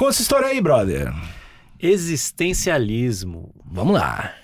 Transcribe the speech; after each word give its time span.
Conta 0.00 0.12
essa 0.12 0.22
história 0.22 0.46
aí, 0.46 0.62
brother. 0.62 1.12
Existencialismo. 1.78 3.54
Vamos 3.70 3.92
lá. 3.92 4.34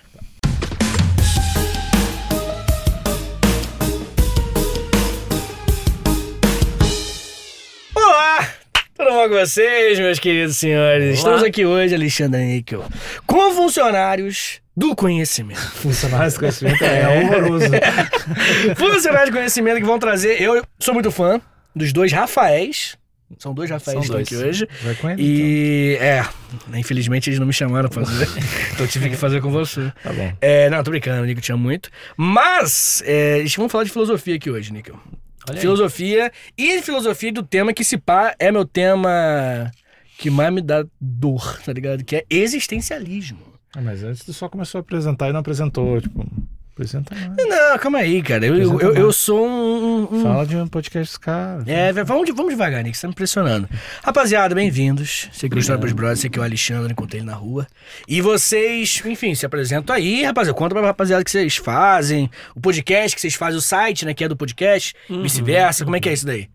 Olá! 7.95 8.47
Tudo 8.95 9.09
bom 9.09 9.29
com 9.29 9.29
vocês, 9.29 9.97
meus 9.97 10.19
queridos 10.19 10.57
senhores? 10.57 11.17
Estamos 11.17 11.41
aqui 11.41 11.65
hoje, 11.65 11.95
Alexandre 11.95 12.45
Níquel, 12.45 12.85
com 13.25 13.51
funcionários 13.55 14.61
do 14.75 14.95
conhecimento. 14.95 15.59
Funcionários 15.81 16.35
do 16.35 16.39
conhecimento 16.41 16.83
é, 16.83 17.07
horroroso. 17.25 17.65
funcionários 18.75 19.31
do 19.31 19.37
conhecimento 19.37 19.77
que 19.77 19.85
vão 19.87 19.97
trazer. 19.97 20.39
Eu 20.39 20.63
sou 20.77 20.93
muito 20.93 21.09
fã 21.09 21.41
dos 21.75 21.91
dois 21.91 22.11
Rafaéis. 22.11 22.95
São 23.39 23.53
dois 23.53 23.69
Rafaéis 23.69 24.05
São 24.05 24.15
que 24.15 24.21
estão 24.21 24.39
aqui 24.39 24.47
hoje. 24.47 24.67
Vai 24.83 24.95
com 24.95 25.09
ele, 25.09 25.21
E 25.21 25.97
é, 25.99 26.25
infelizmente 26.75 27.29
eles 27.29 27.39
não 27.39 27.45
me 27.45 27.53
chamaram 27.53 27.89
pra 27.89 28.05
fazer. 28.05 28.27
então 28.73 28.85
eu 28.85 28.87
tive 28.87 29.09
que 29.09 29.17
fazer 29.17 29.41
com 29.41 29.51
você. 29.51 29.91
Tá 30.01 30.13
bom. 30.13 30.33
É, 30.39 30.69
não, 30.69 30.83
tô 30.83 30.91
brincando, 30.91 31.23
o 31.23 31.25
Nico 31.25 31.41
te 31.41 31.51
amo 31.51 31.63
muito. 31.63 31.89
Mas, 32.15 33.03
é, 33.05 33.39
eles 33.39 33.53
vão 33.55 33.67
falar 33.67 33.83
de 33.83 33.91
filosofia 33.91 34.35
aqui 34.35 34.49
hoje, 34.49 34.71
Nico. 34.71 34.91
Olha 35.49 35.57
aí. 35.57 35.61
Filosofia 35.61 36.31
e 36.57 36.81
filosofia 36.81 37.31
do 37.31 37.43
tema 37.43 37.73
que 37.73 37.83
se 37.83 37.97
pá 37.97 38.35
é 38.39 38.51
meu 38.51 38.65
tema 38.65 39.71
que 40.17 40.29
mais 40.29 40.51
me 40.53 40.61
dá 40.61 40.85
dor, 40.99 41.61
tá 41.63 41.71
ligado? 41.71 42.03
Que 42.03 42.17
é 42.17 42.25
existencialismo. 42.29 43.39
Ah, 43.75 43.81
mas 43.81 44.03
antes 44.03 44.23
tu 44.23 44.33
só 44.33 44.49
começou 44.49 44.79
a 44.79 44.81
apresentar 44.81 45.29
e 45.29 45.33
não 45.33 45.39
apresentou, 45.39 46.01
tipo, 46.01 46.25
apresenta 46.77 47.15
mais. 47.15 47.35
Não, 47.49 47.77
calma 47.79 47.97
aí, 47.99 48.21
cara. 48.21 48.45
Eu, 48.45 48.55
eu, 48.55 48.79
eu, 48.79 48.95
eu 48.95 49.11
sou 49.11 49.45
um. 49.47 50.07
um- 50.11 50.21
Fala 50.21 50.45
de 50.45 50.55
um 50.55 50.67
podcast 50.67 51.19
caras. 51.19 51.67
É, 51.67 51.91
vamos, 51.91 52.29
vamos 52.35 52.51
devagar, 52.51 52.83
Nick, 52.83 52.95
você 52.95 53.01
tá 53.01 53.07
me 53.07 53.11
impressionando. 53.13 53.67
Rapaziada, 54.03 54.53
bem-vindos. 54.53 55.27
Você 55.31 55.49
que 55.49 55.55
é 55.55 55.57
o 55.57 55.59
História 55.59 55.79
pros 55.79 55.93
Brothers, 55.93 56.19
esse 56.19 56.27
aqui 56.27 56.37
é 56.37 56.41
o 56.41 56.45
Alexandre, 56.45 56.91
encontrei 56.91 57.19
ele 57.21 57.27
na 57.27 57.33
rua. 57.35 57.65
E 58.07 58.21
vocês, 58.21 59.01
enfim, 59.05 59.33
se 59.33 59.45
apresentam 59.45 59.95
aí, 59.95 60.23
rapaziada. 60.23 60.57
Conta 60.57 60.75
pra 60.75 60.85
rapaziada 60.85 61.21
o 61.21 61.25
que 61.25 61.31
vocês 61.31 61.57
fazem, 61.57 62.29
o 62.55 62.59
podcast 62.61 63.15
que 63.15 63.21
vocês 63.21 63.33
fazem, 63.33 63.57
o 63.57 63.61
site, 63.61 64.05
né, 64.05 64.13
que 64.13 64.23
é 64.23 64.27
do 64.29 64.35
podcast, 64.37 64.93
vice-versa. 65.09 65.83
Como 65.83 65.95
é 65.95 65.99
que 65.99 66.09
é 66.09 66.13
isso 66.13 66.25
daí? 66.25 66.47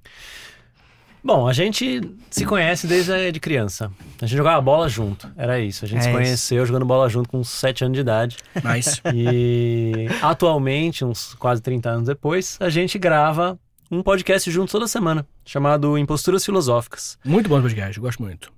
Bom, 1.25 1.47
a 1.47 1.53
gente 1.53 2.01
se 2.31 2.45
conhece 2.45 2.87
desde 2.87 3.31
de 3.31 3.39
criança. 3.41 3.92
A 4.20 4.27
gente 4.27 4.37
jogava 4.37 4.61
bola 4.61 4.89
junto. 4.89 5.31
Era 5.37 5.61
isso. 5.61 5.84
A 5.84 5.89
gente 5.89 5.98
É 5.98 6.03
se 6.03 6.09
isso. 6.09 6.19
conheceu 6.19 6.67
jogando 6.67 6.84
bola 6.84 7.09
junto 7.09 7.29
com 7.29 7.39
uns 7.39 7.48
7 7.48 7.84
anos 7.84 7.95
de 7.95 8.01
idade. 8.01 8.37
Mas. 8.62 9.01
E 9.14 10.09
atualmente, 10.20 11.05
uns 11.05 11.34
quase 11.34 11.61
30 11.62 11.89
anos 11.91 12.06
depois, 12.09 12.56
a 12.61 12.69
gente 12.69 12.98
grava 12.98 13.59
um 13.91 14.03
podcast 14.03 14.51
junto 14.51 14.73
toda 14.73 14.89
semana, 14.89 15.27
chamado 15.45 15.97
Imposturas 15.98 16.45
Filosóficas. 16.45 17.19
Muito 17.25 17.48
bom 17.48 17.61
podcast, 17.61 17.97
eu 17.97 18.03
gosto 18.03 18.23
muito. 18.23 18.53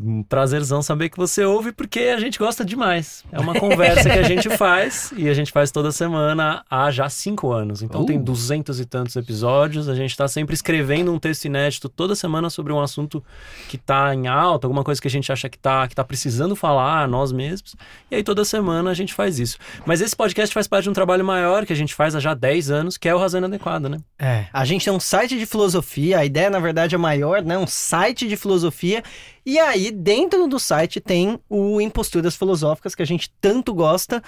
Um 0.00 0.22
prazerzão 0.22 0.80
saber 0.80 1.08
que 1.08 1.16
você 1.16 1.44
ouve, 1.44 1.72
porque 1.72 1.98
a 2.00 2.20
gente 2.20 2.38
gosta 2.38 2.64
demais. 2.64 3.24
É 3.32 3.40
uma 3.40 3.54
conversa 3.54 4.08
que 4.08 4.18
a 4.18 4.22
gente 4.22 4.48
faz, 4.56 5.12
e 5.16 5.28
a 5.28 5.34
gente 5.34 5.50
faz 5.50 5.72
toda 5.72 5.90
semana 5.90 6.64
há 6.70 6.88
já 6.90 7.08
cinco 7.08 7.50
anos. 7.52 7.82
Então 7.82 8.02
Uh. 8.02 8.06
tem 8.06 8.20
duzentos 8.22 8.78
e 8.78 8.84
tantos 8.84 9.16
episódios, 9.16 9.88
a 9.88 9.94
gente 9.96 10.10
está 10.10 10.28
sempre 10.28 10.54
escrevendo 10.54 11.12
um 11.12 11.18
texto 11.18 11.46
inédito 11.46 11.88
toda 11.88 12.14
semana 12.14 12.48
sobre 12.48 12.72
um 12.72 12.80
assunto 12.80 13.24
que 13.68 13.74
está 13.74 14.14
em 14.14 14.28
alta, 14.28 14.66
alguma 14.68 14.84
coisa 14.84 15.00
que 15.02 15.08
a 15.08 15.10
gente 15.10 15.32
acha 15.32 15.48
que 15.48 15.56
está 15.56 15.88
que 15.88 15.96
tá 15.96 16.04
precisando 16.04 16.54
falar, 16.54 17.08
nós 17.08 17.32
mesmos. 17.32 17.74
E 18.08 18.14
aí 18.16 18.22
toda 18.22 18.44
semana 18.44 18.90
a 18.90 18.94
gente 18.94 19.12
faz 19.12 19.40
isso. 19.40 19.58
Mas 19.84 20.00
esse 20.00 20.14
podcast 20.14 20.54
faz 20.54 20.68
parte 20.68 20.84
de 20.84 20.90
um 20.90 20.94
trabalho 20.94 21.24
maior 21.24 21.66
que 21.66 21.72
a 21.72 21.76
gente 21.76 21.92
faz 21.94 22.14
há 22.14 22.20
já 22.20 22.34
10 22.34 22.70
anos, 22.70 22.96
que 22.96 23.08
é 23.08 23.14
o 23.14 23.18
Razão 23.18 23.38
Inadequada, 23.38 23.88
né? 23.88 23.98
É, 24.16 24.46
a 24.52 24.64
gente 24.64 24.84
tem 24.84 24.92
um 24.92 25.00
site 25.00 25.36
de 25.36 25.44
filosofia, 25.44 26.18
a 26.20 26.24
ideia 26.24 26.50
na 26.50 26.60
verdade 26.60 26.94
é 26.94 26.98
maior, 26.98 27.42
né? 27.42 27.58
Um 27.58 27.66
site 27.66 28.28
de 28.28 28.36
filosofia. 28.36 29.02
E 29.48 29.58
aí, 29.58 29.90
dentro 29.90 30.46
do 30.46 30.58
site 30.58 31.00
tem 31.00 31.40
o 31.48 31.80
Imposturas 31.80 32.36
Filosóficas, 32.36 32.94
que 32.94 33.00
a 33.00 33.06
gente 33.06 33.32
tanto 33.40 33.72
gosta. 33.72 34.22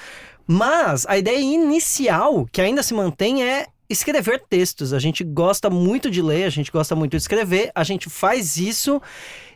Mas 0.46 1.04
a 1.04 1.18
ideia 1.18 1.38
inicial, 1.38 2.48
que 2.50 2.58
ainda 2.58 2.82
se 2.82 2.94
mantém, 2.94 3.44
é 3.44 3.66
escrever 3.86 4.42
textos. 4.48 4.94
A 4.94 4.98
gente 4.98 5.22
gosta 5.22 5.68
muito 5.68 6.10
de 6.10 6.22
ler, 6.22 6.44
a 6.44 6.48
gente 6.48 6.72
gosta 6.72 6.96
muito 6.96 7.10
de 7.10 7.18
escrever, 7.18 7.70
a 7.74 7.84
gente 7.84 8.08
faz 8.08 8.56
isso. 8.56 8.98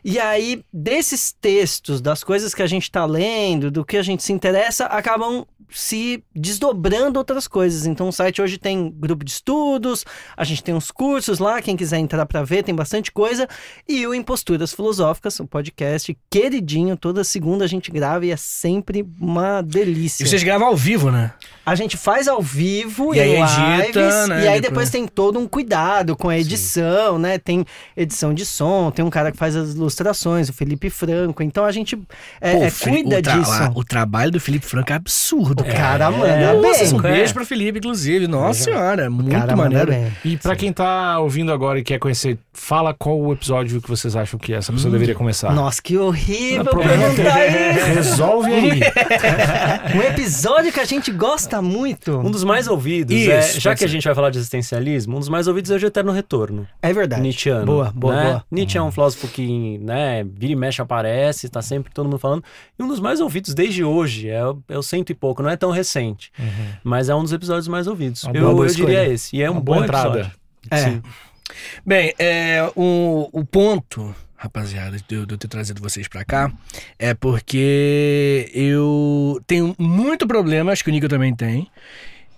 E 0.03 0.19
aí, 0.19 0.63
desses 0.71 1.31
textos, 1.31 1.99
das 1.99 2.23
coisas 2.23 2.53
que 2.53 2.61
a 2.61 2.67
gente 2.67 2.91
tá 2.91 3.03
lendo, 3.03 3.71
do 3.71 3.83
que 3.83 3.97
a 3.97 4.03
gente 4.03 4.21
se 4.21 4.31
interessa, 4.31 4.85
acabam 4.85 5.47
se 5.69 6.23
desdobrando 6.35 7.19
outras 7.19 7.47
coisas. 7.47 7.85
Então, 7.85 8.07
o 8.07 8.11
site 8.11 8.41
hoje 8.41 8.57
tem 8.57 8.89
grupo 8.89 9.23
de 9.23 9.31
estudos, 9.31 10.05
a 10.35 10.43
gente 10.43 10.63
tem 10.63 10.73
uns 10.73 10.91
cursos 10.91 11.39
lá, 11.39 11.61
quem 11.61 11.75
quiser 11.75 11.97
entrar 11.97 12.25
para 12.25 12.43
ver, 12.43 12.63
tem 12.63 12.75
bastante 12.75 13.11
coisa. 13.11 13.47
E 13.87 14.05
o 14.07 14.13
Imposturas 14.13 14.73
Filosóficas, 14.73 15.39
um 15.39 15.45
podcast 15.45 16.15
queridinho, 16.29 16.97
toda 16.97 17.23
segunda 17.23 17.65
a 17.65 17.67
gente 17.67 17.91
grava 17.91 18.25
e 18.25 18.31
é 18.31 18.37
sempre 18.37 19.05
uma 19.19 19.61
delícia. 19.61 20.23
E 20.23 20.27
vocês 20.27 20.43
gravam 20.43 20.67
ao 20.67 20.75
vivo, 20.75 21.11
né? 21.11 21.33
A 21.65 21.75
gente 21.75 21.97
faz 21.97 22.27
ao 22.27 22.41
vivo 22.41 23.13
E 23.13 23.17
e 23.17 23.21
aí 23.21 23.35
em 23.35 23.41
edita, 23.41 23.99
lives, 23.99 24.27
né, 24.29 24.35
e 24.43 24.47
aí 24.47 24.61
depois. 24.61 24.61
depois 24.61 24.89
tem 24.89 25.07
todo 25.07 25.39
um 25.39 25.47
cuidado 25.47 26.15
com 26.15 26.29
a 26.29 26.37
edição, 26.37 27.17
né? 27.17 27.37
Tem 27.37 27.65
edição 27.95 28.33
de 28.33 28.45
som, 28.45 28.91
tem 28.91 29.03
um 29.03 29.09
cara 29.09 29.31
que 29.31 29.37
faz 29.37 29.55
as 29.55 29.73
ilustrações, 29.73 30.49
o 30.49 30.53
Felipe 30.53 30.89
Franco. 30.89 31.41
Então 31.41 31.65
a 31.65 31.71
gente 31.71 31.97
é, 32.39 32.53
Pô, 32.55 32.63
é, 32.63 32.71
cuida 32.71 33.17
o 33.17 33.21
disso. 33.21 33.49
lá, 33.49 33.71
O 33.75 33.83
trabalho 33.83 34.31
do 34.31 34.39
Felipe 34.39 34.65
Franco 34.65 34.91
é 34.91 34.95
absurdo, 34.95 35.54
O 35.61 35.63
cara. 35.63 35.75
cara 35.75 36.11
manda 36.11 36.27
é, 36.27 36.53
bem. 36.53 36.61
Nossa, 36.61 36.95
um 36.95 36.99
É. 36.99 37.11
beijo 37.13 37.33
pro 37.33 37.45
Felipe, 37.45 37.79
inclusive. 37.79 38.27
Nossa 38.27 38.63
senhora, 38.63 39.09
muito 39.09 39.31
cara 39.31 39.55
maneiro. 39.55 39.91
E 40.23 40.37
pra 40.37 40.55
quem 40.55 40.71
tá 40.73 41.19
ouvindo 41.19 41.51
agora 41.51 41.79
e 41.79 41.83
quer 41.83 41.99
conhecer, 41.99 42.37
fala 42.53 42.93
qual 42.93 43.19
o 43.19 43.31
episódio 43.33 43.81
que 43.81 43.87
vocês 43.89 44.15
acham 44.15 44.39
que 44.39 44.53
essa 44.53 44.71
pessoa 44.73 44.91
deveria 44.91 45.15
começar. 45.15 45.53
Nossa, 45.53 45.81
que 45.81 45.97
horrível 45.97 46.63
Não, 46.63 46.71
problema 46.71 47.03
perguntar 47.09 47.45
isso. 47.47 47.85
Resolve 47.95 48.53
aí. 48.53 48.79
Um 49.95 50.01
episódio 50.01 50.71
que 50.71 50.79
a 50.79 50.85
gente 50.85 51.11
gosta 51.11 51.61
muito. 51.61 52.17
Um 52.19 52.31
dos 52.31 52.43
mais 52.43 52.67
ouvidos, 52.67 53.15
Isso, 53.15 53.31
é, 53.31 53.41
já 53.59 53.73
que 53.73 53.79
ser. 53.79 53.85
a 53.85 53.87
gente 53.87 54.03
vai 54.03 54.15
falar 54.15 54.29
de 54.29 54.37
existencialismo, 54.37 55.15
um 55.15 55.19
dos 55.19 55.29
mais 55.29 55.47
ouvidos 55.47 55.71
é 55.71 55.75
o 55.75 55.79
de 55.79 55.85
Eterno 55.85 56.11
Retorno. 56.11 56.67
É 56.81 56.91
verdade. 56.93 57.21
Nietzscheano. 57.21 57.65
Boa, 57.65 57.91
boa, 57.95 58.15
né? 58.15 58.23
boa. 58.23 58.45
Nietzsche 58.51 58.77
é 58.77 58.81
um 58.81 58.91
filósofo 58.91 59.27
que, 59.27 59.77
né, 59.79 60.23
vira 60.23 60.53
e 60.53 60.55
mexe 60.55 60.81
aparece, 60.81 61.47
tá 61.49 61.61
sempre 61.61 61.91
todo 61.93 62.05
mundo 62.05 62.19
falando. 62.19 62.43
E 62.77 62.83
um 62.83 62.87
dos 62.87 62.99
mais 62.99 63.21
ouvidos 63.21 63.53
desde 63.53 63.83
hoje, 63.83 64.29
é, 64.29 64.45
o- 64.45 64.57
é 64.69 64.77
o 64.77 64.83
cento 64.83 65.09
e 65.11 65.15
pouco, 65.15 65.41
não 65.45 65.51
é 65.51 65.55
tão 65.55 65.71
recente. 65.71 66.31
Mas 66.83 67.07
é 67.07 67.15
um 67.15 67.23
dos 67.23 67.31
episódios 67.31 67.67
mais 67.67 67.87
ouvidos. 67.87 68.23
Uma 68.23 68.35
eu 68.35 68.63
eu 68.65 68.73
diria 68.73 69.07
esse. 69.07 69.35
E 69.35 69.41
é 69.41 69.49
um 69.49 69.53
Uma 69.53 69.61
bom 69.61 69.73
boa 69.73 69.85
entrada. 69.85 70.19
episódio. 70.19 70.39
É. 70.71 70.77
Sim. 70.77 71.01
Bem, 71.85 72.13
é, 72.17 72.71
o, 72.75 73.29
o 73.31 73.45
ponto, 73.45 74.13
rapaziada, 74.35 74.97
de 74.97 75.15
eu, 75.15 75.25
de 75.25 75.33
eu 75.35 75.37
ter 75.37 75.47
trazido 75.47 75.81
vocês 75.81 76.07
pra 76.07 76.25
cá 76.25 76.51
é 76.97 77.13
porque 77.13 78.49
eu 78.53 79.39
tenho 79.45 79.75
muito 79.77 80.27
problema, 80.27 80.71
acho 80.71 80.83
que 80.83 80.89
o 80.89 80.93
Nico 80.93 81.07
também 81.07 81.35
tem, 81.35 81.69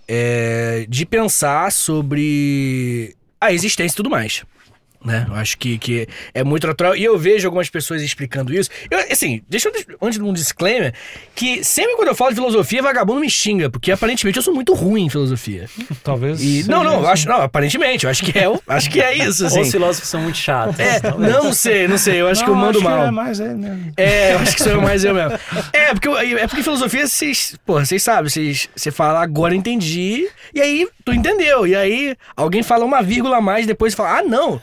é, 0.07 0.85
de 0.89 1.05
pensar 1.05 1.71
sobre 1.71 3.15
a 3.39 3.53
existência 3.53 3.95
e 3.95 3.97
tudo 3.97 4.09
mais. 4.09 4.43
Né? 5.03 5.25
Eu 5.29 5.35
acho 5.35 5.57
que, 5.57 5.77
que 5.77 6.07
é 6.33 6.43
muito 6.43 6.65
natural. 6.67 6.95
E 6.95 7.03
eu 7.03 7.17
vejo 7.17 7.47
algumas 7.47 7.69
pessoas 7.69 8.01
explicando 8.01 8.53
isso. 8.53 8.69
Eu, 8.89 8.99
assim, 9.11 9.41
deixa 9.47 9.69
eu, 9.69 9.73
antes 10.01 10.17
de 10.19 10.25
um 10.25 10.33
disclaimer, 10.33 10.93
que 11.35 11.63
sempre 11.63 11.95
quando 11.95 12.07
eu 12.09 12.15
falo 12.15 12.31
de 12.31 12.35
filosofia, 12.35 12.81
vagabundo 12.81 13.19
me 13.21 13.29
xinga, 13.29 13.69
porque 13.69 13.91
aparentemente 13.91 14.37
eu 14.37 14.43
sou 14.43 14.53
muito 14.53 14.73
ruim 14.73 15.05
em 15.05 15.09
filosofia. 15.09 15.69
Talvez. 16.03 16.41
E, 16.41 16.65
não, 16.67 16.83
não, 16.83 16.93
eu 17.01 17.07
acho, 17.07 17.27
não, 17.27 17.41
aparentemente, 17.41 18.05
eu 18.05 18.09
acho 18.09 18.23
que 18.25 18.37
é, 18.37 18.49
o- 18.49 18.59
acho 18.67 18.89
que 18.89 18.99
é 18.99 19.15
isso, 19.23 19.45
assim. 19.45 19.61
Os 19.61 19.71
filósofos 19.71 20.09
são 20.09 20.19
muito 20.21 20.37
chatos. 20.37 20.79
É, 20.79 20.99
talvez. 20.99 21.31
não 21.33 21.53
sei, 21.53 21.87
não 21.87 21.97
sei, 21.97 22.21
eu 22.21 22.27
acho 22.27 22.43
que 22.43 22.49
eu 22.49 22.55
Não, 22.55 22.61
mando 22.61 22.79
acho 22.79 22.89
mal. 22.89 23.05
é 23.05 23.11
mais 23.11 23.39
ele 23.39 23.53
mesmo. 23.53 23.93
É, 23.95 24.33
eu 24.33 24.39
acho 24.39 24.55
que 24.55 24.63
sou 24.63 24.71
eu 24.73 24.81
mais 24.81 25.03
eu 25.05 25.13
mesmo. 25.13 25.37
É, 25.71 25.93
porque, 25.93 26.07
é 26.09 26.47
porque 26.47 26.63
filosofia, 26.63 27.07
vocês, 27.07 27.55
pô, 27.65 27.79
vocês 27.79 28.01
sabem, 28.01 28.29
vocês, 28.29 28.67
você 28.75 28.91
fala, 28.91 29.21
agora 29.21 29.55
entendi, 29.55 30.27
e 30.53 30.59
aí 30.59 30.87
tu 31.05 31.13
entendeu, 31.13 31.65
e 31.67 31.75
aí 31.75 32.15
alguém 32.35 32.63
fala 32.63 32.83
uma 32.83 33.01
vírgula 33.01 33.37
a 33.37 33.41
mais, 33.41 33.65
depois 33.67 33.93
fala, 33.93 34.19
ah, 34.19 34.23
não, 34.23 34.61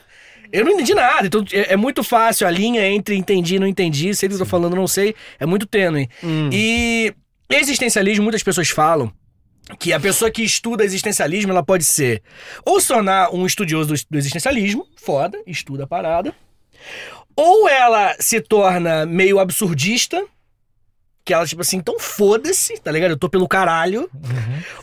eu 0.55 0.65
não 0.65 0.73
entendi 0.73 0.95
nada. 0.95 1.27
Então 1.27 1.45
é, 1.53 1.73
é 1.73 1.77
muito 1.77 2.05
fácil 2.05 2.47
a 2.47 2.51
linha 2.51 2.87
entre 2.87 3.17
entendi 3.17 3.57
e 3.57 3.59
não 3.59 3.67
entendi, 3.67 4.15
sei 4.15 4.29
o 4.29 4.31
que 4.31 4.35
eu 4.37 4.39
tô 4.41 4.47
falando, 4.47 4.77
não 4.77 4.87
sei, 4.87 5.15
é 5.39 5.45
muito 5.45 5.67
tênue. 5.67 6.09
E 6.53 7.13
existencialismo, 7.51 8.23
muitas 8.23 8.43
pessoas 8.43 8.71
falam 8.71 9.13
que 9.79 9.93
a 9.93 9.99
pessoa 9.99 10.31
que 10.31 10.43
estuda 10.43 10.85
existencialismo, 10.85 11.51
ela 11.51 11.63
pode 11.63 11.85
ser 11.85 12.23
ou 12.65 12.81
se 12.81 12.89
tornar 12.89 13.35
um 13.35 13.45
estudioso 13.47 13.95
do, 13.95 14.01
do 14.11 14.19
existencialismo, 14.19 14.87
foda, 14.97 15.39
estuda 15.47 15.85
a 15.85 15.87
parada, 15.87 16.35
ou 17.35 17.69
ela 17.69 18.15
se 18.21 18.41
torna 18.41 19.05
meio 19.05 19.41
absurdista, 19.41 20.25
que 21.25 21.33
ela, 21.33 21.47
tipo 21.47 21.63
assim, 21.63 21.79
então 21.79 21.99
foda-se, 21.99 22.79
tá 22.81 22.93
ligado? 22.93 23.13
Eu 23.13 23.17
tô 23.17 23.29
pelo 23.29 23.49
caralho. 23.49 24.09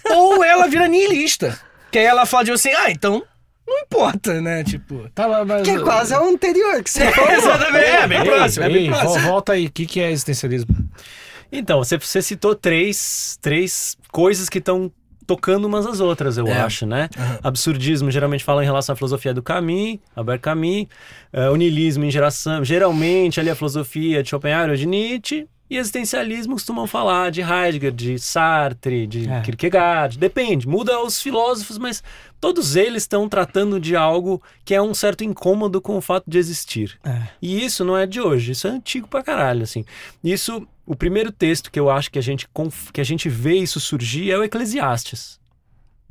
Ou 0.09 0.43
ela 0.43 0.67
vira 0.67 0.87
nihilista, 0.87 1.57
que 1.91 1.99
aí 1.99 2.05
ela 2.05 2.25
fala, 2.25 2.43
tipo 2.43 2.55
assim, 2.55 2.71
ah, 2.71 2.91
então 2.91 3.23
não 3.71 3.79
importa, 3.79 4.41
né? 4.41 4.63
Tipo. 4.63 5.09
Tá, 5.15 5.43
mas... 5.45 5.63
Que 5.63 5.71
é 5.71 5.79
quase 5.79 6.13
o 6.13 6.23
anterior 6.29 6.83
que 6.83 6.89
você 6.89 7.09
falou. 7.11 7.31
Exatamente, 7.31 7.85
é, 7.85 8.07
bem 8.07 8.23
próximo, 8.23 8.65
é 8.65 8.69
bem 8.69 8.87
próximo. 8.89 9.13
vo- 9.13 9.19
Volta 9.19 9.53
aí, 9.53 9.65
o 9.67 9.71
que, 9.71 9.85
que 9.85 9.99
é 10.01 10.11
existencialismo? 10.11 10.75
Então, 11.51 11.79
você, 11.83 11.97
você 11.97 12.21
citou 12.21 12.55
três, 12.55 13.37
três 13.41 13.97
coisas 14.11 14.47
que 14.49 14.59
estão 14.59 14.91
tocando 15.27 15.65
umas 15.65 15.85
às 15.85 15.99
outras, 15.99 16.37
eu 16.37 16.47
É. 16.47 16.59
acho, 16.61 16.85
né? 16.85 17.07
Absurdismo 17.43 18.09
geralmente 18.11 18.43
fala 18.43 18.63
em 18.63 18.65
relação 18.65 18.93
à 18.93 18.95
filosofia 18.95 19.33
do 19.33 19.41
Camus, 19.41 19.97
Albert 20.15 20.39
Camus. 20.41 20.87
Eh, 21.31 21.49
o 21.49 21.55
niilismo 21.55 22.03
em 22.03 22.11
geração, 22.11 22.63
geralmente 22.65 23.39
ali 23.39 23.49
a 23.49 23.55
filosofia 23.55 24.21
de 24.23 24.29
Schopenhauer 24.29 24.71
ou 24.71 24.75
de 24.75 24.85
Nietzsche. 24.85 25.47
E 25.71 25.77
existencialismo 25.77 26.55
costumam 26.55 26.85
falar 26.85 27.31
de 27.31 27.39
Heidegger, 27.39 27.93
de 27.93 28.19
Sartre, 28.19 29.07
de 29.07 29.29
É. 29.29 29.39
Kierkegaard. 29.39 30.17
Depende, 30.17 30.67
muda 30.67 31.01
os 31.01 31.21
filósofos, 31.21 31.77
mas 31.77 32.03
todos 32.41 32.75
eles 32.75 33.03
estão 33.03 33.29
tratando 33.29 33.79
de 33.79 33.95
algo 33.95 34.43
que 34.65 34.75
é 34.75 34.81
um 34.81 34.93
certo 34.93 35.23
incômodo 35.23 35.79
com 35.79 35.95
o 35.95 36.01
fato 36.01 36.25
de 36.29 36.37
existir. 36.37 36.99
É. 37.05 37.21
E 37.41 37.63
isso 37.63 37.85
não 37.85 37.95
é 37.95 38.05
de 38.05 38.19
hoje, 38.19 38.51
isso 38.51 38.67
é 38.67 38.71
antigo 38.71 39.07
pra 39.07 39.23
caralho, 39.23 39.63
assim. 39.63 39.85
Isso, 40.21 40.67
o 40.85 40.93
primeiro 40.93 41.31
texto 41.31 41.71
que 41.71 41.79
eu 41.79 41.89
acho 41.89 42.11
que 42.11 42.19
a 42.19 42.21
gente, 42.21 42.49
que 42.91 42.99
a 42.99 43.05
gente 43.05 43.29
vê 43.29 43.55
isso 43.55 43.79
surgir 43.79 44.29
é 44.29 44.37
o 44.37 44.43
Eclesiastes, 44.43 45.39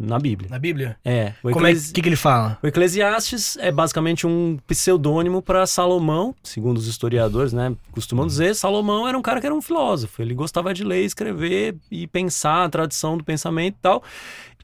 na 0.01 0.19
Bíblia. 0.19 0.49
Na 0.51 0.59
Bíblia? 0.59 0.97
É, 1.05 1.35
o, 1.43 1.51
Como 1.51 1.67
é 1.67 1.71
Eclesi- 1.71 1.93
que, 1.93 2.01
que 2.01 2.09
ele 2.09 2.17
fala? 2.17 2.59
o 2.63 2.67
Eclesiastes 2.67 3.57
é 3.59 3.71
basicamente 3.71 4.27
um 4.27 4.59
pseudônimo 4.67 5.43
para 5.43 5.67
Salomão, 5.67 6.35
segundo 6.43 6.79
os 6.79 6.87
historiadores, 6.87 7.53
né? 7.53 7.75
Costumam 7.93 8.27
dizer, 8.27 8.55
Salomão 8.55 9.07
era 9.07 9.17
um 9.19 9.23
cara 9.23 9.41
que 9.41 9.47
era 9.47 9.55
um 9.55 9.61
filósofo. 9.63 10.23
Ele 10.23 10.35
gostava 10.35 10.73
de 10.73 10.83
ler, 10.83 11.05
escrever 11.05 11.77
e 11.91 12.07
pensar 12.07 12.65
a 12.65 12.69
tradição 12.69 13.17
do 13.19 13.23
pensamento 13.25 13.75
e 13.75 13.81
tal. 13.83 14.03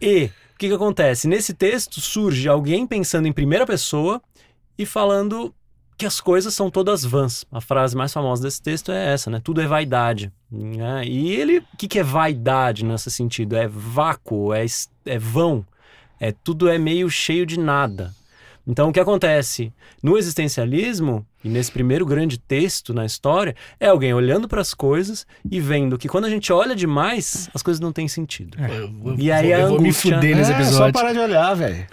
E 0.01 0.25
o 0.55 0.59
que, 0.59 0.69
que 0.69 0.75
acontece? 0.75 1.29
Nesse 1.29 1.53
texto 1.53 2.01
surge 2.01 2.49
alguém 2.49 2.87
pensando 2.87 3.29
em 3.29 3.33
primeira 3.33 3.67
pessoa 3.67 4.23
e 4.79 4.87
falando 4.87 5.55
que 5.97 6.05
as 6.05 6.21
coisas 6.21 6.53
são 6.55 6.71
todas 6.71 7.05
vãs. 7.05 7.45
A 7.51 7.61
frase 7.61 7.97
mais 7.97 8.13
famosa 8.13 8.43
desse 8.43 8.61
texto 8.61 8.93
é 8.93 9.13
essa, 9.13 9.31
né? 9.31 9.41
Tudo 9.43 9.61
é 9.61 9.67
vaidade. 9.67 10.31
né? 10.51 11.05
E 11.07 11.33
ele, 11.33 11.59
o 11.59 11.77
que, 11.77 11.89
que 11.89 11.99
é 11.99 12.03
vaidade 12.03 12.85
nesse 12.85 13.11
sentido? 13.11 13.57
É 13.57 13.67
vácuo, 13.67 14.53
é, 14.53 14.65
é 15.07 15.19
vão, 15.19 15.65
é 16.21 16.33
tudo 16.33 16.69
é 16.69 16.79
meio 16.79 17.09
cheio 17.09 17.47
de 17.47 17.59
nada. 17.59 18.15
Então, 18.67 18.89
o 18.89 18.93
que 18.93 19.01
acontece 19.01 19.73
no 20.03 20.19
existencialismo, 20.19 21.25
e 21.47 21.49
nesse 21.49 21.71
primeiro 21.71 22.05
grande 22.05 22.39
texto 22.39 22.93
na 22.93 23.05
história, 23.07 23.55
é 23.79 23.87
alguém 23.87 24.13
olhando 24.13 24.49
para 24.49 24.61
as 24.61 24.75
coisas 24.75 25.25
e 25.49 25.61
vendo 25.61 25.97
que 25.97 26.09
quando 26.09 26.25
a 26.25 26.29
gente 26.31 26.53
olha 26.53 26.75
demais, 26.75 27.49
as 27.55 27.63
coisas 27.63 27.79
não 27.81 27.93
têm 27.93 28.09
sentido. 28.09 28.59
Eu 28.69 28.91
vou- 28.91 29.15
E 29.17 29.31
aí 29.31 29.53
eu 29.53 29.65
a 29.67 29.69
vou 29.69 29.81
me 29.81 29.93
fuder 29.93 30.35
nesse 30.37 30.51
É, 30.51 30.55
só 30.57 30.61
episódio. 30.61 30.93
parar 30.93 31.13
de 31.13 31.19
olhar, 31.21 31.55
velho. 31.55 31.87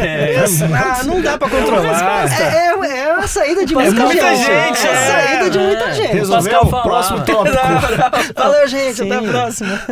É, 0.00 0.44
Ah, 0.74 1.04
não 1.04 1.20
dá 1.20 1.36
pra 1.36 1.48
controlar. 1.48 2.26
É, 2.40 2.68
é, 2.86 2.98
é 2.98 3.10
a 3.12 3.26
saída 3.28 3.66
de 3.66 3.74
É 3.74 3.90
muita, 3.90 4.34
gente. 4.36 4.50
É 4.50 4.88
a 4.88 4.92
é. 4.92 5.06
saída 5.06 5.50
de 5.50 5.58
muita 5.58 5.92
gente. 5.92 6.12
Resolveu? 6.12 6.52
Pascal 6.60 6.70
falava. 6.70 6.88
Próximo 6.88 7.24
tópico. 7.26 8.34
Valeu, 8.34 8.68
gente. 8.68 8.94
Sim. 8.94 9.12
Até 9.12 9.26
a 9.26 9.30
próxima. 9.30 9.82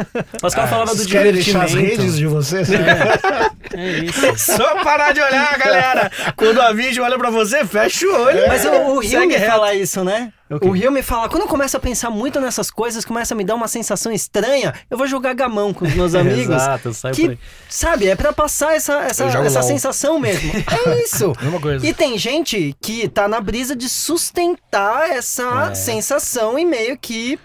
Pascal 0.41 0.67
falava 0.69 0.95
do 0.95 1.05
querem 1.07 1.33
deixar 1.33 1.67
divertimento. 1.67 1.93
as 1.93 1.99
redes 1.99 2.17
de 2.17 2.27
vocês? 2.27 2.69
É 2.73 3.99
isso. 4.05 4.39
Só 4.57 4.83
parar 4.83 5.13
de 5.13 5.21
olhar, 5.21 5.59
galera. 5.59 6.11
Quando 6.37 6.61
a 6.61 6.73
vídeo 6.73 7.03
olha 7.03 7.19
pra 7.19 7.31
você, 7.31 7.65
fecha 7.65 8.07
o 8.07 8.23
olho. 8.25 8.45
Mas 8.49 8.65
o, 8.65 8.94
o 8.97 9.01
Rio 9.01 9.27
me 9.27 9.35
reto. 9.37 9.51
fala 9.51 9.75
isso, 9.75 10.03
né? 10.05 10.33
quê? 10.49 10.69
O 10.69 10.71
Rio 10.71 10.91
me 10.93 11.03
fala, 11.03 11.29
quando 11.29 11.43
eu 11.43 11.49
começo 11.49 11.77
a 11.77 11.81
pensar 11.81 12.11
muito 12.11 12.41
nessas 12.41 12.71
coisas, 12.71 13.05
começa 13.05 13.35
a 13.35 13.37
me 13.37 13.45
dar 13.45 13.55
uma 13.55 13.67
sensação 13.69 14.13
estranha, 14.13 14.73
eu 14.91 14.97
vou 14.97 15.07
jogar 15.07 15.35
gamão 15.35 15.73
com 15.75 15.85
os 15.85 15.93
meus 15.97 16.15
amigos. 16.15 16.55
Exato, 16.55 16.95
sai 16.95 17.13
que, 17.13 17.39
sabe, 17.69 18.09
é 18.09 18.15
pra 18.15 18.33
passar 18.33 18.75
essa, 18.75 18.95
essa, 19.03 19.25
essa 19.25 19.63
sensação 19.63 20.19
mesmo. 20.19 20.53
É 20.87 21.03
isso. 21.03 21.33
Coisa. 21.61 21.87
E 21.87 21.93
tem 21.95 22.17
gente 22.19 22.75
que 22.81 23.09
tá 23.09 23.27
na 23.29 23.41
brisa 23.41 23.75
de 23.77 23.89
sustentar 23.89 25.11
essa 25.11 25.71
É. 25.71 25.75
sensação 25.75 26.59
e 26.59 26.65
meio 26.65 26.97
que 26.99 27.39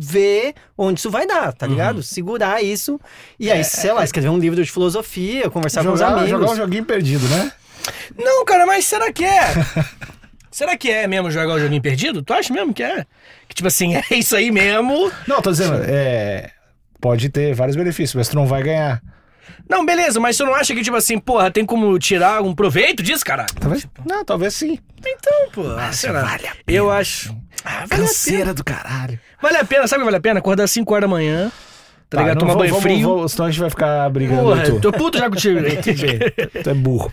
ver 0.00 0.54
onde 0.76 1.00
isso 1.00 1.10
vai 1.10 1.26
dar, 1.26 1.52
tá 1.52 1.66
ligado? 1.66 2.02
Segurar 2.04 2.62
isso 2.62 3.00
e 3.38 3.50
aí, 3.50 3.64
sei 3.64 3.92
lá, 3.92 4.04
escrever 4.04 4.28
um 4.28 4.38
livro 4.38 4.62
de 4.62 4.70
filosofia, 4.70 5.50
conversar 5.50 5.82
com 5.82 5.92
os 5.92 5.98
jogar, 5.98 6.12
amigos. 6.12 6.30
jogar 6.30 6.50
um 6.52 6.56
joguinho 6.56 6.84
perdido, 6.84 7.26
né? 7.28 7.50
Não, 8.16 8.44
cara, 8.44 8.64
mas 8.66 8.84
será 8.84 9.12
que 9.12 9.24
é? 9.24 9.54
Será 10.50 10.76
que 10.76 10.90
é 10.90 11.06
mesmo 11.06 11.30
jogar 11.30 11.54
o 11.54 11.60
joguinho 11.60 11.82
perdido? 11.82 12.22
Tu 12.22 12.32
acha 12.32 12.52
mesmo 12.52 12.72
que 12.72 12.82
é? 12.82 13.06
Que 13.48 13.54
tipo 13.54 13.68
assim, 13.68 13.94
é 13.96 14.04
isso 14.12 14.36
aí 14.36 14.50
mesmo. 14.50 15.10
Não, 15.26 15.40
tô 15.40 15.50
dizendo, 15.50 15.82
é. 15.86 16.50
Pode 17.00 17.28
ter 17.28 17.54
vários 17.54 17.76
benefícios, 17.76 18.14
mas 18.14 18.28
tu 18.28 18.36
não 18.36 18.46
vai 18.46 18.62
ganhar. 18.62 19.00
Não, 19.68 19.84
beleza, 19.84 20.18
mas 20.18 20.36
tu 20.36 20.44
não 20.44 20.54
acha 20.54 20.74
que, 20.74 20.82
tipo 20.82 20.96
assim, 20.96 21.18
porra, 21.18 21.50
tem 21.50 21.64
como 21.64 21.98
tirar 21.98 22.36
algum 22.36 22.54
proveito 22.54 23.02
disso, 23.02 23.24
caralho? 23.24 23.52
Talvez. 23.60 23.86
Não, 24.04 24.24
talvez 24.24 24.54
sim. 24.54 24.78
Então, 25.06 25.50
pô, 25.52 25.62
será? 25.92 26.22
vale 26.22 26.46
a 26.46 26.52
pena. 26.64 26.78
Eu 26.78 26.90
acho. 26.90 27.36
Ah, 27.64 27.84
vale 27.86 28.06
a 28.06 28.10
pena. 28.24 28.54
do 28.54 28.64
caralho. 28.64 29.20
Vale 29.40 29.58
a 29.58 29.64
pena, 29.64 29.86
sabe 29.86 30.00
o 30.00 30.02
que 30.02 30.04
vale 30.06 30.16
a 30.16 30.20
pena? 30.20 30.38
Acordar 30.40 30.64
às 30.64 30.70
5 30.70 30.92
horas 30.92 31.02
da 31.02 31.08
manhã, 31.08 31.52
tá 32.10 32.20
ligado? 32.22 32.38
Tomar 32.38 32.54
banho 32.56 32.74
frio. 32.80 33.28
senão 33.28 33.46
a 33.46 33.50
gente 33.50 33.60
vai 33.60 33.70
ficar 33.70 34.08
brigando. 34.10 34.42
Porra, 34.42 34.62
tu. 34.64 34.80
tô 34.80 34.92
puto 34.92 35.18
já 35.18 35.28
contigo. 35.28 35.60
tu 36.62 36.70
é 36.70 36.74
burro. 36.74 37.12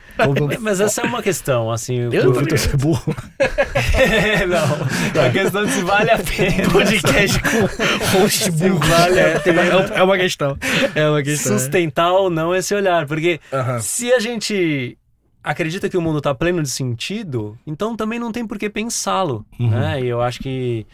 Mas 0.61 0.79
essa 0.79 1.01
é 1.01 1.03
uma 1.05 1.21
questão, 1.21 1.69
assim. 1.71 1.97
Eu 2.11 2.29
o- 2.29 2.33
tô 2.33 2.39
O 2.39 2.43
Vitor 2.43 2.57
é 2.73 2.77
burro. 2.77 3.15
não, 4.47 5.21
a 5.25 5.29
questão 5.29 5.65
de 5.65 5.71
se 5.71 5.81
vale 5.81 6.11
a 6.11 6.17
pena. 6.19 6.69
Podcast 6.71 7.39
com 7.41 8.19
host 8.19 8.51
burro. 8.51 8.79
Vale 8.79 9.19
a 9.19 9.23
é, 9.27 9.39
tem 9.39 9.53
uma- 9.53 9.63
é 9.63 9.99
é 9.99 10.03
uma 10.03 10.17
questão. 10.17 10.57
É 10.93 11.09
uma 11.09 11.23
questão. 11.23 11.57
sustentar 11.57 12.11
ou 12.11 12.29
não 12.29 12.55
esse 12.55 12.73
olhar. 12.73 13.05
Porque 13.05 13.39
Aham. 13.51 13.79
se 13.79 14.11
a 14.13 14.19
gente 14.19 14.97
acredita 15.43 15.87
que 15.89 15.97
o 15.97 16.01
mundo 16.01 16.17
está 16.17 16.33
pleno 16.33 16.61
de 16.63 16.69
sentido, 16.69 17.57
então 17.67 17.95
também 17.95 18.17
não 18.19 18.31
tem 18.31 18.45
por 18.47 18.57
que 18.57 18.69
pensá-lo. 18.69 19.45
Né? 19.59 20.01
E 20.01 20.07
eu 20.07 20.21
acho 20.21 20.39
que 20.39 20.85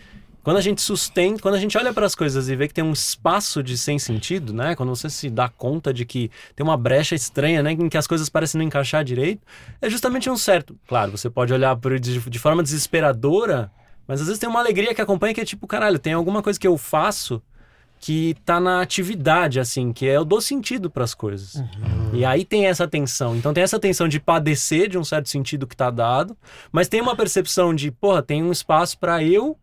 quando 0.44 0.58
a 0.58 0.62
gente 0.62 0.82
sustenta, 0.82 1.42
quando 1.42 1.56
a 1.56 1.60
gente 1.60 1.78
olha 1.78 1.94
para 1.94 2.06
as 2.06 2.16
coisas 2.16 2.50
e 2.50 2.56
vê 2.56 2.68
que 2.68 2.74
tem 2.74 2.84
um 2.84 2.94
espaço 2.94 3.62
de 3.62 3.78
sem 3.78 4.00
sentido, 4.00 4.54
né? 4.54 4.76
Quando 4.76 4.90
você 4.90 5.10
se 5.10 5.30
dá 5.30 5.48
conta 5.48 5.94
de 5.94 6.06
que 6.06 6.32
tem 6.56 6.64
uma 6.64 6.78
brecha 6.78 7.14
estranha, 7.14 7.62
né? 7.62 7.72
Em 7.72 7.90
que 7.90 7.98
as 7.98 8.08
coisas 8.08 8.28
parecem 8.30 8.60
não 8.60 8.66
encaixar 8.66 9.04
direito, 9.04 9.42
é 9.82 9.90
justamente 9.90 10.30
um 10.30 10.38
certo. 10.38 10.76
Claro, 10.88 11.12
você 11.12 11.30
pode 11.30 11.54
olhar 11.54 11.76
por, 11.76 12.00
de, 12.00 12.20
de 12.20 12.40
forma 12.40 12.64
desesperadora, 12.64 13.72
mas 14.08 14.20
às 14.20 14.28
vezes 14.28 14.40
tem 14.40 14.50
uma 14.50 14.60
alegria 14.60 14.96
que 14.96 15.02
acompanha 15.02 15.34
que 15.34 15.42
é 15.42 15.46
tipo, 15.46 15.68
caralho, 15.68 16.00
tem 16.00 16.14
alguma 16.14 16.42
coisa 16.42 16.60
que 16.60 16.68
eu 16.68 16.78
faço 16.78 17.42
que 18.00 18.36
tá 18.44 18.60
na 18.60 18.82
atividade, 18.82 19.60
assim, 19.60 19.94
que 19.94 20.08
é 20.08 20.18
eu 20.18 20.26
dou 20.26 20.42
sentido 20.42 20.90
para 20.90 21.04
as 21.04 21.14
coisas. 21.14 21.64
E 22.12 22.26
aí 22.26 22.44
tem 22.44 22.66
essa 22.66 22.88
tensão. 22.88 23.36
Então 23.36 23.54
tem 23.54 23.64
essa 23.64 23.80
tensão 23.80 24.08
de 24.08 24.20
padecer 24.20 24.90
de 24.90 24.98
um 24.98 25.04
certo 25.04 25.30
sentido 25.30 25.68
que 25.68 25.78
tá 25.78 25.92
dado, 25.92 26.36
mas 26.72 26.88
tem 26.88 27.00
uma 27.00 27.16
percepção 27.16 27.76
de, 27.76 27.92
porra, 27.92 28.24
tem 28.24 28.42
um 28.42 28.52
espaço 28.52 28.98
para 28.98 29.24
eu 29.24 29.56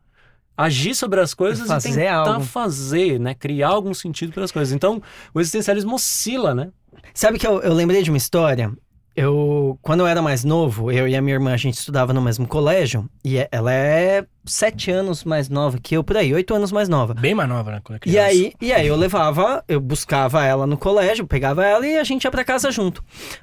agir 0.58 0.94
sobre 0.94 1.20
as 1.20 1.32
coisas 1.32 1.68
Fazer 1.68 1.90
e 1.90 1.92
tentar 1.94 2.14
algo. 2.34 2.40
fazer, 2.44 3.20
né, 3.20 3.32
criar 3.32 3.68
algum 3.68 3.94
sentido 3.94 4.32
para 4.32 4.42
as 4.44 4.50
coisas. 4.52 4.74
Então, 4.74 5.00
o 5.32 5.40
existencialismo 5.40 5.94
oscila, 5.94 6.52
né? 6.54 6.70
Sabe 7.14 7.38
que 7.38 7.46
eu, 7.46 7.60
eu 7.62 7.72
lembrei 7.72 8.02
de 8.02 8.10
uma 8.10 8.16
história? 8.16 8.72
Eu, 9.14 9.76
quando 9.82 10.00
eu 10.00 10.06
era 10.06 10.22
mais 10.22 10.44
novo, 10.44 10.92
eu 10.92 11.08
e 11.08 11.16
a 11.16 11.20
minha 11.20 11.34
irmã, 11.34 11.52
a 11.52 11.56
gente 11.56 11.74
estudava 11.74 12.12
no 12.12 12.20
mesmo 12.22 12.46
colégio, 12.46 13.08
e 13.24 13.36
é- 13.38 13.48
ela 13.50 13.72
é 13.72 14.24
sete 14.44 14.92
anos 14.92 15.24
mais 15.24 15.48
nova 15.48 15.78
que 15.82 15.96
eu, 15.96 16.04
por 16.04 16.16
aí, 16.16 16.32
oito 16.32 16.54
anos 16.54 16.70
mais 16.70 16.88
nova. 16.88 17.14
Bem 17.14 17.34
mais 17.34 17.48
nova, 17.48 17.72
né? 17.72 17.80
Quando 17.82 17.96
é 18.04 18.08
E 18.08 18.16
aí, 18.18 18.52
e 18.60 18.72
aí 18.72 18.86
eu 18.86 18.94
levava, 18.94 19.64
eu 19.66 19.80
buscava 19.80 20.44
ela 20.44 20.66
no 20.68 20.76
colégio, 20.78 21.26
pegava 21.26 21.64
ela 21.66 21.84
e 21.84 21.96
a 21.98 22.04
gente 22.04 22.22
ia 22.24 22.30
pra 22.30 22.44
casa 22.44 22.70
junto. 22.70 23.02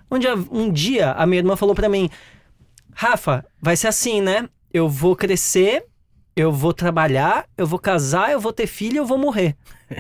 Um 0.10 0.18
dia, 0.18 0.34
um 0.50 0.72
dia 0.72 1.12
a 1.12 1.26
minha 1.26 1.40
irmã 1.40 1.58
falou 1.58 1.76
pra 1.76 1.90
mim: 1.90 2.10
Rafa, 2.94 3.46
vai 3.62 3.76
ser 3.76 3.88
assim, 3.88 4.22
né? 4.22 4.48
Eu 4.74 4.88
vou 4.88 5.14
crescer, 5.16 5.84
eu 6.36 6.52
vou 6.52 6.74
trabalhar, 6.74 7.46
eu 7.58 7.66
vou 7.66 7.80
casar, 7.80 8.32
eu 8.32 8.40
vou 8.40 8.52
ter 8.52 8.68
filho, 8.68 8.98
eu 8.98 9.06
vou 9.06 9.18
morrer. 9.18 9.56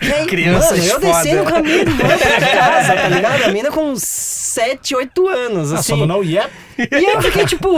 Aí, 0.00 0.26
Crianças 0.26 0.78
mano, 0.78 0.84
eu 0.90 1.00
foda. 1.00 1.06
descendo 1.06 1.50
com 1.50 1.56
a 1.56 1.62
minha 1.62 1.76
irmã 1.76 1.96
pra 2.18 2.40
casa, 2.50 2.94
tá 2.96 3.08
ligado? 3.08 3.42
A 3.44 3.48
mina 3.48 3.70
com 3.70 3.94
7, 3.96 4.94
8 4.94 5.28
anos, 5.28 5.72
Ah, 5.72 5.82
só 5.82 5.94
assim. 5.94 6.06
não 6.06 6.22
yep. 6.22 6.50
E 6.78 7.04
eu 7.04 7.20
fiquei 7.20 7.44
tipo, 7.44 7.68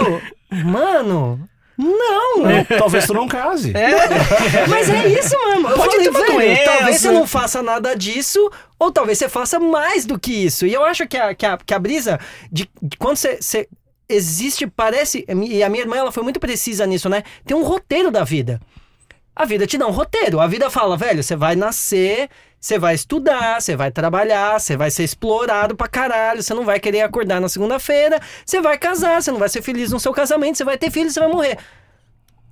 mano, 0.51 1.41
não. 1.79 2.65
Talvez 2.79 3.07
tu 3.07 3.15
não 3.15 3.27
case. 3.27 3.73
Mas 4.69 4.89
é 4.91 5.09
isso, 5.09 5.35
mano. 5.43 5.69
Eu 5.71 5.77
Pode 5.77 5.91
falei, 5.91 6.05
ter 6.05 6.11
uma 6.11 6.21
velho, 6.21 6.33
doença. 6.35 6.63
talvez 6.65 6.97
você 7.01 7.11
não 7.11 7.27
faça 7.27 7.63
nada 7.63 7.95
disso, 7.95 8.51
ou 8.79 8.93
talvez 8.93 9.19
você 9.19 9.29
faça 9.29 9.59
mais 9.59 10.05
do 10.05 10.19
que 10.19 10.33
isso. 10.33 10.67
E 10.67 10.73
eu 10.73 10.85
acho 10.85 11.07
que 11.07 11.17
a, 11.17 11.35
que 11.35 11.45
a, 11.47 11.57
que 11.57 11.75
a 11.75 11.79
brisa 11.79 12.21
de, 12.53 12.69
de 12.83 12.97
quando 12.99 13.17
você, 13.17 13.39
você 13.41 13.69
existe, 14.09 14.67
parece. 14.67 15.25
E 15.29 15.63
a 15.63 15.69
minha 15.69 15.83
irmã 15.83 15.97
ela 15.97 16.13
foi 16.13 16.23
muito 16.23 16.41
precisa 16.41 16.87
nisso, 16.87 17.09
né? 17.09 17.23
Tem 17.45 17.57
um 17.57 17.63
roteiro 17.63 18.11
da 18.11 18.25
vida. 18.25 18.61
A 19.35 19.45
vida 19.45 19.67
te 19.67 19.77
dá 19.77 19.87
um 19.87 19.91
roteiro. 19.91 20.41
A 20.41 20.47
vida 20.47 20.71
fala, 20.71 20.97
velho, 20.97 21.23
você 21.23 21.37
vai 21.37 21.55
nascer, 21.55 22.31
você 22.59 22.79
vai 22.79 22.95
estudar, 22.95 23.61
você 23.61 23.77
vai 23.77 23.91
trabalhar, 23.91 24.59
você 24.59 24.77
vai 24.77 24.91
ser 24.91 25.05
explorado 25.05 25.77
pra 25.77 25.87
caralho, 25.87 26.43
você 26.43 26.55
não 26.55 26.65
vai 26.65 26.81
querer 26.81 27.03
acordar 27.03 27.41
na 27.41 27.49
segunda-feira, 27.49 28.21
você 28.45 28.61
vai 28.61 28.79
casar, 28.79 29.23
você 29.23 29.31
não 29.31 29.39
vai 29.39 29.49
ser 29.49 29.63
feliz 29.63 29.93
no 29.93 30.01
seu 30.01 30.13
casamento, 30.13 30.57
você 30.57 30.65
vai 30.65 30.79
ter 30.79 30.91
filho, 30.91 31.11
você 31.11 31.21
vai 31.21 31.29
morrer. 31.29 31.59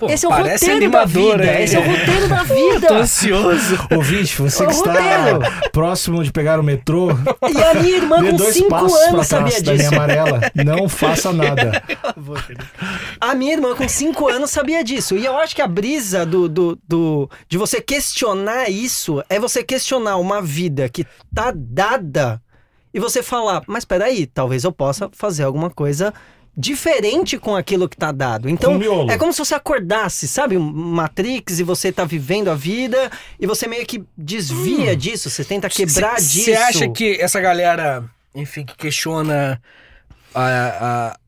Pô, 0.07 0.11
esse 0.13 0.25
é 0.25 0.29
o 0.29 0.31
parece 0.31 0.67
roteiro 0.71 0.91
da 0.91 0.99
animador, 1.03 1.39
vida. 1.39 1.53
hein? 1.59 1.65
Esse 1.65 1.77
é 1.77 1.79
o 1.79 1.83
roteiro 1.83 2.29
da 2.29 2.45
Tô 2.45 2.55
vida. 2.55 2.95
ansioso. 2.95 3.79
Ouvinte, 3.95 4.41
você 4.43 4.67
que 4.67 4.73
O 4.73 4.75
está 4.75 5.39
próximo 5.73 6.23
de 6.23 6.33
pegar 6.33 6.59
o 6.61 6.63
metrô, 6.63 7.09
E 7.53 7.63
a 7.63 7.75
minha 7.75 7.97
irmã 7.97 8.17
com 8.25 8.37
dois 8.37 8.55
5 8.55 8.69
passos 8.69 8.99
pra 8.99 9.09
anos 9.11 9.27
sabia 9.27 9.63
da 9.63 9.73
linha 9.73 9.77
disso. 9.91 9.95
amarela. 9.95 10.41
Não 10.65 10.89
faça 10.89 11.33
nada. 11.33 11.83
A 13.21 13.35
minha 13.35 13.53
irmã 13.53 13.75
com 13.75 13.89
5 13.89 14.29
anos 14.29 14.51
sabia 14.51 14.83
disso. 14.85 15.17
E 15.17 15.25
eu 15.25 15.37
acho 15.39 15.55
que 15.55 15.63
a 15.63 15.67
brisa 15.67 16.25
do, 16.27 16.49
do, 16.49 16.79
do- 16.87 17.31
de 17.49 17.57
você 17.59 17.81
questionar 17.81 18.69
isso 18.71 19.23
é 19.29 19.39
você 19.39 19.63
questionar 19.63 20.17
uma 20.17 20.41
vida 20.43 20.89
que 20.89 21.07
tá 21.35 21.53
dada 21.55 22.41
e 22.93 23.01
você 23.01 23.23
falar, 23.23 23.63
mas 23.67 23.85
peraí, 23.85 24.25
talvez 24.27 24.63
eu 24.63 24.71
possa 24.71 25.09
fazer 25.13 25.43
alguma 25.43 25.69
coisa 25.69 26.15
diferente 26.57 27.37
com 27.39 27.57
aquilo 27.57 27.89
que 27.89 27.97
tá 27.97 28.13
dado. 28.13 28.49
Então, 28.49 28.73
é 29.11 29.19
como 29.19 29.33
se 29.33 29.39
você 29.39 29.55
acordasse, 29.55 30.29
sabe? 30.29 30.57
Matrix 30.59 31.59
e 31.59 31.63
você 31.63 31.91
tá 31.91 32.05
vivendo 32.05 32.49
a 32.49 32.55
vida 32.55 33.11
e 33.41 33.47
você 33.47 33.67
meio 33.67 33.85
que 33.85 34.05
desvia 34.17 34.97
disso, 34.97 35.29
você 35.31 35.45
tenta 35.45 35.69
quebrar 35.69 36.17
disso. 36.17 36.45
Você 36.45 36.55
acha 36.55 36.89
que 36.93 37.21
essa 37.21 37.41
galera, 37.41 38.05
enfim, 38.35 38.65
que 38.65 38.77
questiona 38.77 39.61
a- 40.35 40.79
a- 41.13 41.19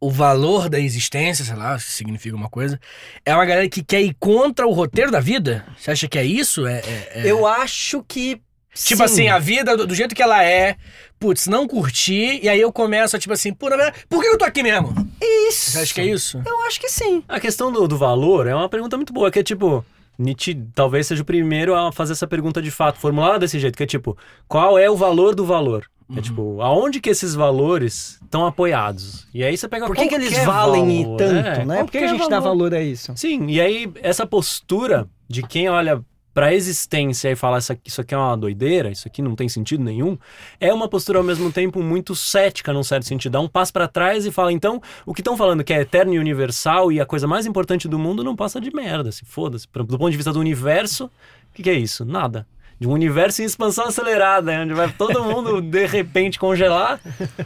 o 0.00 0.10
valor 0.10 0.68
da 0.68 0.80
existência, 0.80 1.44
sei 1.44 1.54
lá, 1.54 1.78
se 1.78 1.92
significa 1.92 2.34
uma 2.34 2.48
coisa, 2.48 2.78
é 3.24 3.32
uma 3.32 3.44
galera 3.44 3.68
que 3.68 3.84
quer 3.84 4.00
ir 4.02 4.16
contra 4.18 4.66
o 4.66 4.72
roteiro 4.72 5.12
da 5.12 5.20
vida? 5.20 5.64
Você 5.78 5.92
acha 5.92 6.08
que 6.08 6.18
é 6.18 6.24
isso? 6.24 6.66
É, 6.66 6.78
é- 6.80 7.12
é- 7.14 7.22
Eu 7.30 7.46
acho 7.46 8.04
que 8.08 8.40
Tipo 8.74 8.98
sim. 8.98 9.04
assim, 9.04 9.28
a 9.28 9.38
vida 9.38 9.76
do, 9.76 9.86
do 9.86 9.94
jeito 9.94 10.14
que 10.14 10.22
ela 10.22 10.42
é, 10.42 10.76
putz, 11.20 11.46
não 11.46 11.68
curti, 11.68 12.40
e 12.42 12.48
aí 12.48 12.60
eu 12.60 12.72
começo 12.72 13.14
a, 13.14 13.18
tipo 13.18 13.32
assim, 13.32 13.52
pô, 13.52 13.68
na 13.68 13.76
verdade, 13.76 14.04
por 14.08 14.22
que 14.22 14.28
eu 14.28 14.38
tô 14.38 14.44
aqui 14.44 14.62
mesmo? 14.62 14.94
Isso. 15.20 15.72
Você 15.72 15.78
acha 15.80 15.94
que 15.94 16.00
é 16.00 16.06
isso? 16.06 16.42
Eu 16.46 16.62
acho 16.62 16.80
que 16.80 16.88
sim. 16.88 17.22
A 17.28 17.38
questão 17.38 17.70
do, 17.70 17.86
do 17.86 17.98
valor 17.98 18.46
é 18.46 18.54
uma 18.54 18.68
pergunta 18.68 18.96
muito 18.96 19.12
boa, 19.12 19.30
que 19.30 19.38
é 19.38 19.42
tipo. 19.42 19.84
Nietzsche 20.18 20.54
talvez 20.74 21.06
seja 21.06 21.22
o 21.22 21.24
primeiro 21.24 21.74
a 21.74 21.90
fazer 21.90 22.12
essa 22.12 22.26
pergunta 22.26 22.60
de 22.60 22.70
fato, 22.70 22.98
formulada 22.98 23.38
desse 23.40 23.58
jeito, 23.58 23.76
que 23.76 23.82
é 23.82 23.86
tipo, 23.86 24.16
qual 24.46 24.78
é 24.78 24.88
o 24.88 24.96
valor 24.96 25.34
do 25.34 25.44
valor? 25.44 25.86
É 26.10 26.16
Uhum. 26.16 26.20
tipo, 26.20 26.60
aonde 26.60 27.00
que 27.00 27.08
esses 27.08 27.34
valores 27.34 28.18
estão 28.22 28.44
apoiados? 28.44 29.26
E 29.32 29.42
aí 29.42 29.56
você 29.56 29.66
pega 29.66 29.86
Por 29.86 29.96
que, 29.96 30.06
que 30.06 30.14
eles 30.14 30.32
valem 30.44 31.04
valor, 31.04 31.16
tanto, 31.16 31.60
é, 31.60 31.64
né? 31.64 31.84
Por 31.84 31.90
que 31.90 31.98
a 31.98 32.06
gente 32.06 32.28
dá 32.28 32.38
valor 32.38 32.74
a 32.74 32.82
isso? 32.82 33.12
Sim, 33.16 33.46
e 33.48 33.60
aí 33.60 33.90
essa 34.02 34.26
postura 34.26 35.08
de 35.26 35.42
quem 35.42 35.70
olha 35.70 36.02
pra 36.34 36.54
existência 36.54 37.30
e 37.30 37.36
fala 37.36 37.58
isso 37.58 38.00
aqui, 38.00 38.14
é 38.14 38.16
uma 38.16 38.36
doideira, 38.36 38.90
isso 38.90 39.06
aqui 39.06 39.20
não 39.20 39.34
tem 39.34 39.48
sentido 39.48 39.84
nenhum, 39.84 40.16
é 40.58 40.72
uma 40.72 40.88
postura 40.88 41.18
ao 41.18 41.24
mesmo 41.24 41.52
tempo 41.52 41.82
muito 41.82 42.14
cética 42.14 42.72
num 42.72 42.82
certo 42.82 43.06
sentido. 43.06 43.32
Dá 43.32 43.40
um 43.40 43.48
passo 43.48 43.72
pra 43.72 43.86
trás 43.88 44.26
e 44.26 44.30
fala, 44.30 44.52
então, 44.52 44.80
o 45.04 45.14
que 45.14 45.20
estão 45.20 45.36
falando 45.36 45.62
que 45.64 45.72
é 45.72 45.80
eterno 45.80 46.14
e 46.14 46.18
universal 46.18 46.90
e 46.90 47.00
a 47.00 47.06
coisa 47.06 47.26
mais 47.26 47.46
importante 47.46 47.88
do 47.88 47.98
mundo 47.98 48.24
não 48.24 48.34
passa 48.34 48.60
de 48.60 48.74
merda, 48.74 49.12
se 49.12 49.24
foda-se. 49.24 49.66
Do 49.72 49.98
ponto 49.98 50.10
de 50.10 50.16
vista 50.16 50.32
do 50.32 50.40
universo, 50.40 51.06
o 51.06 51.10
que, 51.54 51.62
que 51.62 51.70
é 51.70 51.74
isso? 51.74 52.04
Nada. 52.04 52.46
De 52.80 52.88
um 52.88 52.92
universo 52.92 53.42
em 53.42 53.44
expansão 53.44 53.86
acelerada, 53.86 54.50
né, 54.52 54.62
onde 54.62 54.74
vai 54.74 54.88
todo 54.90 55.22
mundo 55.24 55.60
de 55.60 55.86
repente 55.86 56.38
congelar. 56.38 57.00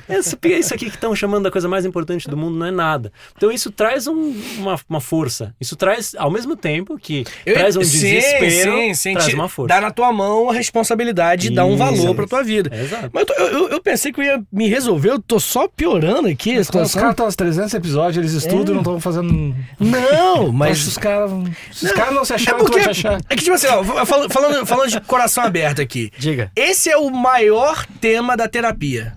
Isso, 0.09 0.37
isso 0.45 0.75
aqui 0.75 0.87
que 0.87 0.97
estão 0.97 1.14
chamando 1.14 1.45
da 1.45 1.50
coisa 1.50 1.68
mais 1.68 1.85
importante 1.85 2.28
do 2.28 2.37
mundo 2.37 2.56
não 2.59 2.66
é 2.66 2.71
nada. 2.71 3.12
Então 3.37 3.50
isso 3.50 3.71
traz 3.71 4.06
um- 4.06 4.35
uma, 4.59 4.80
uma 4.88 5.00
força. 5.00 5.54
Isso 5.61 5.76
traz, 5.76 6.14
ao 6.16 6.30
mesmo 6.30 6.56
tempo 6.56 6.99
que 6.99 7.25
traz 7.45 7.76
um 7.76 7.83
sim, 7.85 7.99
desespero, 8.00 8.73
sim, 8.76 8.95
sim, 8.95 9.12
traz 9.14 9.35
uma 9.35 9.49
força. 9.49 9.75
Dá 9.75 9.80
na 9.80 9.90
tua 9.90 10.12
mão 10.12 10.49
a 10.50 10.54
responsabilidade 10.54 11.49
de 11.49 11.54
dar 11.54 11.64
um 11.66 11.71
Isso, 11.75 11.78
valor 11.78 12.14
pra 12.14 12.25
isso. 12.25 12.30
tua 12.30 12.42
vida. 12.42 12.71
É, 12.75 12.83
exato. 12.83 13.11
Mas 13.12 13.26
eu, 13.28 13.35
eu- 13.47 13.52
eu- 13.59 13.68
eu 13.71 13.80
pensei 13.83 14.12
que 14.12 14.21
eu 14.21 14.25
ia 14.25 14.42
me 14.52 14.68
resolver, 14.68 15.11
eu 15.11 15.21
tô 15.21 15.38
só 15.38 15.68
piorando 15.68 16.28
aqui 16.28 16.56
a 16.56 16.61
Os 16.61 16.66
situação. 16.66 17.00
caras 17.00 17.12
estão 17.12 17.26
aos 17.26 17.37
300 17.37 17.75
episódios, 17.75 18.16
eles 18.16 18.33
estudam 18.33 18.73
e 18.73 18.75
não 18.75 18.78
estão 18.80 19.00
fazendo. 19.00 19.54
Não, 19.78 20.50
Mas 20.56 20.87
os 20.87 20.97
caras. 20.97 21.30
Se 21.73 21.87
os 21.87 21.92
caras 21.92 22.14
não 22.14 22.25
se 22.25 22.33
É 22.33 22.37
acharam, 22.37 22.59
tu 22.59 22.64
porque. 22.64 22.80
vai 22.80 22.95
se 22.95 23.06
achar. 23.06 23.21
É 23.28 23.37
que, 23.37 23.42
tipo 23.42 23.54
assim, 23.54 23.66
ó, 23.66 23.85
falando, 24.06 24.33
falando, 24.33 24.66
falando 24.66 24.90
de 24.90 25.00
coração 25.02 25.25
aberto 25.45 25.80
aqui. 25.80 26.11
Diga. 26.18 26.50
Esse 26.54 26.90
é 26.90 26.97
o 26.97 27.11
maior 27.11 27.85
tema 28.00 28.37
da 28.37 28.49
terapia. 28.49 29.16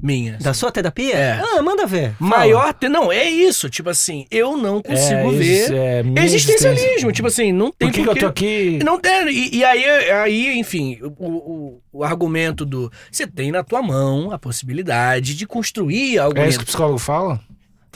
Minha. 0.00 0.36
Da 0.40 0.52
sua 0.52 0.72
terapia? 0.72 1.14
É. 1.14 1.40
Ah, 1.40 1.62
manda 1.62 1.86
ver. 1.86 2.14
Maior. 2.18 2.72
Te... 2.74 2.88
Não, 2.88 3.12
é 3.12 3.28
isso. 3.28 3.70
Tipo 3.70 3.90
assim, 3.90 4.26
eu 4.30 4.56
não 4.56 4.82
consigo 4.82 5.32
É, 5.32 5.38
ver. 5.38 5.72
é, 5.72 6.00
Existencialismo. 6.24 6.86
existência. 6.88 7.12
Tipo 7.12 7.28
assim, 7.28 7.52
não 7.52 7.70
tem 7.70 7.88
Por 7.88 7.94
que, 7.94 8.02
que 8.02 8.08
eu 8.08 8.16
tô 8.16 8.26
aqui? 8.26 8.80
Não 8.84 8.98
tem. 8.98 9.28
E, 9.28 9.56
e 9.58 9.64
aí, 9.64 9.84
aí, 10.10 10.58
enfim, 10.58 10.98
o, 11.02 11.06
o, 11.26 11.82
o 11.92 12.04
argumento 12.04 12.64
do. 12.64 12.90
Você 13.10 13.26
tem 13.28 13.52
na 13.52 13.62
tua 13.62 13.80
mão 13.82 14.32
a 14.32 14.38
possibilidade 14.38 15.34
de 15.36 15.46
construir 15.46 16.18
algo. 16.18 16.38
É 16.38 16.48
isso 16.48 16.58
que 16.58 16.64
o 16.64 16.66
psicólogo 16.66 16.98
fala? 16.98 17.40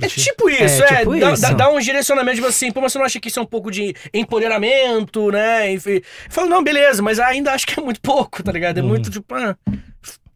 É 0.00 0.08
tipo 0.08 0.48
isso, 0.50 0.82
é. 0.84 0.86
É 0.94 0.96
tipo 0.98 1.18
dá, 1.18 1.32
isso. 1.32 1.42
dá- 1.42 1.52
dá 1.52 1.68
um 1.70 1.78
direcionamento, 1.78 2.36
tipo 2.36 2.48
assim, 2.48 2.70
pô, 2.70 2.80
mas 2.80 2.92
você 2.92 2.98
não 2.98 3.06
acha 3.06 3.18
que 3.18 3.28
isso 3.28 3.38
é 3.38 3.42
um 3.42 3.46
pouco 3.46 3.70
de 3.70 3.94
empoderamento, 4.12 5.30
né? 5.30 5.72
Enfim. 5.72 6.00
Fala, 6.28 6.48
não, 6.48 6.62
beleza, 6.62 7.02
mas 7.02 7.18
ainda 7.18 7.52
acho 7.52 7.66
que 7.66 7.78
é 7.78 7.82
muito 7.82 8.00
pouco, 8.00 8.42
tá 8.42 8.52
ligado? 8.52 8.78
É 8.78 8.82
Uhum. 8.82 8.88
muito, 8.88 9.10
tipo, 9.10 9.34
ah, 9.34 9.56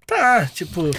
tá, 0.07 0.47
tipo. 0.55 0.91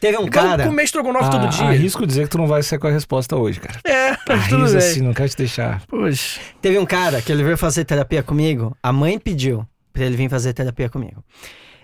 Teve 0.00 0.16
um 0.16 0.28
Cara, 0.28 0.48
cara. 0.50 0.64
comer 0.66 0.84
estrogonofe 0.84 1.28
todo 1.28 1.46
Ah, 1.46 1.48
dia. 1.48 1.64
Arrisco 1.66 2.06
dizer 2.06 2.22
que 2.24 2.28
tu 2.30 2.38
não 2.38 2.46
vai 2.46 2.62
ser 2.62 2.78
com 2.78 2.86
a 2.86 2.90
resposta 2.90 3.34
hoje, 3.34 3.58
cara. 3.58 3.80
É, 3.84 4.16
mas 4.28 4.48
tudo 4.48 4.64
bem. 4.66 4.76
assim, 4.76 5.00
não 5.00 5.12
quero 5.12 5.28
te 5.28 5.36
deixar. 5.36 5.82
Poxa. 5.88 6.38
Teve 6.62 6.78
um 6.78 6.86
cara 6.86 7.20
que 7.20 7.32
ele 7.32 7.42
veio 7.42 7.56
fazer 7.58 7.84
terapia 7.84 8.22
comigo. 8.22 8.76
A 8.80 8.92
mãe 8.92 9.18
pediu 9.18 9.66
pra 9.92 10.04
ele 10.04 10.16
vir 10.16 10.30
fazer 10.30 10.52
terapia 10.52 10.88
comigo. 10.88 11.24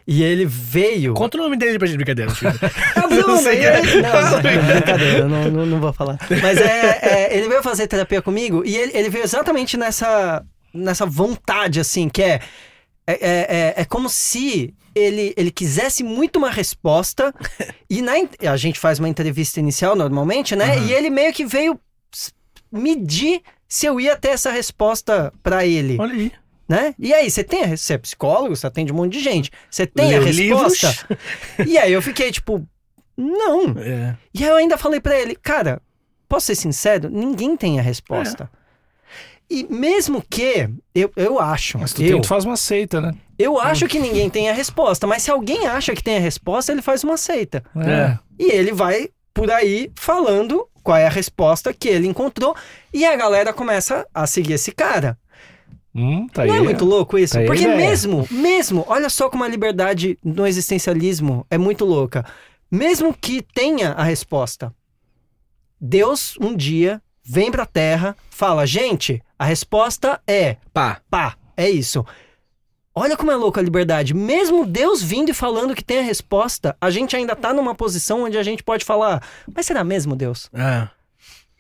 E 0.06 0.22
ele 0.22 0.44
veio. 0.44 1.14
Conta 1.14 1.38
o 1.38 1.40
nome 1.42 1.56
dele 1.56 1.78
pra 1.78 1.86
gente, 1.86 1.96
brincadeira. 1.96 2.30
Ah, 2.94 3.00
Eu 3.04 3.08
Bruno, 3.08 3.38
sei 3.38 3.64
é. 3.64 3.78
ele- 3.78 4.02
Não, 4.02 4.30
não, 4.30 4.42
brincadeira, 4.42 5.18
eu 5.18 5.28
não, 5.28 5.50
não, 5.50 5.66
não 5.66 5.80
vou 5.80 5.92
falar. 5.92 6.18
Mas 6.42 6.58
é, 6.58 6.98
é, 7.30 7.36
ele 7.36 7.48
veio 7.48 7.62
fazer 7.62 7.86
terapia 7.86 8.20
comigo 8.20 8.62
e 8.66 8.76
ele, 8.76 8.92
ele 8.94 9.08
veio 9.08 9.24
exatamente 9.24 9.76
nessa, 9.76 10.44
nessa 10.74 11.06
vontade, 11.06 11.80
assim, 11.80 12.08
que 12.08 12.22
é. 12.22 12.40
É, 13.06 13.12
é, 13.12 13.46
é, 13.48 13.74
é 13.82 13.84
como 13.84 14.08
se 14.08 14.72
ele, 14.94 15.34
ele 15.36 15.50
quisesse 15.50 16.02
muito 16.02 16.36
uma 16.36 16.50
resposta 16.50 17.34
e 17.90 18.00
na, 18.00 18.12
a 18.50 18.56
gente 18.56 18.78
faz 18.78 18.98
uma 18.98 19.08
entrevista 19.10 19.60
inicial 19.60 19.94
normalmente, 19.94 20.56
né? 20.56 20.78
E 20.78 20.92
ele 20.92 21.10
meio 21.10 21.30
que 21.32 21.44
veio 21.44 21.78
medir 22.72 23.40
se 23.68 23.86
eu 23.86 24.00
ia 24.00 24.16
ter 24.16 24.28
essa 24.28 24.50
resposta 24.50 25.32
pra 25.42 25.66
ele, 25.66 25.96
Olha 26.00 26.14
aí. 26.14 26.32
Né? 26.68 26.94
E 26.98 27.12
aí, 27.12 27.30
você 27.30 27.44
tem 27.44 27.62
a, 27.62 27.76
você 27.76 27.94
é 27.94 27.98
psicólogo, 27.98 28.56
você 28.56 28.66
atende 28.66 28.92
um 28.92 28.96
monte 28.96 29.12
de 29.12 29.20
gente, 29.20 29.50
você 29.70 29.86
tem 29.86 30.14
a 30.14 30.20
Leu 30.20 30.24
resposta? 30.24 31.18
E 31.66 31.78
aí 31.78 31.92
eu 31.92 32.02
fiquei 32.02 32.30
tipo, 32.30 32.66
não. 33.16 33.70
É. 33.78 34.16
E 34.32 34.44
aí 34.44 34.50
eu 34.50 34.56
ainda 34.56 34.76
falei 34.76 35.00
pra 35.00 35.18
ele, 35.18 35.36
cara, 35.36 35.80
posso 36.28 36.46
ser 36.46 36.54
sincero? 36.54 37.08
Ninguém 37.10 37.56
tem 37.56 37.78
a 37.78 37.82
resposta. 37.82 38.50
E 39.50 39.66
mesmo 39.68 40.24
que, 40.28 40.68
eu, 40.94 41.12
eu 41.16 41.38
acho, 41.38 41.78
Mas 41.78 41.92
tu, 41.92 42.02
eu, 42.02 42.12
tem, 42.12 42.20
tu 42.22 42.28
faz 42.28 42.44
uma 42.44 42.56
seita, 42.56 43.00
né? 43.00 43.12
eu 43.38 43.60
acho 43.60 43.86
que 43.86 43.98
ninguém 43.98 44.30
tem 44.30 44.48
a 44.48 44.52
resposta, 44.52 45.06
mas 45.06 45.22
se 45.22 45.30
alguém 45.30 45.66
acha 45.66 45.94
que 45.94 46.02
tem 46.02 46.16
a 46.16 46.20
resposta, 46.20 46.72
ele 46.72 46.82
faz 46.82 47.04
uma 47.04 47.16
seita. 47.16 47.62
É. 47.76 48.18
E 48.38 48.50
ele 48.50 48.72
vai 48.72 49.08
por 49.34 49.50
aí 49.50 49.90
falando 49.96 50.66
qual 50.82 50.96
é 50.96 51.06
a 51.06 51.10
resposta 51.10 51.72
que 51.72 51.88
ele 51.88 52.06
encontrou, 52.06 52.54
e 52.92 53.04
a 53.04 53.16
galera 53.16 53.52
começa 53.52 54.06
a 54.12 54.26
seguir 54.26 54.54
esse 54.54 54.70
cara. 54.70 55.18
Hum, 55.94 56.26
tá 56.26 56.42
aí. 56.42 56.48
Não 56.48 56.56
é 56.56 56.60
muito 56.60 56.84
louco 56.84 57.16
isso? 57.16 57.34
Tá 57.34 57.44
Porque 57.44 57.66
mesmo, 57.68 58.26
mesmo, 58.30 58.84
olha 58.88 59.08
só 59.08 59.30
como 59.30 59.44
a 59.44 59.48
liberdade 59.48 60.18
no 60.24 60.46
existencialismo 60.46 61.46
é 61.50 61.56
muito 61.56 61.84
louca. 61.84 62.24
Mesmo 62.70 63.14
que 63.14 63.40
tenha 63.40 63.92
a 63.92 64.02
resposta, 64.02 64.74
Deus 65.80 66.36
um 66.40 66.54
dia 66.56 67.00
vem 67.22 67.50
pra 67.50 67.64
Terra, 67.64 68.16
fala, 68.30 68.66
gente, 68.66 69.22
a 69.38 69.44
resposta 69.44 70.20
é 70.26 70.56
Pá. 70.72 71.00
pá, 71.08 71.36
é 71.56 71.70
isso. 71.70 72.04
Olha 72.94 73.16
como 73.16 73.30
é 73.32 73.34
louca 73.36 73.60
a 73.60 73.64
liberdade. 73.64 74.14
Mesmo 74.14 74.64
Deus 74.64 75.02
vindo 75.02 75.30
e 75.30 75.34
falando 75.34 75.74
que 75.74 75.82
tem 75.84 75.98
a 75.98 76.02
resposta, 76.02 76.76
a 76.80 76.90
gente 76.90 77.16
ainda 77.16 77.34
tá 77.34 77.52
numa 77.52 77.74
posição 77.74 78.22
onde 78.24 78.38
a 78.38 78.42
gente 78.42 78.62
pode 78.62 78.84
falar, 78.84 79.22
mas 79.52 79.66
será 79.66 79.82
mesmo 79.82 80.14
Deus? 80.14 80.48
Ah, 80.54 80.88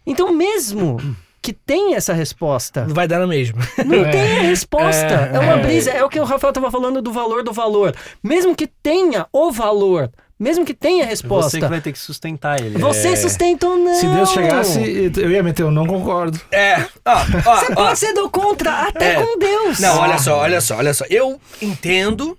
Então, 0.06 0.32
mesmo 0.32 0.96
que 1.44 1.52
tem 1.52 1.94
essa 1.94 2.12
resposta, 2.14 2.86
não 2.86 2.94
vai 2.94 3.06
dar 3.06 3.20
no 3.20 3.28
mesmo. 3.28 3.58
não 3.84 4.04
É. 4.06 4.10
tem 4.10 4.38
a 4.38 4.42
resposta. 4.42 5.30
É, 5.32 5.36
É, 5.36 5.38
uma 5.38 5.52
é. 5.54 5.62
brisa. 5.62 5.90
É 5.90 6.02
o 6.02 6.08
que 6.08 6.18
o 6.18 6.24
Rafael 6.24 6.52
tava 6.52 6.70
falando 6.70 7.02
do 7.02 7.12
valor 7.12 7.42
do 7.44 7.52
valor. 7.52 7.94
Mesmo 8.22 8.54
que 8.56 8.66
tenha 8.66 9.26
o 9.32 9.52
valor, 9.52 10.10
mesmo 10.40 10.64
que 10.64 10.72
tenha 10.74 11.04
a 11.04 11.06
É 11.06 11.10
resposta, 11.10 11.50
você 11.50 11.60
que 11.60 11.66
vai 11.66 11.80
ter 11.82 11.92
que 11.92 11.98
sustentar 11.98 12.58
ele. 12.60 12.78
você 12.78 13.08
É. 13.08 13.16
sustenta 13.16 13.68
ou 13.68 13.76
não. 13.76 13.94
Se 13.94 14.06
Deus 14.06 14.30
chegasse, 14.32 15.12
eu 15.18 15.30
ia 15.30 15.42
meter, 15.42 15.62
eu 15.62 15.70
não 15.70 15.86
concordo. 15.86 16.40
É. 16.50 16.80
Ó, 17.04 17.12
ó, 17.46 17.56
Você 17.56 17.72
ó. 17.72 17.74
pode 17.74 17.98
ser 17.98 18.12
do 18.14 18.30
contra 18.30 18.88
até 18.88 19.14
É. 19.16 19.22
com 19.22 19.38
Deus. 19.38 19.78
Não, 19.80 19.98
olha 19.98 20.18
só, 20.18 20.38
olha 20.38 20.60
só, 20.62 20.76
olha 20.78 20.94
só. 20.94 21.04
Eu 21.10 21.38
entendo, 21.60 22.36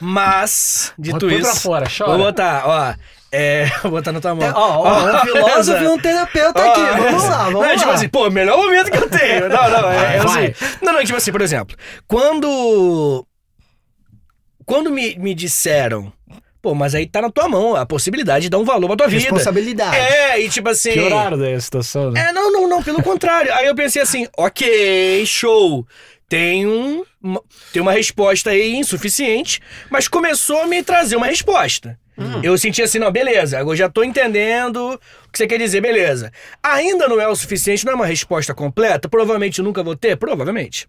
mas, 0.00 0.92
dito 0.98 1.18
Põe 1.26 1.36
isso. 1.38 1.50
pra 1.50 1.60
fora, 1.60 1.86
chora. 1.96 2.10
Vou 2.10 2.18
botar, 2.26 2.62
ó. 2.66 2.94
É, 3.30 3.66
vou 3.82 3.92
botar 3.92 4.12
na 4.12 4.20
tua 4.20 4.34
mão. 4.34 4.46
É, 4.46 4.52
ó, 4.52 4.82
ó, 4.82 5.16
um 5.16 5.20
filósofo 5.26 5.82
e 5.82 5.86
um 5.86 5.98
terapeuta 5.98 6.62
aqui. 6.62 6.80
Vamos 6.80 7.24
lá, 7.24 7.44
vamos 7.44 7.52
não, 7.52 7.60
lá. 7.60 7.76
tipo 7.76 7.90
assim, 7.90 8.08
pô, 8.08 8.30
melhor 8.30 8.56
momento 8.56 8.90
que 8.90 8.98
eu 8.98 9.08
tenho. 9.08 9.48
Não, 9.48 9.70
não, 9.70 9.90
é, 9.90 10.16
é 10.16 10.18
assim. 10.18 10.54
Não, 10.82 10.92
não, 10.92 11.04
tipo 11.04 11.16
assim, 11.16 11.32
por 11.32 11.42
exemplo, 11.42 11.76
quando. 12.06 13.26
Quando 14.64 14.90
me, 14.90 15.16
me 15.18 15.34
disseram, 15.34 16.12
pô, 16.60 16.70
Pô, 16.70 16.74
mas 16.74 16.94
aí 16.94 17.06
tá 17.06 17.22
na 17.22 17.30
tua 17.30 17.48
mão 17.48 17.76
a 17.76 17.86
possibilidade 17.86 18.42
de 18.44 18.50
dar 18.50 18.58
um 18.58 18.64
valor 18.64 18.88
pra 18.88 18.96
tua 18.96 19.08
vida. 19.08 19.22
Responsabilidade. 19.22 19.96
É, 19.96 20.40
e 20.40 20.48
tipo 20.48 20.68
assim. 20.68 20.92
Pioraram 20.92 21.38
daí 21.38 21.54
a 21.54 21.60
situação, 21.60 22.10
né? 22.10 22.28
É, 22.28 22.32
não, 22.32 22.52
não, 22.52 22.68
não, 22.68 22.82
pelo 22.82 23.02
contrário. 23.02 23.52
Aí 23.54 23.66
eu 23.66 23.74
pensei 23.74 24.02
assim, 24.02 24.26
ok, 24.36 25.24
show. 25.24 25.86
Tem, 26.28 26.66
um, 26.66 27.04
uma, 27.22 27.40
tem 27.72 27.80
uma 27.80 27.92
resposta 27.92 28.50
aí 28.50 28.76
insuficiente, 28.76 29.62
mas 29.90 30.08
começou 30.08 30.60
a 30.60 30.66
me 30.66 30.82
trazer 30.82 31.16
uma 31.16 31.26
resposta. 31.26 31.98
Eu 32.42 32.56
senti 32.58 32.82
assim, 32.82 32.98
não, 32.98 33.10
beleza, 33.12 33.58
agora 33.58 33.74
eu 33.74 33.78
já 33.78 33.88
tô 33.88 34.02
entendendo 34.02 34.94
o 34.94 34.98
que 35.32 35.38
você 35.38 35.46
quer 35.46 35.58
dizer, 35.58 35.80
beleza. 35.80 36.32
Ainda 36.62 37.06
não 37.08 37.20
é 37.20 37.28
o 37.28 37.36
suficiente, 37.36 37.84
não 37.84 37.92
é 37.92 37.96
uma 37.96 38.06
resposta 38.06 38.52
completa, 38.54 39.08
provavelmente 39.08 39.62
nunca 39.62 39.82
vou 39.82 39.94
ter, 39.96 40.16
provavelmente. 40.16 40.88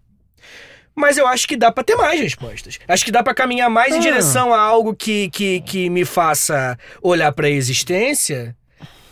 Mas 0.94 1.16
eu 1.16 1.26
acho 1.26 1.46
que 1.46 1.56
dá 1.56 1.70
pra 1.70 1.84
ter 1.84 1.94
mais 1.94 2.20
respostas. 2.20 2.78
Acho 2.88 3.04
que 3.04 3.12
dá 3.12 3.22
pra 3.22 3.32
caminhar 3.32 3.70
mais 3.70 3.94
em 3.94 3.98
Ah. 3.98 4.00
direção 4.00 4.52
a 4.52 4.60
algo 4.60 4.94
que, 4.94 5.30
que, 5.30 5.60
que 5.60 5.88
me 5.88 6.04
faça 6.04 6.76
olhar 7.00 7.30
pra 7.32 7.48
existência 7.48 8.56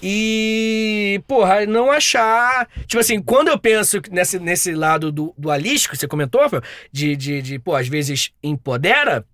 e, 0.02 1.20
porra, 1.26 1.66
não 1.66 1.90
achar. 1.90 2.68
Tipo 2.86 2.98
assim, 3.00 3.20
quando 3.22 3.48
eu 3.48 3.58
penso 3.58 4.00
nesse, 4.10 4.38
nesse 4.38 4.72
lado 4.72 5.10
do, 5.12 5.34
dualístico, 5.38 5.94
que 5.94 6.00
você 6.00 6.08
comentou, 6.08 6.40
de, 6.92 7.14
de, 7.16 7.42
de, 7.42 7.58
pô, 7.58 7.74
às 7.74 7.88
vezes 7.88 8.32
empodera, 8.42 9.24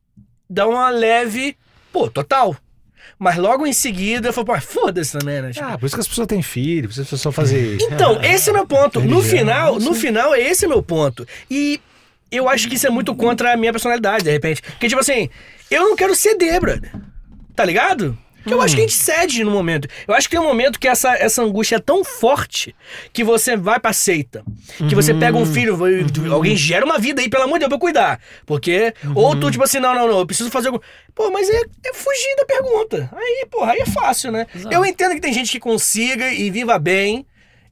dá 0.49 0.67
uma 0.67 0.91
leve, 0.91 1.57
pô, 1.93 2.09
total. 2.11 2.55
Mas 3.19 3.37
logo 3.37 3.67
em 3.67 3.73
seguida 3.73 4.29
eu 4.29 4.33
falo, 4.33 4.47
pô, 4.47 4.61
foda-se 4.61 5.17
também, 5.19 5.41
né? 5.41 5.53
Tipo, 5.53 5.65
Ah, 5.67 5.79
por 5.79 5.87
isso 5.87 5.95
que 5.95 6.01
as 6.01 6.09
pessoas 6.09 6.27
têm 6.27 6.43
filho, 6.43 6.89
por 6.89 6.91
isso 6.93 7.01
que 7.01 7.05
as 7.05 7.11
pessoas 7.11 7.35
fazem. 7.35 7.79
então, 7.81 8.21
esse 8.23 8.51
é 8.51 8.53
meu 8.53 8.67
ponto. 8.67 9.01
No 9.01 9.23
final, 9.23 9.79
no 9.79 9.95
final, 9.95 10.35
esse 10.35 10.65
é 10.65 10.69
meu 10.69 10.83
ponto. 10.83 11.27
E 11.51 11.81
eu 12.31 12.49
acho 12.49 12.69
que 12.69 12.75
isso 12.75 12.87
é 12.87 12.91
muito 12.91 13.15
contra 13.15 13.53
a 13.53 13.57
minha 13.57 13.73
personalidade, 13.73 14.25
de 14.25 14.31
repente. 14.31 14.61
Porque, 14.63 14.89
tipo 14.89 15.01
assim, 15.01 15.31
eu 15.71 15.83
não 15.89 15.97
quero 15.97 16.15
ceder, 16.15 16.61
brother. 16.61 16.91
Tá 17.55 17.65
ligado? 17.65 18.19
Porque 18.45 18.55
eu 18.55 18.61
acho 18.63 18.75
que 18.77 18.81
a 18.83 18.85
gente 18.87 18.97
cede 18.97 19.43
no 19.43 19.51
momento. 19.51 19.89
Eu 20.07 20.15
acho 20.15 20.29
que 20.29 20.37
tem 20.37 20.45
um 20.45 20.47
momento 20.49 20.79
que 20.79 20.87
essa, 20.87 21.15
essa 21.17 21.43
angústia 21.43 21.77
é 21.77 21.79
tão 21.79 22.05
forte 22.05 22.75
que 23.13 23.25
você 23.25 23.57
vai 23.57 23.81
pra 23.81 23.93
seita. 23.93 24.45
Que 24.89 24.95
você 24.95 25.13
pega 25.15 25.37
um 25.37 25.47
filho, 25.47 25.77
vai- 25.77 26.05
alguém 26.31 26.55
gera 26.57 26.85
uma 26.85 26.99
vida 26.99 27.21
aí, 27.23 27.29
pelo 27.29 27.43
amor 27.45 27.55
de 27.55 27.61
Deus, 27.61 27.69
pra 27.69 27.77
eu 27.77 27.81
cuidar. 27.81 28.21
Porque. 28.47 28.93
Ou 29.15 29.35
tu, 29.35 29.51
tipo 29.51 29.65
assim, 29.65 29.81
não, 29.81 29.95
não, 29.95 30.07
não, 30.07 30.19
eu 30.19 30.27
preciso 30.27 30.51
fazer 30.51 30.69
algum. 30.69 30.79
Pô, 31.15 31.31
mas 31.31 31.49
é, 31.49 31.63
é 31.87 31.95
fugir 31.95 32.37
da 32.37 32.45
pergunta. 32.45 33.11
Aí, 33.17 33.47
porra, 33.51 33.73
aí 33.73 33.81
é 33.81 33.87
fácil, 33.87 34.31
né? 34.31 34.47
Exato. 34.55 34.75
Eu 34.75 34.85
entendo 34.85 35.15
que 35.15 35.21
tem 35.21 35.33
gente 35.33 35.51
que 35.51 35.59
consiga 35.59 36.31
e 36.33 36.51
viva 36.51 36.79
bem. 36.79 37.27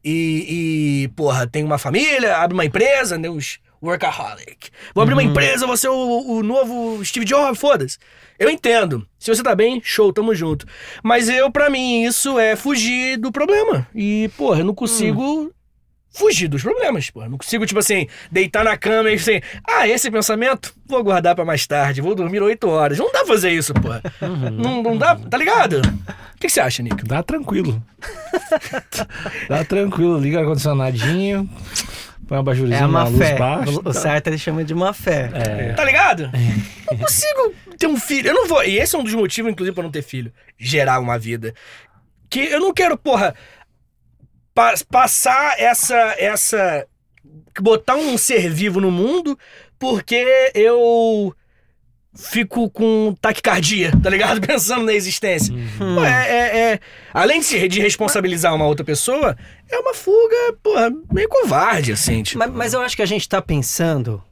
E, 0.05 1.05
e, 1.05 1.09
porra, 1.15 1.47
tem 1.47 1.63
uma 1.63 1.79
família, 1.79 2.37
abre 2.39 2.55
uma 2.55 2.65
empresa, 2.65 3.17
né? 3.17 3.29
Os 3.31 3.59
workaholic. 3.83 4.71
Vou 4.95 5.03
abrir 5.03 5.15
uma 5.15 5.23
empresa, 5.23 5.67
vou 5.67 5.77
ser 5.77 5.89
o, 5.89 6.37
o 6.37 6.43
novo 6.43 7.05
Steve 7.05 7.27
Jobs, 7.27 7.59
foda-se. 7.59 7.99
Eu 8.39 8.49
entendo. 8.49 9.07
Se 9.19 9.35
você 9.35 9.43
tá 9.43 9.55
bem, 9.55 9.81
show, 9.85 10.13
tamo 10.13 10.35
junto. 10.35 10.67
Mas 11.03 11.29
eu, 11.29 11.51
pra 11.51 11.69
mim, 11.69 12.05
isso 12.05 12.39
é 12.39 12.57
fugir 12.57 13.17
do 13.17 13.31
problema. 13.31 13.87
E, 13.95 14.31
porra, 14.37 14.61
eu 14.61 14.65
não 14.65 14.75
consigo 14.75 15.53
fugir 16.13 16.49
dos 16.49 16.63
problemas, 16.63 17.11
porra. 17.11 17.29
Não 17.29 17.39
consigo, 17.39 17.67
tipo 17.67 17.81
assim, 17.81 18.07
deitar 18.31 18.65
na 18.65 18.77
cama 18.77 19.11
e 19.11 19.15
assim, 19.15 19.41
ah, 19.67 19.89
esse 19.89 20.11
pensamento, 20.11 20.75
vou 20.87 21.03
guardar 21.03 21.35
pra 21.35 21.45
mais 21.45 21.67
tarde, 21.67 22.01
vou 22.01 22.15
dormir 22.15 22.43
oito 22.43 22.69
horas. 22.69 22.99
Não 22.99 23.07
dá 23.07 23.21
pra 23.21 23.29
fazer 23.29 23.51
isso, 23.51 23.73
porra. 23.75 24.03
Não, 24.53 24.83
não 24.83 24.97
dá, 24.97 25.17
tá 25.17 25.37
ligado? 25.39 25.79
O 25.79 26.39
que, 26.39 26.47
que 26.47 26.51
você 26.51 26.61
acha, 26.61 26.83
Nick? 26.83 27.05
Dá 27.05 27.23
tranquilo. 27.23 27.83
Dá 29.49 29.65
tranquilo, 29.65 30.19
liga 30.19 30.39
o 30.39 30.41
ar-condicionadinho, 30.41 31.49
põe 32.33 32.39
uma 32.39 32.41
É 32.41 32.45
bajurizinha 32.45 32.85
a 32.85 32.89
na 32.89 32.89
má 32.89 33.05
luz 33.05 33.19
fé. 33.19 33.37
baixa. 33.37 33.81
O 33.85 33.93
certo 33.93 34.27
ele 34.29 34.39
chama 34.39 34.65
de 34.65 34.75
má 34.75 34.93
fé. 34.95 35.31
É. 35.35 35.73
Tá 35.75 35.85
ligado? 35.85 36.31
Não 36.91 36.97
consigo 36.99 37.55
ter 37.79 37.87
um 37.87 37.99
filho. 38.01 38.29
Eu 38.29 38.35
não 38.35 38.49
vou. 38.49 38.65
E 38.65 38.79
esse 38.79 38.97
é 38.97 38.99
um 38.99 39.05
dos 39.05 39.15
motivos, 39.15 39.53
inclusive, 39.53 39.75
pra 39.75 39.85
não 39.85 39.91
ter 39.91 40.03
filho. 40.03 40.33
Gerar 40.59 40.99
uma 41.01 41.19
vida. 41.19 41.53
Que 42.31 42.41
eu 42.41 42.61
não 42.61 42.73
quero, 42.73 42.97
porra, 42.97 43.35
pa- 44.55 44.75
passar 44.91 45.55
essa. 45.59 45.97
essa. 46.19 46.87
botar 47.61 47.97
um 47.97 48.17
ser 48.17 48.49
vivo 48.51 48.81
no 48.81 48.91
mundo 48.91 49.39
porque 49.79 50.51
eu 50.55 51.35
fico 52.15 52.69
com 52.71 53.15
taquicardia, 53.21 53.93
tá 54.03 54.11
ligado? 54.11 54.41
Pensando 54.47 54.85
na 54.85 54.93
existência. 54.93 55.55
Uhum. 55.55 55.95
Pô, 55.97 56.05
é, 56.05 56.29
é- 56.29 56.59
é- 56.75 56.81
além 57.13 57.41
de, 57.41 57.47
se- 57.47 57.69
de 57.69 57.81
responsabilizar 57.81 58.55
uma 58.55 58.67
outra 58.67 58.85
pessoa, 58.85 59.37
é 59.71 59.79
uma 59.79 59.95
fuga, 59.95 60.55
porra, 60.63 60.91
meio 61.13 61.29
covarde, 61.29 61.93
assim. 61.93 62.23
Tipo. 62.23 62.39
Mas, 62.39 62.51
mas 62.53 62.73
eu 62.75 62.81
acho 62.81 62.95
que 62.97 63.03
a 63.03 63.07
gente 63.07 63.29
tá 63.29 63.41
pensando 63.41 64.23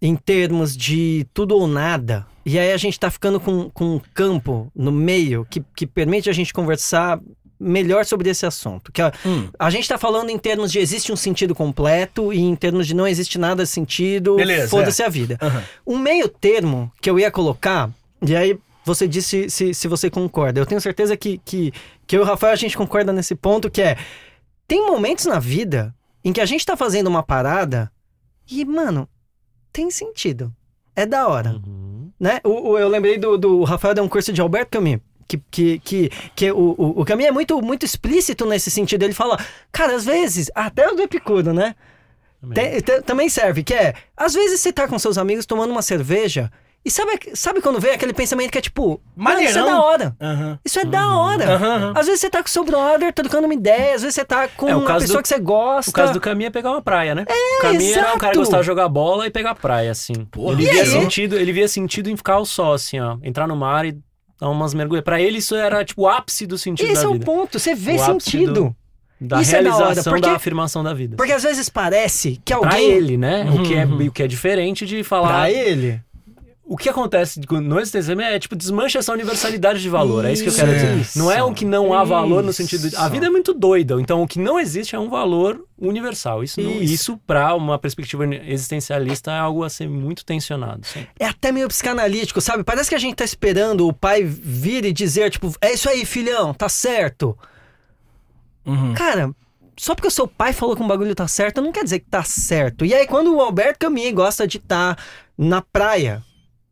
em 0.00 0.14
termos 0.16 0.76
de 0.76 1.26
tudo 1.32 1.56
ou 1.56 1.66
nada. 1.66 2.26
E 2.46 2.58
aí 2.58 2.72
a 2.72 2.76
gente 2.76 3.00
tá 3.00 3.10
ficando 3.10 3.40
com, 3.40 3.70
com 3.70 3.96
um 3.96 4.00
campo 4.12 4.70
no 4.76 4.92
meio 4.92 5.46
que, 5.48 5.62
que 5.74 5.86
permite 5.86 6.28
a 6.28 6.32
gente 6.32 6.52
conversar 6.52 7.18
melhor 7.64 8.04
sobre 8.04 8.28
esse 8.30 8.44
assunto. 8.46 8.92
Que 8.92 9.00
a, 9.02 9.12
Hum. 9.24 9.48
a 9.58 9.70
gente 9.70 9.88
tá 9.88 9.96
falando 9.98 10.30
em 10.30 10.38
termos 10.38 10.70
de 10.70 10.78
existe 10.78 11.10
um 11.12 11.16
sentido 11.16 11.54
completo 11.54 12.32
e 12.32 12.40
em 12.40 12.54
termos 12.54 12.86
de 12.86 12.94
não 12.94 13.06
existe 13.06 13.38
nada 13.38 13.62
de 13.64 13.68
sentido, 13.70 14.36
foda-se 14.68 15.02
a 15.02 15.08
vida. 15.08 15.38
Aham. 15.40 15.62
Um 15.86 15.98
meio 15.98 16.28
termo 16.28 16.92
que 17.00 17.08
eu 17.10 17.18
ia 17.18 17.30
colocar, 17.30 17.90
e 18.20 18.36
aí 18.36 18.58
você 18.84 19.08
disse 19.08 19.48
se, 19.48 19.72
se 19.72 19.88
você 19.88 20.10
concorda. 20.10 20.60
Eu 20.60 20.66
tenho 20.66 20.80
certeza 20.80 21.16
que, 21.16 21.38
que, 21.44 21.72
que 22.06 22.16
eu 22.16 22.20
e 22.20 22.22
o 22.22 22.26
Rafael 22.26 22.52
a 22.52 22.56
gente 22.56 22.76
concorda 22.76 23.12
nesse 23.12 23.34
ponto, 23.34 23.70
que 23.70 23.80
é... 23.80 23.96
Tem 24.68 24.86
momentos 24.86 25.24
na 25.26 25.38
vida 25.38 25.94
em 26.24 26.32
que 26.32 26.40
a 26.40 26.46
gente 26.46 26.64
tá 26.64 26.76
fazendo 26.76 27.06
uma 27.08 27.22
parada 27.22 27.90
e, 28.50 28.64
mano, 28.64 29.08
tem 29.72 29.90
sentido. 29.90 30.52
É 30.96 31.04
da 31.04 31.26
hora, 31.28 31.50
Uhum. 31.66 32.10
né? 32.20 32.40
O, 32.44 32.70
o- 32.72 32.78
eu 32.78 32.88
lembrei 32.88 33.18
do, 33.18 33.36
do 33.36 33.62
Rafael 33.64 33.94
deu 33.94 34.04
um 34.04 34.08
curso 34.08 34.32
de 34.32 34.40
Alberto 34.40 34.70
Camus. 34.70 35.00
Que, 35.26 35.40
que, 35.50 35.78
que, 35.80 36.10
que 36.34 36.50
o, 36.52 36.74
o, 36.78 37.00
o 37.00 37.04
Camus 37.04 37.24
é 37.26 37.30
muito, 37.30 37.60
muito 37.62 37.84
explícito 37.84 38.44
nesse 38.46 38.70
sentido. 38.70 39.02
Ele 39.02 39.14
fala, 39.14 39.38
cara, 39.72 39.94
às 39.94 40.04
vezes, 40.04 40.50
até 40.54 40.88
o 40.88 40.94
do 40.94 41.02
Epicuro, 41.02 41.52
né? 41.52 41.74
Também. 42.40 42.54
Tem- 42.72 42.80
tem- 42.82 43.02
também 43.02 43.28
serve, 43.28 43.62
que 43.62 43.72
é, 43.72 43.94
às 44.16 44.34
vezes 44.34 44.60
você 44.60 44.72
tá 44.72 44.86
com 44.86 44.98
seus 44.98 45.16
amigos 45.16 45.46
tomando 45.46 45.70
uma 45.70 45.80
cerveja 45.80 46.50
e 46.84 46.90
sabe, 46.90 47.18
sabe 47.32 47.62
quando 47.62 47.80
vem 47.80 47.92
aquele 47.92 48.12
pensamento 48.12 48.50
que 48.50 48.58
é 48.58 48.60
tipo, 48.60 49.00
mano, 49.16 49.40
isso 49.40 49.56
é 49.56 49.62
Maneirão. 49.62 49.78
da 49.80 49.86
hora. 49.86 50.16
Aham. 50.20 50.58
Isso 50.62 50.78
é 50.78 50.84
da 50.84 51.16
hora. 51.16 51.54
Aham. 51.54 51.92
Às 51.96 52.04
vezes 52.04 52.20
você 52.20 52.28
tá 52.28 52.42
com 52.42 52.48
seu 52.50 52.62
brother 52.62 53.10
trocando 53.14 53.46
uma 53.46 53.54
ideia, 53.54 53.94
às 53.94 54.02
vezes 54.02 54.14
você 54.16 54.24
tá 54.26 54.46
com 54.48 54.68
É, 54.68 54.76
uma 54.76 54.84
pessoa 54.98 55.20
do- 55.20 55.22
que 55.22 55.28
você 55.28 55.38
gosta. 55.38 55.90
O 55.90 55.94
caso 55.94 56.12
do 56.12 56.20
Caminho 56.20 56.48
é 56.48 56.50
pegar 56.50 56.72
uma 56.72 56.82
praia, 56.82 57.14
né? 57.14 57.24
o 57.26 57.62
Caminho 57.62 57.92
era 57.98 58.00
um 58.14 58.18
cara 58.18 58.18
exato. 58.18 58.32
que 58.32 58.38
gostava 58.38 58.62
de 58.62 58.66
jogar 58.66 58.86
bola 58.90 59.26
e 59.26 59.30
pegar 59.30 59.54
praia, 59.54 59.90
assim. 59.90 60.26
Porra. 60.30 60.52
ele, 60.52 60.64
E 60.64 60.70
via 60.70 60.82
aí? 60.82 60.86
sentido, 60.90 61.36
ele 61.36 61.50
via 61.54 61.66
sentido 61.66 62.10
em 62.10 62.16
ficar 62.18 62.34
ao 62.34 62.44
sol, 62.44 62.74
assim, 62.74 63.00
ó. 63.00 63.16
Entrar 63.22 63.46
no 63.48 63.56
mar 63.56 63.86
e 63.86 63.96
dar 64.44 64.50
umas 64.50 64.74
mergulhas. 64.74 65.04
Pra 65.04 65.20
ele, 65.20 65.38
isso 65.38 65.54
era, 65.54 65.84
tipo, 65.84 66.02
o 66.02 66.08
ápice 66.08 66.46
do 66.46 66.56
sentido 66.58 66.86
Esse 66.86 67.02
da 67.02 67.08
é 67.08 67.08
o 67.08 67.12
vida. 67.14 67.24
ponto, 67.24 67.58
você 67.58 67.74
vê 67.74 67.94
O 67.96 67.98
sentido. 67.98 68.76
Da 69.20 69.40
Isso 69.40 69.54
é 69.56 69.62
da 69.62 69.74
realização 69.74 70.12
porque- 70.12 70.28
da 70.28 70.34
afirmação 70.34 70.82
da 70.84 70.92
vida. 70.92 71.16
Porque 71.16 71.32
às 71.32 71.42
vezes 71.42 71.68
parece 71.68 72.40
que 72.44 72.54
Pra 72.54 72.68
alguém... 72.72 72.90
ele, 72.90 73.16
né? 73.16 73.48
O, 73.50 73.62
que 73.62 73.74
é, 73.74 73.86
Uhum. 73.86 74.06
o 74.08 74.10
que 74.12 74.22
é 74.22 74.26
diferente 74.26 74.84
de 74.84 75.02
falar... 75.02 75.28
Pra 75.28 75.50
ele. 75.50 76.00
O 76.66 76.78
que 76.78 76.88
acontece 76.88 77.40
no 77.50 77.78
existencialismo 77.78 78.22
é, 78.22 78.38
tipo, 78.38 78.56
desmancha 78.56 78.98
essa 78.98 79.12
universalidade 79.12 79.82
de 79.82 79.88
valor. 79.90 80.24
é 80.24 80.32
isso 80.32 80.42
que 80.42 80.48
eu 80.48 80.54
quero 80.54 80.72
dizer. 80.72 80.96
Isso. 80.96 81.18
Não 81.18 81.30
é 81.30 81.42
o 81.42 81.52
que 81.52 81.62
não 81.64 81.92
há 81.92 82.02
valor 82.04 82.42
no 82.42 82.54
sentido... 82.54 82.88
De, 82.88 82.96
a 82.96 83.00
Isso. 83.00 83.10
vida 83.10 83.26
é 83.26 83.30
muito 83.30 83.52
doida. 83.52 84.00
Então, 84.00 84.22
o 84.22 84.26
que 84.26 84.38
não 84.38 84.58
existe 84.58 84.96
é 84.96 84.98
um 84.98 85.10
valor 85.10 85.62
universal. 85.78 86.42
Isso, 86.42 86.62
não- 86.62 86.70
Isso. 86.70 86.82
isso 86.94 87.20
pra 87.26 87.54
uma 87.54 87.78
perspectiva 87.78 88.24
existencialista, 88.34 89.30
é 89.30 89.38
algo 89.38 89.62
a 89.62 89.68
ser 89.68 89.88
muito 89.90 90.24
tensionado. 90.24 90.86
sim. 90.86 91.06
É 91.20 91.26
até 91.26 91.52
meio 91.52 91.68
psicanalítico, 91.68 92.40
sabe? 92.40 92.64
Parece 92.64 92.88
que 92.88 92.94
a 92.94 92.98
gente 92.98 93.14
tá 93.16 93.24
esperando 93.24 93.86
o 93.86 93.92
pai 93.92 94.22
vir 94.24 94.86
e 94.86 94.92
dizer, 94.92 95.30
tipo, 95.30 95.52
é 95.60 95.74
isso 95.74 95.88
aí, 95.90 96.06
filhão, 96.06 96.54
tá 96.54 96.68
certo. 96.70 97.36
Uhum. 98.64 98.94
Cara, 98.94 99.30
só 99.76 99.94
porque 99.94 100.08
o 100.08 100.10
seu 100.10 100.26
pai 100.26 100.52
falou 100.54 100.74
que 100.74 100.82
um 100.82 100.86
bagulho 100.88 101.14
tá 101.14 101.28
certo, 101.28 101.60
não 101.60 101.72
quer 101.72 101.84
dizer 101.84 101.98
que 102.00 102.06
tá 102.08 102.22
certo. 102.22 102.86
E 102.86 102.94
aí, 102.94 103.06
quando 103.06 103.34
o 103.34 103.40
Alberto 103.42 103.80
Camus 103.80 104.10
gosta 104.12 104.46
de 104.46 104.56
estar 104.56 104.96
na 105.36 105.60
praia, 105.60 106.22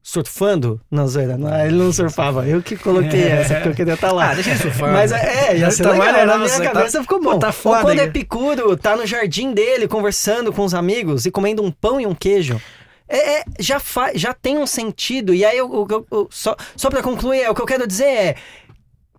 surfando, 0.03 0.81
não, 0.91 1.07
zoeira, 1.07 1.38
não, 1.38 1.55
ele 1.65 1.77
não 1.77 1.93
surfava. 1.93 2.47
Eu 2.47 2.61
que 2.62 2.77
coloquei 2.77 3.23
essa, 3.29 3.55
porque 3.55 3.69
eu 3.69 3.75
queria 3.75 3.95
estar 3.95 4.11
lá. 4.12 4.31
Ah, 4.31 4.35
deixa 4.35 4.51
ele 4.51 4.59
surfar. 4.61 4.93
Mas 4.93 5.12
é, 5.12 5.51
é, 5.53 5.59
ia 5.59 5.71
ser 5.71 5.85
Tá 5.85 5.91
legal, 5.91 6.07
na 6.07 6.12
maneirão 6.12 6.38
minha 6.41 6.55
aí, 6.55 6.62
cabeça 6.62 6.99
tá- 6.99 7.03
ficou 7.03 7.23
bom. 7.23 7.33
Pô, 7.33 7.38
tá 7.38 7.47
Ou 7.49 7.53
foda 7.53 7.83
quando 7.83 8.01
aí. 8.01 8.07
Epicuro 8.09 8.77
tá 8.77 8.97
no 8.97 9.07
jardim 9.07 9.53
dele, 9.53 9.87
conversando 9.87 10.53
com 10.53 10.65
os 10.65 10.75
amigos 10.75 11.25
e 11.27 11.31
comendo 11.31 11.62
um 11.62 11.71
pão 11.71 12.01
e 12.01 12.07
um 12.07 12.15
queijo. 12.15 12.61
É, 13.09 13.41
é, 13.41 13.45
já, 13.61 13.79
fa 13.79 14.11
já 14.15 14.33
tem 14.35 14.59
um 14.59 14.67
sentido. 14.67 15.33
E 15.35 15.45
aí, 15.45 15.57
eu, 15.57 15.73
eu- 15.73 15.87
eu- 15.91 16.07
eu- 16.11 16.29
só, 16.31 16.57
só 16.77 16.88
pra 16.91 17.03
concluir, 17.03 17.41
é, 17.43 17.51
o 17.51 17.55
que 17.55 17.61
eu 17.62 17.67
quero 17.67 17.87
dizer 17.87 18.05
é... 18.07 18.35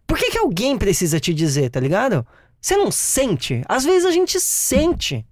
Por 0.06 0.18
que, 0.18 0.32
que 0.32 0.38
alguém 0.38 0.78
precisa 0.78 1.20
te 1.20 1.34
dizer, 1.34 1.70
tá 1.70 1.80
ligado? 1.80 2.26
Você 2.62 2.76
não 2.76 2.92
sente? 2.92 3.62
Às 3.68 3.84
vezes 3.86 4.06
a 4.06 4.12
gente 4.12 4.40
sente. 4.40 5.26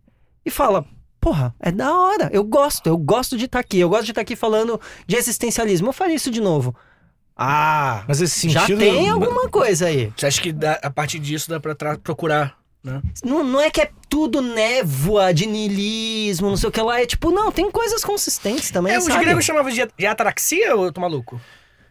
E 0.45 0.49
fala, 0.49 0.85
porra, 1.21 1.55
é 1.59 1.71
da 1.71 1.95
hora. 1.95 2.29
Eu 2.33 2.43
gosto, 2.43 2.87
eu 2.87 2.97
gosto 2.97 3.37
de 3.37 3.45
estar 3.45 3.59
aqui. 3.59 3.79
Eu 3.79 3.87
gosto 3.89 4.05
de 4.05 4.11
estar 4.11 4.21
aqui 4.21 4.35
falando 4.35 4.81
de 5.07 5.15
existencialismo. 5.15 5.87
Eu 5.89 5.93
faria 5.93 6.15
isso 6.15 6.31
de 6.31 6.41
novo. 6.41 6.75
Ah, 7.37 8.03
Mas 8.07 8.21
esse 8.21 8.49
já 8.49 8.61
sentido. 8.61 8.79
tem 8.79 9.09
alguma 9.09 9.47
coisa 9.49 9.87
aí. 9.87 10.11
Você 10.15 10.25
acha 10.27 10.41
que 10.41 10.51
dá- 10.51 10.79
a 10.83 10.89
partir 10.89 11.17
disso 11.19 11.49
dá 11.49 11.59
pra 11.59 11.73
tra- 11.73 11.97
procurar, 11.97 12.57
né? 12.83 13.01
Não, 13.23 13.43
não 13.43 13.59
é 13.61 13.71
que 13.71 13.81
é 13.81 13.89
tudo 14.09 14.41
névoa 14.41 15.33
de 15.33 15.47
niilismo, 15.47 16.49
não 16.49 16.57
sei 16.57 16.69
o 16.69 16.71
que 16.71 16.81
lá. 16.81 17.01
É 17.01 17.05
tipo, 17.05 17.31
não, 17.31 17.51
tem 17.51 17.71
coisas 17.71 18.03
consistentes 18.03 18.69
também, 18.69 18.93
É, 18.93 18.97
os 18.99 19.05
sabe? 19.05 19.23
gregos 19.23 19.45
chamavam 19.45 19.71
de, 19.71 19.87
de 19.97 20.05
ataraxia 20.05 20.75
ou 20.75 20.85
eu 20.85 20.91
tô 20.91 21.01
maluco? 21.01 21.39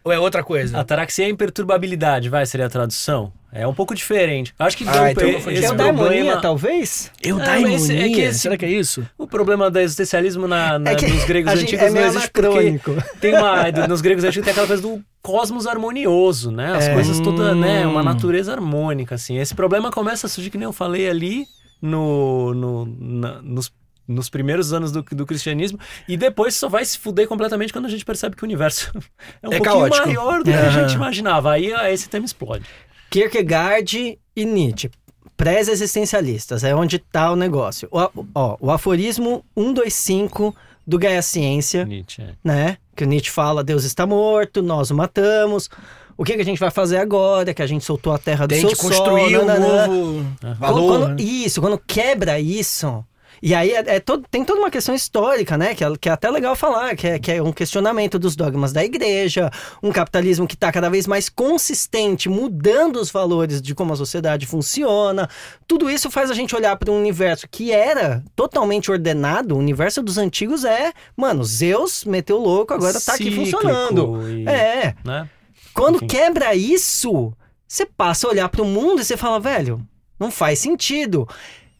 Ou 0.03 0.11
é 0.11 0.19
outra 0.19 0.43
coisa? 0.43 0.79
Ataraxia 0.79 1.25
é 1.25 1.29
imperturbabilidade, 1.29 2.27
vai, 2.29 2.45
seria 2.45 2.65
a 2.65 2.69
tradução. 2.69 3.31
É 3.53 3.67
um 3.67 3.73
pouco 3.73 3.93
diferente. 3.93 4.53
Acho 4.57 4.77
que 4.77 4.87
Ah, 4.87 5.11
então 5.11 5.31
confundi. 5.33 5.57
esse 5.57 5.65
É 5.65 5.75
problema... 5.75 6.41
talvez? 6.41 7.11
Eudaimonia? 7.21 8.05
é 8.05 8.09
que 8.09 8.21
esse- 8.21 8.39
Será 8.39 8.55
que 8.57 8.63
é 8.65 8.69
isso? 8.69 9.05
O 9.17 9.27
problema 9.27 9.69
do 9.69 9.77
existencialismo 9.77 10.47
na, 10.47 10.79
na- 10.79 10.91
É 10.91 10.95
que 10.95 11.05
nos 11.05 11.23
gregos 11.25 11.51
antigos 11.53 11.73
é 11.81 11.85
não 11.87 11.93
meio 11.93 12.05
existe 12.07 12.31
porque 12.31 12.47
anacrônico. 12.47 12.95
tem 13.19 13.35
uma 13.35 13.69
nos 13.89 13.99
gregos 14.01 14.23
antigos 14.23 14.45
tem 14.45 14.51
aquela 14.53 14.67
coisa 14.67 14.81
do 14.81 15.01
cosmos 15.21 15.67
harmonioso, 15.67 16.49
né? 16.49 16.73
As 16.75 16.87
É. 16.87 16.93
coisas 16.93 17.19
toda, 17.19 17.53
né, 17.53 17.85
uma 17.85 17.99
Hum. 18.01 18.03
natureza 18.05 18.53
harmônica 18.53 19.15
assim. 19.15 19.37
Esse 19.37 19.53
problema 19.53 19.91
começa 19.91 20.27
a 20.27 20.29
surgir 20.29 20.49
que 20.49 20.57
nem 20.57 20.65
eu 20.65 20.73
falei 20.73 21.09
ali 21.09 21.43
no, 21.81 22.53
no 22.53 22.85
na- 22.99 23.41
nos 23.41 23.69
nos 24.11 24.29
primeiros 24.29 24.73
anos 24.73 24.91
do, 24.91 25.01
do 25.01 25.25
cristianismo, 25.25 25.79
e 26.07 26.15
depois 26.17 26.55
só 26.55 26.67
vai 26.69 26.83
se 26.85 26.97
fuder 26.99 27.27
completamente 27.27 27.73
quando 27.73 27.85
a 27.85 27.89
gente 27.89 28.05
percebe 28.05 28.35
que 28.35 28.43
o 28.43 28.45
universo 28.45 28.91
é 29.41 29.47
um 29.49 29.53
É 29.53 29.57
pouquinho 29.57 29.63
caótico. 29.89 30.07
maior 30.07 30.37
do 30.39 30.43
que 30.45 30.51
a 30.53 30.59
Aham. 30.61 30.71
gente 30.87 30.95
imaginava. 30.95 31.51
Aí 31.53 31.73
ah, 31.73 31.91
esse 31.91 32.07
tema 32.09 32.25
explode. 32.25 32.65
Kierkegaard 33.09 34.17
e 34.35 34.45
Nietzsche. 34.45 34.89
Pré-existencialistas, 35.37 36.63
é 36.63 36.73
onde 36.75 36.97
tá 36.99 37.31
o 37.31 37.35
negócio. 37.35 37.87
O, 37.91 38.25
ó, 38.35 38.57
o 38.59 38.71
aforismo 38.71 39.43
125 39.57 40.55
do 40.85 40.97
Gaia 40.97 41.21
Ciência, 41.21 41.85
Nietzsche. 41.85 42.21
é. 42.21 42.33
né? 42.43 42.77
Que 42.95 43.03
o 43.03 43.07
Nietzsche 43.07 43.29
fala, 43.31 43.63
Deus 43.63 43.83
está 43.83 44.05
morto, 44.05 44.61
nós 44.61 44.91
o 44.91 44.95
matamos. 44.95 45.69
O 46.17 46.23
que, 46.23 46.35
que 46.35 46.41
a 46.41 46.45
gente 46.45 46.59
vai 46.59 46.69
fazer 46.71 46.97
agora? 46.97 47.53
Que 47.53 47.61
a 47.61 47.67
gente 47.67 47.83
soltou 47.85 48.13
a 48.13 48.17
terra 48.17 48.45
do 48.45 48.49
Tem 48.49 48.61
seu 48.61 48.69
que 48.69 48.75
construir 48.75 49.31
sol, 49.33 49.43
um 49.43 49.45
nananã. 49.45 49.87
novo 49.87 50.25
valor. 50.59 50.87
Quando- 50.99 51.07
né? 51.09 51.15
Isso, 51.23 51.61
quando 51.61 51.77
quebra 51.79 52.39
isso. 52.39 53.03
E 53.43 53.55
aí 53.55 53.71
é, 53.71 53.95
é 53.95 53.99
todo- 53.99 54.23
tem 54.29 54.45
toda 54.45 54.59
uma 54.59 54.69
questão 54.69 54.93
histórica, 54.93 55.57
né? 55.57 55.73
Que 55.73 55.83
é, 55.83 55.87
que 55.99 56.07
é 56.07 56.11
até 56.11 56.29
legal 56.29 56.55
falar, 56.55 56.95
que 56.95 57.07
é, 57.07 57.17
que 57.19 57.31
é 57.31 57.41
um 57.41 57.51
questionamento 57.51 58.19
dos 58.19 58.35
dogmas 58.35 58.71
da 58.71 58.83
igreja, 58.85 59.49
um 59.81 59.91
capitalismo 59.91 60.45
que 60.47 60.53
está 60.53 60.71
cada 60.71 60.89
vez 60.91 61.07
mais 61.07 61.27
consistente, 61.27 62.29
mudando 62.29 62.97
os 62.97 63.09
valores 63.09 63.59
de 63.61 63.73
como 63.73 63.93
a 63.93 63.95
sociedade 63.95 64.45
funciona. 64.45 65.27
Tudo 65.67 65.89
isso 65.89 66.11
faz 66.11 66.29
a 66.29 66.35
gente 66.35 66.55
olhar 66.55 66.75
para 66.75 66.91
um 66.91 66.99
universo 66.99 67.47
que 67.49 67.71
era 67.71 68.23
totalmente 68.35 68.91
ordenado. 68.91 69.55
O 69.55 69.57
universo 69.57 70.03
dos 70.03 70.19
antigos 70.19 70.63
é, 70.63 70.93
mano, 71.17 71.43
Zeus 71.43 72.05
meteu 72.05 72.37
louco, 72.37 72.73
agora 72.75 72.99
tá 73.01 73.13
aqui 73.15 73.31
funcionando. 73.31 74.29
e- 74.29 74.47
É. 74.47 74.93
né? 75.03 75.27
Quando 75.73 75.95
Enfim. 75.95 76.07
quebra 76.07 76.53
isso, 76.53 77.33
você 77.67 77.85
passa 77.85 78.27
a 78.27 78.29
olhar 78.29 78.49
para 78.49 78.61
o 78.61 78.65
mundo 78.65 79.01
e 79.01 79.05
você 79.05 79.15
fala, 79.17 79.39
velho, 79.39 79.81
não 80.19 80.29
faz 80.29 80.59
sentido. 80.59 81.27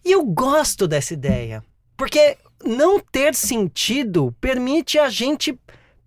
E 0.04 0.12
eu 0.12 0.24
gosto 0.26 0.88
dessa 0.88 1.14
ideia. 1.14 1.64
Porque 1.96 2.38
não 2.66 3.00
ter 3.00 3.36
sentido 3.36 4.36
permite 4.42 4.98
a 5.00 5.10
gente 5.10 5.58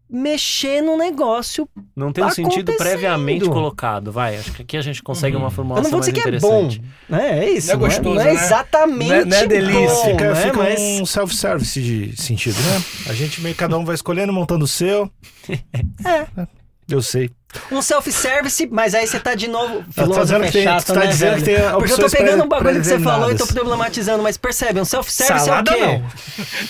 mexer 0.09 0.81
no 0.83 0.97
negócio. 0.97 1.69
Não 1.97 2.13
tem 2.13 2.23
um 2.25 2.31
sentido 2.31 2.73
previamente 2.77 3.47
colocado, 3.49 4.13
vai. 4.13 4.37
Acho 4.37 4.53
que 4.53 4.63
aqui 4.63 4.77
a 4.77 4.81
gente 4.83 5.03
consegue 5.03 5.35
uma 5.37 5.47
Eu 5.47 5.51
formulação 5.51 5.85
não 5.85 5.91
vou 5.91 6.01
mais 6.01 6.13
dizer 6.13 6.23
que 6.23 6.29
é 6.29 6.39
bom. 6.39 6.67
interessante. 6.67 6.83
Né? 7.09 7.45
É 7.45 7.51
isso. 7.51 7.67
Não 7.69 7.75
é 7.75 7.79
gostoso, 7.79 8.15
não 8.15 8.21
é, 8.21 8.25
né? 8.25 8.33
exatamente 8.33 9.09
Não 9.09 9.15
é- 9.17 9.25
não 9.25 9.37
é 9.37 9.47
delícia, 9.47 9.89
bom, 9.89 10.11
Fica, 10.11 10.35
né? 10.35 10.43
fica 10.43 10.57
Mas 10.59 10.81
um 11.01 11.07
self-service 11.07 11.81
de 11.83 12.23
sentido, 12.23 12.57
né? 12.57 12.83
A 13.09 13.13
gente 13.13 13.41
meio 13.41 13.55
cada 13.57 13.77
um 13.79 13.85
vai 13.85 13.95
escolhendo, 13.95 14.33
montando 14.33 14.65
o 14.65 14.69
seu. 14.69 15.11
É. 16.05 16.47
Eu 16.89 17.01
sei. 17.01 17.31
Um 17.71 17.81
self-service, 17.83 18.69
mas 18.71 18.95
aí 18.95 19.07
você 19.07 19.19
tá 19.21 19.35
de 19.35 19.49
novo... 19.49 19.85
Tá 19.95 20.03
Filósofo 20.03 20.21
dizendo 20.23 20.45
é 20.45 20.47
que 20.47 20.53
tem- 20.53 20.65
chato, 20.65 20.87
tá 20.87 21.01
né, 21.01 21.07
dizendo 21.07 21.31
velho? 21.33 21.45
que 21.45 21.63
tem 21.63 21.71
Porque 21.79 21.93
eu 21.93 21.99
tô 21.99 22.11
pegando 22.11 22.45
um 22.45 22.49
bagulho 22.49 22.81
que 22.81 22.87
você 22.87 22.99
falou 22.99 23.31
e 23.31 23.35
tô 23.37 23.47
problematizando, 23.47 24.23
mas 24.23 24.37
percebe, 24.37 24.81
um 24.81 24.85
self-service 24.85 25.49
é 25.49 25.61
o 25.61 25.65
quê? 25.65 25.81
não. 25.81 26.03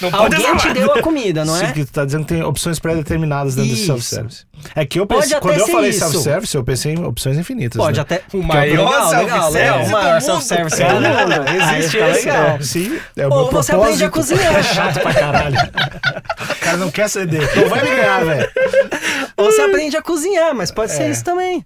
Não 0.00 0.10
pode 0.10 0.34
Alguém 0.36 0.56
te 0.56 0.72
deu 0.72 0.92
a 0.92 1.02
comida, 1.02 1.44
não 1.44 1.54
Sim, 1.54 1.66
é? 1.66 1.72
que 1.72 1.84
tu 1.84 1.92
tá 1.92 2.04
dizendo 2.04 2.22
que 2.24 2.34
tem 2.34 2.42
opções 2.42 2.78
pré-determinadas 2.78 3.54
dentro 3.54 3.72
Isso. 3.72 3.82
do 3.82 3.86
self-service. 3.86 4.44
É 4.74 4.86
que 4.86 4.98
eu 5.00 5.06
pensei, 5.06 5.38
quando 5.40 5.58
eu 5.58 5.66
falei 5.68 5.92
self-service, 5.92 6.54
eu 6.54 6.64
pensei 6.64 6.94
em 6.94 7.04
opções 7.04 7.36
infinitas. 7.36 7.76
Pode 7.76 7.96
né? 7.98 8.02
até. 8.02 8.22
O 8.32 8.42
maior 8.42 9.10
self-service. 9.10 9.82
O 9.82 9.84
do 9.86 9.90
maior 9.90 10.12
mundo. 10.14 10.22
self-service 10.22 10.76
do 10.76 10.82
Cara, 10.82 11.00
mundo. 11.00 11.48
existe 11.74 11.96
esse, 11.98 12.26
legal. 12.26 12.62
Sim, 12.62 12.98
é 13.16 13.26
o 13.26 13.30
Ou 13.32 13.42
meu 13.44 13.52
você 13.52 13.72
aprende 13.72 14.04
a 14.04 14.10
propósito. 14.10 14.36
cozinhar. 14.38 14.62
Chato 14.64 15.00
pra 15.00 15.12
caralho. 15.14 15.56
O 16.50 16.54
cara 16.60 16.76
não 16.78 16.90
quer 16.90 17.08
ceder. 17.08 17.56
Não 17.56 17.68
vai 17.68 17.82
me 17.82 17.90
ganhar, 17.96 18.24
velho. 18.24 18.50
Ou 19.36 19.44
você 19.46 19.62
aprende 19.62 19.96
a 19.96 20.02
cozinhar, 20.02 20.54
mas 20.54 20.70
pode 20.70 20.92
É. 20.92 20.96
ser 20.96 21.10
isso 21.10 21.24
também. 21.24 21.64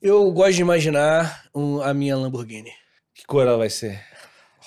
Eu 0.00 0.30
gosto 0.32 0.54
de 0.54 0.62
imaginar 0.62 1.44
um- 1.54 1.80
a 1.80 1.94
minha 1.94 2.16
Lamborghini. 2.16 2.72
Que 3.14 3.24
cor 3.24 3.46
ela 3.46 3.56
vai 3.56 3.70
ser? 3.70 4.02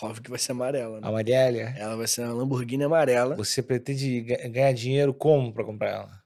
Óbvio 0.01 0.23
que 0.23 0.29
vai 0.29 0.39
ser 0.39 0.51
amarela, 0.53 0.99
né? 1.01 1.07
Amarela. 1.07 1.57
Ela 1.77 1.95
vai 1.97 2.07
ser 2.07 2.21
uma 2.21 2.33
Lamborghini 2.33 2.83
amarela. 2.83 3.35
Você 3.35 3.61
pretende 3.61 4.21
ga- 4.21 4.47
ganhar 4.47 4.73
dinheiro 4.73 5.13
como 5.13 5.53
pra 5.53 5.63
comprar 5.63 5.89
ela? 5.89 6.25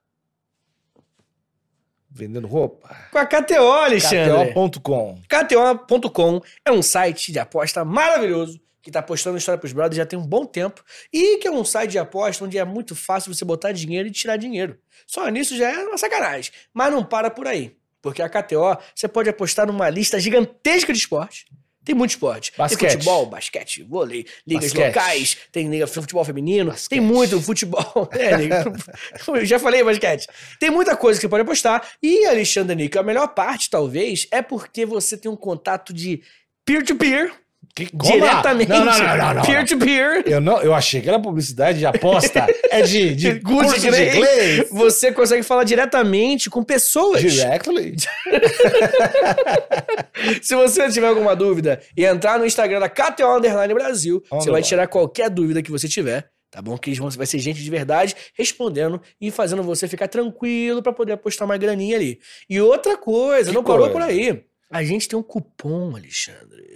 Vendendo 2.11 2.47
roupa? 2.47 2.95
Com 3.11 3.17
a 3.19 3.25
KTO, 3.25 3.71
Alexandre. 3.71 4.51
KTO.com. 4.53 5.21
KTO.com 5.29 6.41
é 6.65 6.71
um 6.71 6.81
site 6.81 7.31
de 7.31 7.39
aposta 7.39 7.85
maravilhoso 7.85 8.59
que 8.81 8.89
tá 8.91 9.01
postando 9.01 9.37
história 9.37 9.57
pros 9.59 9.73
brothers 9.73 9.97
já 9.97 10.05
tem 10.05 10.17
um 10.17 10.25
bom 10.25 10.45
tempo 10.45 10.83
e 11.11 11.37
que 11.37 11.47
é 11.47 11.51
um 11.51 11.63
site 11.65 11.91
de 11.91 11.99
aposta 11.99 12.43
onde 12.45 12.57
é 12.57 12.63
muito 12.65 12.95
fácil 12.95 13.33
você 13.33 13.43
botar 13.43 13.71
dinheiro 13.71 14.07
e 14.07 14.11
tirar 14.11 14.37
dinheiro. 14.37 14.77
Só 15.05 15.27
nisso 15.29 15.55
já 15.57 15.69
é 15.69 15.77
uma 15.83 15.97
sacanagem. 15.97 16.51
Mas 16.73 16.91
não 16.91 17.03
para 17.03 17.29
por 17.29 17.47
aí. 17.47 17.75
Porque 18.01 18.21
a 18.21 18.29
KTO, 18.29 18.77
você 18.95 19.07
pode 19.07 19.29
apostar 19.29 19.67
numa 19.67 19.89
lista 19.89 20.19
gigantesca 20.19 20.93
de 20.93 20.99
esporte. 20.99 21.45
Tem 21.83 21.95
muito 21.95 22.11
esporte. 22.11 22.53
Basquete. 22.55 22.79
Tem 22.79 22.89
futebol, 22.91 23.25
basquete, 23.25 23.83
vôlei, 23.83 24.25
ligas 24.45 24.65
Basquete. 24.71 24.87
locais, 24.87 25.37
tem 25.51 25.69
liga 25.69 25.87
futebol 25.87 26.23
feminino, 26.23 26.69
Basquete. 26.71 26.89
tem 26.89 27.01
muito 27.01 27.41
futebol. 27.41 28.07
É, 28.13 28.35
liga- 28.37 28.63
eu 29.27 29.45
já 29.45 29.57
falei 29.57 29.83
basquete. 29.83 30.27
Tem 30.59 30.69
muita 30.69 30.95
coisa 30.95 31.19
que 31.19 31.21
você 31.25 31.29
pode 31.29 31.41
apostar. 31.41 31.85
E, 32.03 32.25
Alexandre 32.27 32.75
Nico, 32.75 32.99
a 32.99 33.03
melhor 33.03 33.29
parte, 33.29 33.69
talvez, 33.69 34.27
é 34.29 34.41
porque 34.41 34.85
você 34.85 35.17
tem 35.17 35.31
um 35.31 35.35
contato 35.35 35.91
de 35.91 36.21
peer-to-peer, 36.63 37.33
Que, 37.75 37.87
diretamente. 37.93 38.69
Não, 38.69 38.83
não, 38.83 39.17
não, 39.17 39.33
não. 39.35 39.41
Peer-to-peer. 39.43 40.23
Eu, 40.25 40.41
não, 40.41 40.61
eu 40.61 40.73
achei 40.73 41.01
que 41.01 41.07
era 41.07 41.19
publicidade 41.19 41.79
de 41.79 41.85
aposta. 41.85 42.45
É 42.71 42.83
de, 42.83 43.15
de 43.15 43.39
Curso 43.39 43.71
curso 43.71 43.79
de 43.79 43.87
inglês. 43.87 44.69
Você 44.69 45.11
consegue 45.11 45.41
falar 45.41 45.63
diretamente 45.63 46.51
com 46.51 46.63
pessoas. 46.63 47.19
Directly. 47.19 47.95
Se 50.41 50.55
você 50.55 50.89
tiver 50.89 51.07
alguma 51.07 51.35
dúvida 51.35 51.81
e 51.97 52.05
entrar 52.05 52.37
no 52.37 52.45
Instagram 52.45 52.79
da 52.79 52.89
KTO 52.89 53.37
Underline 53.37 53.73
Brasil, 53.73 54.19
você 54.21 54.29
vai 54.29 54.39
Underline. 54.41 54.67
tirar 54.67 54.87
qualquer 54.87 55.29
dúvida 55.29 55.61
que 55.63 55.71
você 55.71 55.87
tiver. 55.87 56.29
Tá 56.51 56.61
bom? 56.61 56.77
Que 56.77 56.89
eles 56.89 56.99
vão, 56.99 57.09
vai 57.11 57.27
ser 57.27 57.37
gente 57.39 57.63
de 57.63 57.69
verdade 57.69 58.15
respondendo 58.35 58.99
e 59.21 59.29
fazendo 59.29 59.61
você 59.61 59.87
ficar 59.87 60.07
tranquilo 60.07 60.81
pra 60.81 60.91
poder 60.91 61.13
apostar 61.13 61.47
uma 61.47 61.57
graninha 61.57 61.95
ali. 61.95 62.19
E 62.49 62.59
outra 62.59 62.97
coisa, 62.97 63.49
Que 63.49 63.55
não 63.55 63.63
parou 63.63 63.89
coisa? 63.89 63.93
por 63.93 64.01
aí. 64.01 64.43
A 64.71 64.83
gente 64.83 65.07
tem 65.07 65.17
um 65.17 65.23
cupom, 65.23 65.95
Alexandre. 65.95 66.68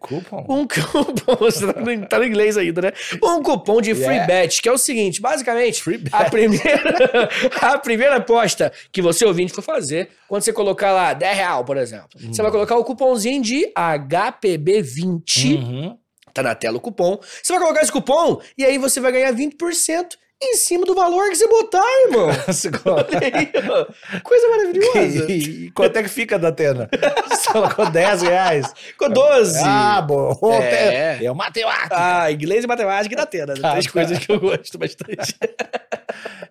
Cupom. 0.00 0.44
Um 0.48 0.66
cupom, 0.66 1.36
você 1.40 1.72
tá 1.72 1.80
no, 1.80 2.06
tá 2.06 2.18
no 2.18 2.24
inglês 2.24 2.56
ainda, 2.56 2.82
né? 2.82 2.92
Um 3.22 3.42
cupom 3.42 3.80
de 3.80 3.94
free 3.94 4.08
Yeah. 4.18 4.26
bet, 4.26 4.60
que 4.62 4.68
é 4.68 4.72
o 4.72 4.78
seguinte, 4.78 5.20
basicamente, 5.20 5.82
Free 5.82 6.02
a 6.12 6.24
primeira, 6.24 7.28
a 7.62 7.78
primeira 7.78 8.16
aposta 8.16 8.72
que 8.92 9.00
você 9.00 9.24
ouvinte 9.24 9.52
for 9.52 9.62
fazer, 9.62 10.08
quando 10.28 10.42
você 10.42 10.52
colocar 10.52 10.92
lá 10.92 11.12
10 11.12 11.36
real, 11.36 11.64
por 11.64 11.76
exemplo, 11.76 12.08
você 12.20 12.42
vai 12.42 12.50
colocar 12.50 12.76
o 12.76 12.84
cupomzinho 12.84 13.42
de 13.42 13.72
HPB20, 13.76 15.56
Uhum. 15.56 15.96
tá 16.34 16.42
na 16.42 16.54
tela 16.54 16.76
o 16.76 16.80
cupom, 16.80 17.18
você 17.42 17.52
vai 17.52 17.62
colocar 17.62 17.82
esse 17.82 17.92
cupom 17.92 18.40
e 18.56 18.64
aí 18.64 18.78
você 18.78 19.00
vai 19.00 19.12
ganhar 19.12 19.32
20% 19.32 20.16
em 20.40 20.54
cima 20.54 20.86
do 20.86 20.94
valor 20.94 21.28
que 21.30 21.36
você 21.36 21.48
botar, 21.48 21.84
irmão. 22.06 22.28
Aí. 22.30 24.20
Coisa 24.22 24.48
maravilhosa. 24.48 25.30
E, 25.32 25.64
e 25.66 25.70
quanto 25.72 25.96
é 25.96 26.02
que 26.02 26.08
fica 26.08 26.38
da 26.38 26.48
Atena? 26.48 26.88
Colocou 27.52 27.90
10 27.90 28.22
reais. 28.22 28.72
Ficou 28.74 29.08
12. 29.08 29.60
Ah, 29.64 30.00
bom. 30.02 30.38
É. 30.62 31.18
É, 31.20 31.24
é 31.24 31.32
matemática. 31.32 31.88
Ah, 31.90 32.30
inglês 32.30 32.64
e 32.64 32.66
matemática 32.68 33.12
e 33.12 33.16
da 33.16 33.22
Atena. 33.24 33.54
Tá, 33.54 33.70
Três 33.72 33.86
tá. 33.86 33.92
coisas 33.92 34.18
que 34.18 34.30
eu 34.30 34.38
gosto 34.40 34.78
bastante. 34.78 35.36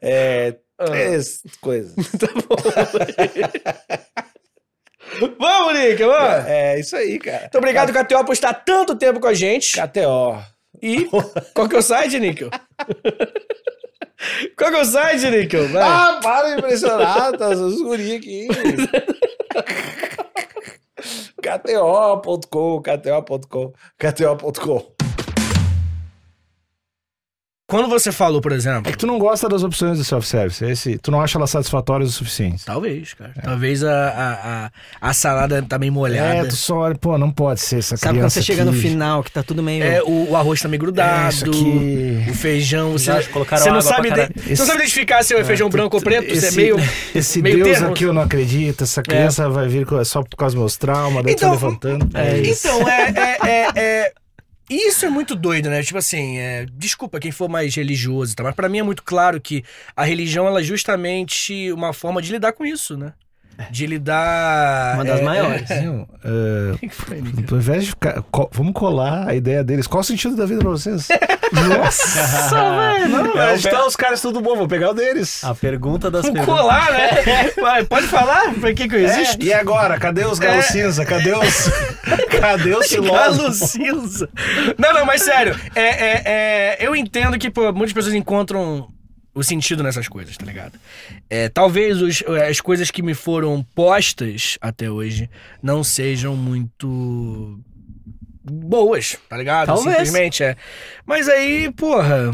É, 0.01 0.55
Ah. 0.79 0.85
três 0.85 1.41
coisas. 1.61 1.95
Tá 1.95 2.27
bom. 2.47 2.55
vamos, 5.39 5.79
Nick, 5.79 6.03
vamos. 6.03 6.45
É 6.45 6.79
isso 6.79 6.95
aí, 6.95 7.17
cara. 7.19 7.41
Muito 7.41 7.57
obrigado, 7.57 7.93
KTO, 7.93 8.25
por 8.25 8.33
estar 8.33 8.53
tanto 8.53 8.95
tempo 8.95 9.19
com 9.19 9.27
a 9.27 9.33
gente. 9.33 9.73
KTO. 9.73 10.37
E 10.81 11.05
qual 11.53 11.67
que 11.67 11.75
é 11.75 11.79
o 11.79 11.81
site, 11.81 12.19
Níquel? 12.19 12.49
Qual 14.57 14.71
que 14.71 14.77
é 14.77 14.81
o 14.81 14.85
site, 14.85 15.29
Níquel? 15.29 15.67
Vai. 15.69 15.83
Ah, 15.83 16.19
para 16.21 16.49
de 16.49 16.57
impressionar, 16.57 17.31
tá 17.37 17.49
os 17.49 17.81
guri 17.81 18.15
aqui. 18.15 18.47
KTO.com, 21.41 22.81
KTO.com, 22.81 23.73
KTO.com. 23.97 24.96
quando 27.67 27.89
você 27.89 28.13
falou, 28.13 28.39
por 28.39 28.53
exemplo. 28.53 28.87
É 28.87 28.91
que 28.93 28.97
tu 28.97 29.05
não 29.05 29.19
gosta 29.19 29.49
das 29.49 29.61
opções 29.61 29.97
do 29.97 30.03
self-service. 30.05 30.63
é 30.63 30.71
Esse, 30.71 30.97
tu 30.97 31.11
não 31.11 31.19
acha 31.21 31.37
elas 31.37 31.49
satisfatórias 31.49 32.09
o 32.09 32.13
suficiente. 32.13 32.63
Talvez, 32.65 33.13
cara. 33.13 33.33
Talvez 33.43 33.83
a, 33.83 33.91
a, 33.91 34.65
a, 34.65 34.71
a 35.09 35.13
salada 35.13 35.61
tá 35.61 35.77
meio 35.77 35.91
molhada. 35.91 36.35
É, 36.35 36.45
tu 36.45 36.55
só 36.55 36.77
olha, 36.77 36.95
pô, 36.95 37.17
não 37.17 37.29
pode 37.29 37.59
ser 37.59 37.79
essa 37.79 37.97
Sabe 37.97 38.19
quando 38.19 38.29
você 38.29 38.41
chega 38.41 38.63
no 38.63 38.71
aqui. 38.71 38.79
final, 38.79 39.21
que 39.21 39.29
tá 39.31 39.43
tudo 39.43 39.61
meio. 39.61 39.83
É, 39.83 40.01
o, 40.01 40.29
o 40.31 40.35
arroz 40.37 40.61
tá 40.61 40.69
meio 40.69 40.79
É, 40.79 40.81
grudado. 40.81 41.29
isso 41.33 41.45
aqui... 41.45 42.25
O 42.29 42.33
feijão, 42.33 42.93
você, 42.93 43.05
Já 43.05 43.23
colocaram 43.29 43.61
você 43.63 43.69
não 43.69 43.79
água 43.79 43.89
sabe, 43.91 44.07
pra 44.07 44.25
de- 44.27 44.33
caralho. 44.33 44.55
você 44.55 44.61
não 44.61 44.67
sabe 44.67 44.79
identificar 44.79 45.23
se 45.23 45.35
é 45.35 45.43
feijão 45.43 45.69
branco 45.69 45.97
ou 45.97 46.01
preto, 46.01 46.25
você 46.33 46.45
é 46.45 46.47
esse, 46.49 46.55
meio. 46.57 46.77
Esse 47.13 47.41
meio 47.41 47.63
Deus 47.63 47.77
termo. 47.79 47.91
aqui 47.91 48.03
eu 48.05 48.13
não 48.13 48.21
acredito, 48.21 48.85
essa 48.85 49.03
criança 49.03 49.49
vai 49.49 49.67
vir 49.67 49.85
só 50.05 50.23
por 50.23 50.37
causa 50.37 50.55
dos 50.55 50.61
meus 50.61 50.77
traumas, 50.77 51.21
daí 51.23 51.33
Então, 51.33 51.49
tu 51.51 51.59
vai 51.59 51.69
levantando. 51.69 52.17
É, 52.17 52.39
então, 52.47 52.89
é, 52.89 53.13
é, 53.15 53.49
é, 53.49 53.71
é- 53.75 54.13
Isso 54.69 55.05
é 55.05 55.09
muito 55.09 55.33
doido, 55.35 55.69
né? 55.69 55.81
Tipo 55.81 55.97
assim, 55.97 56.37
é, 56.37 56.65
desculpa 56.73 57.19
quem 57.19 57.31
for 57.31 57.47
mais 57.47 57.73
religioso 57.73 58.35
tal, 58.35 58.45
mas 58.45 58.55
pra 58.55 58.67
mim 58.67 58.79
é 58.79 58.83
muito 58.83 59.01
claro 59.01 59.39
que 59.39 59.63
a 59.95 60.03
religião 60.03 60.45
ela 60.45 60.59
é 60.59 60.63
justamente 60.63 61.71
uma 61.71 61.93
forma 61.93 62.21
de 62.21 62.31
lidar 62.33 62.51
com 62.51 62.65
isso, 62.65 62.97
né? 62.97 63.13
De 63.71 63.87
lidar. 63.87 64.95
Uma 64.95 65.05
das 65.05 65.19
é, 65.19 65.23
maiores. 65.23 65.71
É, 65.71 65.83
ao 67.51 67.57
invés 67.57 67.83
de 67.85 67.89
ficar. 67.89 68.21
co- 68.31 68.49
vamos 68.53 68.73
colar 68.73 69.27
a 69.27 69.33
ideia 69.35 69.63
deles. 69.63 69.87
Qual 69.87 70.01
o 70.01 70.03
sentido 70.03 70.35
da 70.35 70.45
vida 70.45 70.59
pra 70.61 70.69
vocês? 70.69 71.07
Nossa, 71.51 72.49
velho! 72.99 73.09
Não, 73.09 73.41
É, 73.41 73.55
é, 73.55 73.57
tá 73.57 73.85
os 73.85 73.95
caras 73.95 74.21
tudo 74.21 74.41
bom, 74.41 74.55
vou 74.55 74.67
pegar 74.67 74.91
o 74.91 74.93
deles. 74.93 75.43
A 75.43 75.55
pergunta 75.55 76.11
das 76.11 76.21
Vamos 76.23 76.37
perguntas. 76.39 76.61
colar, 76.61 76.91
né? 76.91 77.51
Vai, 77.59 77.83
pode 77.85 78.07
falar? 78.07 78.53
Pra 78.53 78.73
que 78.73 78.87
que 78.87 78.95
eu 78.95 78.99
existo? 78.99 79.41
É, 79.41 79.45
e 79.45 79.53
agora? 79.53 79.97
Cadê 79.99 80.25
os 80.25 80.37
galos 80.39 80.65
É. 80.65 80.67
cinza? 80.71 81.05
Cadê 81.05 81.33
os. 81.33 81.69
Cadê 82.39 82.75
os 82.75 82.87
Galo 83.07 83.51
cinza. 83.53 84.29
Não, 84.77 84.93
não, 84.93 85.05
mas 85.05 85.23
sério. 85.23 85.55
É, 85.75 85.81
é, 85.81 86.21
é, 86.25 86.77
eu 86.79 86.95
entendo 86.95 87.37
que 87.37 87.49
pô, 87.49 87.71
muitas 87.73 87.93
pessoas 87.93 88.13
encontram 88.13 88.87
o 89.37 89.43
sentido 89.43 89.83
nessas 89.83 90.07
coisas, 90.07 90.35
tá 90.35 90.45
ligado? 90.45 90.79
É, 91.29 91.47
talvez 91.49 92.01
os- 92.01 92.23
as 92.49 92.59
coisas 92.59 92.89
que 92.89 93.01
me 93.03 93.13
foram 93.13 93.63
postas 93.75 94.57
até 94.59 94.89
hoje 94.89 95.29
não 95.61 95.83
sejam 95.83 96.35
muito 96.35 97.59
boas, 98.43 99.17
tá 99.29 99.37
ligado? 99.37 99.67
Talvez. 99.67 99.95
Simplesmente 99.97 100.43
é. 100.43 100.55
Mas 101.05 101.27
aí, 101.27 101.71
porra. 101.71 102.33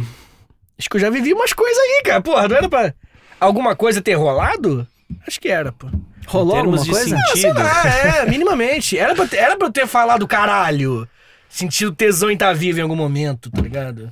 Acho 0.80 0.90
que 0.90 0.96
eu 0.98 1.02
já 1.02 1.10
vivi 1.10 1.34
umas 1.34 1.54
coisas 1.54 1.78
aí, 1.78 2.02
cara. 2.06 2.22
Porra, 2.22 2.48
não 2.48 2.56
era 2.56 2.70
pra 2.70 2.94
alguma 3.40 3.76
coisa 3.76 4.02
ter 4.02 4.14
rolado? 4.16 4.88
Acho 5.28 5.40
que 5.40 5.50
era, 5.50 5.72
pô. 5.72 5.88
Rolou 6.26 6.56
alguma 6.58 6.78
de 6.80 6.90
coisa? 6.90 7.16
Ah, 7.18 7.28
sei 7.34 7.42
sentido. 7.42 7.60
lá, 7.60 7.84
é, 7.88 8.26
minimamente. 8.30 8.98
Era 8.98 9.14
pra, 9.14 9.28
ter- 9.28 9.38
era 9.38 9.58
pra 9.58 9.68
eu 9.68 9.72
ter 9.72 9.86
falado 9.88 10.28
caralho. 10.28 11.08
Sentido 11.50 11.94
tesão 11.94 12.32
em 12.32 12.34
estar 12.34 12.54
vivo 12.54 12.80
em 12.80 12.82
algum 12.82 12.96
momento, 12.96 13.52
tá 13.52 13.62
ligado? 13.62 14.12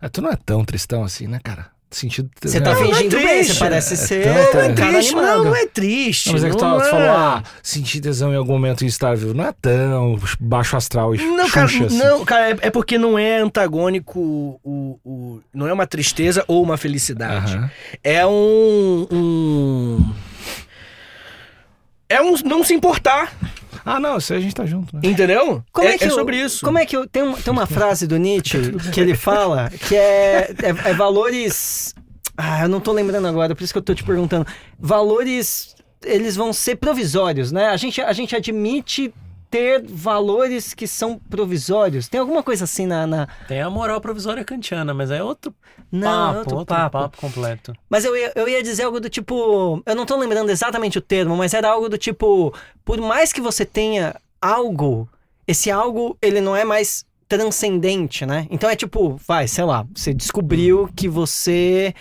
Ah, 0.00 0.08
tu 0.08 0.20
não 0.20 0.30
é 0.30 0.36
tão 0.36 0.64
tristão 0.64 1.04
assim, 1.04 1.28
né, 1.28 1.38
cara? 1.42 1.66
Sentido. 1.94 2.28
Você 2.42 2.60
tá 2.60 2.74
não, 2.74 2.80
não 2.80 2.90
é 2.90 2.94
fingindo 2.94 3.16
bem, 3.16 3.44
você 3.44 3.54
parece 3.54 3.94
é 3.94 3.96
ser 3.96 4.26
Não, 4.26 4.50
tão- 4.50 4.60
é 4.60 4.68
um 4.68 4.74
triste, 4.74 5.14
animado. 5.14 5.36
não, 5.38 5.44
não 5.44 5.56
é 5.56 5.66
triste. 5.66 6.26
Não, 6.26 6.32
mas 6.34 6.44
é 6.44 6.50
que 6.50 6.56
tu, 6.56 6.64
não 6.64 6.78
tu 6.78 6.84
é. 6.84 6.90
falou, 6.90 7.08
ah, 7.10 7.42
sentir 7.62 8.00
tesão 8.00 8.32
em 8.32 8.36
algum 8.36 8.52
momento 8.54 8.82
em 8.84 8.88
estar 8.88 9.16
vivo. 9.16 9.32
Não 9.32 9.44
é 9.46 9.54
tão 9.62 10.18
baixo 10.40 10.76
astral 10.76 11.14
e 11.14 11.18
Não, 11.18 11.48
cara, 11.48 11.68
xuxa, 11.68 11.84
assim. 11.86 11.96
não, 11.98 12.24
cara, 12.24 12.50
é, 12.50 12.56
é 12.62 12.70
porque 12.70 12.98
não 12.98 13.16
é 13.18 13.38
antagônico 13.38 14.18
o, 14.64 14.98
o- 15.04 15.40
Não 15.54 15.68
é 15.68 15.72
uma 15.72 15.86
tristeza 15.86 16.44
ou 16.48 16.62
uma 16.64 16.76
felicidade. 16.76 17.60
É 18.02 18.26
um. 18.26 19.06
um- 19.10 20.14
É 22.08 22.20
um 22.20 22.34
não 22.44 22.62
se 22.62 22.74
importar, 22.74 23.32
Ah, 23.84 24.00
não, 24.00 24.16
isso 24.16 24.32
aí 24.32 24.38
a 24.38 24.42
gente 24.42 24.54
tá 24.54 24.64
junto, 24.64 24.94
né? 24.96 25.02
entendeu? 25.04 25.62
Como 25.72 25.86
é, 25.86 25.94
é, 25.94 25.98
que 25.98 26.04
é 26.04 26.08
eu- 26.08 26.14
sobre 26.14 26.40
isso. 26.40 26.64
Como 26.64 26.78
é 26.78 26.86
que 26.86 26.96
eu, 26.96 27.06
tem, 27.06 27.22
uma, 27.22 27.36
tem 27.36 27.52
uma 27.52 27.66
frase 27.66 28.06
do 28.06 28.16
Nietzsche 28.16 28.58
que 28.92 29.00
ele 29.00 29.14
fala 29.14 29.70
que 29.70 29.94
é, 29.94 30.54
é, 30.62 30.90
é 30.90 30.94
valores. 30.94 31.94
Ah, 32.36 32.62
eu 32.62 32.68
não 32.68 32.80
tô 32.80 32.92
lembrando 32.92 33.28
agora, 33.28 33.54
por 33.54 33.62
isso 33.62 33.72
que 33.72 33.78
eu 33.78 33.82
tô 33.82 33.94
te 33.94 34.02
perguntando. 34.02 34.46
Valores, 34.78 35.74
eles 36.04 36.34
vão 36.34 36.52
ser 36.52 36.76
provisórios, 36.76 37.52
né? 37.52 37.66
A 37.66 37.76
gente, 37.76 38.00
a 38.00 38.12
gente 38.12 38.34
admite 38.34 39.12
ter 39.54 39.84
valores 39.86 40.74
que 40.74 40.84
são 40.84 41.16
provisórios. 41.16 42.08
Tem 42.08 42.18
alguma 42.20 42.42
coisa 42.42 42.64
assim 42.64 42.86
na. 42.86 43.06
na... 43.06 43.28
Tem 43.46 43.62
a 43.62 43.70
moral 43.70 44.00
provisória 44.00 44.44
kantiana, 44.44 44.92
mas 44.92 45.12
é 45.12 45.22
outro 45.22 45.54
Não, 45.92 46.08
papo, 46.10 46.34
é 46.34 46.38
outro, 46.40 46.56
outro 46.56 46.74
papo. 46.74 46.98
papo. 46.98 47.18
completo. 47.18 47.72
Mas 47.88 48.04
eu 48.04 48.16
ia, 48.16 48.32
eu 48.34 48.48
ia 48.48 48.60
dizer 48.64 48.82
algo 48.82 48.98
do 48.98 49.08
tipo. 49.08 49.80
Eu 49.86 49.94
não 49.94 50.04
tô 50.04 50.16
lembrando 50.16 50.50
exatamente 50.50 50.98
o 50.98 51.00
termo, 51.00 51.36
mas 51.36 51.54
era 51.54 51.70
algo 51.70 51.88
do 51.88 51.96
tipo. 51.96 52.52
Por 52.84 53.00
mais 53.00 53.32
que 53.32 53.40
você 53.40 53.64
tenha 53.64 54.16
algo, 54.42 55.08
esse 55.46 55.70
algo, 55.70 56.18
ele 56.20 56.40
não 56.40 56.56
é 56.56 56.64
mais 56.64 57.06
transcendente, 57.28 58.26
né? 58.26 58.48
Então 58.50 58.68
é 58.68 58.74
tipo, 58.74 59.20
vai, 59.24 59.46
sei 59.46 59.62
lá, 59.62 59.86
você 59.94 60.12
descobriu 60.12 60.90
que 60.96 61.08
você 61.08 61.94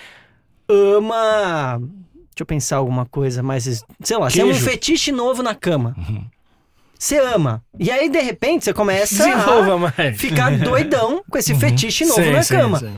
ama. 0.67 1.77
Deixa 1.79 2.41
eu 2.41 2.45
pensar 2.47 2.77
alguma 2.77 3.05
coisa 3.05 3.43
mais. 3.43 3.85
Sei 4.01 4.17
lá, 4.17 4.27
você 4.27 4.41
ama 4.41 4.49
um 4.49 4.53
Queijo. 4.53 4.67
fetiche 4.67 5.11
novo 5.11 5.43
na 5.43 5.53
cama. 5.53 5.95
Você 7.03 7.19
ama. 7.19 7.61
E 7.77 7.91
aí, 7.91 8.07
de 8.07 8.21
repente, 8.21 8.63
você 8.63 8.73
começa 8.73 9.25
a 9.25 9.77
mais. 9.77 10.17
ficar 10.17 10.57
doidão 10.57 11.21
com 11.29 11.37
esse 11.37 11.53
fetiche 11.53 12.05
novo 12.05 12.23
Sim, 12.23 12.31
na 12.31 12.41
sim, 12.43 12.55
cama. 12.55 12.79
sim. 12.79 12.95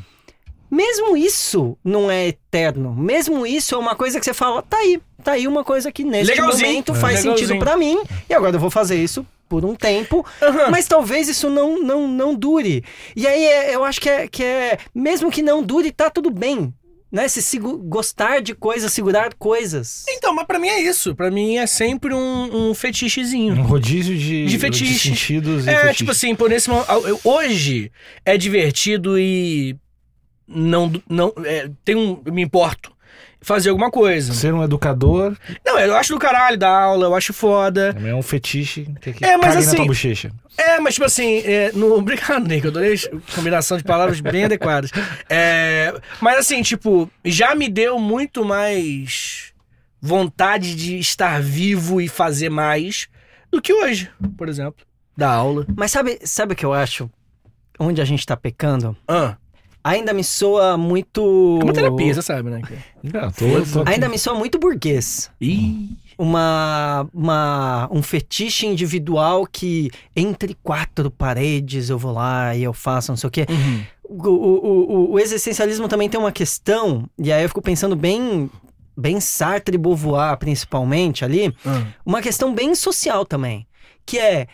Mesmo 0.70 1.18
isso 1.18 1.76
não 1.84 2.12
é 2.12 2.28
eterno. 2.28 2.94
Mesmo 2.94 3.48
isso 3.48 3.74
é 3.74 3.78
uma 3.80 3.96
coisa 3.96 4.20
que 4.20 4.26
você 4.26 4.34
fala, 4.34 4.62
tá 4.62 4.78
aí, 4.78 5.02
tá 5.24 5.32
aí 5.32 5.48
uma 5.48 5.64
coisa 5.64 5.92
que 5.92 6.04
neste 6.04 6.30
Legalzinho. 6.36 6.68
momento 6.68 6.94
faz 6.94 7.20
Legalzinho. 7.24 7.48
sentido 7.48 7.60
pra 7.60 7.76
mim 7.76 8.00
e 8.30 8.34
agora 8.36 8.56
eu 8.56 8.60
vou 8.60 8.70
fazer 8.70 8.96
isso 9.04 9.26
por 9.50 9.66
um 9.66 9.74
tempo, 9.74 10.24
mas 10.70 10.88
talvez 10.88 11.28
isso 11.28 11.50
não 11.50 11.82
não 11.82 12.08
não 12.08 12.36
dure. 12.36 12.84
E 13.16 13.26
aí 13.26 13.44
é- 13.44 13.76
eu 13.76 13.84
acho 13.84 14.00
que 14.00 14.10
é, 14.10 14.28
que 14.28 14.44
é 14.44 14.78
mesmo 14.94 15.32
que 15.32 15.42
não 15.42 15.64
dure, 15.64 15.92
tá 15.92 16.12
tudo 16.12 16.30
bem. 16.30 16.72
Né? 17.16 17.30
Se 17.30 17.42
gostar 17.78 18.42
de 18.42 18.54
coisas, 18.54 18.92
segurar 18.92 19.34
coisas. 19.36 20.04
Então, 20.10 20.36
mas 20.36 20.46
pra 20.46 20.60
mim 20.60 20.68
é 20.68 20.82
isso. 20.82 21.16
Pra 21.16 21.32
mim 21.32 21.56
é 21.56 21.66
sempre 21.66 22.14
um, 22.14 22.72
um 22.72 22.74
fetichezinho. 22.74 23.56
Um 23.56 23.62
rodízio 23.64 24.18
de, 24.18 24.46
De 24.46 24.60
fetiche. 24.60 25.10
sentidos 25.12 25.66
e 25.66 25.70
É, 25.70 25.76
fetiches. 25.78 25.98
tipo 25.98 26.12
assim, 26.12 26.36
por 26.36 26.52
eu- 27.08 27.20
hoje 27.24 27.90
é 28.26 28.38
divertido 28.38 29.18
e 29.18 29.78
não 30.46 30.92
não 31.10 31.34
é, 31.46 31.72
tem 31.86 31.96
um 31.96 32.22
eu 32.26 32.34
me 32.34 32.42
importo 32.44 32.92
fazer 33.46 33.70
alguma 33.70 33.92
coisa. 33.92 34.34
Ser 34.34 34.54
um 34.54 34.64
educador 34.64 35.38
Não, 35.64 35.78
eu 35.80 35.96
acho 35.96 36.14
do 36.14 36.20
caralho 36.20 36.58
dar 36.58 36.70
aula, 36.82 37.06
eu 37.06 37.14
acho 37.16 37.32
foda. 37.32 37.94
também 37.94 38.12
é 38.12 38.16
um 38.16 38.22
fetiche 38.24 38.88
que, 39.00 39.14
que 39.14 39.24
É, 39.24 39.38
mas 39.38 39.56
assim- 39.56 39.68
na 39.70 39.76
tua 39.76 39.86
bochecha. 39.86 40.32
É, 40.58 40.80
mas 40.80 40.96
tipo 40.96 41.06
assim, 41.06 41.38
é, 41.46 41.72
no, 41.74 41.94
obrigado, 42.00 42.48
Nick, 42.48 42.66
eu 42.66 42.72
adorei 42.72 42.96
a 42.96 43.36
combinação 43.36 43.78
de 43.78 43.84
palavras 43.84 44.20
bem 44.20 44.46
adequadas. 44.46 44.90
É, 45.30 45.94
mas 46.20 46.40
assim, 46.40 46.62
tipo, 46.64 47.10
já 47.24 47.54
me 47.54 47.70
deu 47.70 48.00
muito 48.00 48.44
mais 48.44 49.54
vontade 50.02 50.76
de 50.76 50.98
estar 50.98 51.42
vivo 51.42 52.02
e 52.02 52.08
fazer 52.08 52.50
mais 52.50 53.08
do 53.52 53.62
que 53.62 53.74
hoje, 53.74 54.10
por 54.38 54.50
exemplo. 54.50 54.86
Da 55.16 55.30
aula. 55.32 55.66
Mas 55.76 55.92
sabe, 55.92 56.20
sabe 56.24 56.54
o 56.54 56.56
que 56.56 56.66
eu 56.66 56.74
acho? 56.74 57.10
Onde 57.80 58.02
a 58.02 58.06
gente 58.06 58.26
tá 58.26 58.36
pecando? 58.36 58.96
Ah, 59.08 59.36
Ainda 59.86 60.14
me 60.14 60.24
soa 60.24 60.76
muito. 60.80 61.60
é 61.62 61.64
uma 61.64 61.72
terapia, 61.74 62.12
você 62.12 62.22
sabe, 62.24 62.50
né? 62.50 62.60
Não, 63.04 63.30
tô, 63.32 63.46
tô. 63.84 63.88
Ainda 63.88 64.10
me 64.10 64.18
soa 64.18 64.34
muito 64.34 64.58
burguês. 64.58 65.30
Ih. 65.40 65.90
Uma, 66.18 67.08
uma, 67.14 67.88
um 67.92 68.02
fetiche 68.02 68.66
individual 68.66 69.46
que 69.46 69.92
entre 70.16 70.58
quatro 70.64 71.12
paredes 71.12 71.92
eu 71.92 72.00
vou 72.00 72.14
lá 72.14 72.56
e 72.56 72.64
eu 72.64 72.74
faço 72.74 73.12
não 73.12 73.18
sei 73.18 73.28
o 73.28 73.32
quê. 73.32 73.46
Uhum. 73.48 73.84
O, 74.10 74.30
o, 74.30 74.92
o, 75.10 75.12
o 75.14 75.20
existencialismo 75.20 75.88
também 75.88 76.10
tem 76.10 76.20
uma 76.20 76.32
questão, 76.32 77.08
e 77.20 77.32
aí 77.32 77.44
eu 77.44 77.50
fico 77.50 77.62
pensando 77.62 77.96
bem, 77.96 78.50
bem 78.98 79.20
Sartre 79.20 79.76
e 79.76 79.78
Beauvoir, 79.78 80.36
principalmente 80.38 81.24
ali, 81.24 81.54
Ah. 81.64 81.84
uma 82.04 82.22
questão 82.24 82.56
bem 82.56 82.74
social 82.74 83.24
também, 83.24 83.68
que 84.06 84.18
é 84.18 84.48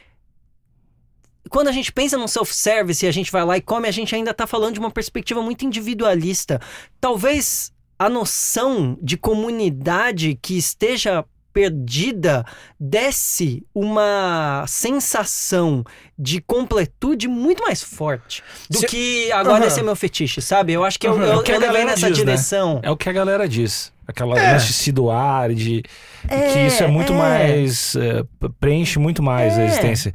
quando 1.49 1.67
a 1.67 1.71
gente 1.71 1.91
pensa 1.91 2.17
num 2.17 2.27
self-service 2.27 3.05
e 3.05 3.09
a 3.09 3.11
gente 3.11 3.31
vai 3.31 3.43
lá 3.43 3.57
e 3.57 3.61
come, 3.61 3.87
a 3.87 3.91
gente 3.91 4.13
ainda 4.15 4.33
tá 4.33 4.45
falando 4.47 4.73
de 4.75 4.79
uma 4.79 4.91
perspectiva 4.91 5.41
muito 5.41 5.65
individualista. 5.65 6.59
Talvez 6.99 7.71
a 7.99 8.09
noção 8.09 8.97
de 9.01 9.17
comunidade 9.17 10.37
que 10.41 10.57
esteja 10.57 11.23
perdida 11.53 12.45
desse 12.79 13.61
uma 13.75 14.63
sensação 14.67 15.83
de 16.17 16.39
completude 16.41 17.27
muito 17.27 17.61
mais 17.63 17.83
forte 17.83 18.41
do 18.69 18.77
Se- 18.79 18.85
que 18.87 19.31
agora 19.33 19.57
Aham. 19.57 19.67
esse 19.67 19.79
é 19.79 19.83
meu 19.83 19.95
fetiche, 19.95 20.41
sabe? 20.41 20.71
Eu 20.73 20.83
acho 20.85 20.97
que 20.97 21.05
eu, 21.07 21.11
Aham. 21.13 21.25
eu, 21.25 21.37
O 21.39 21.43
que 21.43 21.51
eu 21.51 21.59
levei 21.59 21.83
nessa 21.83 22.07
diz, 22.07 22.19
né? 22.19 22.25
direção. 22.25 22.79
É 22.83 22.89
o 22.89 22.95
que 22.95 23.09
a 23.09 23.11
galera 23.11 23.47
diz. 23.49 23.91
Aquela 24.07 24.37
É. 24.39 24.55
de 24.57 24.73
se 24.73 24.91
doar, 24.91 25.53
de 25.53 25.83
É, 26.27 26.53
que 26.53 26.59
isso 26.67 26.83
é 26.83 26.87
muito 26.87 27.13
é. 27.13 27.15
mais. 27.17 27.95
é, 27.95 28.23
preenche 28.59 28.99
muito 28.99 29.21
mais 29.23 29.57
a 29.57 29.61
É. 29.61 29.65
existência. 29.67 30.13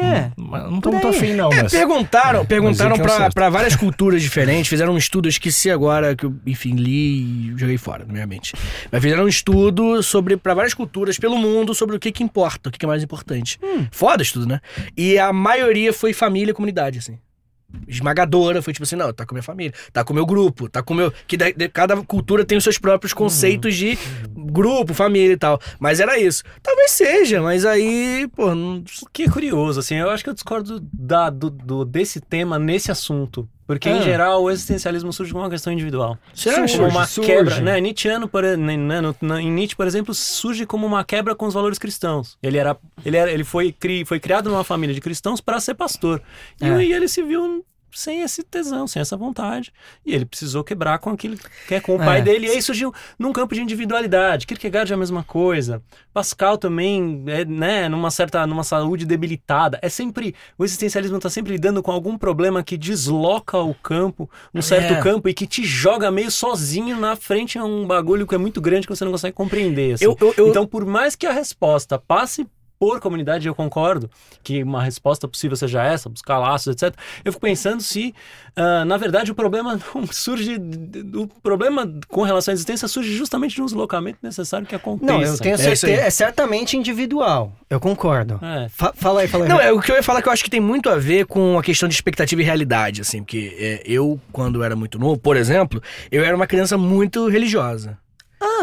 É. 0.00 0.30
Mas 0.36 0.62
não 0.70 0.80
tô 0.80 0.90
muito 0.92 1.08
afim, 1.08 1.34
não, 1.34 1.52
É, 1.52 1.62
mas. 1.62 1.72
perguntaram, 1.72 2.44
perguntaram 2.44 2.96
mas 2.96 3.20
é 3.20 3.26
é 3.26 3.30
pra, 3.30 3.50
várias 3.50 3.76
culturas 3.76 4.22
diferentes, 4.22 4.68
fizeram 4.68 4.94
um 4.94 4.98
estudo, 4.98 5.26
eu 5.26 5.30
esqueci 5.30 5.70
agora, 5.70 6.14
que 6.16 6.24
eu, 6.24 6.34
enfim, 6.46 6.74
li 6.74 7.50
e 7.50 7.54
joguei 7.56 7.78
fora, 7.78 8.04
na 8.04 8.12
minha 8.12 8.26
mente. 8.26 8.54
Mas 8.90 9.02
fizeram 9.02 9.24
um 9.24 9.28
estudo 9.28 10.02
sobre, 10.02 10.36
pra 10.36 10.54
várias 10.54 10.74
culturas 10.74 11.18
pelo 11.18 11.36
mundo, 11.36 11.74
sobre 11.74 11.96
o 11.96 12.00
que 12.00 12.10
que 12.12 12.22
importa, 12.22 12.68
o 12.68 12.72
que 12.72 12.78
que 12.78 12.84
é 12.84 12.88
mais 12.88 13.02
importante. 13.02 13.58
Hum. 13.62 13.86
Foda 13.90 14.22
estudo, 14.22 14.46
né? 14.46 14.60
E 14.96 15.18
a 15.18 15.32
maioria 15.32 15.92
foi 15.92 16.12
família 16.12 16.50
e 16.50 16.54
comunidade, 16.54 16.98
assim. 16.98 17.18
Esmagadora. 17.86 18.62
Foi 18.62 18.72
tipo 18.72 18.84
assim, 18.84 18.96
não, 18.96 19.12
tá 19.12 19.24
com 19.26 19.34
minha 19.34 19.42
família, 19.42 19.72
tá 19.92 20.04
com 20.04 20.12
meu 20.14 20.26
grupo, 20.26 20.68
tá 20.68 20.82
com 20.82 20.94
meu. 20.94 21.12
Que 21.26 21.36
da- 21.36 21.50
de- 21.50 21.68
cada 21.68 21.96
cultura 22.02 22.44
tem 22.44 22.56
os 22.58 22.64
seus 22.64 22.78
próprios 22.78 23.12
conceitos 23.12 23.74
de 23.76 23.98
grupo, 24.34 24.94
família 24.94 25.32
e 25.34 25.36
tal. 25.36 25.60
Mas 25.78 26.00
era 26.00 26.18
isso. 26.18 26.42
Talvez 26.62 26.90
seja, 26.92 27.40
mas 27.42 27.64
aí, 27.64 28.28
pô, 28.34 28.54
não. 28.54 28.78
O 28.78 29.08
que 29.12 29.24
é 29.24 29.28
curioso, 29.28 29.80
assim, 29.80 29.96
eu 29.96 30.10
acho 30.10 30.22
que 30.24 30.30
eu 30.30 30.34
discordo 30.34 30.80
da, 30.92 31.30
do, 31.30 31.50
do- 31.50 31.84
desse 31.84 32.20
tema 32.20 32.58
nesse 32.58 32.90
assunto. 32.90 33.48
Porque, 33.70 33.88
em 33.88 33.98
Ah. 34.00 34.02
geral, 34.02 34.42
o 34.42 34.50
existencialismo 34.50 35.12
surge 35.12 35.30
como 35.30 35.44
uma 35.44 35.50
questão 35.50 35.72
individual. 35.72 36.18
Você 36.34 36.52
Como 36.76 36.88
uma 36.88 37.06
surge. 37.06 37.30
quebra, 37.30 37.60
né? 37.60 37.80
Nietzscheano, 37.80 38.26
por, 38.26 38.42
né, 38.42 38.76
né, 38.76 39.00
no- 39.00 39.14
na- 39.20 39.40
em 39.40 39.48
Nietzsche, 39.48 39.76
por 39.76 39.86
exemplo, 39.86 40.12
surge 40.12 40.66
como 40.66 40.84
uma 40.84 41.04
quebra 41.04 41.36
com 41.36 41.46
os 41.46 41.54
valores 41.54 41.78
cristãos. 41.78 42.36
Ele 42.42 42.58
era, 42.58 42.76
ele 43.04 43.16
era, 43.16 43.30
ele 43.30 43.44
foi, 43.44 43.70
cri, 43.70 44.04
foi 44.04 44.18
criado 44.18 44.50
numa 44.50 44.64
família 44.64 44.92
de 44.92 45.00
cristãos 45.00 45.40
para 45.40 45.60
ser 45.60 45.74
pastor. 45.74 46.20
E 46.60 46.64
É. 46.64 46.74
aí 46.74 46.92
ele 46.92 47.06
se 47.06 47.22
viu 47.22 47.64
sem 47.92 48.22
esse 48.22 48.42
tesão, 48.42 48.86
sem 48.86 49.00
essa 49.00 49.16
vontade. 49.16 49.72
E 50.04 50.14
ele 50.14 50.24
precisou 50.24 50.62
quebrar 50.64 50.98
com 50.98 51.10
aquilo 51.10 51.36
que 51.66 51.74
é 51.74 51.80
com 51.80 51.96
o 51.96 52.02
É. 52.02 52.04
pai 52.04 52.22
dele. 52.22 52.46
E 52.46 52.50
aí 52.50 52.62
surgiu 52.62 52.92
num 53.18 53.32
campo 53.32 53.54
de 53.54 53.60
individualidade. 53.62 54.46
Kierkegaard 54.46 54.90
é 54.92 54.94
a 54.94 54.98
mesma 54.98 55.22
coisa. 55.24 55.82
Pascal 56.12 56.58
também, 56.58 57.22
é, 57.26 57.44
né, 57.44 57.88
numa 57.88 58.10
certa, 58.10 58.46
numa 58.46 58.64
saúde 58.64 59.04
debilitada. 59.06 59.78
É 59.82 59.88
sempre, 59.88 60.34
o 60.58 60.64
existencialismo 60.64 61.16
está 61.16 61.30
sempre 61.30 61.52
lidando 61.52 61.82
com 61.82 61.90
algum 61.92 62.16
problema 62.18 62.62
que 62.62 62.76
desloca 62.76 63.58
o 63.58 63.74
campo, 63.74 64.28
um 64.54 64.62
certo 64.62 64.94
É. 64.94 65.00
campo 65.02 65.28
e 65.28 65.34
que 65.34 65.46
te 65.46 65.64
joga 65.64 66.10
meio 66.10 66.30
sozinho 66.30 66.98
na 66.98 67.16
frente 67.16 67.58
a 67.58 67.64
um 67.64 67.86
bagulho 67.86 68.26
que 68.26 68.34
é 68.34 68.38
muito 68.38 68.60
grande 68.60 68.86
que 68.86 68.94
você 68.94 69.04
não 69.04 69.12
consegue 69.12 69.34
compreender. 69.34 69.94
assim. 69.94 70.04
Eu, 70.04 70.16
eu, 70.20 70.34
eu- 70.36 70.48
Então, 70.48 70.66
por 70.66 70.84
mais 70.84 71.14
que 71.16 71.26
a 71.26 71.32
resposta 71.32 71.98
passe 71.98 72.46
por 72.80 72.98
comunidade, 72.98 73.46
eu 73.46 73.54
concordo 73.54 74.10
que 74.42 74.62
uma 74.62 74.82
resposta 74.82 75.28
possível 75.28 75.54
seja 75.54 75.84
essa, 75.84 76.08
buscar 76.08 76.38
laços, 76.38 76.72
etc. 76.74 76.98
Eu 77.22 77.30
fico 77.30 77.42
pensando 77.44 77.82
se, 77.82 78.14
ah, 78.56 78.86
na 78.86 78.96
verdade, 78.96 79.30
o 79.30 79.34
problema 79.34 79.78
não 79.94 80.06
surge. 80.06 80.56
O 81.14 81.26
problema 81.42 81.86
com 82.08 82.22
relação 82.22 82.50
à 82.50 82.54
existência 82.54 82.88
surge 82.88 83.14
justamente 83.14 83.54
de 83.54 83.60
um 83.60 83.66
deslocamento 83.66 84.18
necessário 84.22 84.66
que 84.66 84.74
aconteça. 84.74 85.12
Não, 85.12 85.22
eu 85.22 85.36
tenho 85.38 85.56
É 85.56 85.58
certeza. 85.58 85.90
É 86.02 86.08
certamente 86.08 86.74
individual. 86.74 87.52
Eu 87.68 87.78
concordo. 87.78 88.40
É. 88.42 88.70
Fa- 88.70 88.94
fala 88.96 89.20
aí, 89.20 89.28
fala 89.28 89.44
aí. 89.44 89.50
Não, 89.50 89.60
é 89.60 89.70
o 89.70 89.78
que 89.78 89.92
eu 89.92 89.96
ia 89.96 90.02
falar 90.02 90.22
que 90.22 90.28
eu 90.28 90.32
acho 90.32 90.42
que 90.42 90.50
tem 90.50 90.60
muito 90.60 90.88
a 90.88 90.96
ver 90.96 91.26
com 91.26 91.58
a 91.58 91.62
questão 91.62 91.86
de 91.86 91.94
expectativa 91.94 92.40
e 92.40 92.44
realidade, 92.44 93.02
assim, 93.02 93.22
porque 93.22 93.54
é, 93.58 93.82
eu, 93.84 94.18
quando 94.32 94.62
era 94.64 94.74
muito 94.74 94.98
novo, 94.98 95.18
por 95.18 95.36
exemplo, 95.36 95.82
eu 96.10 96.24
era 96.24 96.34
uma 96.34 96.46
criança 96.46 96.78
muito 96.78 97.28
religiosa. 97.28 97.98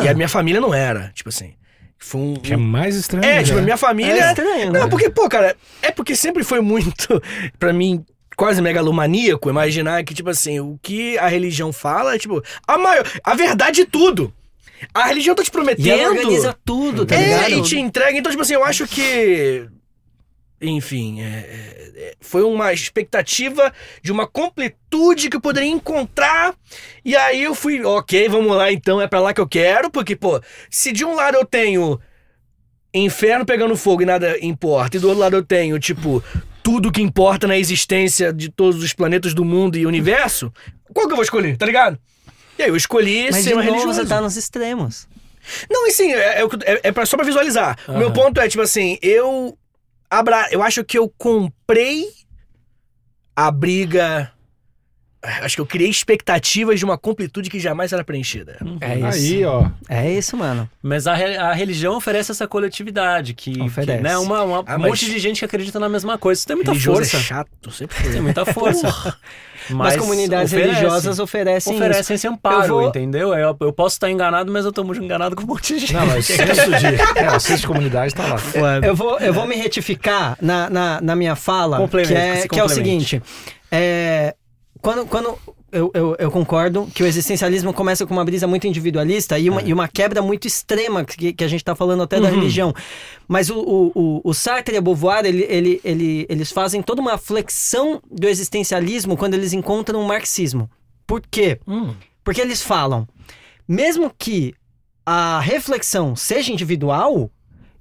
E 0.01 0.09
a 0.09 0.13
minha 0.15 0.27
família 0.27 0.59
não 0.59 0.73
era, 0.73 1.11
tipo 1.13 1.29
assim. 1.29 1.53
Foi 1.99 2.21
um. 2.21 2.33
Que 2.35 2.53
é 2.53 2.57
mais 2.57 2.95
estranho. 2.95 3.25
É, 3.25 3.35
né? 3.35 3.43
tipo, 3.43 3.57
a 3.57 3.61
minha 3.61 3.77
família. 3.77 4.25
É 4.25 4.29
estranho, 4.29 4.71
né? 4.71 4.79
Não, 4.79 4.89
porque, 4.89 5.09
pô, 5.09 5.27
cara, 5.27 5.55
é 5.81 5.91
porque 5.91 6.15
sempre 6.15 6.43
foi 6.43 6.61
muito, 6.61 7.21
pra 7.57 7.73
mim, 7.73 8.05
quase 8.35 8.61
megalomaníaco 8.61 9.49
imaginar 9.49 10.03
que, 10.03 10.13
tipo 10.13 10.29
assim, 10.29 10.59
o 10.59 10.79
que 10.81 11.17
a 11.17 11.27
religião 11.27 11.73
fala 11.73 12.15
é, 12.15 12.19
tipo, 12.19 12.41
a 12.67 12.77
maior. 12.77 13.05
A 13.23 13.33
verdade 13.35 13.77
de 13.77 13.85
tudo. 13.85 14.33
A 14.93 15.07
religião 15.07 15.33
tá 15.33 15.43
te 15.43 15.47
E 15.47 15.51
prometendo. 15.51 15.87
ela 15.89 16.11
organiza 16.11 16.55
tudo, 16.63 17.05
tá 17.05 17.15
é, 17.15 17.23
ligado? 17.23 17.51
e 17.51 17.61
te 17.63 17.79
entrega. 17.79 18.17
Então, 18.17 18.31
tipo 18.31 18.43
assim, 18.43 18.53
eu 18.53 18.63
acho 18.63 18.87
que. 18.87 19.67
Enfim, 20.59 21.21
é- 21.21 21.25
é- 21.25 21.91
é- 21.95 22.13
foi 22.19 22.41
uma 22.41 22.73
expectativa 22.73 23.71
de 24.01 24.11
uma 24.11 24.25
completude 24.25 25.29
que 25.29 25.37
eu 25.37 25.41
poderia 25.41 25.69
encontrar. 25.69 26.55
E 27.05 27.15
aí 27.15 27.43
eu 27.43 27.53
fui, 27.53 27.83
ok, 27.83 28.27
vamos 28.27 28.55
lá 28.55 28.71
então, 28.71 28.99
é 28.99 29.07
pra 29.07 29.19
lá 29.19 29.33
que 29.33 29.41
eu 29.41 29.47
quero, 29.47 29.91
porque, 29.91 30.15
pô, 30.15 30.41
se 30.69 30.91
de 30.91 31.05
um 31.05 31.13
lado 31.13 31.35
eu 31.35 31.45
tenho 31.45 31.99
inferno 32.93 33.45
pegando 33.45 33.75
fogo 33.77 34.01
e 34.01 34.05
nada 34.05 34.37
importa, 34.43 34.97
e 34.97 34.99
do 34.99 35.07
outro 35.09 35.21
lado 35.21 35.35
eu 35.35 35.43
tenho, 35.43 35.77
tipo, 35.77 36.23
tudo 36.63 36.91
que 36.91 37.01
importa 37.01 37.45
na 37.45 37.57
existência 37.57 38.33
de 38.33 38.49
todos 38.49 38.81
os 38.81 38.93
planetas 38.93 39.33
do 39.35 39.45
mundo 39.45 39.77
e 39.77 39.85
universo, 39.85 40.51
qual 40.93 41.05
que 41.05 41.13
eu 41.13 41.17
vou 41.17 41.23
escolher, 41.23 41.55
tá 41.55 41.65
ligado? 41.65 41.99
E 42.57 42.63
aí 42.63 42.69
eu 42.69 42.75
escolhi 42.75 43.25
Mas 43.29 43.43
ser 43.43 43.49
de 43.49 43.55
novo 43.55 43.65
religioso. 43.65 44.01
você 44.01 44.07
tá 44.07 44.19
nos 44.19 44.35
extremos. 44.35 45.07
Não, 45.69 45.87
e 45.87 45.91
sim, 45.91 46.11
é, 46.11 46.41
é, 46.41 46.43
é, 46.65 46.79
é 46.83 46.91
pra, 46.91 47.05
só 47.05 47.15
pra 47.15 47.25
visualizar. 47.25 47.77
O 47.87 47.97
meu 47.97 48.11
ponto 48.11 48.41
é, 48.41 48.49
tipo 48.49 48.63
assim, 48.63 48.97
eu. 49.01 49.57
Abra, 50.09 50.47
eu 50.51 50.63
acho 50.63 50.85
que 50.85 50.97
eu 50.97 51.09
comprei 51.17 52.05
a 53.35 53.51
briga. 53.51 54.31
Acho 55.21 55.55
que 55.55 55.61
eu 55.61 55.65
criei 55.65 55.89
expectativas 55.89 56.77
de 56.79 56.85
uma 56.85 56.97
completude 56.97 57.49
que 57.49 57.59
jamais 57.59 57.89
será 57.89 58.03
preenchida. 58.03 58.57
É 58.79 58.95
isso. 58.99 59.05
Aí, 59.35 59.45
ó. 59.45 59.65
É 59.89 60.11
isso, 60.13 60.37
mano. 60.37 60.69
Mas 60.81 61.07
a, 61.07 61.13
re- 61.15 61.35
a 61.37 61.51
religião 61.53 61.97
oferece 61.97 62.31
essa 62.31 62.47
coletividade, 62.47 63.33
que, 63.33 63.59
Oferece. 63.61 63.97
que, 63.97 64.03
né, 64.03 64.17
uma, 64.17 64.43
uma- 64.43 64.63
Ah, 64.65 64.75
um 64.75 64.79
mas- 64.79 64.89
monte 64.91 65.05
de 65.05 65.17
gente 65.19 65.39
que 65.39 65.45
acredita 65.45 65.79
na 65.79 65.89
mesma 65.89 66.17
coisa. 66.17 66.39
Isso 66.39 66.47
tem 66.47 66.55
muita 66.55 66.71
Religioso 66.71 66.99
força. 67.01 67.17
é 67.17 67.19
chato, 67.19 67.71
sempre 67.71 67.95
foi. 67.97 68.11
Tem 68.11 68.21
muita 68.21 68.45
força. 68.45 69.17
Mas, 69.69 69.97
comunidades 69.97 70.53
oferece. 70.53 70.69
religiosas 70.75 71.19
oferecem, 71.19 71.73
isso. 71.73 71.83
oferecem 71.83 72.15
esse 72.15 72.25
amparo, 72.27 72.63
Eu 72.63 72.67
vou- 72.67 72.87
entendeu? 72.87 73.33
Eu, 73.33 73.57
eu 73.59 73.73
posso 73.73 73.95
estar 73.95 74.09
enganado, 74.09 74.49
mas 74.49 74.63
eu 74.63 74.71
tô 74.71 74.81
muito 74.83 75.03
enganado 75.03 75.35
com 75.35 75.43
um 75.43 75.47
monte 75.47 75.73
de 75.73 75.79
gente. 75.79 75.93
Não, 75.93 76.05
mas 76.05 76.29
o 76.29 76.33
senso 76.33 76.69
de. 76.77 77.19
É, 77.19 77.35
o 77.35 77.39
senso 77.39 77.61
de 77.61 77.67
comunidade 77.67 78.15
tá 78.15 78.23
lá. 78.27 78.37
Eu 78.85 78.95
vou, 78.95 79.19
eu 79.19 79.33
vou 79.33 79.45
me 79.45 79.55
retificar 79.55 80.37
na, 80.41 80.69
na, 80.69 81.01
na 81.01 81.15
minha 81.17 81.35
fala, 81.35 81.85
que 81.89 82.13
é, 82.13 82.47
que 82.47 82.57
é 82.59 82.63
o 82.63 82.69
seguinte. 82.69 83.21
É, 83.69 84.35
quando 84.81 85.05
quando 85.05 85.37
eu, 85.71 85.91
eu, 85.93 86.15
eu 86.17 86.31
concordo 86.31 86.87
que 86.93 87.03
o 87.03 87.05
existencialismo 87.05 87.73
começa 87.73 88.05
com 88.05 88.13
uma 88.13 88.23
brisa 88.23 88.47
muito 88.47 88.67
individualista 88.67 89.37
e 89.37 89.49
uma, 89.49 89.61
e 89.61 89.73
uma 89.73 89.87
quebra 89.87 90.21
muito 90.21 90.47
extrema, 90.47 91.03
que, 91.03 91.33
que 91.33 91.43
a 91.43 91.47
gente 91.47 91.61
está 91.61 91.75
falando 91.75 92.03
até 92.03 92.19
da 92.19 92.29
religião. 92.29 92.73
Mas 93.27 93.49
o, 93.49 93.59
o, 93.59 93.91
o, 93.93 94.21
o 94.23 94.33
Sartre 94.33 94.75
e 94.75 94.77
a 94.77 94.81
Beauvoir, 94.81 95.25
ele, 95.25 95.45
ele, 95.49 95.81
ele, 95.83 96.25
eles 96.29 96.51
fazem 96.51 96.81
toda 96.81 97.01
uma 97.01 97.17
flexão 97.17 98.01
do 98.09 98.27
existencialismo 98.27 99.17
quando 99.17 99.33
eles 99.33 99.51
encontram 99.51 100.01
o 100.01 100.07
marxismo. 100.07 100.69
Por 101.05 101.21
quê? 101.21 101.59
Hum. 101.67 101.93
Porque 102.23 102.41
eles 102.41 102.61
falam, 102.61 103.07
mesmo 103.67 104.11
que 104.17 104.53
a 105.05 105.39
reflexão 105.39 106.15
seja 106.15 106.51
individual 106.51 107.29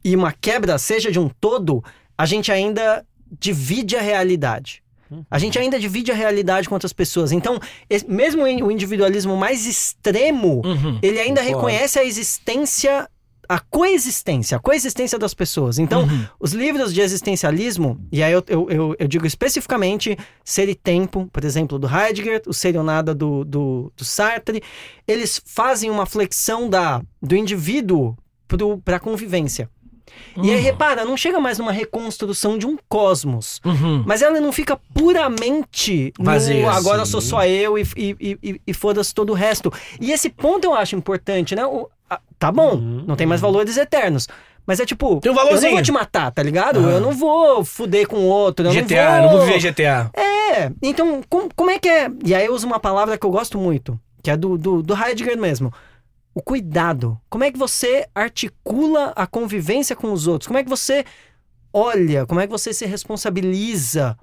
e 0.05 0.15
uma 0.15 0.33
quebra 0.33 0.79
seja 0.79 1.11
de 1.11 1.19
um 1.19 1.29
todo, 1.29 1.83
a 2.19 2.27
gente 2.27 2.51
ainda 2.51 3.05
divide 3.39 3.97
a 3.97 4.01
realidade. 4.01 4.83
A 5.31 5.39
gente 5.39 5.59
ainda 5.59 5.79
divide 5.79 6.11
a 6.11 6.15
realidade 6.15 6.69
com 6.69 6.75
outras 6.75 6.93
pessoas. 6.93 7.33
Então, 7.33 7.59
es- 7.89 8.05
mesmo 8.05 8.43
o 8.45 8.71
individualismo 8.73 9.37
mais 9.37 9.67
extremo, 9.67 10.63
Uhum. 10.65 10.99
ele 11.03 11.19
ainda 11.21 11.41
Concordo. 11.43 11.67
reconhece 11.69 11.99
a 11.99 12.05
existência, 12.05 13.09
a 13.49 13.61
coexistência, 13.61 14.57
a 14.57 14.61
coexistência 14.61 15.19
das 15.19 15.33
pessoas. 15.33 15.79
Então, 15.79 16.03
Uhum. 16.03 16.27
os 16.41 16.53
livros 16.53 16.93
de 16.93 17.01
existencialismo, 17.01 18.01
e 18.11 18.23
aí 18.23 18.33
eu, 18.33 18.43
eu, 18.49 18.71
eu, 18.71 18.97
eu 18.99 19.07
digo 19.09 19.25
especificamente 19.27 20.19
Ser 20.45 20.69
e 20.69 20.75
Tempo, 20.75 21.29
por 21.33 21.45
exemplo, 21.45 21.79
do 21.79 21.87
Heidegger, 21.87 22.43
o 22.47 22.53
Ser 22.53 22.75
e 22.75 22.79
o 22.79 22.83
Nada 22.83 23.15
do, 23.15 23.45
do, 23.45 23.93
do 23.97 24.05
Sartre, 24.05 24.61
eles 25.07 25.41
fazem 25.45 25.91
uma 25.91 26.07
flexão 26.07 26.69
da, 26.69 27.01
do 27.23 27.37
indivíduo 27.37 28.17
para 28.85 28.97
a 28.97 29.01
convivência. 29.01 29.69
E 30.43 30.51
aí, 30.51 30.61
repara, 30.61 31.05
não 31.05 31.17
chega 31.17 31.41
mais 31.41 31.59
numa 31.59 31.73
reconstrução 31.73 32.57
de 32.59 32.67
um 32.67 32.77
cosmos. 32.89 33.61
Uhum. 33.65 34.03
Mas 34.07 34.23
ela 34.23 34.41
não 34.41 34.53
fica 34.53 34.79
puramente 34.93 36.13
no 36.19 36.25
Vazia, 36.25 36.71
agora 36.71 37.05
sim. 37.05 37.11
sou 37.11 37.21
só 37.21 37.45
eu 37.47 37.79
e, 37.79 37.83
e, 37.97 38.39
e, 38.43 38.61
e 38.67 38.75
foda-se 38.75 39.15
todo 39.15 39.31
o 39.31 39.35
resto. 39.35 39.73
E 40.01 40.13
esse 40.13 40.29
ponto 40.31 40.65
eu 40.65 40.75
acho 40.75 40.95
importante, 40.97 41.55
né? 41.55 41.65
O- 41.67 41.89
a- 42.09 42.21
tá 42.39 42.53
bom, 42.53 42.75
Uhum, 42.75 43.05
não 43.07 43.17
tem 43.17 43.27
mais 43.27 43.41
valores 43.41 43.77
eternos. 43.77 44.29
Mas 44.67 44.81
é 44.81 44.85
tipo, 44.87 45.21
Tem 45.21 45.31
um 45.31 45.35
eu 45.35 45.37
não 45.37 45.45
valorzinho. 45.45 45.73
vou 45.75 45.83
te 45.83 45.93
matar, 45.93 46.31
tá 46.33 46.43
ligado? 46.43 46.81
Ah. 46.81 46.93
Eu 46.93 47.01
não 47.01 47.13
vou 47.13 47.65
fuder 47.65 48.07
com 48.09 48.17
o 48.17 48.25
outro. 48.27 48.67
Eu 48.67 48.73
GTA, 48.73 49.21
não 49.23 49.23
não 49.31 49.37
vou... 49.39 49.47
viver 49.47 49.61
GTA. 49.61 50.11
É, 50.13 50.71
então, 50.83 51.23
com- 51.29 51.49
como 51.55 51.71
é 51.71 51.79
que 51.79 51.89
é? 51.89 52.11
E 52.25 52.35
aí 52.35 52.47
eu 52.47 52.55
uso 52.55 52.67
uma 52.67 52.81
palavra 52.81 53.17
que 53.17 53.25
eu 53.25 53.31
gosto 53.31 53.59
muito, 53.59 53.99
que 54.23 54.31
é 54.31 54.37
do, 54.37 54.59
do, 54.59 54.83
do 54.83 54.95
Heidegger 54.95 55.39
mesmo. 55.39 55.73
O 56.37 56.43
cuidado. 56.43 57.19
Como 57.31 57.45
é 57.45 57.51
que 57.51 57.57
você 57.57 58.07
articula 58.15 59.11
a 59.17 59.27
convivência 59.27 59.97
com 59.97 60.13
os 60.13 60.27
outros? 60.27 60.47
Como 60.47 60.59
é 60.59 60.63
que 60.63 60.69
você 60.69 61.03
olha? 61.73 62.27
Como 62.27 62.39
é 62.39 62.47
que 62.47 62.53
você 62.53 62.75
se 62.75 62.85
responsabiliza? 62.85 64.19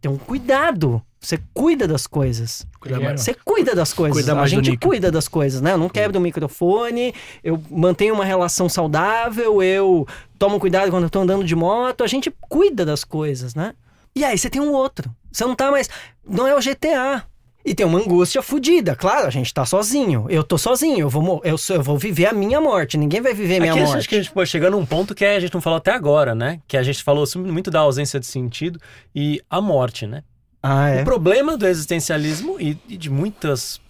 Tem 0.00 0.10
um 0.10 0.16
cuidado. 0.16 1.02
Você 1.20 1.38
cuida 1.52 1.86
das 1.86 2.06
coisas. 2.06 2.66
Cuida. 2.80 3.18
Você 3.18 3.34
cuida 3.34 3.74
das 3.74 3.92
coisas. 3.92 4.24
Cuida 4.24 4.40
a 4.40 4.46
gente 4.46 4.78
cuida 4.78 5.10
das 5.10 5.28
coisas, 5.28 5.60
né? 5.60 5.74
Eu 5.74 5.78
não 5.78 5.90
quebro 5.90 6.18
o 6.18 6.22
microfone, 6.22 7.14
eu 7.44 7.62
mantenho 7.70 8.14
uma 8.14 8.24
relação 8.24 8.66
saudável, 8.66 9.62
eu 9.62 10.08
tomo 10.38 10.58
cuidado 10.58 10.90
quando 10.90 11.04
eu 11.04 11.10
tô 11.10 11.20
andando 11.20 11.44
de 11.44 11.54
moto. 11.54 12.02
A 12.02 12.06
gente 12.06 12.32
cuida 12.48 12.82
das 12.86 13.04
coisas, 13.04 13.54
né? 13.54 13.74
E 14.16 14.24
aí 14.24 14.38
você 14.38 14.48
tem 14.48 14.62
um 14.62 14.72
outro. 14.72 15.14
Você 15.30 15.44
não 15.44 15.54
tá 15.54 15.70
mais. 15.70 15.86
Não 16.26 16.46
é 16.46 16.56
o 16.56 16.60
GTA. 16.60 17.26
E 17.64 17.74
tem 17.74 17.86
uma 17.86 17.98
angústia 17.98 18.42
fodida. 18.42 18.96
Claro, 18.96 19.26
a 19.26 19.30
gente 19.30 19.52
tá 19.54 19.64
sozinho. 19.64 20.26
Eu 20.28 20.42
tô 20.42 20.58
sozinho. 20.58 20.98
Eu 21.00 21.08
vou, 21.08 21.40
eu, 21.44 21.56
sou- 21.56 21.76
eu 21.76 21.82
vou 21.82 21.96
viver 21.96 22.26
a 22.26 22.32
minha 22.32 22.60
morte. 22.60 22.96
Ninguém 22.98 23.20
vai 23.20 23.32
viver 23.32 23.56
a 23.58 23.60
minha 23.60 23.72
Aqui 23.72 23.80
a 23.80 23.84
morte. 23.84 23.98
gente, 24.00 24.08
que 24.08 24.14
a 24.16 24.18
gente 24.22 24.32
pô, 24.32 24.44
chegando 24.44 24.76
num 24.76 24.84
ponto 24.84 25.14
que 25.14 25.24
a 25.24 25.38
gente 25.38 25.54
não 25.54 25.60
falou 25.60 25.76
até 25.76 25.92
agora, 25.92 26.34
né? 26.34 26.60
Que 26.66 26.76
a 26.76 26.82
gente 26.82 27.02
falou 27.04 27.24
muito 27.36 27.70
da 27.70 27.80
ausência 27.80 28.18
de 28.18 28.26
sentido 28.26 28.80
e 29.14 29.40
a 29.48 29.60
morte, 29.60 30.06
né? 30.06 30.22
Ah, 30.62 30.88
é. 30.90 31.02
O 31.02 31.04
problema 31.04 31.56
do 31.56 31.66
existencialismo 31.66 32.56
e, 32.60 32.76
e 32.88 32.96
de 32.96 33.08
muitas 33.10 33.80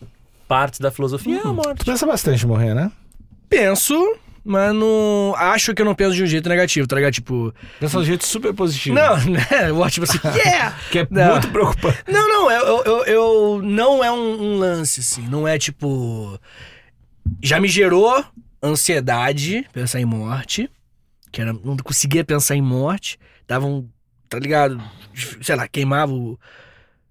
partes 0.49 0.79
da 0.81 0.91
filosofia 0.91 1.37
é 1.37 1.41
a 1.41 1.43
Tu 1.43 1.55
morte. 1.55 1.85
pensa 1.85 2.07
bastante 2.07 2.45
em 2.45 2.49
morrer, 2.49 2.75
né? 2.75 2.91
Penso, 3.49 3.95
mas 4.45 4.75
não. 4.75 5.35
Acho 5.37 5.75
que 5.75 5.83
eu 5.83 5.87
não 5.87 5.95
penso 5.95 6.15
de 6.17 6.23
um 6.23 6.27
jeito 6.27 6.49
negativo, 6.49 6.87
tá 6.87 6.97
ligado? 6.97 7.13
Tipo. 7.13 7.55
Pensa 7.79 7.97
de 7.99 8.03
um 8.03 8.07
jeito 8.07 8.27
super 8.27 8.53
positivo. 8.53 8.97
Não, 8.97 9.17
né? 9.25 9.47
Eu 9.69 9.83
acho 9.85 10.01
tipo 10.01 10.05
assim, 10.05 10.19
yeah! 10.39 10.77
Que 10.91 11.01
é 11.01 11.07
Não. 11.11 11.33
muito 11.33 11.49
preocupante. 11.51 11.99
Não, 12.09 12.29
não, 12.29 12.51
eu, 12.51 12.83
eu, 12.85 13.05
eu, 13.05 13.61
não 13.63 14.03
é 14.03 14.11
um, 14.11 14.43
um 14.43 14.59
lance, 14.59 15.01
assim. 15.01 15.23
Não 15.29 15.47
é 15.47 15.59
tipo. 15.59 16.39
Já 17.41 17.61
me 17.61 17.69
gerou 17.69 18.25
ansiedade 18.63 19.67
pensar 19.73 20.01
em 20.01 20.05
morte. 20.05 20.69
Que 21.31 21.41
era, 21.41 21.53
não 21.53 21.77
conseguia 21.77 22.25
pensar 22.25 22.57
em 22.57 22.63
morte. 22.63 23.19
Dava 23.47 23.67
um. 23.67 23.89
Tá 24.29 24.39
ligado? 24.39 24.83
Sei 25.41 25.55
lá, 25.55 25.69
queimava 25.69 26.13
o. 26.13 26.39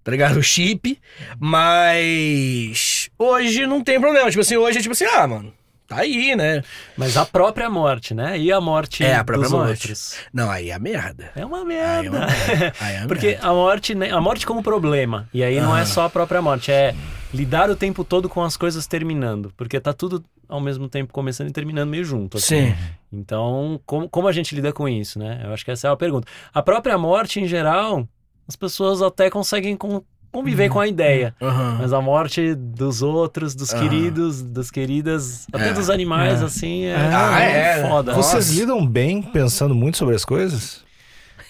Tá 0.03 0.11
ligado? 0.11 0.38
O 0.38 0.43
chip. 0.43 0.99
Mas. 1.39 3.09
Hoje 3.17 3.65
não 3.65 3.82
tem 3.82 4.01
problema. 4.01 4.29
Tipo 4.29 4.41
assim, 4.41 4.57
hoje 4.57 4.79
é 4.79 4.82
tipo 4.82 4.91
assim, 4.93 5.05
ah, 5.05 5.27
mano. 5.27 5.53
Tá 5.91 5.97
aí, 6.03 6.35
né? 6.37 6.63
Mas 6.95 7.17
a 7.17 7.25
própria 7.25 7.69
morte, 7.69 8.13
né? 8.13 8.39
E 8.39 8.49
a 8.49 8.61
morte 8.61 9.03
É, 9.03 9.15
a 9.15 9.23
própria 9.25 9.43
dos 9.49 9.51
morte. 9.51 9.69
outros. 9.87 10.15
Não, 10.33 10.49
aí 10.49 10.69
é 10.69 10.73
a 10.73 10.79
merda. 10.79 11.31
É 11.35 11.45
uma 11.45 11.59
é 11.59 11.65
merda. 11.65 12.09
uma 12.17 12.27
merda. 12.27 12.73
Aí 12.79 12.95
é 12.95 12.99
uma 12.99 13.07
Porque 13.09 13.27
merda. 13.27 13.47
a 13.47 13.53
morte, 13.53 13.93
a 14.13 14.21
morte 14.21 14.45
como 14.47 14.63
problema. 14.63 15.27
E 15.33 15.43
aí 15.43 15.59
não 15.59 15.75
é 15.77 15.81
Ah. 15.81 15.85
só 15.85 16.05
a 16.05 16.09
própria 16.09 16.41
morte, 16.41 16.71
é 16.71 16.95
lidar 17.33 17.69
o 17.69 17.75
tempo 17.75 18.05
todo 18.05 18.29
com 18.29 18.41
as 18.41 18.55
coisas 18.55 18.87
terminando. 18.87 19.51
Porque 19.57 19.79
tá 19.81 19.91
tudo 19.91 20.23
ao 20.47 20.61
mesmo 20.61 20.87
tempo 20.87 21.11
começando 21.11 21.49
e 21.49 21.51
terminando 21.51 21.89
meio 21.89 22.05
junto. 22.05 22.37
assim. 22.37 22.67
Sim. 22.67 22.75
Então, 23.11 23.79
como, 23.85 24.07
como 24.09 24.27
a 24.27 24.31
gente 24.31 24.55
lida 24.55 24.71
com 24.71 24.87
isso, 24.87 25.19
né? 25.19 25.41
Eu 25.43 25.53
acho 25.53 25.65
que 25.65 25.71
essa 25.71 25.87
é 25.87 25.91
a 25.91 25.95
pergunta. 25.97 26.25
A 26.53 26.61
própria 26.61 26.97
morte, 26.97 27.39
em 27.41 27.47
geral, 27.47 28.07
as 28.47 28.55
pessoas 28.55 29.01
até 29.01 29.29
conseguem 29.29 29.75
con- 29.75 30.01
conviver 30.32 30.69
com 30.69 30.79
a 30.79 30.88
ideia. 30.88 31.36
Aham. 31.41 31.77
Mas 31.82 31.93
a 31.93 32.01
morte 32.01 32.55
dos 32.55 33.01
outros, 33.01 33.53
dos 33.55 33.73
Aham. 33.73 33.84
queridos, 33.84 34.41
das 34.41 34.71
queridas, 34.71 35.45
até 35.51 35.69
É. 35.69 35.73
dos 35.73 35.89
animais, 35.89 36.41
É. 36.41 36.45
assim, 36.45 36.84
é, 36.86 36.95
Ah, 36.95 37.39
é. 37.41 37.88
foda. 37.88 38.13
Vocês 38.13 38.47
Nossa. 38.47 38.59
lidam 38.59 38.86
bem 38.86 39.21
pensando 39.21 39.75
muito 39.75 39.97
sobre 39.97 40.15
as 40.15 40.23
coisas? 40.25 40.82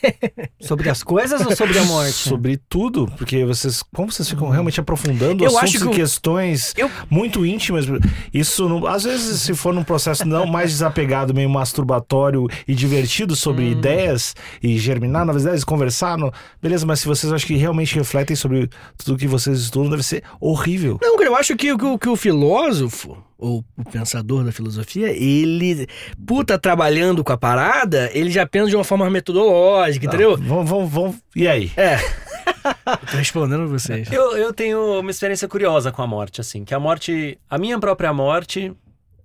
Sobre 0.62 0.90
as 0.90 1.04
coisas 1.04 1.46
ou 1.46 1.56
sobre 1.56 1.78
a 1.80 1.84
morte? 1.84 2.12
Sobre 2.14 2.58
tudo, 2.58 3.12
porque 3.18 3.44
vocês, 3.46 3.84
como 3.94 4.12
vocês 4.12 4.30
ficam 4.30 4.50
realmente 4.50 4.80
aprofundando 4.80 5.44
Eu 5.44 5.48
assuntos 5.58 5.76
acho 5.76 5.86
que 5.90 5.92
e 5.92 5.96
questões 5.96 6.74
Eu- 6.78 6.90
muito 7.10 7.46
íntimas. 7.46 7.86
Isso, 8.34 8.68
não- 8.70 8.86
às 8.88 9.04
vezes, 9.04 9.42
se 9.42 9.54
for 9.54 9.74
num 9.74 9.84
processo 9.84 10.26
não 10.28 10.46
mais 10.46 10.72
desapegado, 10.72 11.34
meio 11.34 11.50
masturbatório 11.50 12.48
e 12.68 12.74
divertido 12.76 13.36
sobre 13.36 13.70
ideias 13.72 14.36
e 14.62 14.78
germinar 14.78 15.26
novas 15.26 15.44
ideias, 15.44 15.64
conversar, 15.64 16.18
no- 16.18 16.32
beleza, 16.62 16.86
mas 16.86 17.00
se 17.00 17.08
vocês 17.08 17.32
acham 17.32 17.48
que 17.48 17.56
realmente 17.56 17.96
refletem 17.96 18.36
sobre 18.36 18.70
tudo 18.98 19.18
que 19.18 19.28
vocês 19.28 19.60
estudam, 19.60 19.90
deve 19.90 20.04
ser 20.04 20.24
horrível. 20.40 21.00
Não, 21.02 21.18
cara, 21.18 21.30
eu 21.30 21.36
acho 21.36 21.56
que, 21.56 21.76
que 21.78 21.86
o- 21.86 21.98
que 21.98 22.10
o 22.10 22.16
filósofo, 22.16 23.18
ou 23.42 23.66
o 23.76 23.84
pensador 23.84 24.44
da 24.44 24.52
filosofia, 24.52 25.10
ele, 25.10 25.88
puta, 26.26 26.60
trabalhando 26.60 27.24
com 27.24 27.34
a 27.34 27.38
parada, 27.38 28.10
ele 28.14 28.30
já 28.30 28.46
pensa 28.46 28.70
de 28.70 28.76
uma 28.76 28.84
forma 28.84 29.10
metodológica, 29.10 30.06
entendeu? 30.06 30.38
Vamos, 30.38 30.70
vamos, 30.70 30.92
vamos. 30.92 31.16
E 31.36 31.48
aí? 31.48 31.72
É. 31.76 31.96
Eu 31.96 32.98
tô 33.10 33.18
respondendo 33.18 33.68
vocês. 33.68 34.12
Eu, 34.12 34.38
eu 34.38 34.54
tenho 34.54 35.00
uma 35.00 35.10
experiência 35.10 35.48
curiosa 35.48 35.92
com 35.92 36.04
a 36.04 36.08
morte, 36.08 36.40
assim, 36.40 36.64
que 36.64 36.74
a 36.74 36.80
morte, 36.80 37.40
a 37.50 37.58
minha 37.58 37.80
própria 37.80 38.14
morte, 38.14 38.72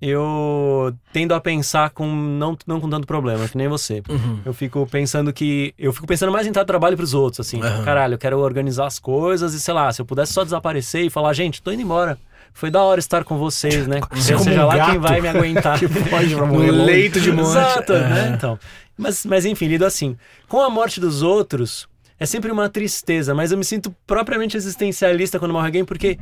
eu 0.00 0.94
tendo 1.12 1.34
a 1.34 1.40
pensar 1.40 1.90
com 1.90 2.06
não, 2.06 2.56
não 2.66 2.80
com 2.80 2.88
tanto 2.88 3.06
problema, 3.06 3.46
que 3.46 3.56
nem 3.58 3.68
você. 3.68 4.02
Uhum. 4.08 4.40
Eu 4.46 4.54
fico 4.54 4.86
pensando 4.86 5.30
que. 5.32 5.74
Eu 5.78 5.92
fico 5.92 6.06
pensando 6.06 6.32
mais 6.32 6.46
em 6.46 6.52
dar 6.52 6.64
trabalho 6.64 6.96
pros 6.96 7.12
outros, 7.12 7.46
assim. 7.46 7.60
Aham. 7.60 7.84
Caralho, 7.84 8.14
eu 8.14 8.18
quero 8.18 8.38
organizar 8.38 8.86
as 8.86 8.98
coisas 8.98 9.52
e 9.52 9.60
sei 9.60 9.74
lá, 9.74 9.92
se 9.92 10.00
eu 10.00 10.06
pudesse 10.06 10.32
só 10.32 10.42
desaparecer 10.42 11.02
e 11.04 11.10
falar, 11.10 11.32
gente, 11.34 11.62
tô 11.62 11.70
indo 11.70 11.82
embora. 11.82 12.18
Foi 12.56 12.70
da 12.70 12.82
hora 12.82 12.98
estar 12.98 13.22
com 13.22 13.36
vocês, 13.36 13.86
né? 13.86 14.00
Você 14.12 14.34
Seja 14.38 14.64
um 14.64 14.66
lá 14.66 14.72
quem 14.86 14.94
gato 14.94 15.00
vai 15.00 15.20
me 15.20 15.28
aguentar. 15.28 15.76
que 15.78 15.86
pode 15.86 16.34
pra 16.34 16.46
No 16.46 16.54
morrer 16.54 16.70
longe. 16.70 16.84
leito 16.86 17.20
de 17.20 17.30
morte. 17.30 17.50
Exato, 17.50 17.92
né? 17.92 18.30
É. 18.30 18.34
Então. 18.34 18.58
Mas, 18.96 19.26
mas 19.26 19.44
enfim, 19.44 19.66
lido 19.66 19.84
assim. 19.84 20.16
Com 20.48 20.62
a 20.62 20.70
morte 20.70 20.98
dos 20.98 21.20
outros, 21.20 21.86
é 22.18 22.24
sempre 22.24 22.50
uma 22.50 22.70
tristeza, 22.70 23.34
mas 23.34 23.52
eu 23.52 23.58
me 23.58 23.64
sinto 23.64 23.94
propriamente 24.06 24.56
existencialista 24.56 25.38
quando 25.38 25.52
morre 25.52 25.66
alguém, 25.66 25.84
porque 25.84 26.18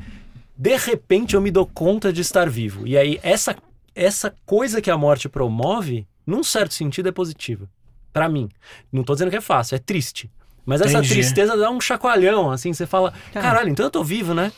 de 0.58 0.76
repente 0.76 1.36
eu 1.36 1.40
me 1.40 1.52
dou 1.52 1.66
conta 1.72 2.12
de 2.12 2.20
estar 2.20 2.50
vivo. 2.50 2.84
E 2.84 2.98
aí, 2.98 3.20
essa, 3.22 3.54
essa 3.94 4.34
coisa 4.44 4.80
que 4.82 4.90
a 4.90 4.98
morte 4.98 5.28
promove, 5.28 6.04
num 6.26 6.42
certo 6.42 6.74
sentido, 6.74 7.08
é 7.08 7.12
positiva. 7.12 7.68
Pra 8.12 8.28
mim. 8.28 8.48
Não 8.92 9.04
tô 9.04 9.12
dizendo 9.12 9.30
que 9.30 9.36
é 9.36 9.40
fácil, 9.40 9.76
é 9.76 9.78
triste. 9.78 10.28
Mas 10.66 10.80
essa 10.80 10.98
Entendi. 10.98 11.14
tristeza 11.14 11.56
dá 11.56 11.70
um 11.70 11.80
chacoalhão, 11.80 12.50
assim, 12.50 12.72
você 12.72 12.86
fala, 12.86 13.12
caralho, 13.32 13.68
então 13.68 13.86
eu 13.86 13.90
tô 13.90 14.02
vivo, 14.02 14.34
né? 14.34 14.50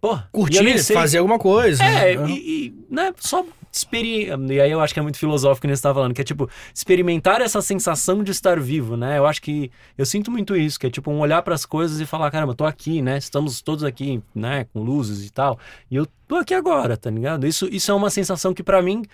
Nem 0.00 0.74
Curtir, 0.74 0.92
fazer 0.94 1.18
alguma 1.18 1.38
coisa. 1.38 1.82
é, 1.82 2.16
né? 2.16 2.30
e, 2.30 2.66
e, 2.66 2.74
né, 2.88 3.12
só 3.18 3.44
experi... 3.72 4.28
E 4.48 4.60
aí 4.60 4.70
eu 4.70 4.80
acho 4.80 4.94
que 4.94 5.00
é 5.00 5.02
muito 5.02 5.18
filosófico 5.18 5.66
que 5.66 5.76
você 5.76 5.82
tá 5.82 5.92
falando, 5.92 6.14
que 6.14 6.20
é 6.20 6.24
tipo, 6.24 6.48
experimentar 6.74 7.40
essa 7.40 7.60
sensação 7.60 8.22
de 8.22 8.30
estar 8.30 8.58
vivo, 8.60 8.96
né? 8.96 9.18
Eu 9.18 9.26
acho 9.26 9.42
que 9.42 9.70
eu 9.96 10.06
sinto 10.06 10.30
muito 10.30 10.56
isso, 10.56 10.78
que 10.78 10.86
é 10.86 10.90
tipo 10.90 11.10
um 11.10 11.18
olhar 11.18 11.42
para 11.42 11.54
as 11.54 11.66
coisas 11.66 12.00
e 12.00 12.06
falar, 12.06 12.30
caramba, 12.30 12.54
tô 12.54 12.64
aqui, 12.64 13.02
né? 13.02 13.18
Estamos 13.18 13.60
todos 13.60 13.84
aqui, 13.84 14.22
né, 14.34 14.66
com 14.72 14.82
luzes 14.82 15.26
e 15.26 15.30
tal. 15.32 15.58
E 15.90 15.96
eu 15.96 16.06
tô 16.26 16.36
aqui 16.36 16.54
agora, 16.54 16.96
tá 16.96 17.10
ligado? 17.10 17.46
Isso, 17.46 17.68
isso 17.70 17.90
é 17.90 17.94
uma 17.94 18.10
sensação 18.10 18.54
que 18.54 18.62
pra 18.62 18.80
mim 18.80 19.04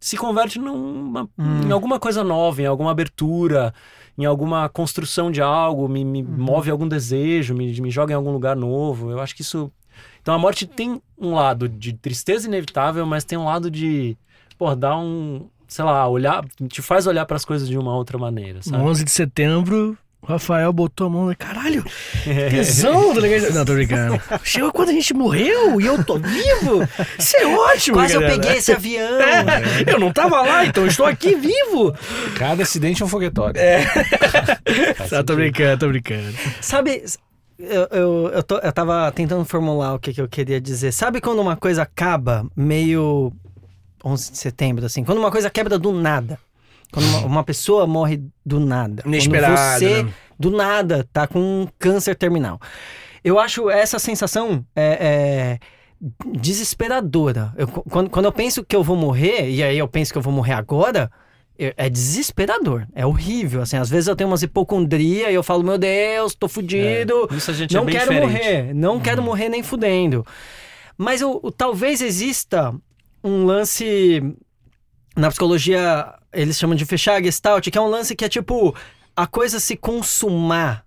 se 0.00 0.16
converte 0.16 0.58
numa, 0.58 1.28
em 1.38 1.70
alguma 1.70 2.00
coisa 2.00 2.24
nova, 2.24 2.62
em 2.62 2.66
alguma 2.66 2.90
abertura, 2.90 3.74
em 4.16 4.24
alguma 4.24 4.68
construção 4.68 5.30
de 5.30 5.42
algo, 5.42 5.86
me, 5.88 6.04
me 6.04 6.22
move 6.22 6.70
algum 6.70 6.88
desejo, 6.88 7.54
me, 7.54 7.78
me 7.80 7.90
joga 7.90 8.12
em 8.12 8.16
algum 8.16 8.32
lugar 8.32 8.56
novo. 8.56 9.10
Eu 9.10 9.20
acho 9.20 9.34
que 9.34 9.42
isso. 9.42 9.70
Então 10.22 10.34
a 10.34 10.38
morte 10.38 10.66
tem 10.66 11.00
um 11.18 11.34
lado 11.34 11.68
de 11.68 11.92
tristeza 11.92 12.46
inevitável, 12.46 13.04
mas 13.06 13.24
tem 13.24 13.38
um 13.38 13.44
lado 13.44 13.70
de, 13.70 14.16
pô, 14.58 14.74
dar 14.74 14.96
um, 14.98 15.46
sei 15.66 15.84
lá, 15.84 16.06
olhar, 16.08 16.44
te 16.68 16.82
faz 16.82 17.06
olhar 17.06 17.24
para 17.26 17.36
as 17.36 17.44
coisas 17.44 17.68
de 17.68 17.76
uma 17.78 17.94
outra 17.94 18.18
maneira, 18.18 18.58
No 18.58 18.62
sabe? 18.64 18.82
11 18.84 19.04
de 19.04 19.10
setembro, 19.10 19.96
o 20.22 20.26
Rafael 20.26 20.70
botou 20.72 21.06
a 21.06 21.10
mão 21.10 21.26
na. 21.26 21.34
Caralho, 21.34 21.82
tesão, 22.50 23.14
tá 23.14 23.20
ligado? 23.20 23.54
Não, 23.54 23.64
tô 23.64 23.72
brincando. 23.72 24.20
Chegou 24.44 24.70
quando 24.70 24.90
a 24.90 24.92
gente 24.92 25.14
morreu 25.14 25.80
e 25.80 25.86
eu 25.86 26.04
tô 26.04 26.18
vivo? 26.18 26.86
Isso 27.18 27.36
é 27.38 27.46
ótimo, 27.46 27.96
Quase 27.96 28.14
eu 28.14 28.20
galera. 28.20 28.38
peguei 28.40 28.58
esse 28.58 28.70
avião. 28.72 29.20
É, 29.20 29.84
eu 29.86 29.98
não 29.98 30.12
tava 30.12 30.42
lá, 30.42 30.66
então 30.66 30.82
eu 30.84 30.88
estou 30.88 31.06
aqui 31.06 31.34
vivo. 31.34 31.94
Cada 32.36 32.62
acidente 32.64 33.02
é 33.02 33.06
um 33.06 33.08
foguetório. 33.08 33.58
Tá, 35.08 35.22
tô 35.24 35.34
brincando, 35.34 35.78
tô 35.78 35.88
brincando. 35.88 36.34
Sabe, 36.60 37.02
eu, 37.60 37.88
eu, 37.90 38.28
eu, 38.34 38.42
tô- 38.42 38.58
eu 38.58 38.72
tava 38.72 39.10
tentando 39.12 39.44
formular 39.44 39.94
o 39.94 39.98
que, 39.98 40.12
que 40.12 40.20
eu 40.20 40.28
queria 40.28 40.60
dizer. 40.60 40.92
Sabe 40.92 41.20
quando 41.20 41.40
uma 41.40 41.56
coisa 41.56 41.82
acaba 41.82 42.46
meio 42.56 43.32
11 44.04 44.32
de 44.32 44.38
setembro, 44.38 44.86
assim? 44.86 45.04
Quando 45.04 45.18
uma 45.18 45.30
coisa 45.30 45.50
quebra 45.50 45.78
do 45.78 45.92
nada. 45.92 46.38
Quando 46.92 47.06
uma, 47.06 47.18
uma 47.20 47.44
pessoa 47.44 47.86
morre 47.86 48.20
do 48.44 48.58
nada. 48.58 49.02
Inesperado, 49.06 49.54
Quando 49.80 49.88
você, 49.90 50.02
né? 50.02 50.12
do 50.38 50.50
nada, 50.50 51.06
tá 51.12 51.26
com 51.26 51.38
um 51.38 51.68
câncer 51.78 52.14
terminal. 52.16 52.58
Eu 53.22 53.38
acho 53.38 53.68
essa 53.70 53.98
sensação 53.98 54.64
é, 54.74 55.58
é, 55.60 56.38
desesperadora. 56.40 57.52
Eu- 57.56 57.68
quando, 57.68 58.10
quando 58.10 58.24
eu 58.24 58.32
penso 58.32 58.64
que 58.64 58.74
eu 58.74 58.82
vou 58.82 58.96
morrer, 58.96 59.50
e 59.50 59.62
aí 59.62 59.78
eu 59.78 59.86
penso 59.86 60.12
que 60.12 60.18
eu 60.18 60.22
vou 60.22 60.32
morrer 60.32 60.54
agora, 60.54 61.10
é 61.66 61.74
é 61.86 61.88
desesperador. 61.90 62.86
É 62.94 63.04
horrível. 63.06 63.60
Assim, 63.62 63.76
às 63.76 63.88
vezes 63.90 64.08
eu 64.08 64.16
tenho 64.16 64.28
umas 64.30 64.42
hipocondria 64.42 65.30
e 65.30 65.34
eu 65.34 65.42
falo, 65.42 65.62
meu 65.62 65.76
Deus, 65.78 66.34
tô 66.34 66.48
fudido. 66.48 67.28
Isso 67.36 67.50
a 67.50 67.54
gente 67.54 67.74
não 67.74 67.88
é 67.88 67.92
quero 67.92 68.10
diferente. 68.10 68.32
morrer. 68.32 68.74
Não 68.74 69.00
quero 69.00 69.22
morrer 69.22 69.48
nem 69.48 69.62
fudendo. 69.62 70.24
Mas 70.96 71.22
o, 71.22 71.40
o- 71.42 71.50
talvez 71.52 72.00
exista 72.00 72.74
um 73.22 73.44
lance. 73.44 74.22
Na 75.16 75.28
psicologia, 75.28 76.14
eles 76.32 76.56
chamam 76.58 76.76
de 76.76 76.84
fechar 76.86 77.16
a 77.16 77.22
gestalt, 77.22 77.68
que 77.68 77.76
é 77.76 77.80
um 77.80 77.88
lance 77.88 78.14
que 78.14 78.24
é 78.24 78.28
tipo 78.28 78.74
a 79.16 79.26
coisa 79.26 79.58
se 79.60 79.76
consumar. 79.76 80.84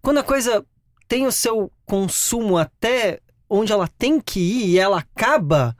Quando 0.00 0.18
a 0.18 0.22
coisa 0.22 0.64
tem 1.08 1.26
o 1.26 1.32
seu 1.32 1.70
consumo 1.84 2.56
até 2.56 3.18
onde 3.48 3.72
ela 3.72 3.88
tem 3.98 4.20
que 4.20 4.38
ir 4.40 4.66
e 4.68 4.78
ela 4.78 4.98
acaba, 5.00 5.76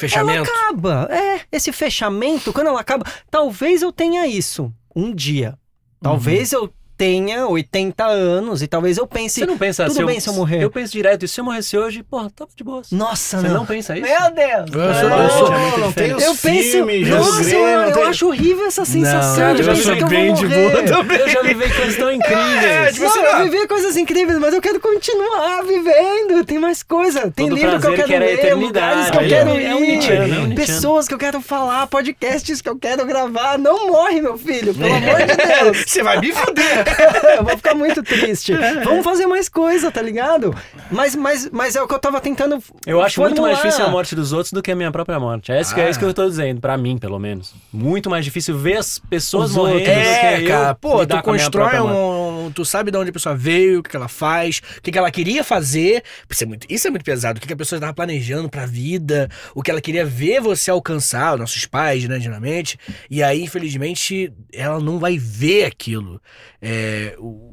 Fechamento. 0.00 0.50
ela 0.50 0.68
acaba. 0.68 1.08
É, 1.10 1.40
esse 1.52 1.72
fechamento, 1.72 2.52
quando 2.52 2.68
ela 2.68 2.80
acaba, 2.80 3.04
talvez 3.30 3.82
eu 3.82 3.92
tenha 3.92 4.26
isso 4.26 4.72
um 4.94 5.14
dia. 5.14 5.58
Talvez 6.02 6.52
eu 6.52 6.72
tenha 7.00 7.46
80 7.46 8.04
anos 8.04 8.60
e 8.60 8.66
talvez 8.66 8.98
eu 8.98 9.06
pense, 9.06 9.40
Você 9.40 9.46
não 9.46 9.56
pensa 9.56 9.84
tudo 9.86 9.94
se 9.96 10.04
bem 10.04 10.20
se 10.20 10.28
eu 10.28 10.34
morrer. 10.34 10.62
Eu 10.62 10.70
penso 10.70 10.92
direto, 10.92 11.24
e 11.24 11.28
se 11.28 11.40
eu 11.40 11.44
morresse 11.46 11.78
hoje, 11.78 12.02
porra, 12.02 12.28
tava 12.28 12.50
de 12.54 12.62
boa. 12.62 12.82
nossa, 12.92 13.40
Você 13.40 13.48
não. 13.48 13.54
não 13.54 13.64
pensa 13.66 13.96
isso? 13.96 14.06
Meu 14.06 14.30
Deus! 14.32 14.70
Eu 14.70 14.94
sou- 15.00 15.08
não. 15.08 15.22
eu 15.22 15.30
sou- 15.30 15.50
não, 15.50 15.78
não 15.78 15.92
tem 15.92 16.14
os 16.14 16.22
Eu 16.22 16.34
penso, 16.34 16.84
nossa, 17.08 17.40
os 17.40 17.50
eu, 17.50 17.58
eu 17.66 18.06
acho 18.06 18.26
horrível 18.26 18.66
essa 18.66 18.84
sensação 18.84 19.48
Não, 19.48 19.54
de 19.54 19.60
eu 19.60 19.64
já 19.64 19.72
pensar 19.74 19.96
que 19.96 20.02
eu 20.02 20.08
vou 20.08 20.18
bem 20.18 20.34
de 20.34 20.46
boa 20.46 20.60
morrer. 21.02 21.20
Eu 21.22 21.28
já 21.30 21.42
vivi 21.42 21.70
coisas 21.74 21.96
tão 21.96 22.12
incríveis. 22.12 22.40
É, 22.70 22.92
tipo 22.92 23.00
Não, 23.04 23.10
assim, 23.10 23.20
eu 23.20 23.32
ah, 23.34 23.42
vivi 23.44 23.66
coisas 23.66 23.96
incríveis, 23.96 24.38
mas 24.38 24.52
eu 24.52 24.60
quero 24.60 24.78
continuar 24.78 25.62
vivendo. 25.64 26.44
Tem 26.44 26.58
mais 26.58 26.82
coisa. 26.82 27.30
Tem 27.30 27.48
Todo 27.48 27.56
livro 27.58 27.80
que 27.80 27.86
eu 27.86 27.94
quero 27.94 28.08
que 28.08 28.18
ler, 28.18 28.54
lugares 28.54 29.08
que 29.10 29.16
eu 29.16 29.26
quero 29.28 29.50
ir, 29.58 29.64
É 29.64 29.74
um 29.74 29.80
Nietzscheano, 29.80 30.22
é 30.22 30.26
um 30.26 30.46
Nietzscheano. 30.46 30.54
pessoas 30.54 31.08
que 31.08 31.14
eu 31.14 31.18
quero 31.18 31.40
falar, 31.40 31.86
podcasts 31.86 32.60
que 32.60 32.68
eu 32.68 32.76
quero 32.78 33.06
gravar. 33.06 33.58
Não 33.58 33.88
morre, 33.88 34.20
meu 34.20 34.36
filho, 34.36 34.74
pelo 34.74 34.92
amor 34.94 35.16
de 35.20 35.36
Deus. 35.36 35.84
Você 35.86 36.02
vai 36.02 36.20
me 36.20 36.30
fuder. 36.32 36.84
eu 37.38 37.44
vou 37.44 37.56
ficar 37.56 37.74
muito 37.74 38.02
triste. 38.02 38.52
Vamos 38.84 39.04
fazer 39.04 39.26
mais 39.26 39.48
coisa, 39.48 39.90
tá 39.90 40.02
ligado? 40.02 40.54
Mas, 40.90 41.14
mas, 41.14 41.48
mas 41.50 41.76
é 41.76 41.82
o 41.82 41.88
que 41.88 41.94
eu 41.94 41.98
tava 41.98 42.20
tentando. 42.20 42.62
Eu 42.86 43.02
acho 43.02 43.20
muito 43.20 43.42
mais 43.42 43.54
formular. 43.54 43.70
difícil 43.70 43.84
a 43.84 43.88
morte 43.88 44.14
dos 44.14 44.32
outros 44.32 44.52
do 44.52 44.62
que 44.62 44.70
a 44.70 44.76
minha 44.76 44.90
própria 44.90 45.18
morte. 45.20 45.52
É 45.52 45.60
isso, 45.60 45.74
que, 45.74 45.80
é 45.80 45.90
isso 45.90 45.98
que 45.98 46.04
eu 46.04 46.14
tô 46.14 46.26
dizendo, 46.28 46.60
pra 46.60 46.76
mim, 46.76 46.98
pelo 46.98 47.18
menos. 47.18 47.54
Muito 47.72 48.08
mais 48.08 48.24
difícil 48.24 48.56
ver 48.56 48.78
as 48.78 48.98
pessoas 48.98 49.52
morrendo 49.52 49.88
É, 49.88 50.42
cara, 50.46 50.74
pô, 50.74 51.06
tu 51.06 51.22
constrói 51.22 51.80
um. 51.80 52.50
Tu 52.54 52.64
sabe 52.64 52.90
de 52.90 52.98
onde 52.98 53.10
a 53.10 53.12
pessoa 53.12 53.34
veio, 53.34 53.80
o 53.80 53.82
que 53.82 53.96
ela 53.96 54.08
faz, 54.08 54.60
o 54.78 54.82
que 54.82 54.96
ela 54.96 55.10
queria 55.10 55.44
fazer. 55.44 56.02
Isso 56.28 56.44
é 56.44 56.46
muito, 56.46 56.66
isso 56.68 56.86
é 56.86 56.90
muito 56.90 57.04
pesado. 57.04 57.38
O 57.38 57.40
que 57.40 57.46
que 57.46 57.54
a 57.54 57.56
pessoa 57.56 57.76
estava 57.78 57.92
planejando 57.92 58.48
pra 58.48 58.66
vida, 58.66 59.28
o 59.54 59.62
que 59.62 59.70
ela 59.70 59.80
queria 59.80 60.04
ver 60.04 60.40
você 60.40 60.70
alcançar, 60.70 61.34
os 61.34 61.40
nossos 61.40 61.66
pais, 61.66 62.08
né, 62.08 62.18
geralmente. 62.20 62.78
E 63.10 63.22
aí, 63.22 63.42
infelizmente, 63.42 64.32
ela 64.52 64.80
não 64.80 64.98
vai 64.98 65.18
ver 65.18 65.64
aquilo. 65.64 66.20
É, 66.62 66.79
o- 67.18 67.50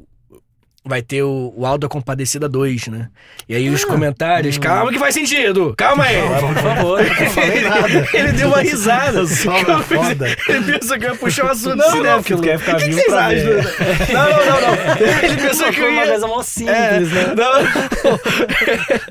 Vai 0.84 1.02
ter 1.02 1.22
o, 1.22 1.52
o 1.54 1.66
Aldo 1.66 1.84
a 1.86 1.88
Compadecida 1.88 2.48
2, 2.48 2.86
né? 2.86 3.10
E 3.46 3.54
aí 3.54 3.68
os 3.68 3.84
comentários. 3.84 4.56
Calma 4.56 4.90
que 4.90 4.98
faz 4.98 5.12
sentido! 5.12 5.74
Calma 5.76 6.04
aí! 6.04 6.16
Por 6.40 6.54
favor. 6.62 7.02
Não 7.04 7.30
falei 7.30 7.60
nada. 7.60 8.08
Ele 8.14 8.32
deu 8.32 8.48
uma 8.48 8.62
risada. 8.62 9.20
Uma 9.44 9.82
pensei- 9.82 9.98
foda. 9.98 10.36
Ele 10.48 10.72
pensou 10.78 10.98
que 10.98 11.04
eu 11.04 11.10
ia 11.10 11.16
puxar 11.16 11.44
um 11.44 11.48
assunto 11.50 11.76
Não, 11.76 12.02
não, 12.02 12.22
porque 12.22 12.36
quer 12.48 12.58
ficar 12.58 12.76
O 12.76 12.78
que 12.78 12.84
que 12.84 12.90
vivo 12.90 13.00
vocês 13.00 13.12
pra 13.12 13.26
acham? 13.26 13.44
ver. 13.44 14.12
Não, 14.14 14.30
não, 14.30 14.46
não, 14.46 14.60
não. 14.60 15.24
Ele 15.28 15.36
pensou 15.48 15.66
que 15.68 15.76
Foi 15.76 15.84
eu 15.88 15.90
uma 15.92 16.02
ia... 16.04 16.08
coisa 16.10 16.26
mó 16.26 16.42
simples, 16.42 16.76
É, 16.76 17.00
né? 17.00 17.34
não, 17.36 18.14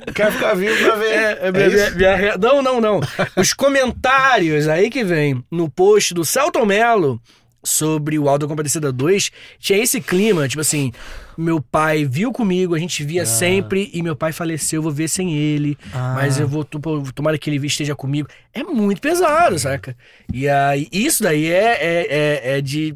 Quer 0.16 0.32
ficar 0.32 0.54
vivo 0.56 0.84
pra 0.84 0.96
ver. 0.96 1.12
é, 1.12 1.38
é, 1.44 1.52
minha- 1.52 1.70
minha- 1.70 1.92
minha 1.92 2.16
re- 2.16 2.38
não, 2.40 2.62
não, 2.64 2.82
não. 2.82 3.00
Os 3.36 3.54
comentários 3.54 4.68
aí 4.68 4.90
que 4.90 5.04
vem 5.04 5.44
no 5.52 5.70
post 5.70 6.14
do 6.16 6.26
Celton 6.26 6.66
Mello 6.66 7.22
sobre 7.68 8.18
o 8.18 8.30
Aldo 8.30 8.48
Compadecida 8.48 8.92
2 8.92 9.32
tinha 9.60 9.78
esse 9.80 10.00
clima, 10.00 10.48
tipo 10.48 10.62
assim, 10.62 10.92
meu 11.38 11.62
pai 11.62 12.06
viu 12.06 12.32
comigo, 12.32 12.74
a 12.74 12.80
gente 12.80 13.04
via 13.04 13.26
sempre 13.26 13.90
e 13.94 14.02
meu 14.02 14.16
pai 14.16 14.32
faleceu, 14.32 14.78
eu 14.80 14.84
vou 14.84 14.92
ver 14.92 15.08
sem 15.08 15.34
ele, 15.36 15.78
Ah. 15.94 16.14
mas 16.16 16.40
eu 16.40 16.48
vou 16.48 16.64
to- 16.64 16.80
tomara 17.14 17.38
que 17.38 17.50
ele 17.50 17.66
esteja 17.68 17.96
comigo. 17.96 18.28
É 18.54 18.64
muito 18.64 19.02
pesado, 19.02 19.60
saca? 19.60 19.96
E 20.34 20.48
aí, 20.48 20.88
isso 20.92 21.22
daí 21.24 21.46
é, 21.52 21.74
é, 21.74 22.08
é, 22.10 22.58
é 22.58 22.62
de 22.62 22.96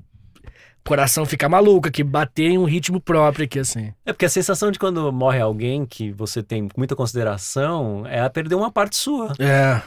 coração 0.84 1.26
ficar 1.26 1.48
maluco, 1.48 1.88
aqui 1.88 2.04
bater 2.04 2.50
em 2.50 2.58
um 2.58 2.64
ritmo 2.66 3.00
próprio 3.00 3.46
aqui, 3.46 3.60
assim. 3.60 3.94
É 4.06 4.12
porque 4.12 4.26
a 4.26 4.30
sensação 4.30 4.72
de 4.72 4.80
quando 4.80 5.12
morre 5.12 5.40
alguém 5.40 5.86
que 5.86 6.12
você 6.12 6.42
tem 6.42 6.68
muita 6.76 6.96
consideração 6.96 8.04
é 8.08 8.20
a 8.22 8.30
perder 8.30 8.56
uma 8.56 8.72
parte 8.72 8.96
sua. 8.98 9.34
É. 9.38 9.82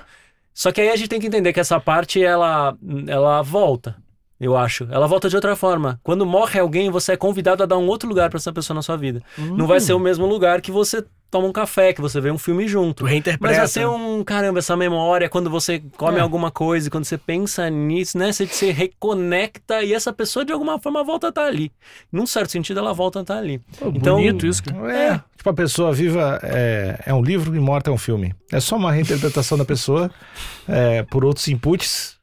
Só 0.52 0.70
que 0.70 0.80
aí 0.80 0.90
a 0.90 0.96
gente 0.96 1.08
tem 1.08 1.18
que 1.20 1.26
entender 1.26 1.52
que 1.52 1.58
essa 1.58 1.80
parte 1.80 2.22
ela, 2.22 2.76
ela 3.08 3.42
volta. 3.42 3.96
Eu 4.44 4.56
acho. 4.58 4.86
Ela 4.90 5.06
volta 5.06 5.28
de 5.30 5.36
outra 5.36 5.56
forma. 5.56 5.98
Quando 6.02 6.26
morre 6.26 6.60
alguém, 6.60 6.90
você 6.90 7.12
é 7.12 7.16
convidado 7.16 7.62
a 7.62 7.66
dar 7.66 7.78
um 7.78 7.86
outro 7.86 8.06
lugar 8.08 8.28
pra 8.28 8.36
essa 8.36 8.52
pessoa 8.52 8.74
na 8.74 8.82
sua 8.82 8.96
vida. 8.96 9.22
Não 9.38 9.66
vai 9.66 9.80
ser 9.80 9.94
o 9.94 9.98
mesmo 9.98 10.26
lugar 10.26 10.60
que 10.60 10.70
você 10.70 11.02
toma 11.30 11.48
um 11.48 11.52
café, 11.52 11.92
que 11.92 12.00
você 12.00 12.20
vê 12.20 12.30
um 12.30 12.36
filme 12.38 12.68
junto. 12.68 12.98
Tu 12.98 13.02
Mas 13.04 13.10
reinterpreta. 13.12 13.56
vai 13.58 13.66
ser 13.66 13.88
um, 13.88 14.22
caramba, 14.22 14.58
essa 14.60 14.76
memória, 14.76 15.28
quando 15.28 15.48
você 15.50 15.82
come 15.96 16.18
É. 16.18 16.20
alguma 16.20 16.50
coisa, 16.50 16.88
quando 16.90 17.04
você 17.06 17.16
pensa 17.18 17.68
nisso, 17.70 18.16
né? 18.18 18.30
Você 18.32 18.46
se 18.46 18.70
reconecta 18.70 19.82
e 19.82 19.92
essa 19.94 20.12
pessoa 20.12 20.44
de 20.44 20.52
alguma 20.52 20.78
forma 20.78 21.02
volta 21.02 21.26
a 21.26 21.30
estar 21.30 21.46
ali. 21.46 21.72
Num 22.12 22.26
certo 22.26 22.50
sentido, 22.52 22.78
ela 22.80 22.92
volta 22.92 23.20
a 23.20 23.22
estar 23.22 23.38
ali. 23.38 23.58
Pô, 23.78 23.88
Então- 23.94 24.16
bonito 24.16 24.46
isso, 24.46 24.62
cara. 24.62 24.92
É, 24.92 25.20
tipo, 25.36 25.50
a 25.50 25.54
pessoa 25.54 25.90
viva 25.92 26.38
é, 26.42 27.00
é 27.06 27.14
um 27.14 27.22
livro 27.22 27.56
e 27.56 27.58
morta 27.58 27.90
é 27.90 27.92
um 27.92 27.98
filme. 27.98 28.32
É 28.52 28.60
só 28.60 28.76
uma 28.76 28.92
reinterpretação 28.92 29.56
da 29.58 29.64
pessoa 29.64 30.10
é, 30.68 31.02
por 31.04 31.24
outros 31.24 31.48
inputs. 31.48 32.14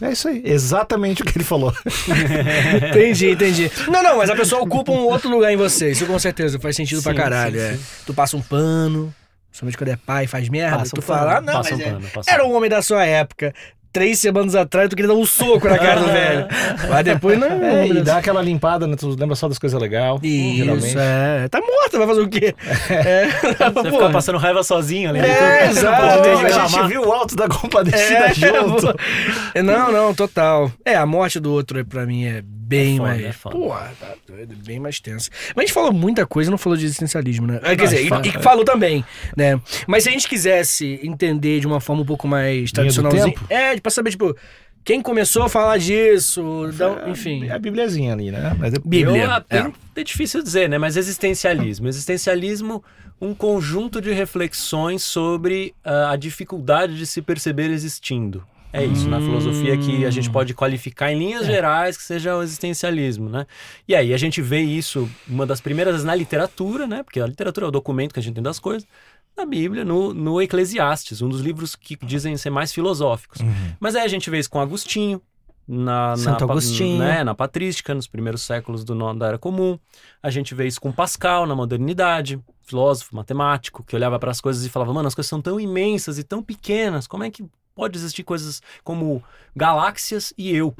É 0.00 0.10
isso 0.12 0.26
aí, 0.28 0.42
exatamente 0.44 1.22
o 1.22 1.24
que 1.24 1.36
ele 1.36 1.44
falou. 1.44 1.72
Entendi, 2.90 3.30
entendi. 3.30 3.70
Não, 3.88 4.02
não, 4.02 4.16
mas 4.18 4.30
a 4.30 4.34
pessoa 4.36 4.62
ocupa 4.62 4.90
um 4.92 5.04
outro 5.06 5.30
lugar 5.30 5.52
em 5.52 5.56
você. 5.56 5.90
Isso 5.90 6.06
com 6.06 6.18
certeza 6.18 6.58
faz 6.58 6.74
sentido 6.76 7.02
pra 7.02 7.12
Sim, 7.12 7.18
caralho. 7.18 7.58
sim, 7.60 7.66
é. 7.66 7.72
sim. 7.74 7.80
Tu 8.06 8.14
passa 8.14 8.36
um 8.36 8.42
pano, 8.42 9.14
principalmente 9.50 9.76
quando 9.78 9.88
é 9.90 9.96
pai, 9.96 10.26
faz 10.26 10.48
merda. 10.48 10.78
Passa 10.78 10.90
um 10.96 11.00
tu 11.00 11.02
fala, 11.02 11.34
pano, 11.34 11.36
ah, 11.36 11.40
não, 11.40 11.52
passa 11.62 11.70
mas 11.70 11.78
um 11.78 11.82
é- 11.82 11.92
pano, 11.92 12.08
passa 12.08 12.30
um 12.30 12.34
era 12.34 12.44
um 12.46 12.52
homem 12.56 12.70
da 12.70 12.82
sua 12.82 13.04
época. 13.04 13.54
Três 13.92 14.18
semanas 14.18 14.54
atrás 14.54 14.88
tu 14.88 14.96
queria 14.96 15.08
dar 15.08 15.14
um 15.14 15.26
soco 15.26 15.68
na 15.68 15.78
cara 15.78 16.00
do 16.00 16.06
velho. 16.12 16.46
Mas 16.88 17.04
depois 17.04 17.38
não. 17.38 17.46
É, 17.48 17.84
homem 17.84 17.98
e 17.98 18.00
dá 18.02 18.18
aquela 18.18 18.40
limpada, 18.40 18.86
né? 18.86 18.96
Tu 18.96 19.08
lembra 19.18 19.36
só 19.36 19.48
das 19.48 19.58
coisas 19.58 19.78
legais. 19.80 20.18
geralmente. 20.22 20.86
Isso, 20.88 20.98
é. 20.98 21.48
Tá 21.48 21.60
morta, 21.60 21.98
vai 21.98 22.06
fazer 22.06 22.20
o 22.22 22.28
quê? 22.28 22.54
É. 22.90 23.26
Você 23.72 23.90
fica 23.90 24.10
passando 24.10 24.38
raiva 24.38 24.62
sozinho 24.62 25.10
ali. 25.10 25.18
É, 25.20 25.66
Então, 25.66 25.70
exato. 25.70 26.02
pode 26.06 26.22
ter 26.22 26.52
a 26.54 26.66
gente 26.66 26.88
viu 26.88 27.02
o 27.06 27.12
alto 27.12 27.36
da 27.36 27.48
compadecida 27.48 28.18
É, 28.26 28.32
junto. 28.34 28.86
pô. 28.86 29.62
Não, 29.62 29.92
não, 29.92 30.14
total. 30.14 30.70
É, 30.84 30.94
a 30.94 31.04
morte 31.06 31.38
do 31.40 31.52
outro 31.52 31.78
é, 31.78 31.84
pra 31.84 32.06
mim 32.06 32.24
é 32.24 32.42
bem 32.44 32.94
É 32.94 32.96
foda, 32.98 33.08
mais. 33.10 33.24
é 33.24 33.32
foda. 33.32 33.56
Porra, 33.56 33.92
tá 34.00 34.06
doido, 34.26 34.54
bem 34.64 34.78
mais 34.80 34.98
tenso. 35.00 35.28
Mas 35.54 35.56
a 35.56 35.60
gente 35.66 35.72
falou 35.74 35.92
muita 35.92 36.26
coisa, 36.26 36.50
não 36.50 36.56
falou 36.58 36.76
de 36.76 36.84
existencialismo, 36.86 37.46
né? 37.46 37.60
Quer 37.60 37.76
dizer, 37.76 38.02
e, 38.04 38.08
é. 38.12 38.20
e 38.28 38.42
falou 38.42 38.64
também, 38.64 39.04
né? 39.36 39.60
Mas 39.86 40.04
se 40.04 40.08
a 40.08 40.12
gente 40.12 40.26
quisesse 40.28 40.98
entender 41.02 41.60
de 41.60 41.66
uma 41.66 41.80
forma 41.80 42.02
um 42.02 42.06
pouco 42.06 42.26
mais 42.26 42.72
tradicionalzinha. 42.72 43.34
É, 43.50 43.76
pra 43.82 43.90
saber, 43.90 44.10
tipo, 44.10 44.36
quem 44.84 45.00
começou 45.00 45.42
a 45.44 45.48
falar 45.48 45.78
disso, 45.78 46.70
dá- 46.74 47.08
enfim. 47.08 47.46
É 47.46 47.52
a 47.52 47.58
bibliazinha 47.58 48.12
ali, 48.12 48.30
né? 48.30 48.54
Mas 48.58 48.74
é- 48.74 48.78
Bíblia. 48.84 49.24
Eu, 49.24 49.30
é. 49.30 49.44
é. 49.50 50.00
é 50.00 50.04
difícil 50.04 50.42
dizer, 50.42 50.68
né? 50.68 50.78
Mas 50.78 50.96
existencialismo. 50.96 51.86
Existencialismo, 51.88 52.82
um 53.20 53.34
conjunto 53.34 54.00
de 54.00 54.12
reflexões 54.12 55.02
sobre 55.04 55.74
ah, 55.84 56.10
a 56.10 56.16
dificuldade 56.16 56.96
de 56.96 57.06
se 57.06 57.22
perceber 57.22 57.70
existindo. 57.70 58.44
É 58.74 58.82
isso, 58.82 59.06
na 59.06 59.20
filosofia 59.20 59.76
que 59.76 60.06
a 60.06 60.10
gente 60.10 60.30
pode 60.30 60.54
qualificar 60.54 61.12
em 61.12 61.18
linhas 61.18 61.44
gerais 61.44 61.94
que 61.94 62.02
seja 62.02 62.34
o 62.34 62.42
existencialismo, 62.42 63.28
né? 63.28 63.46
E 63.86 63.94
aí 63.94 64.14
a 64.14 64.16
gente 64.16 64.40
vê 64.40 64.60
isso, 64.62 65.10
uma 65.28 65.44
das 65.44 65.60
primeiras 65.60 66.02
na 66.02 66.14
literatura, 66.14 66.86
né? 66.86 67.02
Porque 67.02 67.20
a 67.20 67.26
literatura 67.26 67.66
é 67.66 67.68
o 67.68 67.70
documento 67.70 68.14
que 68.14 68.18
a 68.18 68.22
gente 68.22 68.32
tem 68.34 68.42
das 68.42 68.58
coisas. 68.58 68.88
Na 69.36 69.46
Bíblia, 69.46 69.84
no, 69.84 70.12
no 70.12 70.40
Eclesiastes, 70.42 71.22
um 71.22 71.28
dos 71.28 71.40
livros 71.40 71.74
que 71.74 71.96
dizem 71.96 72.36
ser 72.36 72.50
mais 72.50 72.72
filosóficos. 72.72 73.40
Mas 73.80 73.96
aí 73.96 74.04
a 74.04 74.08
gente 74.08 74.28
vê 74.28 74.38
isso 74.38 74.50
com 74.50 74.60
Agostinho, 74.60 75.20
na, 75.66 76.16
Santo 76.16 76.46
na, 76.46 76.52
Agostinho. 76.52 76.98
né, 76.98 77.24
na 77.24 77.34
patrística, 77.34 77.94
nos 77.94 78.06
primeiros 78.06 78.42
séculos 78.42 78.84
do, 78.84 79.14
da 79.14 79.28
Era 79.28 79.38
Comum. 79.38 79.78
A 80.22 80.30
gente 80.30 80.54
vê 80.54 80.66
isso 80.66 80.80
com 80.80 80.92
Pascal 80.92 81.46
na 81.46 81.54
modernidade, 81.54 82.40
filósofo, 82.62 83.14
matemático, 83.16 83.82
que 83.82 83.96
olhava 83.96 84.18
para 84.18 84.30
as 84.30 84.40
coisas 84.40 84.64
e 84.64 84.68
falava: 84.68 84.92
mano, 84.92 85.08
as 85.08 85.14
coisas 85.14 85.28
são 85.28 85.40
tão 85.40 85.58
imensas 85.58 86.18
e 86.18 86.24
tão 86.24 86.42
pequenas, 86.42 87.06
como 87.06 87.24
é 87.24 87.30
que 87.30 87.44
pode 87.74 87.96
existir 87.96 88.22
coisas 88.22 88.60
como 88.84 89.22
galáxias 89.56 90.32
e 90.36 90.54
eu? 90.54 90.74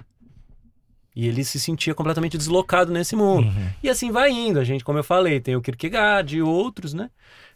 E 1.14 1.28
ele 1.28 1.44
se 1.44 1.61
sentia 1.61 1.94
completamente 1.94 2.38
deslocado 2.38 2.90
nesse 2.90 3.14
mundo. 3.14 3.46
Uhum. 3.46 3.68
E 3.82 3.90
assim 3.90 4.11
vai 4.11 4.30
indo. 4.30 4.59
A 4.59 4.64
gente, 4.64 4.82
como 4.82 4.98
eu 4.98 5.05
falei, 5.05 5.40
tem 5.40 5.55
o 5.55 5.61
Kierkegaard 5.61 6.34
e 6.34 6.40
outros, 6.40 6.94
né? 6.94 7.11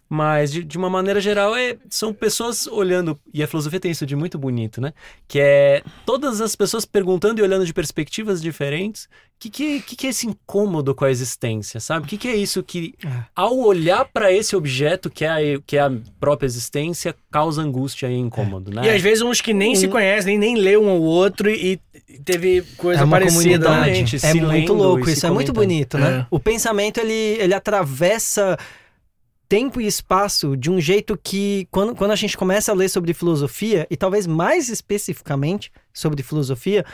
Mas, 0.08 0.52
de, 0.52 0.62
de 0.62 0.78
uma 0.78 0.88
maneira 0.88 1.20
geral, 1.20 1.56
é, 1.56 1.76
são 1.90 2.14
pessoas 2.14 2.68
olhando. 2.68 3.18
E 3.34 3.42
a 3.42 3.46
filosofia 3.48 3.80
tem 3.80 3.90
isso 3.90 4.06
de 4.06 4.14
muito 4.14 4.38
bonito, 4.38 4.80
né? 4.80 4.92
Que 5.26 5.40
é 5.40 5.82
todas 6.04 6.40
as 6.40 6.54
pessoas 6.54 6.84
perguntando 6.84 7.40
e 7.40 7.42
olhando 7.42 7.66
de 7.66 7.74
perspectivas 7.74 8.40
diferentes. 8.40 9.04
O 9.04 9.38
que, 9.40 9.50
que, 9.50 9.80
que, 9.80 9.96
que 9.96 10.06
é 10.06 10.10
esse 10.10 10.26
incômodo 10.26 10.94
com 10.94 11.04
a 11.04 11.10
existência, 11.10 11.80
sabe? 11.80 12.06
O 12.06 12.08
que, 12.08 12.16
que 12.16 12.28
é 12.28 12.36
isso 12.36 12.62
que, 12.62 12.94
ao 13.34 13.58
olhar 13.58 14.04
para 14.06 14.32
esse 14.32 14.54
objeto, 14.56 15.10
que 15.10 15.24
é, 15.24 15.28
a, 15.28 15.60
que 15.66 15.76
é 15.76 15.80
a 15.80 15.92
própria 16.20 16.46
existência, 16.46 17.14
causa 17.30 17.60
angústia 17.60 18.06
e 18.06 18.16
incômodo, 18.16 18.70
né? 18.70 18.86
E 18.86 18.88
às 18.88 19.02
vezes 19.02 19.22
uns 19.22 19.40
que 19.40 19.52
nem 19.52 19.74
se 19.74 19.88
conhecem, 19.88 20.38
nem, 20.38 20.54
nem 20.54 20.62
lê 20.62 20.76
um 20.78 20.88
ao 20.88 21.02
outro 21.02 21.50
e 21.50 21.78
teve 22.24 22.62
coisa 22.78 23.00
É 23.02 23.04
uma 23.04 23.18
parecida. 23.18 23.42
comunidade. 23.66 24.02
né? 24.02 24.04
Totalmente, 24.06 24.26
É 24.26 24.34
muito 24.34 24.72
louco 24.72 25.10
isso, 25.10 25.26
é 25.26 25.30
muito 25.30 25.52
bonito, 25.52 25.98
né? 25.98 26.20
É. 26.20 26.26
O 26.30 26.38
pensamento, 26.38 26.98
ele, 26.98 27.12
ele 27.12 27.52
atravessa 27.52 28.56
tempo 29.48 29.80
e 29.80 29.86
espaço 29.86 30.56
de 30.56 30.70
um 30.70 30.80
jeito 30.80 31.18
que, 31.22 31.68
quando, 31.70 31.94
quando 31.94 32.10
a 32.10 32.16
gente 32.16 32.36
começa 32.36 32.72
a 32.72 32.74
ler 32.74 32.88
sobre 32.88 33.14
filosofia, 33.14 33.86
e 33.90 33.96
talvez 33.96 34.26
mais 34.26 34.68
especificamente 34.68 35.70
sobre 35.92 36.22
filosofia, 36.22 36.84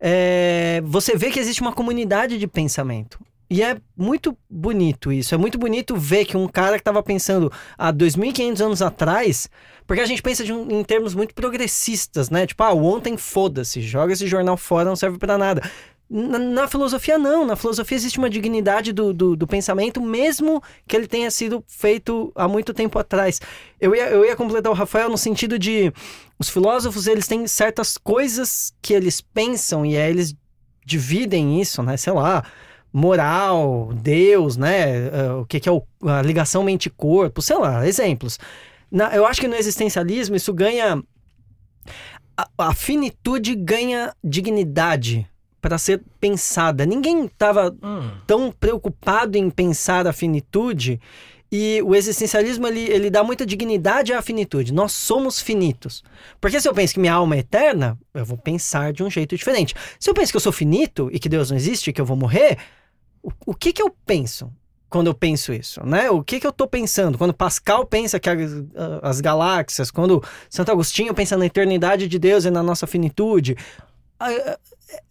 é, 0.00 0.82
você 0.84 1.16
vê 1.16 1.30
que 1.30 1.38
existe 1.40 1.60
uma 1.60 1.72
comunidade 1.72 2.38
de 2.38 2.46
pensamento. 2.46 3.18
E 3.48 3.62
é 3.62 3.76
muito 3.96 4.36
bonito 4.50 5.12
isso. 5.12 5.32
É 5.32 5.38
muito 5.38 5.56
bonito 5.56 5.96
ver 5.96 6.24
que 6.24 6.36
um 6.36 6.48
cara 6.48 6.72
que 6.74 6.80
estava 6.80 7.00
pensando 7.00 7.50
há 7.78 7.92
2.500 7.92 8.60
anos 8.60 8.82
atrás, 8.82 9.48
porque 9.86 10.02
a 10.02 10.06
gente 10.06 10.20
pensa 10.20 10.42
um- 10.52 10.80
em 10.80 10.82
termos 10.82 11.14
muito 11.14 11.32
progressistas, 11.32 12.28
né? 12.28 12.44
Tipo, 12.44 12.64
ah, 12.64 12.74
ontem 12.74 13.16
foda-se, 13.16 13.80
joga 13.80 14.12
esse 14.12 14.26
jornal 14.26 14.56
fora, 14.56 14.88
não 14.88 14.96
serve 14.96 15.16
para 15.16 15.38
nada. 15.38 15.62
Na, 16.08 16.38
na 16.38 16.68
filosofia, 16.68 17.18
não. 17.18 17.44
Na 17.44 17.56
filosofia 17.56 17.96
existe 17.96 18.18
uma 18.18 18.30
dignidade 18.30 18.92
do, 18.92 19.12
do, 19.12 19.34
do 19.36 19.46
pensamento, 19.46 20.00
mesmo 20.00 20.62
que 20.86 20.94
ele 20.96 21.06
tenha 21.08 21.30
sido 21.30 21.64
feito 21.66 22.30
há 22.34 22.46
muito 22.46 22.72
tempo 22.72 22.98
atrás. 22.98 23.40
Eu 23.80 23.94
ia, 23.94 24.08
eu 24.10 24.24
ia 24.24 24.36
completar 24.36 24.70
o 24.70 24.74
Rafael 24.74 25.08
no 25.10 25.18
sentido 25.18 25.58
de 25.58 25.92
os 26.38 26.48
filósofos, 26.48 27.06
eles 27.06 27.26
têm 27.26 27.46
certas 27.48 27.96
coisas 27.98 28.72
que 28.80 28.92
eles 28.94 29.20
pensam 29.20 29.84
e 29.84 29.96
aí 29.96 30.08
eles 30.10 30.34
dividem 30.84 31.60
isso, 31.60 31.82
né? 31.82 31.96
Sei 31.96 32.12
lá, 32.12 32.44
moral, 32.92 33.90
Deus, 33.94 34.56
né? 34.56 35.08
eh, 35.08 35.32
o 35.40 35.44
que, 35.44 35.58
que 35.58 35.68
é 35.68 35.72
o- 35.72 35.82
a 36.04 36.22
ligação 36.22 36.62
mente-corpo, 36.62 37.42
sei 37.42 37.56
lá, 37.58 37.86
exemplos. 37.86 38.38
Na- 38.90 39.14
eu 39.14 39.26
acho 39.26 39.40
que 39.40 39.48
no 39.48 39.56
existencialismo 39.56 40.36
isso 40.36 40.54
ganha. 40.54 41.02
A, 42.36 42.48
a 42.68 42.74
finitude 42.74 43.54
ganha 43.56 44.14
dignidade 44.22 45.26
para 45.66 45.78
ser 45.78 46.00
pensada. 46.20 46.86
Ninguém 46.86 47.24
estava 47.24 47.74
Hum. 47.82 48.08
tão 48.24 48.52
preocupado 48.52 49.36
em 49.36 49.50
pensar 49.50 50.06
a 50.06 50.12
finitude 50.12 51.00
e 51.50 51.82
o 51.84 51.92
existencialismo 51.92 52.68
ele, 52.68 52.82
ele 52.82 53.10
dá 53.10 53.24
muita 53.24 53.44
dignidade 53.44 54.12
à 54.12 54.22
finitude. 54.22 54.72
Nós 54.72 54.92
somos 54.92 55.40
finitos. 55.40 56.04
Porque 56.40 56.60
se 56.60 56.68
eu 56.68 56.72
penso 56.72 56.94
que 56.94 57.00
minha 57.00 57.14
alma 57.14 57.34
é 57.34 57.40
eterna, 57.40 57.98
eu 58.14 58.24
vou 58.24 58.38
pensar 58.38 58.92
de 58.92 59.02
um 59.02 59.10
jeito 59.10 59.36
diferente. 59.36 59.74
Se 59.98 60.08
eu 60.08 60.14
penso 60.14 60.32
que 60.32 60.36
eu 60.36 60.40
sou 60.40 60.52
finito 60.52 61.10
e 61.12 61.18
que 61.18 61.28
Deus 61.28 61.50
não 61.50 61.56
existe, 61.56 61.92
que 61.92 62.00
eu 62.00 62.06
vou 62.06 62.16
morrer, 62.16 62.58
o, 63.20 63.32
o 63.46 63.52
que 63.52 63.72
que 63.72 63.82
eu 63.82 63.92
penso? 64.06 64.48
Quando 64.88 65.08
eu 65.08 65.14
penso 65.14 65.52
isso, 65.52 65.84
né? 65.84 66.08
O 66.12 66.22
que 66.22 66.38
que 66.38 66.46
eu 66.46 66.52
tô 66.52 66.68
pensando? 66.68 67.18
Quando 67.18 67.34
Pascal 67.34 67.84
pensa 67.84 68.20
que 68.20 68.30
as, 68.30 68.52
as 69.02 69.20
galáxias, 69.20 69.90
quando 69.90 70.22
Santo 70.48 70.70
Agostinho 70.70 71.12
pensa 71.12 71.36
na 71.36 71.44
eternidade 71.44 72.06
de 72.06 72.20
Deus 72.20 72.44
e 72.44 72.50
na 72.52 72.62
nossa 72.62 72.86
finitude, 72.86 73.56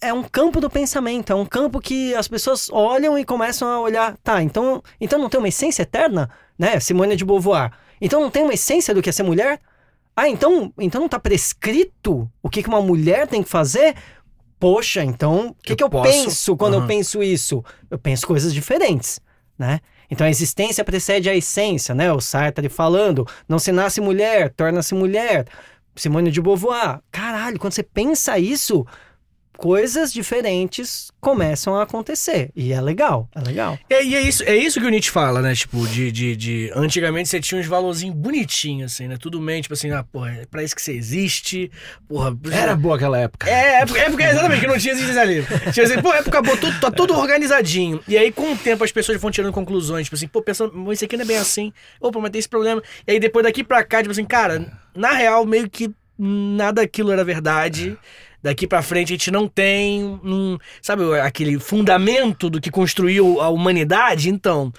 é 0.01 0.13
um 0.13 0.23
campo 0.23 0.61
do 0.61 0.69
pensamento, 0.69 1.31
é 1.31 1.35
um 1.35 1.45
campo 1.45 1.79
que 1.81 2.13
as 2.15 2.27
pessoas 2.27 2.69
olham 2.71 3.17
e 3.17 3.25
começam 3.25 3.67
a 3.67 3.79
olhar, 3.79 4.15
tá, 4.23 4.41
então, 4.41 4.81
então 4.99 5.19
não 5.19 5.29
tem 5.29 5.39
uma 5.39 5.47
essência 5.49 5.81
eterna, 5.83 6.29
né? 6.57 6.79
Simone 6.79 7.15
de 7.15 7.25
Beauvoir. 7.25 7.71
Então 7.99 8.21
não 8.21 8.29
tem 8.31 8.43
uma 8.43 8.53
essência 8.53 8.93
do 8.93 9.01
que 9.01 9.09
é 9.09 9.11
ser 9.11 9.23
mulher? 9.23 9.59
Ah, 10.15 10.29
então, 10.29 10.71
então 10.79 11.01
não 11.01 11.09
tá 11.09 11.19
prescrito 11.19 12.29
o 12.41 12.49
que 12.49 12.63
que 12.63 12.69
uma 12.69 12.81
mulher 12.81 13.27
tem 13.27 13.43
que 13.43 13.49
fazer? 13.49 13.95
Poxa, 14.59 15.03
então, 15.03 15.49
o 15.49 15.53
que 15.55 15.73
Eu 15.73 15.75
que 15.77 15.83
eu 15.83 15.89
posso- 15.89 16.09
penso 16.09 16.55
quando 16.55 16.73
eu 16.75 16.79
Aham. 16.79 16.87
penso 16.87 17.21
isso? 17.21 17.63
Eu 17.91 17.99
penso 17.99 18.25
coisas 18.25 18.53
diferentes, 18.53 19.19
né? 19.59 19.81
Então 20.09 20.25
a 20.25 20.29
existência 20.29 20.83
precede 20.85 21.29
a 21.29 21.35
essência, 21.35 21.93
né? 21.93 22.13
O 22.13 22.21
Sartre 22.21 22.69
falando, 22.69 23.27
não 23.49 23.59
se 23.59 23.71
nasce 23.73 23.99
mulher, 23.99 24.53
torna-se 24.55 24.93
mulher. 24.95 25.45
Simone 25.97 26.29
de 26.31 26.41
Beauvoir. 26.41 26.99
Caralho, 27.11 27.57
quando 27.59 27.73
você 27.73 27.83
pensa 27.83 28.37
isso, 28.37 28.85
coisas 29.55 30.11
diferentes 30.13 31.11
começam 31.19 31.75
a 31.75 31.83
acontecer. 31.83 32.49
E 32.55 32.71
é 32.73 32.79
legal, 32.81 33.27
é 33.35 33.41
legal. 33.41 33.79
É, 33.89 34.03
e 34.03 34.15
é 34.15 34.21
isso, 34.21 34.43
é 34.43 34.55
isso 34.55 34.79
que 34.79 34.85
o 34.85 34.89
Nietzsche 34.89 35.09
fala, 35.11 35.41
né? 35.41 35.53
Tipo, 35.55 35.87
de, 35.87 36.11
de, 36.11 36.35
de- 36.35 36.71
Antigamente 36.75 37.29
você 37.29 37.39
tinha 37.39 37.59
uns 37.59 37.65
valorzinhos 37.67 38.15
bonitinhos, 38.15 38.91
assim, 38.93 39.07
né? 39.07 39.17
Tudo 39.19 39.39
bem, 39.39 39.61
tipo 39.61 39.73
assim, 39.73 39.91
ah, 39.91 40.03
porra, 40.03 40.31
é 40.31 40.45
pra 40.45 40.63
isso 40.63 40.75
que 40.75 40.81
você 40.81 40.93
existe. 40.93 41.71
Porra, 42.07 42.35
Era 42.51 42.75
boa 42.75 42.95
aquela 42.95 43.17
época. 43.17 43.49
É, 43.49 43.81
época, 43.81 43.99
época 43.99 44.23
exatamente, 44.23 44.61
que 44.61 44.67
não 44.67 44.77
tinha 44.77 44.93
existencialismo. 44.93 45.47
Tinha 45.73 45.85
assim, 45.85 46.01
pô, 46.01 46.13
época 46.13 46.41
boa, 46.41 46.57
tudo, 46.57 46.79
tá 46.79 46.91
tudo 46.91 47.15
organizadinho. 47.17 47.99
E 48.07 48.17
aí, 48.17 48.31
com 48.31 48.51
o 48.53 48.57
tempo, 48.57 48.83
as 48.83 48.91
pessoas 48.91 49.19
vão 49.19 49.31
tirando 49.31 49.51
conclusões, 49.53 50.05
tipo 50.05 50.15
assim, 50.15 50.27
pô, 50.27 50.41
pensando, 50.41 50.73
mas 50.75 50.97
isso 50.99 51.05
aqui 51.05 51.17
não 51.17 51.23
é 51.23 51.27
bem 51.27 51.37
assim. 51.37 51.73
Opa, 51.99 52.19
mas 52.19 52.31
tem 52.31 52.39
esse 52.39 52.49
problema. 52.49 52.81
E 53.07 53.11
aí, 53.13 53.19
depois 53.19 53.43
daqui 53.43 53.63
pra 53.63 53.83
cá, 53.83 53.99
tipo 54.01 54.11
assim, 54.11 54.25
cara, 54.25 54.65
na 54.95 55.11
real, 55.11 55.45
meio 55.45 55.69
que 55.69 55.89
nada 56.17 56.81
daquilo 56.81 57.11
era 57.11 57.23
verdade. 57.23 57.97
Daqui 58.45 58.67
pra 58.67 58.83
frente 58.83 59.11
a 59.11 59.15
gente 59.15 59.31
não 59.31 59.47
tem, 59.47 60.03
um, 60.03 60.59
sabe, 60.79 61.01
aquele 61.19 61.57
fundamento 61.57 62.47
do 62.47 62.61
que 62.61 62.69
construiu 62.69 63.41
a 63.41 63.49
humanidade? 63.49 64.29
Então, 64.29 64.71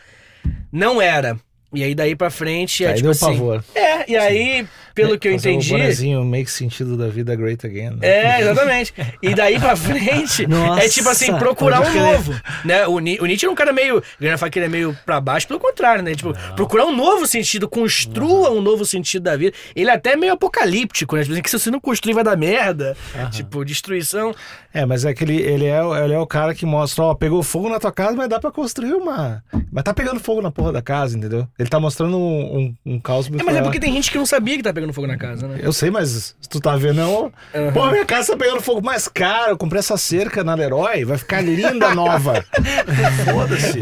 não 0.71 1.03
era. 1.03 1.37
E 1.77 1.85
aí, 1.85 1.95
daí 1.95 2.17
pra 2.17 2.31
frente, 2.31 2.85
é 2.85 2.89
Aí 2.89 2.95
tipo 2.95 3.03
deu 3.05 3.11
assim. 3.13 3.27
pavor. 3.27 3.63
É, 3.75 4.11
e 4.11 4.17
aí, 4.17 4.67
pelo 4.95 5.19
que 5.19 5.29
eu 5.29 5.33
entendi. 5.33 5.75
O 5.75 5.77
bonezinho 5.79 6.25
make 6.25 6.51
sentido 6.51 6.97
da 6.97 7.09
vida 7.09 7.35
great 7.37 7.65
again. 7.67 7.91
né? 7.91 7.99
É, 8.03 8.41
exatamente. 8.41 8.95
E 9.23 9.35
daí 9.35 9.59
pra 9.61 9.77
frente, 9.77 10.47
Nossa, 10.49 10.83
é 10.85 10.89
tipo 10.89 11.09
assim, 11.09 11.35
procurar 11.37 11.83
um 11.83 11.93
novo. 11.93 12.35
Né? 12.65 12.87
O, 12.87 12.95
o 12.95 13.01
Nietzsche 13.01 13.47
é 13.47 13.51
um 13.51 13.55
cara 13.55 13.73
meio. 13.73 14.03
Ia 14.21 14.39
falar 14.39 14.51
que 14.51 14.59
ele 14.59 14.67
é 14.67 14.69
meio 14.71 14.97
pra 15.05 15.21
baixo, 15.21 15.47
pelo 15.47 15.61
contrário, 15.61 16.03
né? 16.03 16.15
Tipo, 16.15 16.33
procurar 16.55 16.87
um 16.87 16.97
novo 16.97 17.27
sentido, 17.27 17.69
construa 17.69 18.51
um 18.51 18.61
novo 18.63 18.85
sentido 18.85 19.23
da 19.25 19.37
vida. 19.37 19.55
Ele 19.75 19.91
é 19.91 19.93
até 19.93 20.17
meio 20.17 20.33
apocalíptico, 20.33 21.15
né? 21.17 21.23
Tipo 21.23 21.33
assim, 21.35 21.43
que 21.43 21.51
se 21.51 21.59
você 21.59 21.71
não 21.71 21.81
construir 21.81 22.15
vai 22.15 22.25
dar 22.25 22.37
merda. 22.37 22.97
Tipo, 23.31 23.65
destruição. 23.65 24.35
É, 24.73 24.85
mas 24.87 25.05
é 25.05 25.13
que 25.15 25.25
ele, 25.25 25.37
ele, 25.41 25.67
é, 25.67 25.83
o- 25.83 25.97
ele 25.97 26.13
é 26.15 26.19
o 26.19 26.27
cara 26.27 26.55
que 26.55 26.65
mostra, 26.67 27.05
ó, 27.05 27.15
pegou 27.15 27.43
fogo 27.43 27.69
na 27.69 27.79
tua 27.79 27.93
casa, 27.93 28.15
mas 28.17 28.29
dá 28.29 28.39
pra 28.39 28.51
construir 28.51 28.93
uma. 28.95 29.43
Mas 29.73 29.85
tá 29.85 29.93
pegando 29.95 30.21
fogo 30.21 30.41
na 30.43 30.51
porra 30.51 30.73
da 30.73 30.83
casa, 30.83 31.17
entendeu? 31.17 31.47
Ele 31.59 31.66
tá 31.71 31.81
mostrando 31.81 32.17
um, 32.19 32.59
um, 32.59 32.95
um 32.95 33.01
caos 33.01 33.29
muito 33.29 33.41
É, 33.41 33.45
mas 33.45 33.57
é 33.57 33.63
porque 33.63 33.81
tem 33.81 33.93
gente 33.93 34.11
que 34.11 34.19
não 34.19 34.27
sabia 34.27 34.57
que 34.57 34.63
tá 34.63 34.73
pegando 34.73 34.93
fogo 34.93 35.07
na 35.07 35.17
casa, 35.17 35.47
né? 35.49 35.59
Eu 35.63 35.73
sei, 35.73 35.91
mas 35.91 36.35
se 36.41 36.49
tu 36.49 36.61
tá 36.61 36.77
vendo, 36.77 36.97
não. 36.97 37.33
Pô, 37.73 37.87
minha 37.91 38.05
casa 38.05 38.33
tá 38.33 38.39
pegando 38.39 38.61
fogo 38.61 38.85
mais 38.85 39.09
caro. 39.09 39.51
Eu 39.53 39.57
comprei 39.59 39.79
essa 39.81 39.97
cerca 39.97 40.43
na 40.45 40.55
Leroy, 40.55 41.05
vai 41.05 41.19
ficar 41.19 41.41
linda 41.43 41.95
nova. 41.95 42.45
Foda-se. 43.33 43.81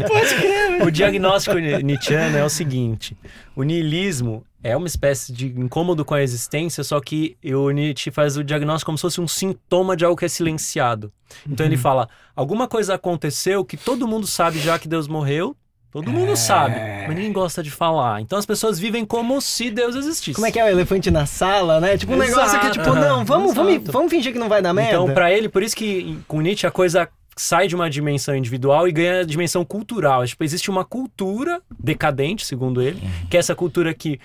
O 0.85 0.91
diagnóstico 0.91 1.57
ni- 1.57 1.83
nietzscheano 1.83 2.37
é 2.37 2.43
o 2.43 2.49
seguinte: 2.49 3.15
o 3.55 3.63
niilismo 3.63 4.45
é 4.63 4.75
uma 4.75 4.87
espécie 4.87 5.31
de 5.31 5.47
incômodo 5.47 6.03
com 6.03 6.13
a 6.13 6.21
existência, 6.23 6.83
só 6.83 6.99
que 6.99 7.37
o 7.43 7.69
Nietzsche 7.69 8.09
faz 8.11 8.35
o 8.37 8.43
diagnóstico 8.43 8.87
como 8.87 8.97
se 8.97 9.03
fosse 9.03 9.21
um 9.21 9.27
sintoma 9.27 9.95
de 9.95 10.03
algo 10.05 10.17
que 10.17 10.25
é 10.25 10.27
silenciado. 10.27 11.11
Então 11.47 11.65
ele 11.65 11.77
fala: 11.77 12.09
alguma 12.35 12.67
coisa 12.67 12.95
aconteceu 12.95 13.63
que 13.63 13.77
todo 13.77 14.07
mundo 14.07 14.25
sabe 14.27 14.59
já 14.59 14.77
que 14.79 14.87
Deus 14.87 15.07
morreu. 15.07 15.55
Todo 15.95 16.11
mundo 16.11 16.35
sabe, 16.35 16.75
mas 17.07 17.15
ninguém 17.15 17.31
gosta 17.31 17.63
de 17.63 17.71
falar. 17.71 18.19
Então 18.19 18.37
as 18.37 18.45
pessoas 18.45 18.77
vivem 18.77 19.05
como 19.05 19.39
se 19.39 19.71
Deus 19.71 19.95
existisse. 19.95 20.33
Como 20.33 20.45
é 20.45 20.51
que 20.51 20.59
é 20.59 20.65
o 20.65 20.67
elefante 20.67 21.09
na 21.09 21.25
sala, 21.25 21.79
né? 21.79 21.97
Tipo 21.97 22.11
um 22.11 22.21
Exato. 22.21 22.37
negócio 22.37 22.59
que, 22.59 22.71
tipo, 22.71 22.93
não, 22.93 23.23
vamos, 23.23 23.53
vamos, 23.53 23.75
Exato. 23.75 23.93
vamos 23.93 24.11
fingir 24.11 24.33
que 24.33 24.37
não 24.37 24.49
vai 24.49 24.61
dar 24.61 24.73
merda. 24.73 24.91
Então, 24.91 25.13
pra 25.13 25.31
ele, 25.31 25.47
por 25.47 25.63
isso 25.63 25.73
que 25.73 26.19
com 26.27 26.41
Nietzsche 26.41 26.67
a 26.67 26.71
coisa 26.71 27.07
sai 27.37 27.69
de 27.69 27.75
uma 27.77 27.89
dimensão 27.89 28.35
individual 28.35 28.89
e 28.89 28.91
ganha 28.91 29.21
a 29.21 29.23
dimensão 29.23 29.63
cultural. 29.63 30.25
Tipo, 30.27 30.43
existe 30.43 30.69
uma 30.69 30.83
cultura 30.83 31.61
decadente, 31.79 32.45
segundo 32.45 32.81
ele, 32.81 33.01
que 33.29 33.37
é 33.37 33.39
essa 33.39 33.55
cultura 33.55 33.93
que 33.93 34.19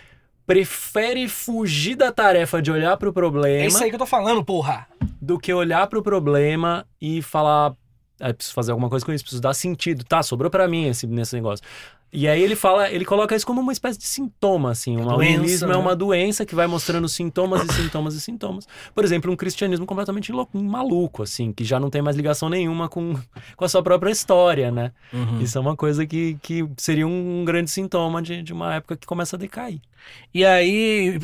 prefere 0.44 1.28
fugir 1.28 1.94
da 1.94 2.10
tarefa 2.10 2.60
de 2.60 2.72
olhar 2.72 2.96
pro 2.96 3.10
É 3.10 3.12
problema 3.12 3.64
isso 3.64 3.80
aí 3.80 3.90
que 3.90 3.94
eu 3.94 4.00
tô 4.00 4.06
falando, 4.06 4.44
porra. 4.44 4.88
do 5.22 5.38
que 5.38 5.52
olhar 5.54 5.86
pro 5.86 6.02
problema 6.02 6.84
e 7.00 7.22
falar, 7.22 7.74
preciso 8.32 8.54
fazer 8.54 8.70
alguma 8.72 8.88
coisa 8.88 9.04
com 9.04 9.12
isso, 9.12 9.24
preciso 9.24 9.42
dar 9.42 9.54
sentido, 9.54 10.04
tá? 10.04 10.22
Sobrou 10.22 10.50
pra 10.50 10.68
mim 10.68 10.86
esse, 10.86 11.06
nesse 11.06 11.34
negócio. 11.34 11.64
E 12.12 12.26
aí 12.26 12.42
ele 12.42 12.56
fala, 12.56 12.90
ele 12.90 13.04
coloca 13.04 13.36
isso 13.36 13.46
como 13.46 13.60
uma 13.60 13.72
espécie 13.72 13.96
de 13.98 14.04
sintoma, 14.04 14.72
assim. 14.72 14.96
Uma, 14.96 15.14
o 15.14 15.16
Doença, 15.18 15.38
niilismo 15.38 15.68
né? 15.68 15.74
é 15.74 15.76
uma 15.76 15.94
doença 15.94 16.44
que 16.44 16.54
vai 16.56 16.66
mostrando 16.66 17.08
sintomas 17.08 17.62
e 17.62 17.72
sintomas 17.72 18.14
e 18.14 18.20
sintomas. 18.20 18.66
Por 18.94 19.04
exemplo, 19.04 19.30
um 19.32 19.36
cristianismo 19.36 19.86
completamente 19.86 20.32
louco, 20.32 20.58
maluco, 20.58 21.22
assim, 21.22 21.52
que 21.52 21.62
já 21.62 21.78
não 21.78 21.88
tem 21.88 22.02
mais 22.02 22.16
ligação 22.16 22.48
nenhuma 22.48 22.88
com, 22.88 23.14
com 23.56 23.64
a 23.64 23.68
sua 23.68 23.82
própria 23.82 24.10
história, 24.10 24.70
né? 24.72 24.90
Isso 25.40 25.56
é 25.56 25.60
uma 25.60 25.76
coisa 25.76 26.04
que, 26.04 26.36
que 26.42 26.68
seria 26.76 27.06
um 27.06 27.44
grande 27.44 27.70
sintoma 27.70 28.20
de, 28.20 28.42
de 28.42 28.52
uma 28.52 28.74
época 28.74 28.96
que 28.96 29.06
começa 29.06 29.36
a 29.36 29.38
decair. 29.38 29.78
E 30.34 30.44
aí, 30.46 31.18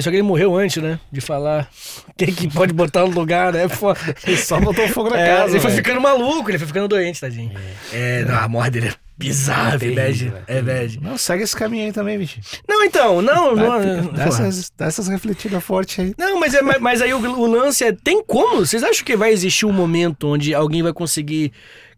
só 0.00 0.10
que 0.10 0.16
ele 0.16 0.22
morreu 0.22 0.56
antes, 0.56 0.80
né? 0.82 0.98
De 1.10 1.20
falar 1.20 1.68
quem 2.16 2.32
que 2.32 2.48
pode 2.48 2.72
botar 2.72 3.00
no 3.00 3.12
lugar, 3.12 3.52
né? 3.52 3.68
Foda. 3.68 3.98
Ele 4.26 4.36
só 4.36 4.60
botou 4.60 4.86
fogo 4.88 5.10
na 5.10 5.18
É, 5.20 5.26
casa. 5.26 5.52
ele 5.52 5.60
foi 5.60 5.70
velho. 5.72 5.84
ficando 5.84 6.00
maluco, 6.00 6.48
ele 6.50 6.58
foi 6.58 6.66
ficando 6.68 6.88
doente, 6.88 7.20
tadinho. 7.20 7.52
É, 7.92 8.24
não, 8.24 8.36
a 8.38 8.48
morte 8.48 8.70
dele 8.70 8.88
é 8.88 8.94
bizarra, 9.26 9.78
terrível, 9.78 10.30
bad. 10.30 10.44
é 10.46 10.58
É 10.58 10.62
bad. 10.62 11.00
Não, 11.00 11.16
segue 11.18 11.42
esse 11.44 11.56
caminho 11.56 11.86
aí 11.86 11.92
também, 11.92 12.18
bicho. 12.18 12.40
Não, 12.68 12.84
então, 12.84 13.22
não, 13.22 13.54
não. 13.54 14.06
Dá 14.12 14.24
essas, 14.24 14.72
dá 14.76 14.86
essas 14.86 15.08
refletidas 15.08 15.62
fortes 15.62 15.98
aí. 15.98 16.14
Não, 16.18 16.38
mas, 16.38 16.54
é, 16.54 16.62
mas, 16.62 17.00
aí 17.02 17.12
o, 17.14 17.18
o 17.18 17.46
lance 17.46 17.84
é: 17.84 17.92
tem 17.92 18.22
como? 18.24 18.64
Vocês 18.66 18.82
acham 18.82 19.04
que 19.04 19.16
vai 19.16 19.32
existir 19.32 19.66
um 19.66 19.72
momento 19.72 20.28
onde 20.28 20.54
alguém 20.54 20.82
vai 20.82 20.92
conseguir 20.92 21.52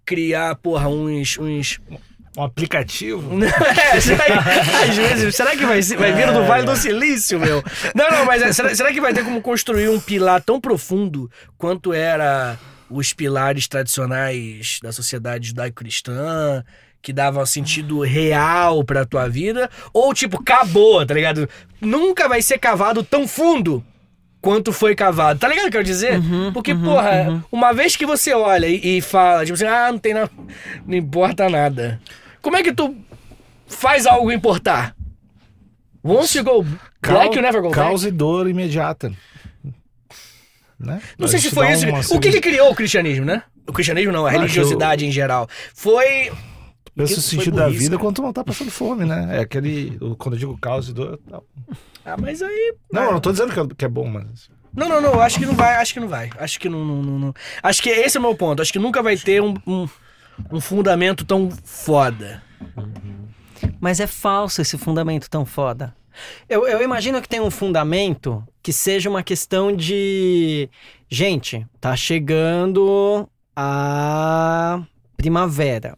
criar, 0.04 0.54
porra, 0.56 0.88
uns. 0.88 1.38
uns... 1.38 1.80
Um 2.36 2.42
aplicativo. 2.42 3.30
É, 3.94 4.00
será, 4.00 4.24
que- 4.24 4.90
às 4.90 4.96
vezes, 4.96 5.36
será 5.36 5.50
que 5.52 5.64
vai, 5.64 5.80
vai 5.80 6.12
vir 6.12 6.32
do 6.32 6.44
Vale 6.44 6.66
do 6.66 6.74
Silício, 6.74 7.38
meu? 7.38 7.62
Não, 7.94 8.10
não, 8.10 8.24
mas 8.24 8.42
é, 8.42 8.52
será, 8.52 8.74
será 8.74 8.92
que 8.92 9.00
vai 9.00 9.14
ter 9.14 9.22
como 9.24 9.40
construir 9.40 9.88
um 9.88 10.00
pilar 10.00 10.42
tão 10.42 10.60
profundo 10.60 11.30
quanto 11.56 11.92
era 11.92 12.58
os 12.90 13.12
pilares 13.12 13.68
tradicionais 13.68 14.78
da 14.82 14.90
sociedade 14.90 15.48
judaico-cristã? 15.48 16.64
Que 17.04 17.12
davam 17.12 17.44
sentido 17.44 18.00
real 18.00 18.82
pra 18.82 19.04
tua 19.04 19.28
vida? 19.28 19.68
Ou, 19.92 20.14
tipo, 20.14 20.40
acabou, 20.40 21.04
tá 21.04 21.12
ligado? 21.12 21.46
Nunca 21.78 22.26
vai 22.26 22.40
ser 22.40 22.56
cavado 22.56 23.02
tão 23.02 23.28
fundo 23.28 23.84
quanto 24.40 24.72
foi 24.72 24.94
cavado. 24.94 25.38
Tá 25.38 25.46
ligado 25.46 25.66
o 25.66 25.70
que 25.70 25.76
eu 25.76 25.82
quero 25.82 25.84
dizer? 25.84 26.18
Porque, 26.54 26.74
porra, 26.74 27.44
uma 27.52 27.74
vez 27.74 27.94
que 27.94 28.06
você 28.06 28.32
olha 28.32 28.66
e, 28.66 28.96
e 28.96 29.00
fala, 29.02 29.44
tipo 29.44 29.52
assim, 29.52 29.66
ah, 29.66 29.92
não 29.92 29.98
tem 29.98 30.14
nada. 30.14 30.30
Não 30.86 30.96
importa 30.96 31.46
nada. 31.50 32.00
Como 32.40 32.56
é 32.56 32.62
que 32.62 32.72
tu 32.72 32.96
faz 33.66 34.06
algo 34.06 34.32
importar? 34.32 34.96
Once 36.02 36.38
you 36.38 36.42
go 36.42 36.64
black, 37.02 37.36
you 37.36 37.42
never 37.42 37.60
go 37.60 37.68
back. 37.68 37.82
Causa 37.82 38.08
e 38.08 38.12
dor 38.12 38.48
imediata. 38.48 39.12
Né? 40.80 41.02
Não 41.18 41.28
sei 41.28 41.38
A 41.38 41.42
se 41.42 41.50
foi 41.50 41.70
isso. 41.70 41.86
uma 41.86 42.00
O 42.16 42.18
que, 42.18 42.30
que 42.30 42.40
criou 42.40 42.70
o 42.70 42.74
cristianismo, 42.74 43.26
né? 43.26 43.42
O 43.66 43.74
cristianismo 43.74 44.10
não, 44.10 44.24
a 44.24 44.30
Ah, 44.30 44.32
religiosidade 44.32 45.04
em 45.04 45.10
geral. 45.10 45.46
Foi. 45.74 46.32
Pensa 46.96 47.18
o 47.18 47.22
sentido 47.22 47.56
da 47.56 47.64
burrice, 47.64 47.78
vida 47.84 47.96
cara. 47.96 48.02
quando 48.02 48.16
tu 48.16 48.22
não 48.22 48.32
tá 48.32 48.44
passando 48.44 48.70
fome, 48.70 49.04
né? 49.04 49.38
É 49.38 49.40
aquele. 49.40 49.98
Quando 50.18 50.34
eu 50.34 50.38
digo 50.38 50.58
causa 50.58 50.90
e 50.90 50.94
dor. 50.94 51.18
Não, 51.28 51.42
Ah, 52.04 52.16
mas 52.20 52.40
aí. 52.40 52.74
não, 52.92 53.02
eu 53.04 53.12
não 53.12 53.20
tô 53.20 53.32
dizendo 53.32 53.52
que 53.52 53.58
é, 53.60 53.66
que 53.76 53.84
é 53.84 53.88
bom, 53.88 54.06
mas. 54.06 54.48
Não, 54.72 54.88
não, 54.88 55.00
não. 55.00 55.20
Acho 55.20 55.38
que 55.38 55.46
não 55.46 55.54
vai. 55.54 55.74
Acho 55.76 55.92
que 55.94 56.00
não 56.00 56.08
vai. 56.08 56.30
Acho 56.38 56.60
que 56.60 56.68
não. 56.68 56.84
não, 56.84 57.02
não, 57.02 57.18
não. 57.18 57.34
Acho 57.62 57.82
que 57.82 57.88
esse 57.90 58.16
é 58.16 58.20
o 58.20 58.22
meu 58.22 58.34
ponto. 58.36 58.62
Acho 58.62 58.72
que 58.72 58.78
nunca 58.78 59.02
vai 59.02 59.16
ter 59.16 59.42
um, 59.42 59.54
um, 59.66 59.88
um 60.52 60.60
fundamento 60.60 61.24
tão 61.24 61.50
foda. 61.64 62.42
Mas 63.80 63.98
é 64.00 64.06
falso 64.06 64.60
esse 64.62 64.78
fundamento 64.78 65.28
tão 65.28 65.44
foda. 65.44 65.94
Eu, 66.48 66.66
eu 66.68 66.80
imagino 66.82 67.20
que 67.20 67.28
tem 67.28 67.40
um 67.40 67.50
fundamento 67.50 68.44
que 68.62 68.72
seja 68.72 69.10
uma 69.10 69.22
questão 69.22 69.74
de. 69.74 70.68
Gente, 71.08 71.66
tá 71.80 71.96
chegando 71.96 73.28
a 73.56 74.80
primavera. 75.16 75.96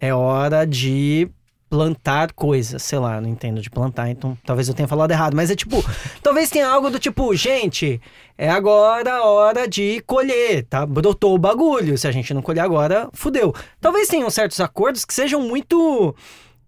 É 0.00 0.14
hora 0.14 0.66
de 0.66 1.28
plantar 1.68 2.32
coisas, 2.32 2.82
sei 2.82 2.98
lá, 2.98 3.20
não 3.20 3.28
entendo 3.28 3.60
de 3.60 3.68
plantar, 3.68 4.08
então 4.08 4.36
talvez 4.44 4.68
eu 4.68 4.74
tenha 4.74 4.88
falado 4.88 5.10
errado, 5.10 5.36
mas 5.36 5.50
é 5.50 5.54
tipo, 5.54 5.84
talvez 6.22 6.48
tenha 6.48 6.66
algo 6.66 6.90
do 6.90 6.98
tipo, 6.98 7.34
gente, 7.34 8.00
é 8.38 8.48
agora 8.48 9.16
a 9.16 9.24
hora 9.24 9.68
de 9.68 10.02
colher, 10.06 10.64
tá? 10.64 10.86
Brotou 10.86 11.34
o 11.34 11.38
bagulho, 11.38 11.98
se 11.98 12.08
a 12.08 12.12
gente 12.12 12.32
não 12.32 12.40
colher 12.40 12.60
agora, 12.60 13.08
fudeu. 13.12 13.54
Talvez 13.80 14.08
tenham 14.08 14.30
certos 14.30 14.60
acordos 14.60 15.04
que 15.04 15.12
sejam 15.12 15.42
muito 15.42 16.14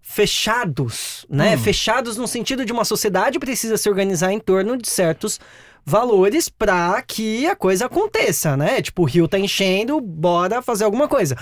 fechados, 0.01 1.25
né? 1.29 1.57
Fechados 1.57 2.17
no 2.17 2.27
sentido 2.27 2.65
de 2.65 2.73
uma 2.73 2.85
sociedade 2.85 3.39
precisa 3.39 3.77
se 3.77 3.89
organizar 3.89 4.31
em 4.31 4.39
torno 4.39 4.77
de 4.77 4.89
certos 4.89 5.39
valores 5.85 6.49
para 6.49 7.01
que 7.01 7.47
a 7.47 7.55
coisa 7.55 7.85
aconteça, 7.85 8.55
né? 8.55 8.81
Tipo, 8.81 9.03
o 9.03 9.05
rio 9.05 9.27
tá 9.27 9.39
enchendo, 9.39 9.99
bora 9.99 10.61
fazer 10.61 10.83
alguma 10.83 11.07
coisa. 11.07 11.37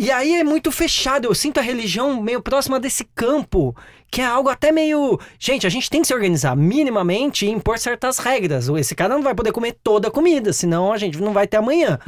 E 0.00 0.10
aí 0.10 0.36
é 0.36 0.42
muito 0.42 0.72
fechado, 0.72 1.26
eu 1.26 1.34
sinto 1.34 1.60
a 1.60 1.62
religião 1.62 2.22
meio 2.22 2.40
próxima 2.40 2.80
desse 2.80 3.04
campo, 3.14 3.76
que 4.10 4.22
é 4.22 4.24
algo 4.24 4.48
até 4.48 4.72
meio. 4.72 5.20
Gente, 5.38 5.66
a 5.66 5.70
gente 5.70 5.90
tem 5.90 6.00
que 6.00 6.06
se 6.06 6.14
organizar 6.14 6.56
minimamente 6.56 7.44
e 7.44 7.50
impor 7.50 7.78
certas 7.78 8.16
regras. 8.16 8.66
Esse 8.70 8.94
cara 8.94 9.12
não 9.12 9.22
vai 9.22 9.34
poder 9.34 9.52
comer 9.52 9.76
toda 9.84 10.08
a 10.08 10.10
comida, 10.10 10.54
senão 10.54 10.90
a 10.90 10.96
gente 10.96 11.20
não 11.20 11.34
vai 11.34 11.46
ter 11.46 11.58
amanhã. 11.58 11.98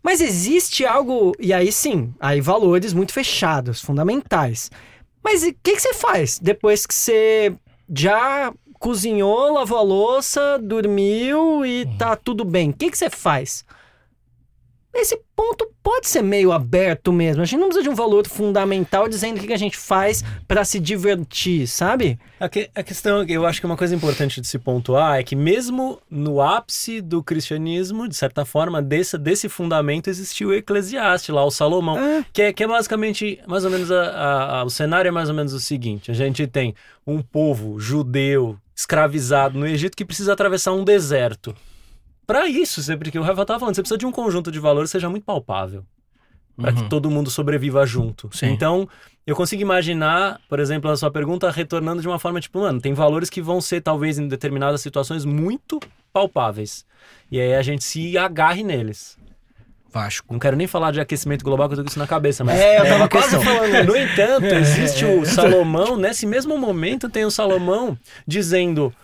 Mas 0.00 0.20
existe 0.20 0.86
algo, 0.86 1.32
e 1.40 1.52
aí 1.52 1.72
sim, 1.72 2.14
aí 2.20 2.40
valores 2.40 2.92
muito 2.92 3.12
fechados, 3.12 3.80
fundamentais. 3.80 4.70
Mas 5.20 5.42
o 5.42 5.52
que, 5.64 5.74
que 5.74 5.82
você 5.82 5.94
faz 5.94 6.38
depois 6.38 6.86
que 6.86 6.94
você 6.94 7.52
já 7.92 8.52
cozinhou, 8.78 9.52
lavou 9.52 9.78
a 9.78 9.82
louça, 9.82 10.60
dormiu 10.62 11.66
e 11.66 11.86
tá 11.98 12.14
tudo 12.14 12.44
bem? 12.44 12.70
O 12.70 12.72
que, 12.72 12.88
que 12.88 12.96
você 12.96 13.10
faz? 13.10 13.64
Esse 14.98 15.20
ponto 15.36 15.68
pode 15.82 16.08
ser 16.08 16.22
meio 16.22 16.50
aberto 16.52 17.12
mesmo. 17.12 17.42
A 17.42 17.44
gente 17.44 17.60
não 17.60 17.68
precisa 17.68 17.84
de 17.84 17.88
um 17.90 17.94
valor 17.94 18.26
fundamental 18.26 19.08
dizendo 19.08 19.38
o 19.38 19.46
que 19.46 19.52
a 19.52 19.56
gente 19.58 19.76
faz 19.76 20.24
pra 20.48 20.64
se 20.64 20.80
divertir, 20.80 21.66
sabe? 21.68 22.18
A, 22.40 22.48
que- 22.48 22.68
a 22.74 22.82
questão, 22.82 23.22
eu 23.24 23.46
acho 23.46 23.60
que 23.60 23.66
uma 23.66 23.76
coisa 23.76 23.94
importante 23.94 24.40
de 24.40 24.46
se 24.48 24.58
pontuar 24.58 25.18
é 25.18 25.22
que 25.22 25.36
mesmo 25.36 26.00
no 26.10 26.40
ápice 26.42 27.00
do 27.00 27.22
cristianismo, 27.22 28.08
de 28.08 28.16
certa 28.16 28.44
forma, 28.44 28.82
desse, 28.82 29.16
desse 29.18 29.48
fundamento 29.48 30.08
existiu 30.08 30.48
o 30.48 30.54
Eclesiastes 30.54 31.34
lá, 31.34 31.44
o 31.44 31.50
Salomão, 31.50 31.96
Ah. 31.98 32.24
que, 32.32 32.42
é, 32.42 32.52
que 32.52 32.64
é 32.64 32.66
basicamente, 32.66 33.38
mais 33.46 33.64
ou 33.64 33.70
menos, 33.70 33.90
a- 33.92 34.02
a- 34.10 34.60
a- 34.60 34.64
o 34.64 34.70
cenário 34.70 35.08
é 35.08 35.12
mais 35.12 35.28
ou 35.28 35.34
menos 35.34 35.52
o 35.52 35.60
seguinte, 35.60 36.10
a 36.10 36.14
gente 36.14 36.46
tem 36.46 36.74
um 37.06 37.20
povo 37.22 37.78
judeu 37.78 38.56
escravizado 38.74 39.58
no 39.58 39.66
Egito 39.66 39.96
que 39.96 40.04
precisa 40.04 40.32
atravessar 40.32 40.72
um 40.72 40.84
deserto. 40.84 41.54
Para 42.26 42.46
isso, 42.48 42.82
você- 42.82 42.96
porque 42.96 43.18
o 43.18 43.22
Rafa 43.22 43.42
estava 43.42 43.60
falando, 43.60 43.74
você 43.74 43.82
precisa 43.82 43.98
de 43.98 44.06
um 44.06 44.12
conjunto 44.12 44.50
de 44.50 44.58
valores 44.58 44.90
que 44.90 44.92
seja 44.92 45.08
muito 45.08 45.24
palpável. 45.24 45.84
Para 46.58 46.72
que 46.72 46.88
todo 46.88 47.10
mundo 47.10 47.30
sobreviva 47.30 47.84
junto. 47.84 48.30
Sim. 48.34 48.46
Então, 48.46 48.88
eu 49.26 49.36
consigo 49.36 49.60
imaginar, 49.60 50.40
por 50.48 50.58
exemplo, 50.58 50.90
a 50.90 50.96
sua 50.96 51.10
pergunta 51.10 51.50
retornando 51.50 52.00
de 52.00 52.08
uma 52.08 52.18
forma 52.18 52.40
tipo, 52.40 52.60
mano, 52.60 52.80
tem 52.80 52.94
valores 52.94 53.28
que 53.28 53.42
vão 53.42 53.60
ser, 53.60 53.82
talvez, 53.82 54.18
em 54.18 54.26
determinadas 54.26 54.80
situações, 54.80 55.26
muito 55.26 55.78
palpáveis. 56.14 56.86
E 57.30 57.38
aí 57.38 57.54
a 57.54 57.60
gente 57.60 57.84
se 57.84 58.16
agarre 58.16 58.62
neles. 58.62 59.18
Vasco. 59.92 60.32
Não 60.32 60.38
quero 60.40 60.56
nem 60.56 60.66
falar 60.66 60.92
de 60.92 61.00
aquecimento 61.00 61.44
global, 61.44 61.68
que 61.68 61.74
eu 61.74 61.78
tô 61.78 61.82
com 61.84 61.90
isso 61.90 61.98
na 61.98 62.06
cabeça, 62.06 62.42
mas. 62.42 62.58
É, 62.58 62.78
eu 62.78 62.84
é 62.84 62.88
tava 62.88 62.96
uma 63.02 63.08
quase 63.08 63.36
questão. 63.36 63.42
falando 63.44 63.86
No 63.86 63.96
entanto, 63.96 64.44
existe 64.46 65.04
o 65.04 65.24
Salomão, 65.28 65.96
nesse 65.98 66.26
mesmo 66.26 66.56
momento 66.58 67.08
tem 67.08 67.24
o 67.26 67.30
Salomão 67.30 67.98
dizendo. 68.26 68.94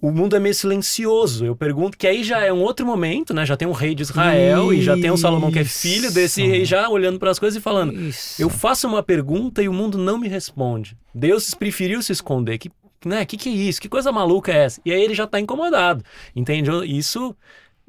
O 0.00 0.10
mundo 0.10 0.36
é 0.36 0.38
meio 0.38 0.54
silencioso. 0.54 1.44
Eu 1.44 1.56
pergunto 1.56 1.96
que 1.96 2.06
aí 2.06 2.22
já 2.22 2.44
é 2.44 2.52
um 2.52 2.60
outro 2.60 2.84
momento, 2.84 3.32
né? 3.32 3.46
Já 3.46 3.56
tem 3.56 3.66
um 3.66 3.72
rei 3.72 3.94
de 3.94 4.02
Israel 4.02 4.72
e 4.72 4.82
já 4.82 4.94
tem 4.94 5.10
o 5.10 5.16
Salomão 5.16 5.50
que 5.50 5.58
é 5.58 5.64
filho 5.64 6.12
desse 6.12 6.42
Isso. 6.42 6.50
rei 6.50 6.64
já 6.64 6.88
olhando 6.88 7.18
para 7.18 7.30
as 7.30 7.38
coisas 7.38 7.58
e 7.58 7.62
falando: 7.62 7.92
Isso. 7.92 8.40
eu 8.40 8.50
faço 8.50 8.86
uma 8.86 9.02
pergunta 9.02 9.62
e 9.62 9.68
o 9.68 9.72
mundo 9.72 9.96
não 9.96 10.18
me 10.18 10.28
responde. 10.28 10.96
Deus 11.14 11.54
preferiu 11.54 12.02
se 12.02 12.12
esconder. 12.12 12.58
Que, 12.58 12.70
né? 13.04 13.24
Que 13.24 13.36
que 13.36 13.48
é 13.48 13.52
isso? 13.52 13.80
Que 13.80 13.88
coisa 13.88 14.12
maluca 14.12 14.52
é 14.52 14.64
essa? 14.64 14.80
E 14.84 14.92
aí 14.92 15.02
ele 15.02 15.14
já 15.14 15.26
tá 15.26 15.40
incomodado. 15.40 16.04
Entende? 16.34 16.70
Isso 16.86 17.34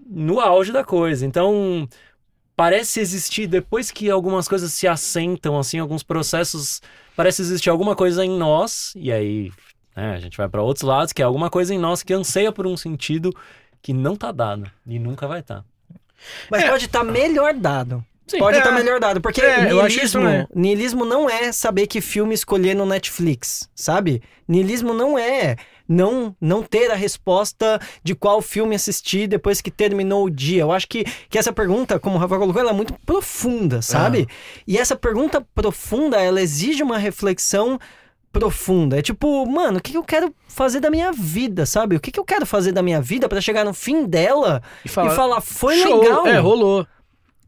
no 0.10 0.40
auge 0.40 0.72
da 0.72 0.84
coisa. 0.84 1.26
Então, 1.26 1.88
parece 2.56 3.00
existir 3.00 3.48
depois 3.48 3.92
que 3.92 4.10
algumas 4.10 4.48
coisas 4.48 4.74
se 4.74 4.88
assentam 4.88 5.58
assim, 5.60 5.78
alguns 5.78 6.04
processos, 6.04 6.82
parece 7.16 7.42
existir 7.42 7.70
alguma 7.70 7.96
coisa 7.96 8.26
em 8.26 8.36
nós 8.38 8.94
e 8.96 9.12
aí, 9.12 9.52
né, 9.98 10.14
a 10.14 10.20
gente 10.20 10.38
vai 10.38 10.48
para 10.48 10.62
outros 10.62 10.84
lados, 10.84 11.12
que 11.12 11.24
é 11.24 11.26
alguma 11.26 11.50
coisa 11.50 11.74
em 11.74 11.80
nós 11.80 12.04
que 12.04 12.14
anseia 12.14 12.52
por 12.52 12.68
um 12.68 12.78
sentido 12.78 13.34
que 13.82 13.92
não 13.92 14.16
tá 14.16 14.32
dado 14.32 14.70
e 14.86 15.00
nunca 15.00 15.28
vai 15.28 15.40
estar. 15.40 15.66
Mas 16.52 16.64
pode 16.66 16.86
estar 16.86 17.04
melhor 17.04 17.54
dado. 17.56 18.06
Sim. 18.28 18.40
pode 18.40 18.58
É. 18.58 18.60
estar 18.60 18.72
melhor 18.74 19.00
dado. 19.00 19.22
Porque 19.22 19.42
É, 19.42 19.74
niilismo, 19.74 20.22
niilismo 20.54 21.06
não 21.06 21.30
é 21.30 21.52
saber 21.52 21.88
que 21.88 22.02
filme 22.02 22.36
escolher 22.36 22.76
no 22.76 22.86
Netflix, 22.86 23.70
sabe? 23.74 24.22
Niilismo 24.48 24.94
não 24.94 25.18
é 25.18 25.56
não, 25.88 26.36
não 26.42 26.62
ter 26.62 26.92
a 26.92 26.96
resposta 26.96 27.80
de 28.04 28.14
qual 28.14 28.42
filme 28.42 28.76
assistir 28.76 29.28
depois 29.28 29.62
que 29.62 29.72
terminou 29.72 30.26
o 30.26 30.30
dia. 30.30 30.62
Eu 30.64 30.72
acho 30.74 30.88
que, 30.88 31.06
que 31.30 31.38
essa 31.38 31.54
pergunta, 31.54 31.98
como 31.98 32.18
o 32.18 32.20
Rafa 32.20 32.38
colocou, 32.38 32.62
ela 32.62 32.72
é 32.72 32.74
muito 32.74 32.94
profunda, 33.06 33.82
sabe? 33.82 34.28
E 34.68 34.78
essa 34.78 34.96
pergunta 34.96 35.46
profunda, 35.56 36.22
ela 36.22 36.42
exige 36.42 36.84
uma 36.84 36.98
reflexão 36.98 37.80
profunda. 38.32 39.00
É 39.00 39.02
tipo, 39.02 39.46
mano, 39.46 39.80
o 39.80 39.82
que, 39.82 39.92
que 39.92 39.98
eu 39.98 40.04
quero 40.04 40.34
fazer 40.48 40.80
da 40.80 40.90
minha 40.90 41.12
vida, 41.12 41.66
sabe? 41.66 41.96
O 41.96 42.00
que, 42.00 42.12
que 42.12 42.20
eu 42.20 42.26
quero 42.26 42.46
fazer 42.46 42.72
da 42.72 42.84
minha 42.84 43.02
vida 43.02 43.28
pra 43.28 43.42
chegar 43.42 43.66
no 43.66 43.74
fim 43.74 44.06
dela 44.06 44.62
E 44.84 44.88
e 44.88 44.90
fala, 44.90 45.12
falar, 45.12 45.42
foi 45.42 45.78
show, 45.78 46.02
legal. 46.02 46.28
É, 46.28 46.38
rolou. 46.40 46.86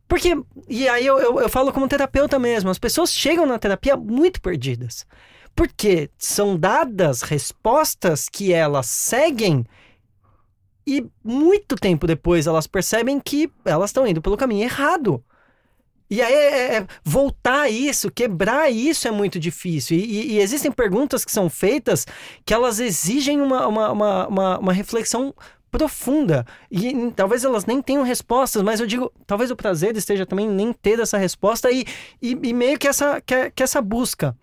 Porque, 0.08 0.36
e 0.68 0.90
aí 0.90 1.06
eu, 1.06 1.20
eu, 1.20 1.40
eu 1.40 1.50
falo 1.50 1.72
como 1.72 1.88
terapeuta 1.88 2.40
mesmo, 2.40 2.70
as 2.70 2.80
pessoas 2.80 3.14
chegam 3.14 3.46
na 3.46 3.60
terapia 3.60 3.96
muito 3.96 4.42
perdidas. 4.42 5.06
Porque 5.56 6.10
são 6.18 6.58
dadas 6.58 7.22
respostas 7.22 8.28
que 8.28 8.54
elas 8.54 8.88
seguem 8.88 9.66
e 10.88 11.06
muito 11.24 11.76
tempo 11.76 12.08
depois 12.08 12.48
elas 12.48 12.66
percebem 12.66 13.20
que 13.20 13.52
elas 13.64 13.92
estão 13.92 14.08
indo 14.08 14.22
pelo 14.22 14.38
caminho 14.38 14.64
errado. 14.64 15.24
E 16.10 16.22
aí 16.22 16.34
é- 16.34 16.76
é- 16.78 16.88
voltar 17.04 17.62
a 17.62 17.70
isso, 17.70 18.10
quebrar 18.10 18.72
isso 18.72 19.08
é 19.08 19.12
muito 19.12 19.40
difícil. 19.40 19.98
E, 19.98 20.02
e- 20.02 20.32
e 20.34 20.40
existem 20.40 20.72
perguntas 20.72 21.24
que 21.24 21.32
são 21.32 21.50
feitas 21.50 22.06
que 22.44 22.54
elas 22.54 22.80
exigem 22.80 23.40
uma, 23.42 23.68
uma, 23.68 23.92
uma, 23.92 24.28
uma, 24.28 24.60
uma 24.60 24.74
reflexão 24.74 25.34
profunda. 25.72 26.46
E 26.72 26.96
hum, 26.96 27.12
talvez 27.12 27.44
elas 27.44 27.66
nem 27.66 27.82
tenham 27.82 28.04
respostas, 28.04 28.62
mas 28.64 28.80
eu 28.80 28.88
digo, 28.88 29.12
talvez 29.28 29.52
o 29.52 29.56
prazer 29.56 29.96
esteja 29.96 30.26
também 30.26 30.48
em 30.48 30.52
nem 30.52 30.74
ter 30.74 31.00
essa 31.00 31.18
resposta 31.18 31.72
e, 31.72 31.86
e, 32.22 32.32
e 32.42 32.54
meio 32.54 32.78
que 32.80 32.88
essa, 32.88 33.22
que, 33.22 33.52
que 33.52 33.62
essa 33.64 33.82
busca. 33.82 34.36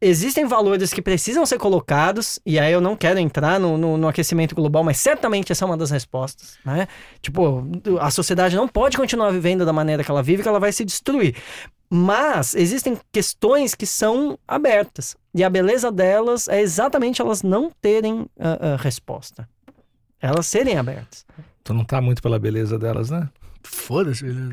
Existem 0.00 0.46
valores 0.46 0.92
que 0.92 1.02
precisam 1.02 1.44
ser 1.44 1.58
colocados, 1.58 2.38
e 2.46 2.56
aí 2.56 2.72
eu 2.72 2.80
não 2.80 2.96
quero 2.96 3.18
entrar 3.18 3.58
no, 3.58 3.76
no, 3.76 3.96
no 3.96 4.06
aquecimento 4.06 4.54
global, 4.54 4.84
mas 4.84 4.98
certamente 4.98 5.50
essa 5.50 5.64
é 5.64 5.66
uma 5.66 5.76
das 5.76 5.90
respostas, 5.90 6.56
né? 6.64 6.86
Tipo, 7.20 7.66
a 8.00 8.08
sociedade 8.08 8.54
não 8.54 8.68
pode 8.68 8.96
continuar 8.96 9.32
vivendo 9.32 9.66
da 9.66 9.72
maneira 9.72 10.04
que 10.04 10.10
ela 10.10 10.22
vive, 10.22 10.44
que 10.44 10.48
ela 10.48 10.60
vai 10.60 10.70
se 10.70 10.84
destruir. 10.84 11.34
Mas 11.90 12.54
existem 12.54 12.96
questões 13.10 13.74
que 13.74 13.86
são 13.86 14.38
abertas, 14.46 15.16
e 15.34 15.42
a 15.42 15.50
beleza 15.50 15.90
delas 15.90 16.46
é 16.46 16.60
exatamente 16.60 17.20
elas 17.20 17.42
não 17.42 17.72
terem 17.80 18.26
ah, 18.38 18.58
ah, 18.60 18.76
resposta. 18.76 19.48
Elas 20.20 20.46
serem 20.46 20.78
abertas. 20.78 21.26
Tu 21.64 21.74
não 21.74 21.84
tá 21.84 22.00
muito 22.00 22.22
pela 22.22 22.38
beleza 22.38 22.78
delas, 22.78 23.10
né? 23.10 23.28
Foda-se, 23.64 24.24
beleza. 24.24 24.52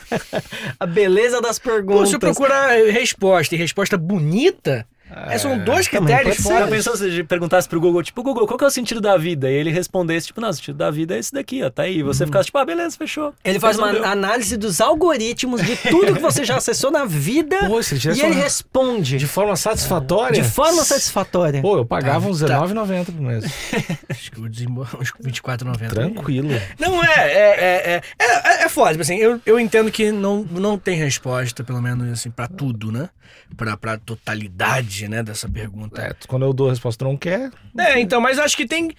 A 0.78 0.86
beleza 0.86 1.40
das 1.40 1.58
Pô, 1.58 1.70
perguntas. 1.70 2.08
se 2.08 2.16
eu 2.16 2.20
procurar 2.20 2.76
resposta 2.90 3.54
e 3.54 3.58
resposta 3.58 3.96
bonita, 3.96 4.86
é, 5.10 5.38
são 5.38 5.58
dois 5.58 5.86
também 5.86 6.14
critérios 6.16 6.36
ser. 6.42 6.58
Já 6.58 6.66
pensou 6.66 6.96
se 6.96 7.22
perguntasse 7.24 7.68
pro 7.68 7.80
Google, 7.80 8.02
tipo, 8.02 8.22
Google, 8.22 8.46
qual 8.46 8.58
que 8.58 8.64
é 8.64 8.66
o 8.66 8.70
sentido 8.70 9.00
da 9.00 9.16
vida? 9.16 9.50
E 9.50 9.54
ele 9.54 9.70
respondesse, 9.70 10.28
tipo, 10.28 10.40
não, 10.40 10.48
o 10.48 10.52
sentido 10.54 10.76
da 10.76 10.90
vida 10.90 11.14
é 11.14 11.18
esse 11.18 11.32
daqui, 11.32 11.62
ó, 11.62 11.70
tá 11.70 11.82
aí. 11.82 11.98
E 11.98 12.02
você 12.02 12.24
ficasse, 12.26 12.46
tipo, 12.46 12.58
ah, 12.58 12.64
beleza, 12.64 12.96
fechou. 12.96 13.34
Ele 13.44 13.60
faz 13.60 13.78
uma 13.78 13.88
análise 14.06 14.56
dos 14.56 14.80
algoritmos 14.80 15.62
de 15.62 15.76
tudo 15.76 16.14
que 16.14 16.20
você 16.20 16.44
já 16.44 16.56
acessou 16.56 16.90
na 16.90 17.04
vida 17.04 17.56
Pô, 17.68 17.80
e 17.80 18.20
ele 18.20 18.24
uma- 18.26 18.34
responde 18.34 19.16
De 19.18 19.26
forma 19.26 19.54
satisfatória. 19.56 20.40
de 20.42 20.48
forma 20.48 20.82
satisfatória. 20.84 21.60
Pô, 21.60 21.76
eu 21.78 21.84
pagava 21.86 22.28
uns 22.28 22.40
Tá. 22.40 22.58
R$19,90 22.58 23.04
por 23.06 23.20
mês. 23.20 23.44
Acho 24.10 24.30
que 24.32 24.40
uns 24.40 24.48
24,90. 24.50 25.90
Tranquilo. 25.90 26.48
Não, 26.78 27.02
é, 27.04 27.08
é, 27.08 27.36
é, 27.36 28.02
é, 28.18 28.24
é, 28.62 28.64
é 28.64 28.68
foda, 28.68 28.90
tipo 28.92 29.02
assim, 29.02 29.16
eu, 29.16 29.40
eu 29.46 29.58
entendo 29.60 29.90
que 29.90 30.10
não, 30.10 30.42
não 30.50 30.78
tem 30.78 30.96
resposta, 30.96 31.62
pelo 31.62 31.80
menos 31.80 32.10
assim, 32.12 32.30
pra 32.30 32.46
tudo, 32.48 32.90
né? 32.90 33.08
Pra, 33.56 33.76
pra 33.76 33.96
totalidade, 33.98 34.93
né, 35.02 35.22
dessa 35.22 35.48
pergunta. 35.48 36.00
É, 36.00 36.14
quando 36.26 36.44
eu 36.44 36.52
dou 36.52 36.68
a 36.68 36.70
resposta, 36.70 37.04
tu 37.04 37.08
não 37.08 37.16
quer. 37.16 37.50
É, 37.78 37.98
então, 38.00 38.20
mas 38.20 38.38
acho 38.38 38.56
que 38.56 38.66
tem. 38.66 38.90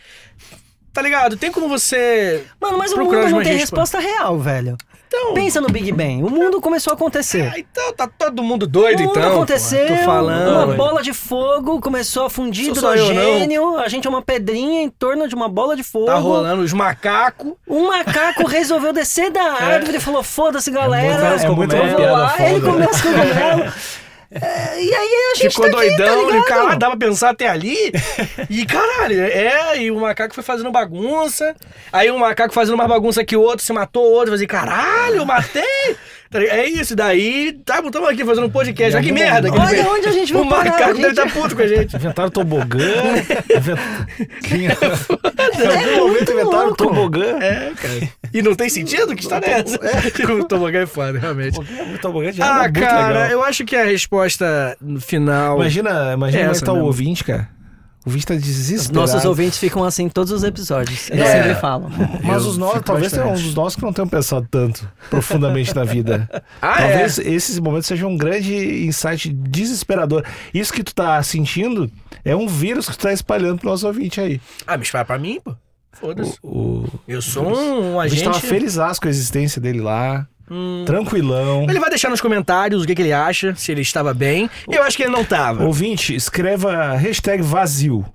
Tá 0.93 1.01
ligado? 1.01 1.35
Tem 1.35 1.51
como 1.51 1.67
você. 1.67 2.45
Mano, 2.61 2.77
mas 2.77 2.93
o 2.93 2.97
mundo 2.97 3.11
não 3.11 3.41
tem 3.41 3.51
gente, 3.51 3.59
resposta 3.59 3.99
real, 3.99 4.39
velho. 4.39 4.77
Então. 5.07 5.33
Pensa 5.33 5.61
no 5.61 5.69
Big 5.69 5.91
Bang. 5.91 6.23
O 6.23 6.29
mundo 6.29 6.59
começou 6.61 6.91
a 6.91 6.95
acontecer. 6.95 7.51
Ah, 7.53 7.59
então 7.59 7.93
tá 7.93 8.07
todo 8.07 8.41
mundo 8.43 8.65
doido, 8.65 8.99
o 9.01 9.03
mundo 9.07 9.19
então. 9.19 9.31
aconteceu. 9.33 9.87
Tô 9.87 9.95
falando. 9.97 10.65
uma 10.65 10.75
bola 10.75 11.01
de 11.03 11.13
fogo 11.13 11.79
começou 11.79 12.25
a 12.25 12.29
fundir 12.29 12.69
hidrogênio, 12.69 13.77
a 13.77 13.87
gente 13.87 14.07
é 14.07 14.09
uma 14.09 14.21
pedrinha 14.21 14.81
em 14.81 14.89
torno 14.89 15.27
de 15.27 15.35
uma 15.35 15.47
bola 15.47 15.75
de 15.75 15.83
fogo. 15.83 16.05
Tá 16.07 16.15
rolando 16.15 16.63
os 16.63 16.73
macacos. 16.73 17.53
Um 17.67 17.87
macaco 17.87 18.45
resolveu 18.47 18.91
descer 18.91 19.31
da 19.31 19.43
árvore 19.53 19.97
e 19.97 20.01
falou: 20.01 20.23
foda-se, 20.23 20.71
galera. 20.71 21.37
muito- 21.37 21.43
é 21.45 21.49
muito 21.49 21.75
eu 21.75 21.81
uma 21.81 21.87
vou 21.89 21.97
piada 21.97 22.13
lá. 22.13 22.29
foda. 22.29 22.49
Ele 22.49 22.61
começa 22.61 23.01
com 23.03 23.09
cogumelo. 23.13 23.73
É, 24.31 24.81
e 24.81 24.93
aí 24.93 25.31
a 25.31 25.35
gente 25.35 25.49
Ficou 25.49 25.69
tá 25.69 25.77
aqui, 25.77 25.89
doidão, 25.89 26.15
tá 26.15 26.21
e 26.21 26.25
o 26.25 26.29
ligado? 26.31 26.45
cara 26.45 26.75
dava 26.75 26.97
pra 26.97 27.07
pensar 27.07 27.29
até 27.29 27.47
ali. 27.47 27.91
E 28.49 28.65
caralho, 28.65 29.21
é, 29.21 29.77
e 29.81 29.91
o 29.91 29.99
macaco 29.99 30.33
foi 30.33 30.43
fazendo 30.43 30.71
bagunça. 30.71 31.55
Aí 31.91 32.09
o 32.11 32.17
macaco 32.19 32.53
fazendo 32.53 32.77
mais 32.77 32.89
bagunça 32.89 33.23
que 33.23 33.35
o 33.37 33.41
outro, 33.41 33.65
se 33.65 33.71
matou 33.73 34.03
o 34.03 34.11
outro, 34.11 34.31
fazia, 34.31 34.47
caralho, 34.47 35.17
eu 35.17 35.25
matei. 35.25 35.95
Tá? 36.29 36.41
É 36.43 36.65
isso, 36.67 36.95
daí, 36.95 37.53
tá, 37.63 37.79
estamos 37.85 38.09
aqui 38.09 38.25
fazendo 38.25 38.47
um 38.47 38.49
podcast. 38.49 38.95
Olha 38.95 39.03
que 39.05 39.11
merda 39.11 39.49
que 39.51 39.57
Olha 39.57 39.89
onde 39.89 40.07
a 40.07 40.11
gente 40.11 40.33
O 40.35 40.39
vai 40.39 40.49
parar, 40.49 40.71
macaco 40.71 40.89
gente. 40.95 41.01
deve 41.01 41.09
estar 41.21 41.31
puto 41.31 41.55
com 41.55 41.61
a 41.61 41.67
gente. 41.67 41.95
Inventaram 41.95 42.29
tobogã. 42.29 42.79
invent- 43.55 43.79
É 44.51 45.65
Em 45.65 45.93
algum 45.93 46.07
momento 46.07 46.31
inventaram 46.31 46.65
louco. 46.65 46.75
tobogã. 46.77 47.37
É, 47.39 47.71
cara. 47.75 48.09
E 48.33 48.41
não 48.41 48.55
tem 48.55 48.69
sentido? 48.69 49.15
Que 49.15 49.21
história 49.21 49.45
é 49.45 49.59
essa? 49.61 49.79
O 50.33 50.43
tobogã 50.45 50.79
é 50.79 50.85
foda, 50.85 51.19
realmente. 51.19 51.59
Tobogã 52.01 52.31
já 52.31 52.43
Ah, 52.45 52.53
era 52.55 52.63
muito 52.63 52.79
cara, 52.81 53.07
legal. 53.13 53.29
eu 53.31 53.43
acho 53.43 53.63
que 53.63 53.75
a 53.75 53.85
resposta 53.85 54.75
no 54.81 54.99
final. 54.99 55.55
Imagina, 55.57 56.13
imagina 56.13 56.39
É 56.39 56.43
como 56.43 56.49
é 56.49 56.51
essa 56.51 56.59
que 56.61 56.65
tá 56.65 56.73
o 56.73 56.83
ouvinte, 56.83 57.23
cara. 57.23 57.49
O 58.05 58.09
ouvinte 58.09 58.25
tá 58.27 58.33
Os 58.35 58.43
desesperado. 58.43 58.99
nossos 58.99 59.25
ouvintes 59.25 59.57
ficam 59.57 59.83
assim 59.83 60.03
em 60.03 60.09
todos 60.09 60.31
os 60.31 60.43
episódios. 60.43 61.09
Eles 61.09 61.23
É. 61.27 61.43
sempre 61.43 61.55
falam. 61.59 61.89
Mas 62.23 62.45
os 62.45 62.55
nossos, 62.57 62.81
talvez 62.83 63.11
bastante. 63.11 63.33
uns 63.33 63.41
dos 63.43 63.55
nossos 63.55 63.75
que 63.75 63.81
não 63.81 63.91
tenham 63.91 64.07
pensado 64.07 64.47
tanto 64.49 64.87
profundamente 65.09 65.75
na 65.75 65.83
vida. 65.83 66.29
Ah, 66.61 66.77
talvez 66.77 67.17
esses 67.19 67.59
momentos 67.59 67.87
sejam 67.87 68.09
um 68.11 68.17
grande 68.17 68.85
insight 68.85 69.29
desesperador. 69.29 70.23
Isso 70.53 70.71
que 70.71 70.83
tu 70.83 70.93
tá 70.93 71.21
sentindo 71.23 71.89
é 72.23 72.35
um 72.35 72.47
vírus 72.47 72.87
que 72.89 72.97
tu 72.97 73.01
tá 73.01 73.11
espalhando 73.13 73.59
pro 73.59 73.69
nosso 73.69 73.85
ouvinte 73.87 74.19
aí. 74.21 74.39
Ah, 74.67 74.77
me 74.77 74.83
espalha 74.83 75.05
pra 75.05 75.17
mim, 75.17 75.39
pô. 75.43 75.55
Foda-se. 75.93 76.37
O, 76.43 76.49
o, 76.83 76.89
Eu 77.07 77.21
sou 77.21 77.45
um 77.47 77.99
a 77.99 78.07
gente 78.07 78.21
agente. 78.21 78.33
tava 78.39 78.39
feliz 78.47 78.75
com 78.99 79.07
a 79.07 79.09
existência 79.09 79.61
dele 79.61 79.79
lá, 79.81 80.27
Hum. 80.49 80.83
tranquilão. 80.85 81.63
Ele 81.69 81.79
vai 81.79 81.89
deixar 81.89 82.09
nos 82.09 82.21
comentários 82.21 82.83
o 82.83 82.85
que, 82.85 82.93
que 82.93 83.01
ele 83.01 83.11
acha, 83.13 83.55
se 83.55 83.71
ele 83.71 83.81
estava 83.81 84.13
bem. 84.13 84.49
Eu 84.69 84.83
acho 84.83 84.95
que 84.95 85.03
ele 85.03 85.11
não 85.11 85.23
tava. 85.23 85.63
Ouvinte, 85.65 86.13
escreva 86.15 86.93
hashtag 86.95 87.41
vazio 87.41 88.05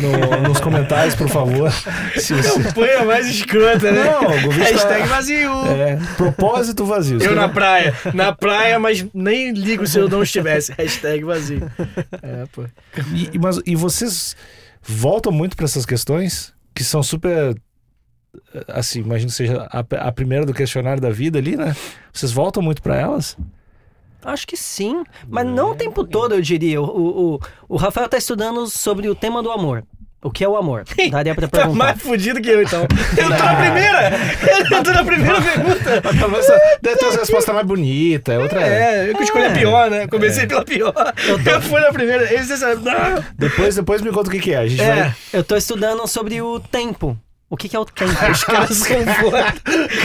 no- 0.00 0.48
nos 0.48 0.60
comentários, 0.60 1.14
por 1.14 1.28
favor. 1.28 1.70
Se 2.16 2.32
você- 2.34 2.72
Põe 2.72 2.90
a 2.90 3.04
mais 3.04 3.26
escrota, 3.28 3.92
né? 3.92 4.04
Não, 4.04 4.24
ouvinte 4.46 4.72
Hashtag 4.72 5.02
tá- 5.02 5.06
vazio. 5.14 5.50
É, 5.66 5.98
propósito 6.16 6.84
vazio. 6.86 7.22
Eu 7.22 7.34
na 7.34 7.48
praia. 7.48 7.94
Na 8.14 8.32
praia, 8.34 8.78
mas 8.78 9.04
nem 9.12 9.52
ligo 9.52 9.86
se 9.86 9.98
eu 9.98 10.08
não 10.08 10.22
estivesse. 10.22 10.72
Hashtag 10.78 11.22
vazio. 11.24 11.70
É, 12.22 12.44
pô. 12.52 12.64
E, 13.32 13.38
mas, 13.38 13.60
e 13.66 13.76
vocês 13.76 14.34
voltam 14.82 15.30
muito 15.32 15.56
pra 15.56 15.64
essas 15.64 15.84
questões 15.84 16.52
que 16.74 16.82
são 16.82 17.02
super. 17.02 17.54
Assim, 18.68 19.00
imagino 19.00 19.30
que 19.30 19.36
seja 19.36 19.66
a, 19.70 19.84
a 20.08 20.12
primeira 20.12 20.44
do 20.46 20.54
questionário 20.54 21.00
da 21.00 21.10
vida 21.10 21.38
ali, 21.38 21.56
né? 21.56 21.74
Vocês 22.12 22.32
voltam 22.32 22.62
muito 22.62 22.82
pra 22.82 22.96
elas? 22.96 23.36
Acho 24.24 24.46
que 24.46 24.56
sim, 24.56 25.04
mas 25.28 25.46
não 25.46 25.72
o 25.72 25.74
tempo 25.74 26.02
todo, 26.04 26.34
eu 26.34 26.40
diria. 26.40 26.80
O, 26.80 27.34
o, 27.34 27.40
o- 27.68 27.76
Rafael 27.76 28.08
tá 28.08 28.16
estudando 28.16 28.66
sobre 28.66 29.08
o 29.08 29.14
tema 29.14 29.42
do 29.42 29.50
amor. 29.50 29.84
O 30.22 30.30
que 30.30 30.42
é 30.42 30.48
o 30.48 30.56
amor? 30.56 30.84
Daria 31.10 31.34
pra 31.34 31.46
Tá 31.48 31.58
perguntar. 31.58 31.76
mais 31.84 32.00
fudido 32.00 32.40
que 32.40 32.48
eu, 32.48 32.62
então. 32.62 32.80
Eu 33.18 33.24
tô 33.36 33.44
na 33.44 33.56
primeira! 33.56 34.10
Eu 34.70 34.82
tô 34.82 34.90
na 34.92 35.04
primeira 35.04 35.42
pergunta! 35.42 36.00
Deve 36.80 36.96
ter 36.96 37.04
uma 37.04 37.18
resposta 37.18 37.52
mais 37.52 37.66
bonita, 37.66 38.32
é 38.32 38.38
outra. 38.38 38.62
É, 38.62 39.10
eu 39.10 39.16
que 39.16 39.24
escolhi 39.24 39.44
a 39.44 39.48
É. 39.50 39.52
pior, 39.58 39.90
né? 39.90 40.06
Comecei 40.08 40.46
pela 40.46 40.64
pior. 40.64 40.94
Eu, 41.28 41.60
fui 41.60 41.80
na 41.82 41.92
primeira. 41.92 42.24
Esse. 42.32 42.54
Depois, 43.36 43.74
depois 43.76 44.00
me 44.00 44.10
conta 44.10 44.30
o 44.30 44.32
que, 44.32 44.38
que 44.40 44.52
é. 44.54 44.56
A 44.56 44.66
gente 44.66 44.80
É. 44.80 44.94
vai. 44.94 45.14
Eu 45.34 45.44
tô 45.44 45.54
estudando 45.56 46.06
sobre 46.06 46.40
o 46.40 46.58
tempo. 46.58 47.18
O 47.54 47.56
que, 47.56 47.68
que 47.68 47.76
é 47.76 47.78
o 47.78 47.84
tempo? 47.84 48.10
Os 48.32 48.42
caras 48.44 48.70
são 48.76 49.06
foda. 49.20 49.54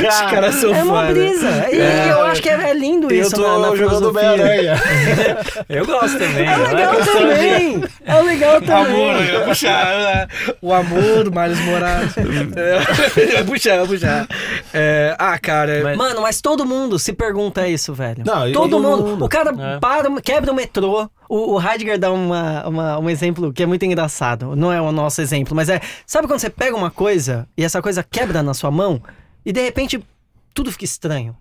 Os 0.07 0.21
caras 0.31 0.55
são 0.55 0.75
É 0.75 0.83
uma 0.83 1.03
brisa. 1.05 1.67
E 1.71 1.79
É. 1.81 2.11
eu 2.11 2.21
acho 2.25 2.41
que 2.43 2.49
é, 2.49 2.69
é 2.69 2.73
lindo 2.73 3.11
Eu 3.11 3.21
isso 3.23 3.35
tô 3.35 3.41
na, 3.41 3.69
na 3.71 3.75
jogando 3.75 4.11
filosofia. 4.13 4.21
Bem-Aranha. 4.37 4.77
Eu 5.67 5.85
gosto 5.87 6.19
também. 6.19 6.45
É 6.47 6.57
né? 6.57 6.67
legal 6.73 6.95
também. 7.05 7.83
É 8.05 8.21
legal 8.21 8.61
também. 8.61 9.11
Amor, 9.11 9.29
eu 9.33 9.41
puxar. 9.45 9.85
né? 9.85 10.27
O 10.61 10.71
amor 10.73 11.23
do 11.23 11.31
Miles 11.31 11.59
Moraes. 11.61 12.13
É, 12.17 13.33
vai 13.33 13.43
puxar, 13.43 13.77
vai 13.77 13.87
puxar. 13.87 14.27
É, 14.73 15.15
ah, 15.17 15.37
cara. 15.39 15.81
Mas- 15.83 15.97
Mano, 15.97 16.21
mas 16.21 16.41
todo 16.41 16.65
mundo 16.65 16.99
se 16.99 17.13
pergunta 17.13 17.67
isso, 17.67 17.93
velho. 17.95 18.23
Não, 18.25 18.51
todo 18.51 18.69
todo 18.69 18.79
mundo. 18.81 19.03
mundo. 19.07 19.25
O 19.25 19.29
cara 19.29 19.51
É. 19.75 19.79
para, 19.79 20.09
quebra 20.21 20.51
o 20.51 20.55
metrô. 20.55 21.09
O, 21.29 21.53
o 21.53 21.61
Heidegger 21.61 21.99
dá 21.99 22.11
uma, 22.11 22.67
uma- 22.67 22.99
um 22.99 23.09
exemplo 23.09 23.53
que 23.53 23.61
é 23.63 23.65
muito 23.67 23.85
engraçado. 23.85 24.55
Não 24.55 24.73
é 24.73 24.81
o 24.81 24.91
nosso 24.91 25.21
exemplo, 25.21 25.55
mas 25.55 25.69
é. 25.69 25.79
Sabe 26.05 26.27
quando 26.27 26.39
você 26.39 26.49
pega 26.49 26.75
uma 26.75 26.89
coisa 26.91 27.47
e 27.55 27.63
essa 27.63 27.81
coisa 27.81 28.01
quebra 28.03 28.41
na 28.41 28.53
sua 28.55 28.71
mão 28.71 28.99
e 29.45 29.53
de 29.53 29.61
repente 29.61 30.03
tudo 30.53 30.71
fica 30.71 30.83
estranho? 30.85 31.37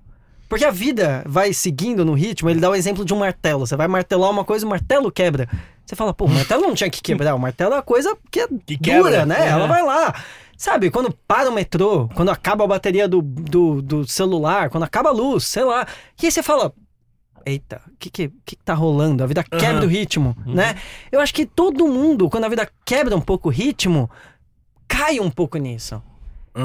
Porque 0.49 0.64
a 0.64 0.70
vida 0.70 1.22
vai 1.26 1.53
seguindo 1.53 2.05
no 2.05 2.12
ritmo, 2.14 2.49
ele 2.49 2.61
dá 2.61 2.70
o 2.70 2.74
exemplo 2.74 3.05
de 3.05 3.12
um 3.12 3.18
martelo. 3.18 3.66
Você 3.66 3.76
vai 3.76 3.89
martelar 3.89 4.30
uma 4.30 4.45
coisa, 4.45 4.64
o 4.64 4.68
martelo 4.68 5.11
quebra. 5.11 5.49
Você 5.84 5.97
fala, 5.97 6.12
pô, 6.12 6.26
o 6.26 6.30
martelo 6.30 6.62
não 6.62 6.74
tinha 6.74 6.89
que 6.91 7.03
quebrar. 7.03 7.34
O 7.34 7.39
martelo 7.39 7.74
é 7.74 7.78
a 7.78 7.82
coisa 7.82 8.16
que 8.30 8.41
é 8.41 8.47
Que 8.47 8.76
dura, 8.76 9.11
quebra. 9.11 9.26
né? 9.26 9.47
É. 9.47 9.49
Ela 9.49 9.66
vai 9.66 9.82
lá. 9.82 10.14
Sabe, 10.57 10.91
quando 10.91 11.14
para 11.26 11.49
o 11.49 11.53
metrô, 11.53 12.09
quando 12.14 12.30
acaba 12.30 12.64
a 12.64 12.66
bateria 12.66 13.07
do, 13.07 13.22
do, 13.22 13.80
do 13.80 14.07
celular, 14.09 14.70
quando 14.70 14.82
acaba 14.84 15.11
a 15.11 15.12
luz, 15.12 15.45
sei 15.45 15.64
lá. 15.64 15.86
E 16.22 16.26
aí 16.26 16.32
você 16.32 16.43
fala, 16.43 16.72
eita, 17.49 17.80
o 17.86 17.96
que, 17.99 18.11
que, 18.11 18.28
que 18.44 18.57
que 18.57 18.64
tá 18.64 18.74
rolando? 18.74 19.22
A 19.24 19.26
vida 19.26 19.42
quebra 19.42 19.78
Aham. 19.78 19.86
o 19.86 19.88
ritmo, 19.88 20.36
né? 20.46 20.76
Eu 21.11 21.20
acho 21.20 21.32
que 21.34 21.46
todo 21.46 21.86
mundo, 21.88 22.28
quando 22.28 22.44
a 22.44 22.49
vida 22.49 22.68
quebra 22.84 23.16
um 23.16 23.20
pouco 23.20 23.49
o 23.49 23.53
ritmo, 23.53 24.11
cai 24.86 25.20
um 25.20 25.30
pouco 25.30 25.59
nisso. 25.59 26.03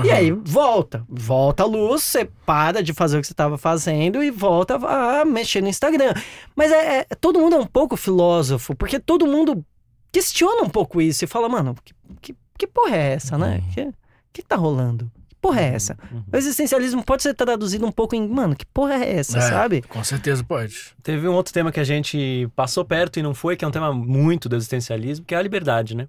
E 0.04 0.10
aí 0.10 0.32
volta, 0.32 1.06
volta 1.08 1.62
a 1.62 1.66
luz, 1.68 2.02
você 2.02 2.26
para 2.48 2.82
de 2.82 2.94
fazer 2.94 3.18
o 3.18 3.22
que 3.22 3.28
você 3.28 3.34
estava 3.34 3.60
fazendo 3.60 4.24
e 4.24 4.32
volta 4.32 4.76
a 4.76 5.24
mexer 5.24 5.62
no 5.62 5.68
Instagram. 5.68 6.16
Mas 6.56 6.72
é, 6.72 7.00
é- 7.02 7.16
todo 7.16 7.40
mundo 7.40 7.56
é 7.56 7.60
um 7.60 7.68
pouco 7.68 7.96
filósofo, 7.96 8.76
porque 8.76 9.00
todo 9.00 9.28
mundo 9.28 9.64
questiona 10.12 10.64
um 10.64 10.70
pouco 10.70 11.00
isso 11.00 11.24
e 11.24 11.28
fala, 11.28 11.48
mano, 11.48 11.76
que, 11.84 11.94
que, 12.22 12.36
que 12.58 12.66
porra 12.66 12.96
é 12.96 13.14
essa, 13.14 13.38
né? 13.38 13.62
Que, 13.72 13.92
que 14.34 14.42
tá 14.42 14.56
rolando? 14.56 15.12
Porra 15.44 15.60
é 15.60 15.76
essa? 15.76 15.98
O 16.32 16.38
existencialismo 16.38 17.04
pode 17.04 17.22
ser 17.22 17.34
traduzido 17.34 17.86
um 17.86 17.92
pouco 17.92 18.16
em, 18.16 18.26
mano, 18.26 18.56
que 18.56 18.66
porra 18.66 18.94
é 18.96 19.18
essa, 19.18 19.40
É, 19.40 19.42
sabe? 19.42 19.82
Com 19.82 20.02
certeza 20.02 20.42
pode. 20.42 20.74
Teve 21.04 21.28
um 21.28 21.34
outro 21.34 21.54
tema 21.54 21.70
que 21.70 21.82
a 21.82 21.84
gente 21.84 22.50
passou 22.56 22.86
perto 22.86 23.20
e 23.20 23.22
não 23.22 23.34
foi, 23.34 23.58
que 23.58 23.66
é 23.66 23.68
um 23.68 23.72
tema 23.72 23.92
muito 23.94 24.48
do 24.48 24.56
existencialismo, 24.56 25.26
que 25.26 25.36
é 25.36 25.38
a 25.38 25.42
liberdade, 25.42 25.98
né? 25.98 26.08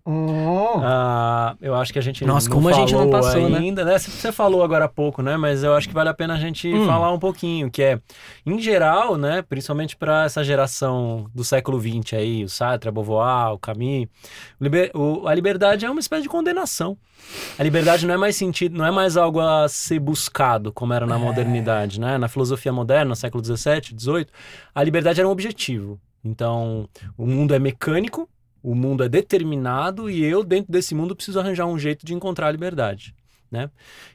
Ah, 0.82 1.56
eu 1.60 1.74
acho 1.74 1.92
que 1.92 1.98
a 1.98 2.02
gente 2.02 2.24
Nossa, 2.24 2.48
não 2.48 2.54
como 2.56 2.68
a 2.68 2.72
gente 2.72 2.92
não 2.92 3.00
falou 3.00 3.12
passou, 3.12 3.48
né? 3.48 3.58
ainda, 3.58 3.84
né? 3.84 3.98
Você- 3.98 4.10
Você 4.10 4.30
falou 4.32 4.62
agora 4.62 4.84
há 4.84 4.88
pouco, 4.88 5.20
né? 5.20 5.36
Mas 5.36 5.62
eu 5.64 5.74
acho 5.74 5.88
que 5.88 5.94
vale 5.94 6.08
a 6.08 6.14
pena 6.14 6.34
a 6.34 6.38
gente 6.38 6.72
Hum. 6.72 6.86
falar 6.86 7.12
um 7.12 7.18
pouquinho, 7.18 7.70
que 7.70 7.82
é, 7.82 7.98
em 8.46 8.58
geral, 8.60 9.16
né? 9.16 9.42
Principalmente 9.42 9.96
para 9.96 10.24
essa 10.24 10.42
geração 10.44 11.26
do 11.34 11.42
século 11.44 11.80
XX 11.80 12.14
aí, 12.14 12.44
o 12.44 12.48
Sartre, 12.48 12.88
a 12.88 12.92
Beauvoir, 12.92 13.52
o 13.52 13.58
Camus, 13.58 14.06
o 14.60 14.64
liber- 14.64 14.90
o- 14.94 15.26
a 15.26 15.34
liberdade 15.34 15.84
é 15.84 15.90
uma 15.90 16.00
espécie 16.00 16.22
de 16.22 16.28
condenação. 16.28 16.96
A 17.58 17.62
liberdade 17.62 18.06
não 18.06 18.14
é 18.14 18.16
mais 18.18 18.36
sentido, 18.36 18.76
não 18.76 18.84
é 18.84 18.90
mais 18.90 19.16
algo 19.24 19.40
a 19.40 19.68
ser 19.68 19.98
buscado, 19.98 20.72
como 20.72 20.92
era 20.92 21.06
na 21.06 21.18
modernidade, 21.18 21.98
né? 22.00 22.16
Na 22.18 22.28
filosofia 22.28 22.72
moderna, 22.72 23.10
no 23.10 23.16
século 23.16 23.44
XVII, 23.44 23.98
XVIII, 23.98 24.26
a 24.74 24.82
liberdade 24.82 25.20
era 25.20 25.28
um 25.28 25.32
objetivo. 25.32 26.00
Então, 26.24 26.88
o 27.18 27.26
mundo 27.26 27.54
é 27.54 27.58
mecânico, 27.58 28.28
o 28.62 28.74
mundo 28.74 29.04
é 29.04 29.08
determinado 29.08 30.08
e 30.08 30.24
eu, 30.24 30.42
dentro 30.42 30.72
desse 30.72 30.94
mundo, 30.94 31.14
preciso 31.14 31.38
arranjar 31.38 31.66
um 31.66 31.78
jeito 31.78 32.06
de 32.06 32.14
encontrar 32.14 32.48
a 32.48 32.52
liberdade. 32.52 33.14
Né? 33.50 33.70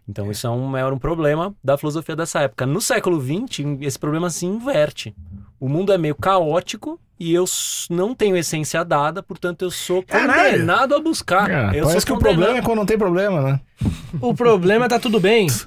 Então, 0.08 0.30
isso 0.32 0.48
é 0.48 0.50
um, 0.50 0.76
era 0.76 0.94
um 0.94 0.98
problema 0.98 1.56
da 1.64 1.78
filosofia 1.78 2.16
dessa 2.16 2.42
época. 2.42 2.66
No 2.66 2.82
século 2.82 3.22
XX, 3.22 3.82
esse 3.82 3.98
problema 3.98 4.30
se 4.30 4.46
inverte. 4.46 5.16
O 5.60 5.68
mundo 5.68 5.92
é 5.92 5.98
meio 5.98 6.16
caótico 6.16 7.00
e 7.20 7.34
eu 7.34 7.44
não 7.90 8.16
tenho 8.16 8.38
essência 8.38 8.84
dada, 8.86 9.22
portanto, 9.22 9.64
eu 9.64 9.72
sou 9.72 10.02
condenado 10.02 10.96
a 10.96 11.00
buscar. 11.02 11.52
Ah, 11.52 11.72
eu 11.76 11.84
parece 11.86 12.06
sou 12.06 12.06
que 12.06 12.14
o 12.14 12.18
problema 12.18 12.58
é 12.58 12.62
quando 12.62 12.78
não 12.80 12.86
tem 12.86 12.98
problema, 12.98 13.42
né? 13.42 13.60
O 14.22 14.34
problema 14.34 14.86
é 14.86 14.90
tá 14.90 15.00
tudo 15.00 15.20
bem. 15.20 15.48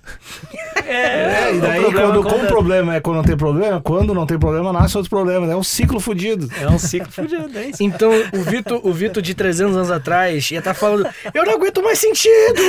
É, 0.85 1.53
e 1.55 1.59
o 1.59 1.61
daí, 1.61 1.81
problema 1.81 2.09
quando, 2.13 2.23
como 2.25 2.45
o 2.45 2.47
problema 2.49 2.97
é 2.97 3.01
quando 3.01 3.17
não 3.17 3.23
tem 3.23 3.37
problema, 3.37 3.81
quando 3.81 4.13
não 4.15 4.27
tem 4.27 4.39
problema, 4.39 4.73
nasce 4.73 4.97
outro 4.97 5.09
problema. 5.09 5.47
né? 5.47 5.53
É 5.53 5.57
um 5.57 5.63
ciclo 5.63 6.01
fudido. 6.01 6.51
É 6.61 6.69
um 6.69 6.79
ciclo 6.79 7.11
fudido, 7.11 7.49
é 7.57 7.67
isso. 7.69 7.83
Então, 7.83 8.11
o 8.11 8.43
Vitor, 8.43 8.81
o 8.83 8.93
Vitor 8.93 9.23
de 9.23 9.33
300 9.33 9.77
anos 9.77 9.91
atrás 9.91 10.51
ia 10.51 10.59
estar 10.59 10.75
falando: 10.75 11.09
Eu 11.33 11.47
não 11.47 11.55
aguento 11.55 11.83
mais 11.83 11.99
sentido! 11.99 12.61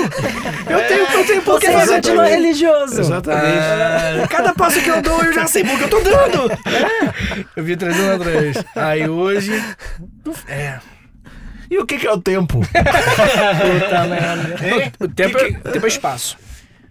Eu 0.70 0.88
tenho, 0.88 1.06
eu 1.06 1.26
tenho 1.26 1.42
por 1.42 1.60
que 1.60 1.66
Você 1.66 1.74
fazer 1.74 1.96
continua 1.96 2.26
religioso. 2.28 3.02
Exatamente. 3.02 3.58
Ah, 3.58 4.28
cada 4.30 4.54
passo 4.54 4.80
que 4.80 4.90
eu 4.90 5.02
dou, 5.02 5.22
eu 5.24 5.34
já 5.34 5.48
sei 5.48 5.64
porque 5.64 5.84
eu 5.84 5.90
tô 5.90 6.00
dando. 6.00 6.52
É. 6.52 7.13
Eu 7.56 7.64
vi 7.64 7.76
300 7.76 8.08
anos 8.08 8.28
atrás. 8.28 8.66
Aí 8.76 9.10
hoje. 9.10 9.52
É. 10.48 10.80
E 11.70 11.78
o 11.78 11.86
que, 11.86 11.98
que 11.98 12.08
é 12.08 12.12
o 12.12 12.22
tempo? 12.22 12.60
Puta 12.60 12.74
merda. 14.08 14.56
O 15.00 15.08
tempo, 15.08 15.38
é, 15.38 15.48
o 15.50 15.72
tempo 15.72 15.86
é 15.86 15.90
espaço. 15.90 16.38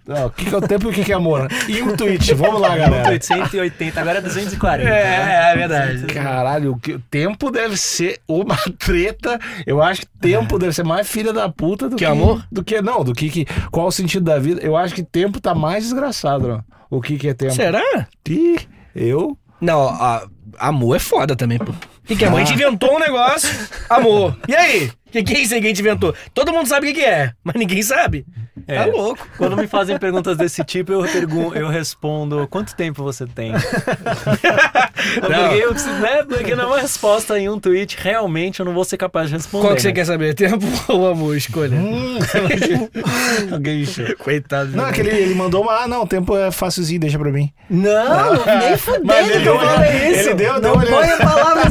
Não, 0.04 0.26
o 0.26 0.30
que, 0.30 0.46
que 0.46 0.54
é 0.54 0.58
o 0.58 0.60
tempo 0.60 0.88
e 0.88 0.90
o 0.90 0.92
que, 0.92 1.04
que 1.04 1.12
é 1.12 1.14
amor? 1.14 1.46
E 1.68 1.80
um 1.80 1.96
tweet, 1.96 2.34
vamos 2.34 2.60
lá, 2.60 2.74
galera. 2.76 3.08
880, 3.08 4.00
agora 4.00 4.18
é 4.18 4.20
240. 4.20 4.88
É, 4.88 5.52
é 5.52 5.56
verdade. 5.56 6.06
Caralho, 6.06 6.72
o, 6.72 6.78
que, 6.78 6.94
o 6.94 6.98
tempo 6.98 7.52
deve 7.52 7.76
ser 7.76 8.20
uma 8.26 8.56
treta. 8.78 9.38
Eu 9.64 9.80
acho 9.80 10.00
que 10.00 10.08
tempo 10.20 10.58
deve 10.58 10.72
ser 10.72 10.82
mais 10.82 11.08
filha 11.08 11.32
da 11.32 11.48
puta 11.48 11.88
do 11.88 11.94
Que 11.94 12.04
que, 12.04 12.10
amor? 12.10 12.44
Do 12.50 12.64
que 12.64 12.82
não, 12.82 13.04
do 13.04 13.12
que, 13.12 13.30
que 13.30 13.46
qual 13.70 13.86
o 13.86 13.92
sentido 13.92 14.24
da 14.24 14.40
vida? 14.40 14.60
Eu 14.60 14.76
acho 14.76 14.92
que 14.92 15.04
tempo 15.04 15.40
tá 15.40 15.54
mais 15.54 15.84
desgraçado, 15.84 16.64
ó. 16.68 16.72
O 16.90 17.00
que 17.00 17.16
que 17.16 17.28
é 17.28 17.34
tempo? 17.34 17.54
Será? 17.54 18.08
Ih, 18.28 18.58
eu 18.94 19.38
Não, 19.62 19.88
a- 19.88 20.26
amor 20.58 20.96
é 20.96 20.98
foda 20.98 21.36
também, 21.36 21.58
pô. 21.58 21.72
O 22.02 22.06
que, 22.06 22.16
que 22.16 22.24
é? 22.24 22.28
amor? 22.28 22.40
A 22.40 22.44
gente 22.44 22.54
inventou 22.54 22.96
um 22.96 22.98
negócio, 22.98 23.48
amor. 23.88 24.36
E 24.48 24.54
aí? 24.54 24.90
O 25.06 25.12
que, 25.12 25.22
que 25.22 25.34
é 25.34 25.40
isso 25.40 25.54
aí 25.54 25.60
que 25.60 25.66
a 25.66 25.68
gente 25.68 25.80
inventou? 25.80 26.14
Todo 26.32 26.52
mundo 26.52 26.66
sabe 26.66 26.86
o 26.86 26.88
que, 26.94 27.00
que 27.00 27.04
é, 27.04 27.32
mas 27.44 27.54
ninguém 27.54 27.82
sabe. 27.82 28.24
É. 28.66 28.76
Tá 28.76 28.86
louco. 28.86 29.26
Quando 29.36 29.56
me 29.56 29.66
fazem 29.66 29.98
perguntas 29.98 30.36
desse 30.36 30.62
tipo, 30.64 30.92
eu, 30.92 31.02
pergun 31.02 31.52
eu 31.54 31.68
respondo: 31.68 32.46
quanto 32.48 32.74
tempo 32.74 33.02
você 33.02 33.26
tem? 33.26 33.52
Porque, 33.52 34.46
eu, 35.62 35.74
né, 36.00 36.22
porque 36.28 36.54
não 36.54 36.64
é 36.64 36.66
uma 36.66 36.80
resposta 36.80 37.38
em 37.38 37.48
um 37.48 37.58
tweet, 37.58 37.96
realmente 38.00 38.60
eu 38.60 38.66
não 38.66 38.72
vou 38.72 38.84
ser 38.84 38.96
capaz 38.96 39.28
de 39.28 39.36
responder. 39.36 39.66
Qual 39.66 39.74
que 39.74 39.82
você 39.82 39.88
né? 39.88 39.94
quer 39.94 40.04
saber? 40.06 40.34
Tempo 40.34 40.64
ou 40.88 41.08
amor? 41.08 41.36
Escolha. 41.36 41.76
Hum. 41.76 42.18
Coitado. 44.18 44.70
Não, 44.76 44.86
é 44.86 44.92
que 44.92 45.00
ele, 45.00 45.34
mandou 45.34 45.62
uma. 45.62 45.82
Ah, 45.82 45.88
não, 45.88 46.02
o 46.02 46.06
tempo 46.06 46.36
é 46.36 46.50
facilzinho, 46.50 47.00
deixa 47.00 47.18
pra 47.18 47.30
mim. 47.30 47.50
Não, 47.68 48.44
nem 48.58 48.76
fudendo 48.76 49.06
Mas 49.06 49.28
ele 49.28 49.40
que 49.42 49.48
eu 49.48 49.58
deu- 49.58 49.66
falei 49.68 50.10
isso. 50.10 50.28
ele 50.30 50.34
deu- 50.34 50.52
não 50.54 50.60
deu 50.60 50.76
olhar- 50.76 50.90
ponha 51.00 51.16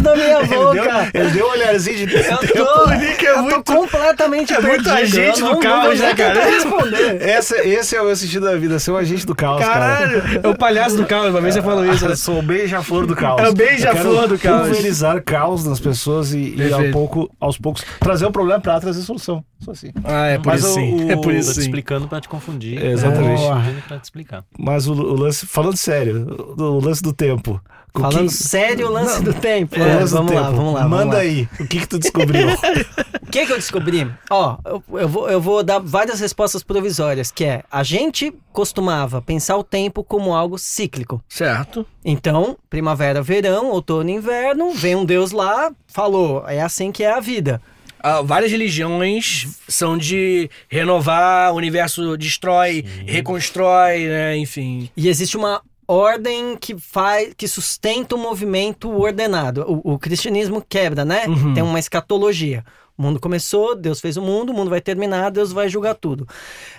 palavras 0.02 0.04
da 0.04 0.16
minha 0.16 0.40
Ele 0.42 0.48
boca. 0.56 1.10
deu, 1.12 1.22
ele 1.22 1.32
deu 1.32 1.46
um 1.48 1.50
olharzinho 1.52 2.08
de. 2.08 2.16
Eu 2.56 2.66
tô, 2.66 2.90
Nick 2.92 3.26
é 3.26 3.32
eu 3.32 3.42
muito- 3.44 3.64
tô 3.64 3.76
completamente 3.76 4.54
é 4.54 4.60
muito 4.62 4.84
perdido. 4.84 4.90
agente 4.92 5.40
Eu 5.42 5.48
do 5.48 5.54
não- 5.54 5.60
caos, 5.60 6.00
né, 6.00 6.14
cara? 6.16 6.44
responder. 6.46 7.22
Esse, 7.30 7.56
esse 7.56 7.96
é 7.96 8.02
o 8.02 8.06
meu 8.06 8.16
sentido 8.16 8.46
da 8.46 8.56
vida, 8.56 8.80
ser 8.80 8.92
um 8.92 8.98
agente 8.98 9.26
do 9.26 9.36
caos, 9.36 9.64
Caralho, 9.64 10.22
é 10.44 10.48
o 10.48 10.58
palhaço 10.58 10.96
do 10.98 11.06
caos, 11.06 11.30
uma 11.30 11.42
vez 11.42 11.54
você 11.56 11.62
falou 11.62 11.86
isso. 11.86 11.96
cara. 11.96 12.08
né? 12.08 12.14
Eu 12.14 12.18
sou 12.18 12.40
o 12.40 12.42
beija-flor 12.42 13.06
do 13.06 13.16
caos. 13.16 13.42
É 13.42 13.50
o 13.50 13.54
beija-flor 13.54 14.28
do 14.28 14.38
caos. 14.40 14.68
Pulverizar 14.68 15.22
caos 15.24 15.66
nas 15.66 15.80
pessoas 15.80 16.34
e, 16.34 16.56
e 16.56 16.74
ao 16.74 16.84
pouco, 16.92 17.30
aos 17.40 17.58
poucos 17.58 17.84
trazer 18.00 18.26
o 18.26 18.32
problema 18.32 18.60
pra 18.60 18.80
trazer 18.80 19.02
solução. 19.02 19.44
Só 19.60 19.72
assim. 19.72 19.92
Ah, 20.04 20.28
é 20.28 20.38
por 20.38 20.48
Mas 20.48 20.62
isso 20.62 20.72
o, 20.72 20.74
sim. 20.74 21.06
o, 21.06 21.12
É 21.12 21.16
por 21.16 21.34
isso 21.34 21.50
tô 21.50 21.54
te 21.54 21.62
sim. 21.62 21.62
explicando 21.68 22.08
pra 22.08 22.20
te 22.20 22.28
confundir. 22.28 22.82
É, 22.84 22.92
exatamente. 22.92 23.42
Pra 23.88 23.98
te 24.00 24.04
explicar. 24.04 24.44
Mas 24.58 24.88
o, 24.88 24.94
o 24.94 25.16
lance, 25.16 25.46
falando 25.46 25.78
sério, 25.78 26.56
o, 26.58 26.62
o 26.64 26.80
lance 26.84 27.02
do 27.04 27.14
tempo. 27.14 27.62
Falando 27.94 28.28
que- 28.30 28.34
sério 28.34 28.88
o 28.88 28.92
lance 28.92 29.22
do 29.22 29.34
tempo. 29.34 29.76
o 29.78 29.84
É, 29.84 29.96
lance 29.96 30.12
do 30.14 30.18
vamos 30.18 30.34
lá, 30.34 30.44
tempo. 30.46 30.56
vamos 30.56 30.74
lá. 30.74 30.88
Manda 30.88 30.98
vamos 30.98 31.14
lá. 31.16 31.20
aí. 31.22 31.50
O 31.60 31.68
que 31.68 31.80
que 31.80 31.88
tu 31.88 32.00
descobriu? 32.00 32.48
O 33.22 33.32
que, 33.32 33.46
que 33.46 33.52
eu 33.54 33.56
descobri? 33.58 34.12
Ó, 34.30 34.58
eu, 34.66 34.84
eu 35.00 35.08
vou, 35.08 35.30
eu 35.30 35.40
vou 35.40 35.64
dar 35.64 35.80
várias 35.80 36.20
respostas 36.20 36.64
provisórias, 36.64 37.32
que 37.32 37.46
é, 37.46 37.64
a 37.72 37.82
gente 37.82 38.34
costumava 38.52 39.22
pensar 39.22 39.56
o 39.56 39.64
tempo 39.64 40.04
como 40.04 40.34
algo 40.34 40.58
cíclico. 40.60 41.24
Certo. 41.30 41.86
Então, 42.04 42.58
primavera, 42.70 43.22
verão, 43.22 43.68
outono, 43.68 44.10
inverno, 44.10 44.74
vem 44.74 44.98
um 44.98 45.06
deus 45.06 45.32
lá, 45.32 45.72
falou, 45.88 46.44
é 46.46 46.62
assim 46.62 46.92
que 46.92 47.06
é 47.06 47.14
a 47.14 47.22
vida. 47.22 47.62
Ah, 48.04 48.22
várias 48.22 48.52
religiões 48.52 49.48
são 49.66 49.98
de 49.98 50.50
renovar, 50.68 51.54
o 51.54 51.56
universo 51.56 52.18
destrói, 52.18 52.84
reconstrói, 53.06 54.08
né? 54.08 54.36
Enfim. 54.38 54.90
E 54.98 55.08
existe 55.08 55.38
uma 55.38 55.62
ordem 55.92 56.56
que 56.56 56.78
faz, 56.78 57.34
que 57.36 57.48
sustenta 57.48 58.16
o 58.16 58.18
movimento 58.18 58.90
ordenado. 58.90 59.66
O, 59.68 59.94
o 59.94 60.00
cristianismo 60.00 60.64
quebra, 60.68 61.04
né? 61.04 61.26
Uhum. 61.28 61.54
Tem 61.54 61.62
uma 61.62 61.80
escatologia. 61.80 62.64
O 62.98 63.02
mundo 63.02 63.20
começou, 63.20 63.76
Deus 63.76 64.00
fez 64.00 64.16
o 64.16 64.22
mundo, 64.22 64.52
o 64.52 64.54
mundo 64.54 64.70
vai 64.70 64.80
terminar, 64.80 65.32
Deus 65.32 65.52
vai 65.52 65.68
julgar 65.68 65.96
tudo. 65.96 66.28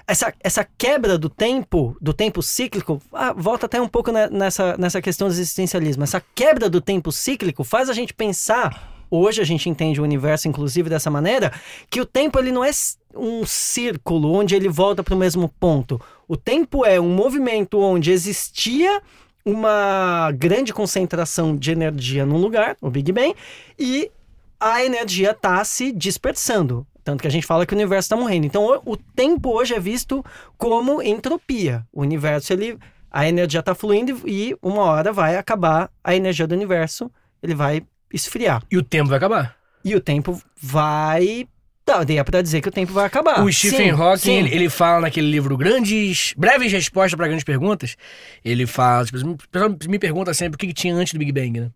Essa, 0.06 0.32
essa 0.40 0.66
quebra 0.78 1.18
do 1.18 1.28
tempo, 1.28 1.96
do 2.00 2.12
tempo 2.12 2.42
cíclico, 2.42 3.02
ah, 3.12 3.32
volta 3.32 3.66
até 3.66 3.80
um 3.80 3.88
pouco 3.88 4.12
ne- 4.12 4.28
nessa, 4.28 4.76
nessa 4.78 5.02
questão 5.02 5.28
do 5.28 5.34
existencialismo. 5.34 6.04
Essa 6.04 6.22
quebra 6.34 6.70
do 6.70 6.80
tempo 6.80 7.10
cíclico 7.10 7.64
faz 7.64 7.90
a 7.90 7.92
gente 7.92 8.14
pensar, 8.14 8.92
hoje 9.10 9.40
a 9.40 9.44
gente 9.44 9.68
entende 9.68 10.00
o 10.00 10.04
universo 10.04 10.48
inclusive 10.48 10.88
dessa 10.88 11.10
maneira, 11.10 11.52
que 11.90 12.00
o 12.00 12.06
tempo 12.06 12.38
ele 12.38 12.52
não 12.52 12.64
é 12.64 12.70
um 13.14 13.44
círculo 13.44 14.32
onde 14.32 14.54
ele 14.54 14.68
volta 14.68 15.02
para 15.02 15.14
o 15.14 15.18
mesmo 15.18 15.48
ponto. 15.60 16.00
O 16.32 16.36
tempo 16.38 16.86
é 16.86 16.98
um 16.98 17.10
movimento 17.10 17.78
onde 17.78 18.10
existia 18.10 19.02
uma 19.44 20.32
grande 20.32 20.72
concentração 20.72 21.54
de 21.54 21.72
energia 21.72 22.24
num 22.24 22.38
lugar, 22.38 22.74
o 22.80 22.88
Big 22.88 23.12
Bang, 23.12 23.36
e 23.78 24.10
a 24.58 24.82
energia 24.82 25.32
está 25.32 25.62
se 25.62 25.92
dispersando. 25.92 26.86
Tanto 27.04 27.20
que 27.20 27.28
a 27.28 27.30
gente 27.30 27.46
fala 27.46 27.66
que 27.66 27.74
o 27.74 27.76
universo 27.76 28.06
está 28.06 28.16
morrendo. 28.16 28.46
Então, 28.46 28.80
o, 28.82 28.96
tempo 28.96 29.50
hoje 29.50 29.74
é 29.74 29.78
visto 29.78 30.24
como 30.56 31.02
entropia. 31.02 31.86
O 31.92 32.00
universo, 32.00 32.50
ele, 32.54 32.78
a 33.10 33.28
energia 33.28 33.60
está 33.60 33.74
fluindo 33.74 34.22
e 34.26 34.56
uma 34.62 34.84
hora 34.84 35.12
vai 35.12 35.36
acabar 35.36 35.90
a 36.02 36.16
energia 36.16 36.46
do 36.46 36.54
universo, 36.54 37.12
ele 37.42 37.54
vai 37.54 37.82
esfriar. 38.10 38.62
E 38.70 38.78
o 38.78 38.82
tempo 38.82 39.10
vai 39.10 39.18
acabar. 39.18 39.54
E 39.84 39.94
o 39.94 40.00
tempo 40.00 40.40
vai. 40.56 41.46
Não, 41.92 42.04
daí 42.04 42.18
é 42.18 42.24
pra 42.24 42.40
dizer 42.42 42.60
que 42.60 42.68
o 42.68 42.72
tempo 42.72 42.92
vai 42.92 43.04
acabar. 43.06 43.42
o 43.44 43.52
Stephen 43.52 43.90
Sim, 43.94 44.00
Hawking, 44.00 44.18
sim. 44.18 44.32
ele, 44.38 44.54
ele 44.54 44.68
fala 44.68 45.02
naquele 45.02 45.30
livro 45.30 45.56
Grandes. 45.56 46.34
Breves 46.36 46.72
Respostas 46.72 47.14
para 47.16 47.26
Grandes 47.26 47.44
Perguntas. 47.44 47.96
Ele 48.44 48.66
fala. 48.66 49.04
Tipo, 49.04 49.18
o 49.18 49.36
pessoal 49.50 49.74
me 49.88 49.98
pergunta 49.98 50.32
sempre 50.34 50.56
o 50.56 50.58
que, 50.58 50.66
que 50.68 50.72
tinha 50.74 50.94
antes 50.94 51.12
do 51.12 51.18
Big 51.18 51.32
Bang, 51.32 51.60
né? 51.60 51.70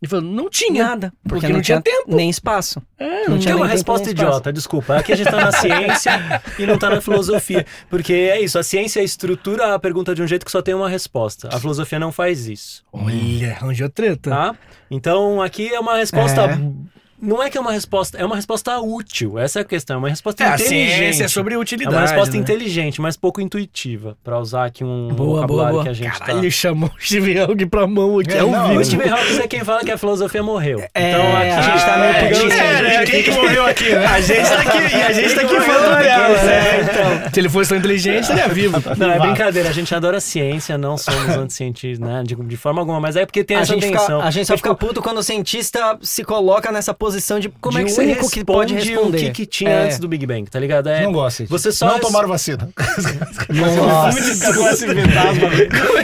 Ele 0.00 0.08
falou, 0.08 0.24
não 0.24 0.48
tinha. 0.48 0.84
Nada. 0.84 1.12
Porque, 1.24 1.40
Porque 1.40 1.52
não 1.52 1.60
tinha 1.60 1.82
tempo. 1.82 2.14
Nem 2.14 2.30
espaço. 2.30 2.80
É, 2.96 3.24
Não 3.24 3.30
não 3.30 3.38
tinha 3.40 3.52
É 3.52 3.56
uma 3.56 3.66
resposta 3.66 4.08
idiota, 4.08 4.52
desculpa. 4.52 4.96
Aqui 4.96 5.12
a 5.12 5.16
gente 5.16 5.28
tá 5.28 5.40
na 5.44 5.50
ciência 5.50 6.40
e 6.56 6.64
não 6.66 6.78
tá 6.78 6.88
na 6.88 7.00
filosofia. 7.00 7.66
Porque 7.90 8.12
é 8.12 8.40
isso, 8.40 8.56
a 8.60 8.62
ciência 8.62 9.02
estrutura 9.02 9.74
a 9.74 9.78
pergunta 9.80 10.14
de 10.14 10.22
um 10.22 10.26
jeito 10.28 10.46
que 10.46 10.52
só 10.52 10.62
tem 10.62 10.72
uma 10.72 10.88
resposta. 10.88 11.48
A 11.52 11.58
filosofia 11.58 11.98
não 11.98 12.12
faz 12.12 12.46
isso, 12.46 12.84
Olha, 12.92 13.54
arranjou 13.60 13.88
treta. 13.88 14.30
tá? 14.30 14.54
Então 14.88 15.42
aqui 15.42 15.68
é 15.74 15.80
uma 15.80 15.96
resposta. 15.96 16.42
É. 16.42 16.58
Não 17.20 17.42
é 17.42 17.50
que 17.50 17.58
é 17.58 17.60
uma 17.60 17.72
resposta, 17.72 18.16
é 18.18 18.24
uma 18.24 18.36
resposta 18.36 18.78
útil. 18.78 19.38
Essa 19.38 19.58
é 19.60 19.62
a 19.62 19.64
questão, 19.64 19.96
é 19.96 19.98
uma 19.98 20.08
resposta 20.08 20.44
É, 20.44 20.54
inteligente. 20.54 21.22
é 21.22 21.28
sobre 21.28 21.54
É 21.54 21.58
utilidade. 21.58 21.94
uma 21.96 22.02
resposta 22.02 22.34
né? 22.34 22.40
inteligente, 22.40 23.00
mas 23.00 23.16
pouco 23.16 23.40
intuitiva, 23.40 24.16
pra 24.22 24.38
usar 24.38 24.66
aqui 24.66 24.84
um 24.84 25.08
Boa, 25.08 25.36
vocabulário 25.36 25.72
boa, 25.72 25.72
boa. 25.72 25.82
que 25.84 25.88
a 25.90 25.92
gente 25.92 26.18
Caralho, 26.18 26.42
tá. 26.42 26.50
chamou 26.50 26.88
o 26.88 27.00
Stephen 27.04 27.38
Hawking 27.40 27.66
pra 27.68 27.86
mão 27.86 28.18
aqui. 28.18 28.32
É, 28.32 28.38
É, 28.38 28.44
um 28.44 28.50
não, 28.52 28.68
vídeo. 28.68 28.80
O 28.80 28.84
Stephen 28.84 29.10
Hawking 29.10 29.38
é 29.40 29.48
quem 29.48 29.64
fala 29.64 29.80
que 29.84 29.90
a 29.90 29.98
filosofia 29.98 30.42
morreu. 30.42 30.80
É, 30.94 31.10
então 31.10 31.36
aqui 31.36 31.48
a 31.50 31.60
gente 31.62 31.84
tá 31.84 31.98
meio 31.98 32.10
é, 32.10 32.20
pegando 32.20 32.52
É, 32.52 32.76
gente 32.76 32.82
né? 32.82 32.98
tem 32.98 33.06
Quem 33.06 33.22
que 33.24 33.30
morreu 33.40 33.66
aqui, 33.66 33.90
né? 33.90 34.06
A 34.06 34.20
gente 34.20 34.48
tá 34.48 34.60
aqui, 34.60 34.78
e 34.96 35.02
a 35.02 35.12
gente 35.12 35.34
tá 35.34 35.40
aqui 35.42 35.60
falando 35.60 36.02
dela, 36.02 36.42
né? 36.44 36.80
Então, 36.82 37.32
se 37.32 37.40
ele 37.40 37.48
fosse 37.48 37.68
tão 37.70 37.78
inteligente, 37.78 38.22
estaria 38.22 38.48
vivo. 38.48 38.76
Não, 38.96 39.10
é 39.10 39.18
brincadeira. 39.18 39.68
A 39.68 39.72
gente 39.72 39.92
adora 39.94 40.20
ciência, 40.20 40.78
não 40.78 40.96
somos 40.96 41.28
anticientistas, 41.36 41.98
né? 42.06 42.22
De, 42.24 42.36
de 42.36 42.56
forma 42.56 42.80
alguma. 42.80 43.00
Mas 43.00 43.16
é 43.16 43.26
porque 43.26 43.42
tem 43.42 43.56
A 43.56 43.60
essa 43.60 43.74
gente, 43.74 43.90
tensão. 43.90 44.20
a 44.20 44.30
gente 44.30 44.46
só 44.46 44.56
fica 44.56 44.72
puto 44.74 45.02
quando 45.02 45.18
o 45.18 45.22
cientista 45.22 45.98
se 46.00 46.22
coloca 46.22 46.70
nessa 46.70 46.94
posição 46.94 47.07
de 47.40 47.48
Como 47.60 47.76
de 47.76 47.82
é 47.82 47.84
que 47.84 47.90
você 47.92 48.00
único 48.02 48.22
responde 48.22 48.34
que 48.34 48.44
pode 48.44 48.74
responder. 48.74 49.16
o 49.16 49.20
que, 49.20 49.30
que 49.30 49.46
tinha 49.46 49.70
É. 49.70 49.84
antes 49.84 49.98
do 49.98 50.08
Big 50.08 50.26
Bang, 50.26 50.48
tá 50.50 50.58
ligado? 50.60 50.88
É, 50.88 51.02
Não 51.02 51.12
gosto. 51.12 51.44
Você 51.46 51.72
só 51.72 51.86
não 51.86 51.94
res- 51.94 52.02
tomaram 52.02 52.28
vacina. 52.28 52.68
Nossa. 53.48 54.86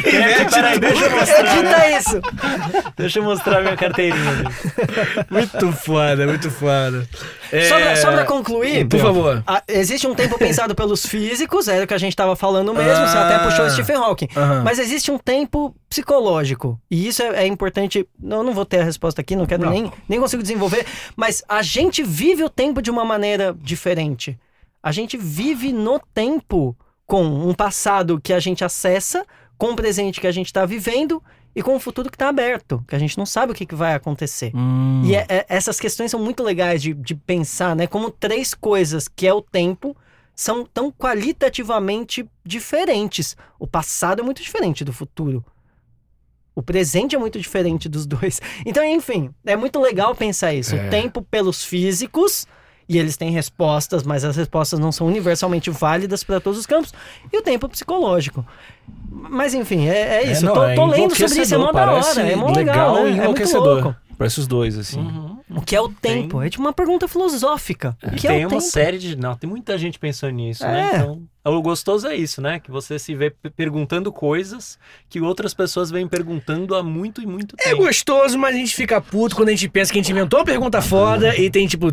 É, 0.05 0.45
peraí, 0.45 0.79
deixa 0.79 1.05
eu 1.05 1.11
mostrar. 1.11 1.57
Edita 1.59 1.91
isso! 1.99 2.21
Deixa 2.97 3.19
eu 3.19 3.23
mostrar 3.25 3.63
minha 3.63 3.77
carteirinha. 3.77 4.45
Muito 5.31 5.73
foda, 5.73 6.27
muito 6.27 6.51
foda. 6.51 7.09
É, 7.53 7.69
Só, 7.69 7.77
pra, 7.81 7.97
só 7.97 8.13
pra 8.13 8.25
concluir, 8.25 8.87
Por 8.87 9.01
favor. 9.01 9.43
a- 9.47 9.63
existe 9.69 10.07
um 10.07 10.15
tempo 10.15 10.39
pensado 10.39 10.75
pelos 10.75 11.07
físicos, 11.07 11.69
era 11.69 11.85
o 11.85 11.87
que 11.87 11.95
a 11.95 11.99
gente 11.99 12.15
tava 12.17 12.35
falando 12.37 12.73
mesmo, 12.75 13.07
você 13.07 13.17
até 13.17 13.37
Ah. 13.37 13.39
puxou 13.41 13.65
o 13.67 13.71
Stephen 13.71 13.97
Hawking. 13.97 14.29
Aham. 14.37 14.63
Mas 14.65 14.79
existe 14.79 15.11
um 15.11 15.19
tempo 15.19 15.75
psicológico. 15.89 16.79
E 16.91 17.07
isso 17.07 17.23
é, 17.23 17.45
é 17.45 17.47
importante. 17.47 18.07
Não, 18.21 18.43
não 18.43 18.53
vou 18.53 18.65
ter 18.65 18.81
a 18.81 18.85
resposta 18.85 19.21
aqui, 19.21 19.37
não 19.37 19.47
quero 19.47 19.63
Não. 19.65 19.71
nem, 19.71 19.93
nem 20.09 20.21
consigo 20.21 20.43
desenvolver. 20.43 20.85
Mas 21.17 21.43
a 21.49 21.63
gente 21.63 22.03
vive 22.03 22.43
o 22.45 22.51
tempo 22.51 22.81
de 22.83 22.91
uma 22.91 23.05
maneira 23.05 23.57
diferente. 23.61 24.39
A 24.83 24.93
gente 24.93 25.17
vive 25.17 25.73
no 25.73 25.99
tempo 26.13 26.77
com 27.07 27.25
um 27.25 27.55
passado 27.55 28.21
que 28.21 28.33
a 28.33 28.41
gente 28.41 28.65
acessa, 28.65 29.25
com 29.57 29.73
o 29.73 29.77
presente 29.77 30.21
que 30.21 30.27
a 30.27 30.33
gente 30.33 30.47
está 30.47 30.65
vivendo 30.67 31.23
e 31.57 31.63
com 31.63 31.77
o 31.77 31.81
futuro 31.81 32.11
que 32.11 32.17
está 32.17 32.29
aberto, 32.29 32.85
que 32.89 32.97
a 32.97 32.99
gente 32.99 33.17
não 33.17 33.25
sabe 33.25 33.53
o 33.53 33.55
que, 33.55 33.65
que 33.65 33.75
vai 33.75 33.95
acontecer. 33.95 34.51
Hum. 34.55 35.03
E 35.05 35.15
é- 35.15 35.27
é- 35.29 35.47
essas 35.49 35.79
questões 35.79 36.11
são 36.11 36.19
muito 36.21 36.43
legais 36.43 36.83
de, 36.83 36.93
de 36.95 37.15
pensar, 37.15 37.77
né? 37.77 37.87
Como 37.87 38.11
três 38.11 38.53
coisas, 38.55 39.07
que 39.07 39.27
é 39.27 39.33
o 39.33 39.41
tempo, 39.41 39.97
são 40.35 40.67
tão 40.67 40.91
qualitativamente 40.91 42.29
diferentes. 42.45 43.37
O 43.59 43.67
passado 43.67 44.21
é 44.21 44.25
muito 44.25 44.43
diferente 44.43 44.85
do 44.85 44.93
futuro. 44.93 45.45
O 46.55 46.63
presente 46.63 47.17
é 47.17 47.19
muito 47.19 47.39
diferente 47.39 47.89
dos 47.89 48.07
dois. 48.07 48.41
Então, 48.65 48.85
enfim, 48.85 49.31
é 49.45 49.57
muito 49.57 49.81
legal 49.81 50.15
pensar 50.15 50.55
isso. 50.55 50.75
É. 50.75 50.87
O 50.87 50.91
tempo 50.91 51.21
pelos 51.23 51.65
físicos, 51.65 52.47
e 52.89 52.99
eles 52.99 53.17
têm 53.17 53.31
respostas, 53.31 54.03
mas 54.03 54.25
as 54.25 54.37
respostas 54.37 54.79
não 54.79 54.93
são 54.93 55.07
universalmente 55.07 55.71
válidas 55.71 56.23
para 56.23 56.39
todos 56.41 56.59
os 56.59 56.67
campos, 56.67 56.93
e 57.33 57.39
o 57.39 57.43
tempo 57.43 57.69
psicológico. 57.69 58.47
Mas 59.11 59.55
enfim, 59.55 59.89
é, 59.89 60.23
é 60.25 60.31
isso. 60.33 60.45
não, 60.45 60.55
tô, 60.55 60.65
é 60.65 60.75
tô 60.75 60.87
lendo 60.87 61.17
sobre 61.17 61.43
isso, 61.43 61.55
é 61.55 61.59
mó 61.59 61.73
da 61.73 61.83
enlouquecedor, 61.83 62.25
hora, 62.25 62.33
é 62.33 62.37
mó 62.37 62.51
legal, 62.53 62.95
legal 62.95 62.95
né? 62.95 63.01
e 63.01 63.03
É 63.03 63.07
muito 63.11 63.23
enlouquecedor. 63.23 63.83
louco. 63.85 63.97
Parece 64.17 64.39
os 64.41 64.47
dois, 64.47 64.79
assim. 64.79 65.01
Uhum. 65.01 65.39
O 65.57 65.61
que 65.61 65.75
é 65.75 65.81
o 65.81 65.89
tempo? 65.89 66.41
É 66.41 66.49
tipo 66.49 66.63
uma 66.63 66.73
pergunta 66.73 67.09
filosófica. 67.09 67.97
O 68.03 68.11
que 68.13 68.27
é 68.29 68.31
tem 68.31 68.45
o 68.45 68.49
uma 68.49 68.51
tempo? 68.51 68.61
série 68.63 68.97
de. 68.99 69.17
Não, 69.17 69.35
tem 69.35 69.51
muita 69.51 69.77
gente 69.77 69.99
pensando 69.99 70.33
nisso, 70.35 70.63
né? 70.65 70.91
É. 70.93 70.97
Então, 70.99 71.23
o 71.51 71.61
gostoso 71.63 72.07
é 72.09 72.15
isso, 72.17 72.41
né? 72.41 72.59
Que 72.59 72.71
você 72.71 72.99
se 72.99 73.15
vê 73.15 73.31
pe- 73.31 73.51
perguntando 73.51 74.11
coisas 74.13 74.79
que 75.11 75.21
outras 75.21 75.53
pessoas 75.53 75.91
vêm 75.91 76.09
perguntando 76.09 76.75
há 76.75 76.83
muito 76.83 77.21
e 77.23 77.27
muito 77.27 77.55
É 77.61 77.71
tempo. 77.71 77.83
gostoso, 77.85 78.39
mas 78.39 78.55
a 78.55 78.59
gente 78.59 78.75
fica 78.75 79.01
puto 79.01 79.37
quando 79.37 79.49
a 79.49 79.53
gente 79.53 79.69
pensa 79.69 79.93
que 79.93 79.99
a 79.99 80.03
gente 80.03 80.11
inventou 80.13 80.39
uma 80.41 80.45
pergunta 80.47 80.81
foda 80.81 81.37
e 81.39 81.51
tem, 81.51 81.67
tipo, 81.67 81.93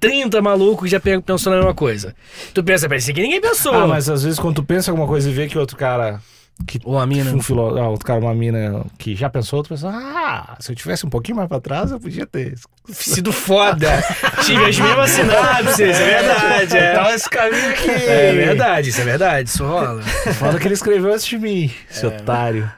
30 0.00 0.40
malucos 0.42 0.84
que 0.84 0.90
já 0.90 1.00
pe- 1.00 1.20
pensou 1.20 1.50
na 1.50 1.58
mesma 1.58 1.74
coisa. 1.74 2.14
Tu 2.54 2.62
pensa, 2.62 2.88
parece 2.88 3.12
que 3.12 3.20
ninguém 3.22 3.40
pensou. 3.40 3.74
Ah, 3.74 3.86
mas 3.86 4.08
às 4.08 4.22
vezes 4.22 4.38
quando 4.38 4.56
tu 4.56 4.62
pensa 4.64 4.90
alguma 4.90 5.06
coisa 5.08 5.28
e 5.28 5.32
vê 5.32 5.46
que 5.48 5.58
outro 5.58 5.76
cara. 5.76 6.20
Que, 6.64 6.80
Ou 6.84 6.98
a 6.98 7.06
mina. 7.06 7.32
Um 7.32 7.42
filó... 7.42 7.76
ah, 7.76 7.88
outro 7.88 8.06
cara, 8.06 8.18
uma 8.18 8.34
mina 8.34 8.84
que 8.98 9.14
já 9.14 9.28
pensou, 9.28 9.62
tu 9.62 9.68
pensa, 9.68 9.88
ah, 9.88 10.56
se 10.58 10.72
eu 10.72 10.76
tivesse 10.76 11.04
um 11.04 11.10
pouquinho 11.10 11.36
mais 11.36 11.48
pra 11.48 11.60
trás, 11.60 11.90
eu 11.90 12.00
podia 12.00 12.26
ter. 12.26 12.54
Sido 12.88 13.32
foda. 13.32 14.02
Tive 14.44 14.64
as 14.64 14.78
mesmas 14.78 15.10
sinapses, 15.10 15.80
é 15.80 15.92
verdade. 15.92 16.76
É. 16.76 16.92
Então 16.92 17.14
esse 17.14 17.28
caminho 17.28 17.70
aqui. 17.70 17.90
É 17.90 18.32
verdade, 18.32 18.88
isso 18.88 19.00
é 19.00 19.04
verdade, 19.04 19.48
isso 19.50 19.64
rola. 19.64 20.02
Foda 20.02 20.58
que 20.58 20.66
ele 20.66 20.74
escreveu 20.74 21.12
antes 21.12 21.26
de 21.26 21.38
mim, 21.38 21.70
esse 21.90 22.06
otário. 22.06 22.70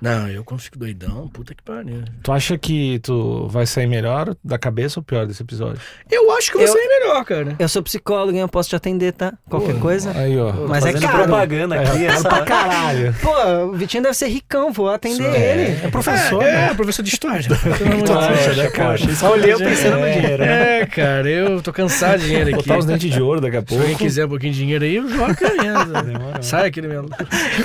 Não, 0.00 0.28
eu 0.28 0.44
quando 0.44 0.60
fico 0.60 0.78
doidão, 0.78 1.28
puta 1.28 1.54
que 1.54 1.62
pariu. 1.62 2.02
Tu 2.22 2.32
acha 2.32 2.56
que 2.58 2.98
tu 3.02 3.48
vai 3.48 3.66
sair 3.66 3.86
melhor 3.86 4.34
da 4.44 4.58
cabeça 4.58 5.00
ou 5.00 5.04
pior 5.04 5.26
desse 5.26 5.42
episódio? 5.42 5.80
Eu 6.10 6.30
acho 6.32 6.52
que 6.52 6.58
você 6.58 6.78
Eu- 6.78 6.82
é 6.82 7.00
melhor, 7.00 7.24
cara. 7.24 7.56
Eu 7.58 7.68
sou 7.68 7.82
psicólogo 7.82 8.36
e 8.36 8.40
eu 8.40 8.48
posso 8.48 8.68
te 8.68 8.76
atender, 8.76 9.12
tá? 9.12 9.32
Qualquer 9.48 9.78
coisa. 9.78 10.10
Aí, 10.16 10.38
ó. 10.38 10.52
Mas 10.68 10.84
é 10.86 10.92
caro. 10.92 11.24
propaganda 11.24 11.80
aqui. 11.80 12.04
É, 12.04 12.08
essa- 12.08 12.28
pra 12.28 12.42
caralho. 12.42 13.14
Pô, 13.22 13.32
o 13.66 13.72
Vitinho 13.72 14.02
deve 14.02 14.14
ser 14.14 14.28
ricão, 14.28 14.72
vou 14.72 14.88
atender 14.90 15.24
É, 15.34 15.52
ele. 15.52 15.86
é 15.86 15.88
professor, 15.90 16.42
é, 16.42 16.52
né? 16.52 16.68
é, 16.70 16.74
professor 16.74 17.02
de 17.02 17.08
história. 17.10 17.42
Deus. 17.48 18.10
acha, 18.10 18.52
né, 18.54 18.70
cara? 18.70 18.94
Escolheu 19.00 19.58
pensando 19.58 19.98
no 19.98 20.12
dinheiro. 20.12 20.38
né? 20.44 20.80
É, 20.82 20.86
cara, 20.86 21.28
eu 21.28 21.60
tô 21.62 21.72
cansado 21.72 22.20
de 22.20 22.26
dinheiro 22.26 22.50
aqui. 22.50 22.58
Botar 22.68 22.78
os 22.78 22.84
dentes 22.86 23.10
de 23.10 23.20
ouro 23.20 23.40
daqui 23.40 23.56
a 23.56 23.60
Se 23.60 23.66
pouco. 23.66 23.82
alguém 23.82 23.96
quiser 23.96 24.26
um 24.26 24.28
pouquinho 24.28 24.52
de 24.52 24.58
dinheiro 24.58 24.84
aí, 24.84 24.96
eu 24.96 25.08
jogo 25.08 25.34
querendo. 25.34 25.92
Demorou. 26.02 26.42
Sai 26.42 26.68
aqui 26.68 26.80
do 26.80 26.88
meu. 26.88 27.06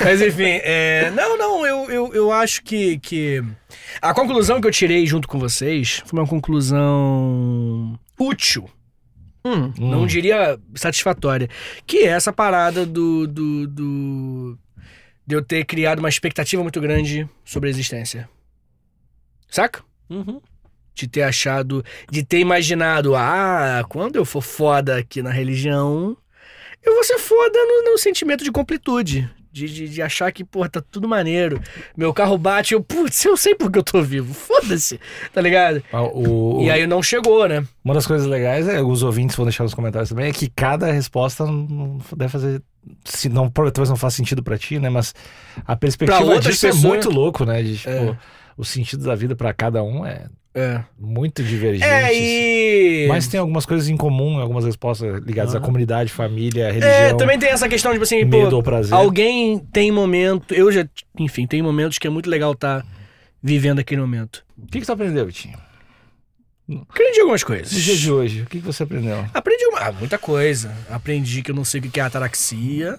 Mas 0.02 0.20
enfim, 0.20 0.60
é, 0.62 1.10
não, 1.14 1.36
não, 1.38 1.66
eu, 1.66 1.90
eu, 1.90 2.12
eu 2.24 2.32
acho 2.32 2.62
que, 2.62 2.98
que. 2.98 3.42
A 4.00 4.14
conclusão 4.14 4.60
que 4.60 4.66
eu 4.66 4.72
tirei 4.72 5.06
junto 5.06 5.28
com 5.28 5.38
vocês 5.38 6.02
foi 6.06 6.18
uma 6.18 6.26
conclusão 6.26 7.98
útil. 8.18 8.68
Hum. 9.44 9.72
Hum. 9.78 9.90
Não 9.90 10.06
diria 10.06 10.58
satisfatória. 10.74 11.48
Que 11.86 11.98
é 11.98 12.08
essa 12.08 12.32
parada 12.32 12.86
do, 12.86 13.26
do, 13.26 13.66
do. 13.66 14.58
de 15.26 15.36
eu 15.36 15.42
ter 15.42 15.64
criado 15.64 15.98
uma 15.98 16.08
expectativa 16.08 16.62
muito 16.62 16.80
grande 16.80 17.28
sobre 17.44 17.68
a 17.68 17.70
existência. 17.70 18.28
Saca? 19.48 19.82
Uhum. 20.10 20.40
de 20.94 21.08
ter 21.08 21.22
achado, 21.22 21.82
de 22.10 22.22
ter 22.22 22.38
imaginado, 22.38 23.16
ah, 23.16 23.84
quando 23.88 24.16
eu 24.16 24.24
for 24.24 24.42
foda 24.42 24.98
aqui 24.98 25.22
na 25.22 25.30
religião, 25.30 26.16
eu 26.84 26.94
vou 26.94 27.02
ser 27.02 27.18
foda 27.18 27.58
no, 27.58 27.90
no 27.90 27.98
sentimento 27.98 28.44
de 28.44 28.52
completude. 28.52 29.28
De, 29.54 29.72
de, 29.72 29.88
de 29.88 30.02
achar 30.02 30.32
que, 30.32 30.42
pô, 30.44 30.68
tá 30.68 30.82
tudo 30.90 31.06
maneiro. 31.06 31.60
Meu 31.96 32.12
carro 32.12 32.36
bate, 32.36 32.74
eu, 32.74 32.82
putz, 32.82 33.24
eu 33.24 33.36
sei 33.36 33.54
porque 33.54 33.78
eu 33.78 33.84
tô 33.84 34.02
vivo. 34.02 34.34
Foda-se, 34.34 34.98
tá 35.32 35.40
ligado? 35.40 35.80
Ah, 35.92 36.02
O, 36.02 36.60
E 36.60 36.68
aí 36.72 36.84
não 36.88 37.00
chegou, 37.00 37.46
né? 37.46 37.64
Uma 37.84 37.94
das 37.94 38.04
coisas 38.04 38.26
legais, 38.26 38.66
é, 38.66 38.82
os 38.82 39.04
ouvintes 39.04 39.36
vão 39.36 39.46
deixar 39.46 39.62
nos 39.62 39.72
comentários 39.72 40.08
também, 40.08 40.26
é 40.28 40.32
que 40.32 40.48
cada 40.50 40.90
resposta 40.90 41.46
não 41.46 41.98
deve 42.16 42.32
fazer. 42.32 42.60
Se 43.04 43.28
não, 43.28 43.48
talvez 43.48 43.88
não 43.88 43.96
faça 43.96 44.16
sentido 44.16 44.42
pra 44.42 44.58
ti, 44.58 44.80
né? 44.80 44.90
Mas 44.90 45.14
a 45.64 45.76
perspectiva 45.76 46.40
disso 46.40 46.66
é 46.66 46.70
pessoas- 46.70 46.82
muito 46.82 47.08
louco, 47.08 47.44
né? 47.44 47.62
De, 47.62 47.76
tipo, 47.78 47.88
É. 47.90 48.18
o 48.56 48.64
sentido 48.64 49.04
da 49.04 49.14
vida 49.14 49.36
pra 49.36 49.54
cada 49.54 49.84
um 49.84 50.04
é 50.04 50.26
É. 50.54 50.82
muito 50.98 51.42
divergente. 51.42 51.84
É, 51.84 52.14
e. 52.14 53.08
Mas 53.08 53.26
tem 53.26 53.40
algumas 53.40 53.66
coisas 53.66 53.88
em 53.88 53.96
comum, 53.96 54.38
algumas 54.38 54.64
respostas 54.64 55.20
ligadas 55.24 55.54
à 55.54 55.58
Ah. 55.58 55.60
comunidade, 55.60 56.12
família, 56.12 56.66
religião, 56.68 56.90
É, 56.92 57.14
também 57.14 57.38
tem 57.38 57.48
essa 57.50 57.68
questão, 57.68 57.90
tipo 57.90 58.04
assim, 58.04 58.24
medo 58.24 58.50
pô, 58.50 58.56
ou 58.56 58.62
prazer. 58.62 58.94
alguém 58.94 59.58
tem 59.58 59.90
momento. 59.90 60.54
Eu 60.54 60.70
já, 60.70 60.86
enfim, 61.18 61.46
tem 61.46 61.60
momentos 61.60 61.98
que 61.98 62.06
é 62.06 62.10
muito 62.10 62.30
legal 62.30 62.52
estar 62.52 62.86
vivendo 63.42 63.80
aquele 63.80 64.00
momento. 64.00 64.44
O 64.56 64.66
que, 64.68 64.78
que 64.80 64.86
tu 64.86 64.92
aprendeu, 64.92 65.26
Vitinho? 65.26 65.58
Aprendi 66.88 67.20
algumas 67.20 67.44
coisas. 67.44 67.70
No 67.72 67.78
dia 67.80 67.96
de 67.96 68.10
hoje, 68.10 68.40
o 68.42 68.46
que, 68.46 68.58
que 68.60 68.64
você 68.64 68.84
aprendeu? 68.84 69.22
Aprendi 69.34 69.66
uma- 69.66 69.80
ah, 69.80 69.92
muita 69.92 70.16
coisa. 70.16 70.72
Aprendi 70.88 71.42
que 71.42 71.50
eu 71.50 71.54
não 71.54 71.64
sei 71.64 71.80
o 71.80 71.82
que 71.82 72.00
é 72.00 72.02
ataraxia, 72.02 72.96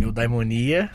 eudaimonia, 0.00 0.90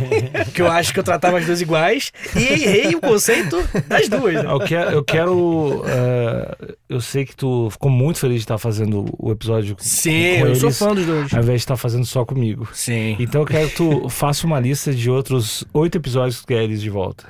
que 0.54 0.62
eu 0.62 0.70
acho 0.70 0.92
que 0.92 1.00
eu 1.00 1.04
tratava 1.04 1.38
as 1.38 1.46
duas 1.46 1.60
iguais, 1.60 2.12
e 2.36 2.40
errei 2.42 2.94
o 2.94 3.00
conceito 3.00 3.56
das 3.88 4.08
duas. 4.08 4.34
né? 4.34 4.44
Eu 4.50 4.60
quero. 4.60 4.90
Eu, 4.90 5.04
quero, 5.04 5.82
eh, 5.86 6.74
eu 6.88 7.00
sei 7.00 7.24
que 7.24 7.34
tu 7.36 7.68
ficou 7.70 7.90
muito 7.90 8.18
feliz 8.18 8.36
de 8.36 8.42
estar 8.42 8.58
fazendo 8.58 9.06
o 9.18 9.30
episódio 9.32 9.76
com- 9.76 9.82
Sim, 9.82 10.38
com 10.40 10.46
eu 10.46 10.54
sou 10.56 10.68
eles, 10.68 10.78
fã 10.78 10.94
dos 10.94 11.06
dois. 11.06 11.32
ao 11.34 11.40
invés 11.40 11.60
de 11.60 11.64
estar 11.64 11.76
fazendo 11.76 12.04
só 12.04 12.24
comigo. 12.24 12.68
Sim. 12.72 13.16
Então 13.18 13.40
eu 13.42 13.46
quero 13.46 13.68
que 13.68 13.76
tu 13.76 14.08
faça 14.10 14.46
uma 14.46 14.60
lista 14.60 14.92
de 14.92 15.10
outros 15.10 15.64
oito 15.72 15.96
episódios 15.96 16.36
que 16.36 16.42
tu 16.42 16.48
quer 16.48 16.62
eles 16.62 16.80
de 16.80 16.90
volta. 16.90 17.24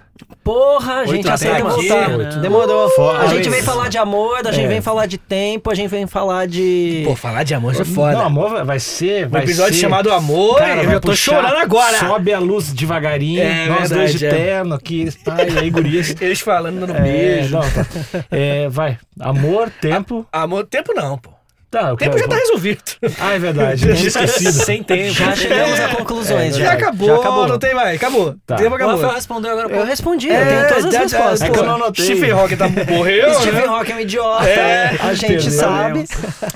Porra, 0.44 1.00
a 1.00 1.04
gente 1.06 1.28
aceita 1.28 1.56
aqui, 1.68 1.88
voltar. 1.88 2.08
né? 2.18 2.24
Demorou. 2.40 2.88
Fora- 2.90 3.20
A 3.20 3.26
gente 3.28 3.48
vem 3.48 3.62
falar 3.62 3.88
de 3.88 3.98
amor, 3.98 4.46
a 4.46 4.52
gente 4.52 4.64
É. 4.64 4.68
vem 4.68 4.80
falar 4.80 5.06
de 5.06 5.18
tempo, 5.18 5.70
a 5.70 5.74
gente 5.74 5.88
vem 5.88 6.06
falar 6.06 6.46
de. 6.46 7.02
Pô, 7.06 7.14
falar 7.16 7.42
de 7.42 7.54
amor 7.54 7.74
é 7.80 7.84
foda. 7.84 8.12
Não, 8.12 8.26
amor 8.26 8.50
vai- 8.50 8.64
vai 8.64 8.80
ser. 8.80 9.26
um 9.26 9.30
Vai 9.30 9.42
episódio 9.44 9.74
ser... 9.74 9.80
chamado 9.80 10.10
Amor, 10.12 10.58
Cara, 10.58 10.82
eu 10.82 11.00
tô 11.00 11.08
puxar, 11.10 11.36
chorando 11.42 11.56
agora. 11.58 11.98
Sobe 11.98 12.32
a 12.32 12.38
luz 12.38 12.72
devagarinho, 12.72 13.42
É 13.42 13.66
nós 13.66 13.90
dois 13.90 14.12
de 14.12 14.18
verdade, 14.18 14.42
é. 14.42 14.46
terno 14.46 14.74
aqui, 14.74 15.08
ai, 15.26 15.58
aí 15.58 15.70
gurias. 15.70 16.14
Eles 16.20 16.40
falando 16.40 16.86
no 16.86 16.94
É, 16.96 17.00
beijo. 17.00 17.54
não, 17.54 17.60
tá. 17.62 17.86
É, 18.30 18.68
vai. 18.68 18.98
Amor, 19.20 19.70
tempo. 19.80 20.26
Amor, 20.32 20.66
tempo 20.66 20.92
não, 20.94 21.16
pô. 21.18 21.30
Tá, 21.70 21.90
eu 21.90 21.96
Tempo 21.96 22.18
já 22.18 22.26
tá 22.26 22.34
resolvido. 22.36 22.82
Ah, 23.20 23.34
é 23.34 23.38
verdade. 23.38 23.88
Eu 23.88 23.94
tinha 23.94 24.08
esquecido. 24.08 24.50
Sem 24.52 24.82
tempo. 24.82 25.12
Já 25.14 25.36
chegamos 25.36 25.78
a 25.78 25.88
conclusões. 25.90 26.56
Já, 26.56 26.64
já. 26.64 26.72
acabou, 26.72 27.06
Já 27.08 27.14
acabou. 27.14 27.46
não 27.46 27.58
tem 27.60 27.74
mais. 27.74 27.94
Acabou. 27.96 28.34
Tá. 28.44 28.56
Tempo 28.56 28.70
O 28.70 28.72
Rafael 28.72 28.90
acabou. 28.96 29.14
respondeu 29.14 29.50
agora. 29.52 29.72
Eu 29.76 29.84
respondi, 29.84 30.26
eu 30.28 30.34
É, 30.34 30.44
tenho 30.44 30.68
todas 30.68 30.84
as 30.86 30.92
já- 30.92 31.00
respostas. 31.02 31.38
já- 31.38 31.46
É 31.46 31.50
que 31.50 31.58
eu 31.58 31.64
não 31.64 31.74
anotei. 31.76 32.04
Stephen 32.04 32.30
Hawking 32.32 32.56
tá, 32.56 32.68
morreu, 32.68 33.34
Stephen 33.34 33.60
né? 33.60 33.66
Hawking 33.68 33.92
é 33.92 33.94
um 33.94 34.00
idiota, 34.00 34.48
É, 34.48 34.96
a 35.00 35.14
gente 35.14 35.26
perdeu. 35.28 35.50
sabe. 35.52 36.04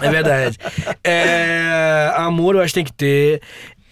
É 0.02 0.10
verdade. 0.10 0.58
É, 1.04 2.10
amor 2.16 2.56
eu 2.56 2.60
acho 2.62 2.74
que 2.74 2.80
tem 2.80 2.84
que 2.84 2.92
ter. 2.92 3.40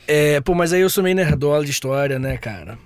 É, 0.09 0.41
pô, 0.41 0.55
mas 0.55 0.73
aí 0.73 0.81
eu 0.81 0.91
sou 0.91 1.05
meio 1.05 1.15
nerdola 1.15 1.65
de 1.65 1.71
história, 1.71 2.19
né, 2.19 2.37
cara? 2.37 2.77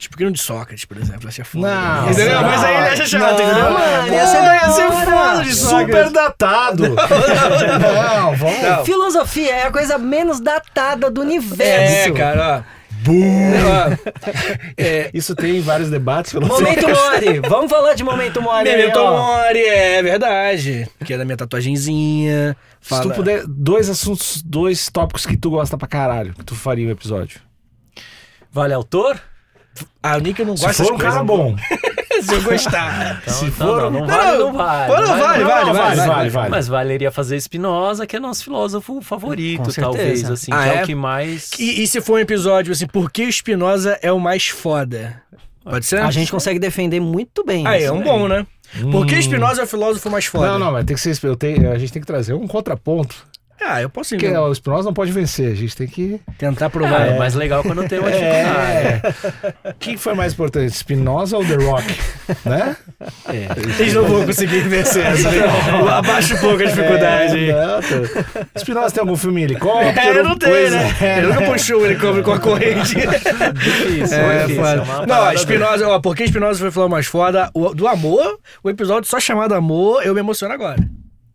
Tipo, 0.00 0.16
que 0.16 0.24
não 0.24 0.32
de 0.32 0.40
Sócrates, 0.40 0.86
por 0.86 0.96
exemplo, 0.96 1.28
achei 1.28 1.44
foda. 1.44 1.68
Não, 1.68 2.10
entendeu? 2.10 2.40
não. 2.40 2.42
Mas 2.48 2.64
aí 2.64 2.74
ele 2.74 2.86
acha 2.88 3.06
chato, 3.06 3.20
Não, 3.20 3.34
entendeu? 3.34 3.70
mano, 3.70 4.14
ia 4.14 4.26
ser 4.26 4.38
ia 4.42 4.70
ser 4.70 4.82
hora. 4.86 5.04
foda 5.06 5.44
de 5.44 5.54
Super 5.54 6.10
datado. 6.10 6.84
Não, 6.96 8.34
vamos. 8.34 8.62
Não. 8.62 8.84
Filosofia 8.86 9.52
é 9.54 9.66
a 9.66 9.70
coisa 9.70 9.98
menos 9.98 10.40
datada 10.40 11.10
do 11.10 11.20
É, 11.20 11.24
universo. 11.26 12.14
cara, 12.14 12.64
ó. 12.66 12.80
É, 14.76 15.10
Isso 15.12 15.34
tem 15.34 15.60
vários 15.60 15.90
debates 15.90 16.32
filosóficos. 16.32 16.82
Momento 16.82 16.88
Mori. 16.88 17.40
Vamos 17.48 17.70
falar 17.70 17.94
de 17.94 18.02
Momento 18.04 18.40
Mori. 18.42 18.68
aí, 18.68 18.76
Memento 18.76 18.98
ó. 18.98 19.16
Mori, 19.16 19.58
é 19.64 20.02
verdade. 20.02 20.88
Que 21.04 21.14
é 21.14 21.18
da 21.18 21.24
minha 21.24 21.36
tatuagenzinha. 21.36 22.56
Se 22.80 22.88
Fala... 22.88 23.02
tu 23.02 23.10
puder, 23.10 23.44
dois 23.46 23.88
assuntos, 23.90 24.42
dois 24.42 24.88
tópicos 24.90 25.26
que 25.26 25.36
tu 25.36 25.50
gosta 25.50 25.76
pra 25.76 25.86
caralho, 25.88 26.34
que 26.34 26.44
tu 26.44 26.54
faria 26.54 26.88
o 26.88 26.90
episódio. 26.90 27.40
Vale 28.52 28.74
autor? 28.74 29.20
Nick 30.22 30.40
eu 30.40 30.46
não 30.46 30.54
gosta 30.54 30.72
Se 30.72 30.84
for 30.84 30.92
um 30.94 30.98
cara 30.98 31.22
bom. 31.22 31.54
Se 32.22 32.34
eu 32.34 32.42
gostar. 32.42 33.20
Então, 33.22 33.34
Se 33.34 33.44
então 33.46 33.66
for- 33.66 33.80
não, 33.82 33.90
não 33.90 34.00
Não, 34.00 34.06
vale, 34.06 34.38
não, 34.38 34.38
não 34.46 34.52
vale. 34.52 34.88
não 34.90 35.06
vale, 35.06 35.44
vale, 35.44 35.64
Não, 35.64 35.74
vale, 35.74 35.96
vale, 36.06 36.30
vale. 36.30 36.50
Mas 36.50 36.68
valeria 36.68 37.10
fazer 37.10 37.40
Spinoza, 37.40 38.06
que 38.06 38.16
é 38.16 38.20
nosso 38.20 38.44
filósofo 38.44 39.00
favorito, 39.00 39.62
Com 39.62 39.70
certeza. 39.70 39.86
talvez, 39.96 40.30
assim, 40.30 40.52
Ah, 40.52 40.62
que 40.64 40.68
é? 40.68 40.74
é? 40.76 40.82
o 40.82 40.86
que 40.86 40.94
mais... 40.94 41.50
E, 41.58 41.82
e 41.82 41.86
se 41.86 42.00
for 42.02 42.14
um 42.14 42.18
episódio 42.18 42.72
assim, 42.72 42.86
por 42.86 43.10
que 43.10 43.24
o 43.24 43.32
Spinoza 43.32 43.98
é 44.02 44.12
o 44.12 44.20
mais 44.20 44.48
foda? 44.48 45.22
Pode 45.64 45.86
ser? 45.86 46.00
A 46.00 46.10
gente 46.10 46.30
consegue 46.30 46.58
defender 46.58 47.00
muito 47.00 47.42
bem. 47.44 47.66
Ah, 47.66 47.80
é 47.80 47.90
um 47.90 47.96
daí. 48.00 48.04
bom, 48.04 48.28
né? 48.28 48.46
Por 48.92 49.06
que 49.06 49.16
Hum. 49.16 49.22
Spinoza 49.22 49.62
é 49.62 49.64
o 49.64 49.66
filósofo 49.66 50.10
mais 50.10 50.26
foda? 50.26 50.46
Não, 50.52 50.58
não, 50.58 50.72
mas 50.72 50.84
tem 50.84 50.94
que 50.96 51.00
ser. 51.02 51.18
Eu 51.26 51.36
tenho, 51.36 51.72
a 51.72 51.78
gente 51.78 51.92
tem 51.92 52.00
que 52.00 52.06
trazer 52.06 52.34
um 52.34 52.46
contraponto. 52.46 53.16
Ah, 53.62 53.82
eu 53.82 53.90
posso 53.90 54.10
Porque 54.10 54.26
então, 54.26 54.44
o 54.48 54.54
Spinoza 54.54 54.84
não 54.84 54.94
pode 54.94 55.12
vencer. 55.12 55.52
A 55.52 55.54
gente 55.54 55.76
tem 55.76 55.86
que. 55.86 56.20
tentar 56.38 56.70
provar. 56.70 57.02
Ah, 57.02 57.06
é 57.08 57.18
mais 57.18 57.34
legal 57.34 57.62
quando 57.62 57.86
tem 57.88 57.98
uma 57.98 58.10
dificuldade. 58.10 58.48
É. 59.64 59.70
O 59.70 59.74
que 59.78 59.96
foi 59.96 60.14
mais 60.14 60.32
importante, 60.32 60.72
Spinoza 60.76 61.36
ou 61.36 61.44
The 61.44 61.54
Rock? 61.56 61.86
né? 62.44 62.76
É. 63.28 63.46
Eles 63.78 63.94
não 63.94 64.04
vão 64.04 64.24
conseguir 64.26 64.60
vencer 64.60 65.04
essa. 65.06 65.30
né? 65.30 65.42
Abaixa 65.92 66.34
um 66.34 66.38
pouco 66.38 66.62
a 66.62 66.66
dificuldade. 66.66 67.50
É, 67.50 67.66
não, 67.66 67.80
tô- 67.82 68.58
Spinoza 68.60 68.94
tem 68.94 69.00
algum 69.02 69.16
filme 69.16 69.40
em 69.42 69.44
helicóptero? 69.44 69.90
É, 70.20 70.22
não 70.22 70.36
tem, 70.38 70.48
Pois 70.50 70.72
né? 70.72 70.96
é. 71.00 71.18
Ele 71.18 71.26
nunca 71.28 71.42
puxou 71.52 71.84
ele 71.84 71.96
com, 71.96 72.22
com 72.22 72.32
a 72.32 72.38
corrente. 72.40 72.94
Difícil, 72.94 74.16
É, 74.18 74.38
difícil, 74.46 74.64
é 74.66 75.06
Não, 75.06 75.36
Spinoza, 75.36 75.88
ó, 75.88 76.00
por 76.00 76.16
que 76.16 76.26
Spinoza 76.26 76.58
foi 76.58 76.70
falar 76.70 76.88
mais 76.88 77.06
foda? 77.06 77.50
O, 77.54 77.74
do 77.74 77.86
amor, 77.86 78.38
o 78.62 78.70
episódio 78.70 79.08
só 79.08 79.20
chamado 79.20 79.54
Amor, 79.54 80.02
eu 80.04 80.14
me 80.14 80.20
emociono 80.20 80.52
agora. 80.54 80.78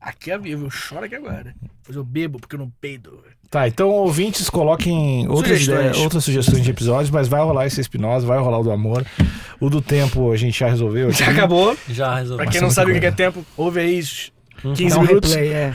Aqui 0.06 0.30
é 0.30 0.38
vivo, 0.38 0.68
eu 0.68 0.70
choro 0.70 1.04
aqui 1.06 1.16
agora. 1.16 1.56
Depois 1.82 1.96
eu 1.96 2.04
bebo 2.04 2.40
porque 2.40 2.56
eu 2.56 2.60
não 2.60 2.70
peido. 2.80 3.24
Tá, 3.50 3.68
então 3.68 3.90
ouvintes, 3.90 4.50
coloquem 4.52 5.28
outras, 5.28 5.60
Sugestões. 5.60 5.80
ideias- 5.80 5.98
outras 5.98 6.24
sugestões 6.24 6.64
de 6.64 6.70
episódios, 6.70 7.10
mas 7.10 7.28
vai 7.28 7.42
rolar 7.42 7.66
esse 7.66 7.82
espinosa, 7.82 8.26
vai 8.28 8.38
rolar 8.40 8.60
o 8.60 8.64
do 8.64 8.72
amor. 8.72 9.04
O 9.60 9.68
do 9.70 9.82
tempo 9.82 10.32
a 10.32 10.38
gente 10.38 10.60
já 10.60 10.68
resolveu. 10.70 11.12
Já 11.12 11.26
aqui. 11.26 11.34
acabou. 11.38 11.76
Já 11.90 12.16
resolveu. 12.16 12.44
Pra 12.44 12.52
quem 12.52 12.62
não 12.62 12.70
sabe 12.70 12.92
o 12.92 13.00
que 13.00 13.06
é 13.06 13.12
tempo, 13.12 13.44
ouve 13.58 13.80
aí 13.80 14.00
os 14.72 14.78
15 14.78 14.96
Dá 14.96 15.02
um 15.02 15.06
minutos. 15.06 15.34
replay, 15.34 15.54
é. 15.54 15.74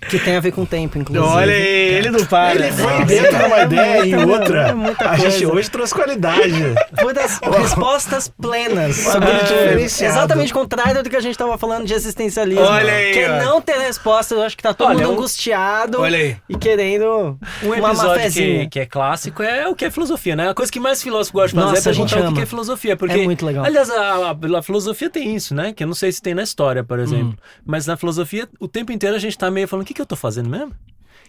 que 0.08 0.18
tem 0.18 0.36
a 0.36 0.40
ver 0.40 0.52
com 0.52 0.62
o 0.62 0.66
tempo, 0.66 0.98
inclusive. 0.98 1.26
Olha 1.26 1.52
aí, 1.52 1.60
ele 1.94 2.10
não 2.10 2.24
para. 2.26 2.54
Ele 2.54 2.72
foi 2.72 3.04
dentro 3.04 3.36
de 3.38 3.44
uma 3.44 3.60
é 3.60 3.64
ideia 3.64 4.06
e 4.06 4.14
outra. 4.14 4.68
é 4.68 4.74
muita 4.74 5.10
a 5.10 5.16
gente 5.16 5.46
hoje 5.46 5.70
trouxe 5.70 5.94
qualidade. 5.94 6.52
Puras 7.00 7.38
respostas 7.58 8.28
plenas. 8.28 9.06
É, 9.14 9.18
diferenciado. 9.44 10.12
Exatamente 10.14 10.52
o 10.52 10.56
contrário 10.56 11.02
do 11.02 11.10
que 11.10 11.16
a 11.16 11.20
gente 11.20 11.36
tava 11.36 11.56
falando 11.58 11.84
de 11.86 11.94
existencialismo. 11.94 12.64
Olha 12.64 12.92
aí, 12.92 13.12
Que 13.12 13.18
é 13.20 13.42
não 13.44 13.60
ter 13.60 13.78
resposta, 13.78 14.34
eu 14.34 14.42
acho 14.42 14.56
que 14.56 14.62
tá 14.62 14.72
todo 14.74 14.88
Olha, 14.88 15.06
mundo 15.06 15.12
angustiado 15.18 16.00
Olha 16.00 16.18
aí. 16.18 16.36
e 16.48 16.56
querendo 16.56 17.38
Um 17.62 17.68
uma 17.72 17.88
episódio 17.90 18.30
que, 18.32 18.66
que 18.68 18.80
é 18.80 18.86
clássico 18.86 19.42
é 19.42 19.68
o 19.68 19.74
que 19.74 19.84
é 19.84 19.90
filosofia, 19.90 20.36
né? 20.36 20.50
A 20.50 20.54
coisa 20.54 20.70
que 20.70 20.80
mais 20.80 21.02
filósofo 21.02 21.34
gosta 21.34 21.48
de 21.48 21.54
fazer 21.62 21.74
Nossa, 21.76 21.88
é 21.88 21.90
a 21.90 21.94
gente 21.94 22.08
perguntar 22.10 22.16
o 22.16 22.20
que 22.22 22.26
ama. 22.28 22.36
que 22.36 22.42
é 22.42 22.46
filosofia. 22.46 22.96
Porque, 22.96 23.14
É 23.20 23.24
muito 23.24 23.44
legal. 23.44 23.64
Aliás, 23.64 23.90
a, 23.90 23.94
a- 24.30 24.58
a 24.58 24.62
filosofia 24.62 25.10
tem 25.10 25.34
isso, 25.34 25.54
né? 25.54 25.72
Que 25.72 25.82
eu 25.84 25.86
não 25.86 25.94
sei 25.94 26.10
se 26.12 26.20
tem 26.22 26.34
na 26.34 26.42
história, 26.42 26.82
por 26.84 26.98
exemplo. 26.98 27.28
Hum. 27.28 27.34
Mas 27.64 27.86
na 27.86 27.96
filosofia, 27.96 28.21
o 28.60 28.68
tempo 28.68 28.92
inteiro 28.92 29.16
a 29.16 29.18
gente 29.18 29.36
tá 29.36 29.50
meio 29.50 29.66
falando, 29.68 29.84
o 29.84 29.86
que, 29.86 29.94
que 29.94 30.00
eu 30.00 30.06
tô 30.06 30.16
fazendo 30.16 30.48
mesmo? 30.48 30.72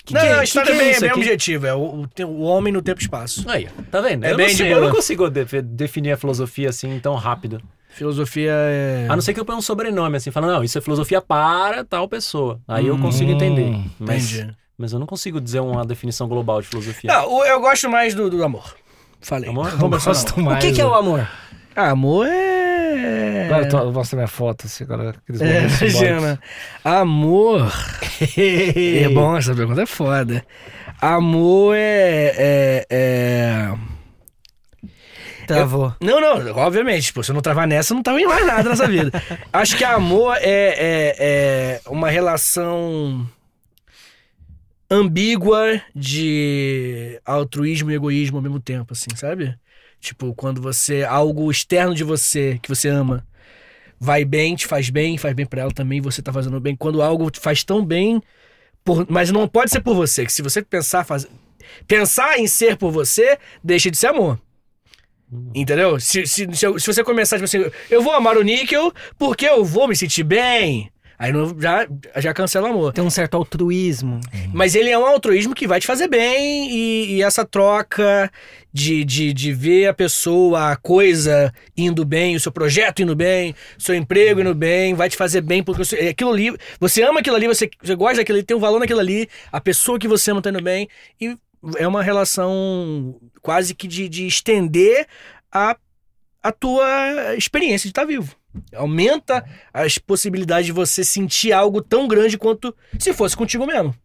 Que 0.06 0.14
Não, 0.14 0.22
que, 0.22 0.28
não, 0.28 0.36
a 0.36 0.38
que 0.40 0.44
história 0.46 0.72
que 0.72 0.76
é 0.76 0.80
bem, 0.80 0.88
é 0.88 0.92
isso 0.92 1.02
bem 1.02 1.10
aqui? 1.12 1.20
objetiva. 1.20 1.68
É 1.68 1.74
o, 1.74 1.80
o, 1.80 2.08
o 2.26 2.42
homem 2.42 2.74
no 2.74 2.82
tempo 2.82 3.00
e 3.00 3.04
espaço. 3.04 3.46
Aí, 3.50 3.70
tá 3.90 4.02
vendo? 4.02 4.26
É 4.26 4.34
eu, 4.34 4.38
bem 4.38 4.48
não 4.50 4.56
sei, 4.56 4.74
eu 4.74 4.82
não 4.82 4.92
consigo 4.92 5.30
de- 5.30 5.62
definir 5.62 6.12
a 6.12 6.18
filosofia 6.18 6.70
assim 6.70 7.00
tão 7.00 7.16
rápido. 7.16 7.62
Filosofia 7.90 8.52
é. 8.54 9.06
A 9.08 9.16
não 9.16 9.22
ser 9.22 9.34
que 9.34 9.40
eu 9.40 9.46
ponha 9.46 9.58
um 9.58 9.62
sobrenome 9.62 10.18
assim, 10.18 10.32
falando, 10.32 10.54
não, 10.54 10.64
isso 10.64 10.78
é 10.78 10.82
filosofia 10.82 11.22
para 11.22 11.84
tal 11.86 12.08
pessoa. 12.10 12.60
Aí 12.68 12.88
eu 12.88 12.98
consigo 12.98 13.32
entender. 13.32 13.70
Mas, 14.00 14.34
Hum, 14.34 14.36
Entendi. 14.40 14.58
mas 14.78 14.92
eu 14.94 15.00
não 15.00 15.06
consigo 15.06 15.40
dizer 15.40 15.60
uma 15.62 15.86
definição 15.86 16.28
global 16.28 16.60
de 16.62 16.68
filosofia. 16.68 17.10
Não, 17.14 17.32
o- 17.32 17.46
eu 17.46 17.62
gosto 17.62 17.90
mais 17.90 18.14
do, 18.14 18.30
do 18.30 18.44
amor. 18.44 18.76
Falei. 19.22 19.50
Amor? 19.50 19.72
Gosto 19.78 20.34
não. 20.38 20.44
O 20.44 20.50
mais. 20.50 20.66
que, 20.66 20.72
que 20.74 20.82
é 20.82 20.86
o 20.86 20.94
amor? 20.94 21.26
Ah, 21.76 21.92
amor 21.92 22.28
é. 22.28 22.63
Agora 23.46 23.86
eu 23.86 23.92
mostra 23.92 24.18
minha 24.18 24.28
foto, 24.28 24.66
assim, 24.66 24.84
agora 24.84 25.16
É, 25.40 25.60
imagina. 25.60 26.40
Amor. 26.84 27.72
é 28.38 29.10
bom, 29.10 29.38
essa 29.38 29.54
pergunta 29.56 29.82
é 29.82 29.86
foda. 29.86 30.46
Amor 31.02 31.76
é. 31.76 32.34
é, 32.38 32.88
é... 32.90 33.74
Travou. 35.48 35.94
Não, 36.02 36.22
não, 36.22 36.56
obviamente. 36.58 37.12
Pô, 37.14 37.22
se 37.22 37.32
eu 37.32 37.34
não 37.34 37.42
travar 37.42 37.68
nessa, 37.68 37.94
eu 37.94 37.96
não 37.96 38.04
tava 38.04 38.20
em 38.20 38.26
mais 38.26 38.46
nada 38.46 38.70
nessa 38.70 38.88
vida. 38.88 39.12
Acho 39.52 39.78
que 39.78 39.84
amor 39.84 40.38
é, 40.38 40.42
é, 40.42 41.16
é 41.20 41.82
uma 41.90 42.10
relação 42.10 43.28
ambígua 44.90 45.82
de 45.96 47.20
altruísmo 47.26 47.92
e 47.92 47.96
egoísmo 47.96 48.38
ao 48.38 48.44
mesmo 48.44 48.60
tempo, 48.60 48.94
assim, 48.94 49.16
sabe? 49.16 49.56
Tipo, 50.04 50.34
quando 50.36 50.62
você. 50.62 51.04
algo 51.04 51.50
externo 51.50 51.96
de 51.96 52.04
você, 52.04 52.60
que 52.62 52.68
você 52.70 52.90
ama, 52.90 53.26
vai 54.00 54.26
bem, 54.26 54.56
te 54.56 54.68
faz 54.68 54.90
bem, 54.90 55.18
faz 55.18 55.34
bem 55.34 55.46
pra 55.46 55.62
ela 55.62 55.72
também, 55.72 56.02
você 56.02 56.22
tá 56.22 56.34
fazendo 56.34 56.60
bem. 56.60 56.76
Quando 56.76 57.02
algo 57.02 57.32
te 57.32 57.40
faz 57.40 57.64
tão 57.64 57.86
bem, 57.86 58.22
por- 58.84 59.08
mas 59.10 59.32
não 59.32 59.48
pode 59.48 59.72
ser 59.72 59.82
por 59.82 59.96
você, 59.96 60.26
que 60.26 60.34
se 60.34 60.42
você 60.42 60.62
pensar, 60.62 61.06
faz, 61.06 61.28
pensar 61.88 62.38
em 62.40 62.48
ser 62.48 62.78
por 62.78 62.92
você, 62.92 63.38
deixa 63.64 63.90
de 63.90 63.98
ser 63.98 64.08
amor. 64.08 64.40
Entendeu? 65.56 66.00
Se, 66.00 66.28
se, 66.28 66.48
se, 66.54 66.66
eu- 66.66 66.78
se 66.80 66.86
você 66.86 67.04
começar, 67.04 67.38
tipo 67.38 67.46
assim, 67.46 67.64
eu 67.90 68.02
vou 68.04 68.14
amar 68.14 68.38
o 68.38 68.44
níquel 68.44 68.94
porque 69.18 69.46
eu 69.48 69.66
vou 69.66 69.88
me 69.88 69.96
sentir 69.96 70.24
bem. 70.24 70.92
Aí 71.24 71.32
não, 71.32 71.58
já, 71.58 71.88
já 72.18 72.34
cancela 72.34 72.68
o 72.68 72.72
amor. 72.72 72.92
Tem 72.92 73.02
um 73.02 73.10
certo 73.10 73.36
altruísmo. 73.36 74.20
Mas 74.54 74.76
ele 74.76 74.90
é 74.90 75.00
um 75.00 75.06
altruísmo 75.06 75.56
que 75.56 75.66
vai 75.66 75.80
te 75.80 75.88
fazer 75.88 76.10
bem 76.10 76.70
e, 76.70 77.14
e 77.14 77.24
essa 77.24 77.46
troca 77.46 78.30
de, 78.74 79.06
de, 79.06 79.32
de 79.32 79.54
ver 79.54 79.88
a 79.88 79.94
pessoa, 79.94 80.74
a 80.74 80.76
coisa 80.76 81.54
indo 81.78 82.04
bem, 82.04 82.36
o 82.36 82.42
seu 82.42 82.52
projeto 82.52 83.02
indo 83.02 83.16
bem, 83.16 83.56
o 83.80 83.82
seu 83.82 83.96
emprego 83.96 84.42
indo 84.42 84.54
bem, 84.54 84.96
vai 84.96 85.10
te 85.10 85.16
fazer 85.16 85.40
bem 85.40 85.64
porque 85.64 85.96
é 85.96 86.10
aquilo 86.10 86.34
ali, 86.34 86.58
você 86.78 87.02
ama 87.04 87.22
aquilo 87.22 87.38
ali, 87.38 87.48
você, 87.48 87.70
você 87.82 87.96
gosta 87.96 88.18
daquilo 88.18 88.40
ali, 88.40 88.46
tem 88.46 88.58
um 88.58 88.60
valor 88.60 88.82
naquilo 88.82 89.00
ali, 89.00 89.30
a 89.50 89.62
pessoa 89.62 89.98
que 89.98 90.10
você 90.10 90.30
ama 90.30 90.42
tá 90.42 90.50
indo 90.50 90.62
bem 90.62 90.90
e 91.22 91.38
é 91.78 91.88
uma 91.88 92.04
relação 92.04 93.16
quase 93.42 93.74
que 93.74 93.88
de, 93.88 94.10
de 94.10 94.28
estender 94.28 95.08
a, 95.50 95.78
a 96.44 96.52
tua 96.52 97.34
experiência 97.38 97.88
de 97.88 97.92
estar 97.92 98.04
vivo. 98.04 98.36
Aumenta 98.76 99.46
as 99.74 99.98
possibilidades 99.98 100.68
de 100.68 100.72
você 100.72 101.04
sentir 101.04 101.52
algo 101.52 101.82
tão 101.82 102.08
grande 102.08 102.38
quanto 102.38 102.76
se 103.00 103.14
fosse 103.14 103.36
contigo 103.36 103.66
mesmo. 103.66 103.96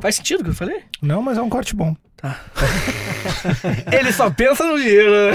Faz 0.00 0.16
sentido 0.16 0.40
o 0.40 0.44
que 0.44 0.50
eu 0.50 0.54
falei? 0.54 0.82
Não, 1.00 1.22
mas 1.22 1.38
é 1.38 1.42
um 1.42 1.48
corte 1.48 1.74
bom. 1.74 1.96
Ele 3.92 4.12
só 4.12 4.30
pensa 4.30 4.64
no 4.64 4.78
dinheiro. 4.78 5.10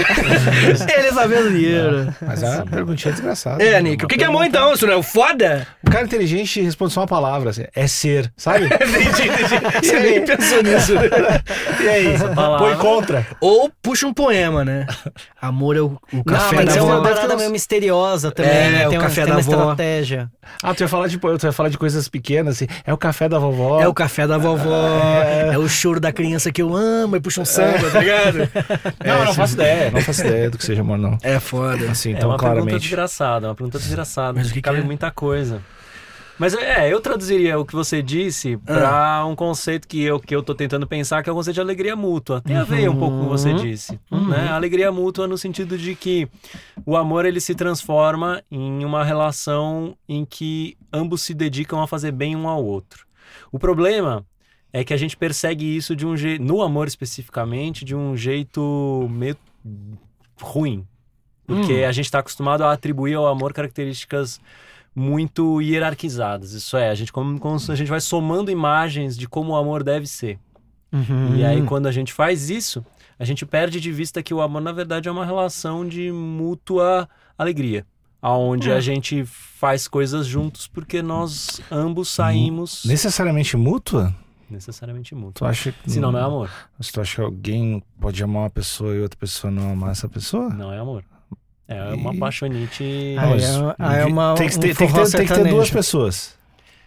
Ele 0.62 0.76
só 1.12 1.26
pensa 1.28 1.40
no 1.44 1.50
dinheiro. 1.50 2.14
Mas 2.22 2.42
é 2.42 2.48
uma 2.50 2.66
perguntinha 2.66 3.12
desgraçada. 3.12 3.62
É, 3.62 3.80
Nick. 3.80 4.04
O 4.04 4.08
que, 4.08 4.16
que 4.16 4.24
é 4.24 4.26
amor 4.26 4.44
então? 4.44 4.72
Isso 4.72 4.86
não 4.86 4.94
é 4.94 4.96
o 4.96 5.02
foda? 5.02 5.66
O 5.86 5.90
cara 5.90 6.04
inteligente 6.04 6.60
responde 6.62 6.92
só 6.92 7.00
uma 7.00 7.06
palavra, 7.06 7.50
assim, 7.50 7.64
é 7.74 7.86
ser, 7.86 8.32
sabe? 8.36 8.66
entendi, 8.70 9.28
entendi. 9.28 9.86
Você 9.86 10.00
nem 10.00 10.24
pensou 10.24 10.62
nisso. 10.62 10.92
e 11.82 11.88
aí? 11.88 12.06
Põe 12.58 12.76
contra. 12.76 13.26
Ou 13.40 13.70
puxa 13.82 14.06
um 14.06 14.12
poema, 14.14 14.64
né? 14.64 14.86
Amor 15.40 15.76
é 15.76 15.80
o, 15.80 15.98
o 16.12 16.24
café 16.24 16.56
não, 16.56 16.64
mas 16.64 16.74
da 16.74 16.80
é 16.80 16.82
uma 16.82 16.94
avó. 16.96 17.02
parada 17.08 17.36
meio 17.36 17.50
misteriosa 17.50 18.30
também, 18.30 18.50
É, 18.52 18.70
né? 18.70 18.86
o 18.86 18.90
Tem, 18.90 18.98
um- 18.98 19.02
café 19.02 19.24
tem 19.24 19.24
da 19.26 19.30
uma 19.32 19.40
avó. 19.40 19.50
estratégia. 19.72 20.30
Ah, 20.62 20.74
tu 20.74 20.82
ia 20.82 20.88
falar 20.88 21.06
de, 21.06 21.18
tu 21.18 21.46
ia 21.46 21.52
falar 21.52 21.68
de 21.68 21.78
coisas 21.78 22.08
pequenas, 22.08 22.56
assim. 22.56 22.66
É 22.84 22.92
o 22.92 22.98
café 22.98 23.28
da 23.28 23.38
vovó. 23.38 23.80
É 23.80 23.88
o 23.88 23.94
café 23.94 24.26
da 24.26 24.36
vovó, 24.36 24.90
é 25.52 25.56
o 25.56 25.68
choro 25.68 26.00
da 26.00 26.12
criança 26.12 26.50
que 26.52 26.60
eu 26.60 26.74
amo, 26.74 27.16
e 27.16 27.20
puxa 27.20 27.40
um 27.40 27.44
samba, 27.44 27.89
tá 27.92 28.00
ligado? 28.00 28.38
Não, 29.04 29.18
eu 29.18 29.24
não 29.26 29.34
faço 29.34 29.54
ideia. 29.54 29.90
Não 29.90 30.00
faço 30.00 30.20
ideia 30.26 30.50
do 30.50 30.58
que 30.58 30.64
seja 30.64 30.80
amor, 30.82 30.98
não. 30.98 31.18
É 31.22 31.38
foda. 31.40 31.90
Assim, 31.90 32.10
É 32.10 32.16
então 32.16 32.30
uma 32.30 32.36
pergunta 32.38 32.60
claramente. 32.60 32.82
desgraçada, 32.82 33.48
uma 33.48 33.54
pergunta 33.54 33.78
desgraçada. 33.78 34.32
Mas 34.38 34.46
o 34.46 34.50
que 34.50 34.54
que 34.56 34.62
Cabe 34.62 34.78
é? 34.80 34.82
muita 34.82 35.10
coisa. 35.10 35.62
Mas 36.38 36.54
é, 36.54 36.90
eu 36.90 37.00
traduziria 37.02 37.58
o 37.58 37.66
que 37.66 37.74
você 37.74 38.02
disse 38.02 38.58
Ah. 38.66 38.74
pra 38.74 39.26
um 39.26 39.36
conceito 39.36 39.86
que 39.86 40.02
eu, 40.02 40.18
que 40.18 40.34
eu 40.34 40.42
tô 40.42 40.54
tentando 40.54 40.86
pensar, 40.86 41.22
que 41.22 41.28
é 41.28 41.32
o 41.32 41.36
conceito 41.36 41.56
de 41.56 41.60
alegria 41.60 41.94
mútua. 41.94 42.40
Tem 42.40 42.56
a 42.56 42.64
ver 42.64 42.88
um 42.88 42.96
pouco 42.96 43.14
com 43.18 43.20
o 43.20 43.24
que 43.26 43.30
você 43.30 43.52
disse. 43.52 44.00
Né? 44.10 44.48
A 44.50 44.54
alegria 44.54 44.90
mútua 44.90 45.26
no 45.28 45.36
sentido 45.36 45.76
de 45.76 45.94
que 45.94 46.26
o 46.86 46.96
amor 46.96 47.26
ele 47.26 47.40
se 47.40 47.54
transforma 47.54 48.42
em 48.50 48.82
uma 48.86 49.04
relação 49.04 49.94
em 50.08 50.24
que 50.24 50.78
ambos 50.90 51.20
se 51.20 51.34
dedicam 51.34 51.82
a 51.82 51.86
fazer 51.86 52.10
bem 52.10 52.34
um 52.34 52.48
ao 52.48 52.64
outro. 52.64 53.04
O 53.52 53.58
problema 53.58 54.24
é 54.72 54.84
que 54.84 54.94
a 54.94 54.96
gente 54.96 55.16
persegue 55.16 55.76
isso 55.76 55.96
de 55.96 56.06
um 56.06 56.16
jeito, 56.16 56.42
no 56.42 56.62
amor 56.62 56.86
especificamente, 56.86 57.84
de 57.84 57.94
um 57.94 58.16
jeito 58.16 59.08
meio 59.10 59.36
ruim. 60.40 60.86
Porque 61.46 61.84
a 61.84 61.90
gente 61.90 62.04
está 62.04 62.20
acostumado 62.20 62.62
a 62.62 62.72
atribuir 62.72 63.14
ao 63.14 63.26
amor 63.26 63.52
características 63.52 64.40
muito 64.94 65.60
hierarquizadas. 65.60 66.52
Isso 66.52 66.76
é, 66.76 66.90
a 66.90 66.94
gente, 66.94 67.12
como, 67.12 67.38
como 67.40 67.56
a 67.56 67.74
gente 67.74 67.88
vai 67.88 68.00
somando 68.00 68.50
imagens 68.50 69.16
de 69.16 69.28
como 69.28 69.52
o 69.52 69.56
amor 69.56 69.82
deve 69.82 70.06
ser. 70.06 70.38
E 71.36 71.44
aí, 71.44 71.62
quando 71.62 71.86
a 71.86 71.92
gente 71.92 72.12
faz 72.12 72.50
isso, 72.50 72.84
a 73.18 73.24
gente 73.24 73.46
perde 73.46 73.80
de 73.80 73.92
vista 73.92 74.22
que 74.22 74.34
o 74.34 74.40
amor, 74.40 74.60
na 74.60 74.72
verdade, 74.72 75.08
é 75.08 75.12
uma 75.12 75.24
relação 75.24 75.86
de 75.86 76.10
mútua 76.10 77.08
alegria. 77.36 77.86
Onde 78.22 78.70
a 78.70 78.80
gente 78.80 79.24
faz 79.24 79.88
coisas 79.88 80.26
juntos 80.26 80.66
porque 80.66 81.00
nós 81.00 81.60
ambos 81.70 82.10
saímos 82.10 82.84
Necessariamente 82.84 83.56
mútua? 83.56 84.14
Necessariamente 84.52 85.14
mútuo. 85.14 85.32
Tu 85.34 85.44
acha 85.46 85.72
que. 85.72 85.90
Senão 85.90 86.10
não 86.12 86.18
é 86.18 86.22
amor. 86.22 86.50
Se 86.80 86.92
tu 86.92 87.00
acha 87.00 87.16
que 87.16 87.20
alguém 87.22 87.82
pode 88.00 88.22
amar 88.22 88.42
uma 88.44 88.50
pessoa 88.50 88.94
e 88.94 89.00
outra 89.00 89.18
pessoa 89.18 89.50
não 89.50 89.70
amar 89.72 89.90
essa 89.92 90.08
pessoa? 90.08 90.48
Não 90.50 90.72
é 90.72 90.78
amor. 90.78 91.04
É 91.68 91.82
uma 91.94 92.12
E- 92.14 92.18
paixonite. 92.18 93.16
Ah, 93.18 93.26
mas 93.28 93.44
é- 93.44 93.74
ah, 93.78 93.94
é 93.96 94.04
uma- 94.04 94.34
tem, 94.34 94.48
que 94.48 94.56
um 94.56 94.60
ter, 94.60 94.76
tem, 94.76 94.86
que 94.88 94.92
ter, 94.92 95.10
tem 95.18 95.26
que 95.26 95.34
ter 95.34 95.48
duas 95.48 95.70
pessoas. 95.70 96.34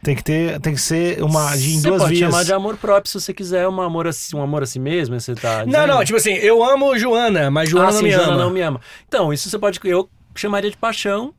Tem 0.03 0.13
que 0.17 0.23
ter, 0.23 0.59
tem 0.59 0.73
que 0.73 0.81
ser 0.81 1.23
uma 1.23 1.55
de 1.55 1.75
em 1.75 1.79
Você 1.79 1.87
duas 1.87 2.01
pode 2.01 2.15
vias. 2.15 2.29
chamar 2.29 2.43
de 2.43 2.51
amor 2.51 2.75
próprio 2.75 3.09
se 3.09 3.21
você 3.21 3.33
quiser 3.33 3.65
um 3.69 3.81
amor 3.81 4.05
a, 4.07 4.11
si- 4.11 4.35
um 4.35 4.41
amor 4.41 4.61
a 4.61 4.65
si 4.65 4.77
mesmo, 4.77 5.17
você 5.17 5.33
tá 5.33 5.59
Não, 5.59 5.65
dizendo? 5.67 5.87
não, 5.87 6.03
tipo 6.03 6.17
assim, 6.17 6.33
eu 6.33 6.61
amo 6.61 6.97
Joana, 6.99 7.49
mas 7.49 7.69
Joana 7.69 7.87
ah, 7.87 7.91
não 7.93 7.97
sim, 7.99 8.03
me 8.03 8.11
Joana 8.11 8.33
ama. 8.33 8.37
não 8.43 8.49
me 8.49 8.59
ama. 8.61 8.81
Então, 9.07 9.31
isso 9.31 9.49
você 9.49 9.57
pode. 9.57 9.79
Eu 9.85 10.09
chamaria 10.35 10.69
de 10.69 10.75
paixão, 10.75 11.33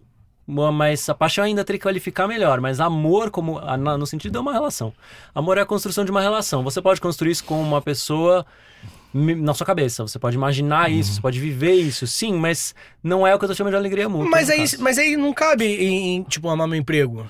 mas 0.46 1.08
a 1.08 1.14
paixão 1.14 1.44
ainda 1.44 1.64
teria 1.64 1.78
que 1.78 1.84
qualificar 1.84 2.26
melhor. 2.28 2.60
Mas 2.60 2.80
amor, 2.80 3.30
como 3.30 3.60
no 3.98 4.06
sentido, 4.06 4.38
é 4.38 4.40
uma 4.40 4.52
relação. 4.52 4.92
Amor 5.34 5.58
é 5.58 5.62
a 5.62 5.66
construção 5.66 6.04
de 6.04 6.10
uma 6.10 6.20
relação. 6.20 6.62
Você 6.62 6.80
pode 6.82 7.00
construir 7.00 7.30
isso 7.32 7.44
com 7.44 7.60
uma 7.62 7.80
pessoa 7.80 8.44
na 9.12 9.54
sua 9.54 9.64
cabeça. 9.66 10.02
Você 10.02 10.18
pode 10.18 10.36
imaginar 10.36 10.90
isso, 10.90 11.10
Uhum. 11.10 11.14
você 11.16 11.20
pode 11.22 11.40
viver 11.40 11.74
isso, 11.74 12.06
sim, 12.06 12.34
mas 12.34 12.74
não 13.02 13.26
é 13.26 13.34
o 13.34 13.38
que 13.38 13.44
eu 13.44 13.48
tô 13.48 13.54
chamando 13.54 13.72
de 13.72 13.76
alegria 13.78 14.08
mútua. 14.08 14.28
Mas 14.28 14.50
aí, 14.50 14.60
caso. 14.60 14.82
mas 14.82 14.98
aí 14.98 15.16
não 15.16 15.32
cabe 15.32 15.64
em, 15.64 16.16
em, 16.16 16.22
tipo, 16.24 16.48
amar 16.48 16.66
meu 16.66 16.78
emprego, 16.78 17.24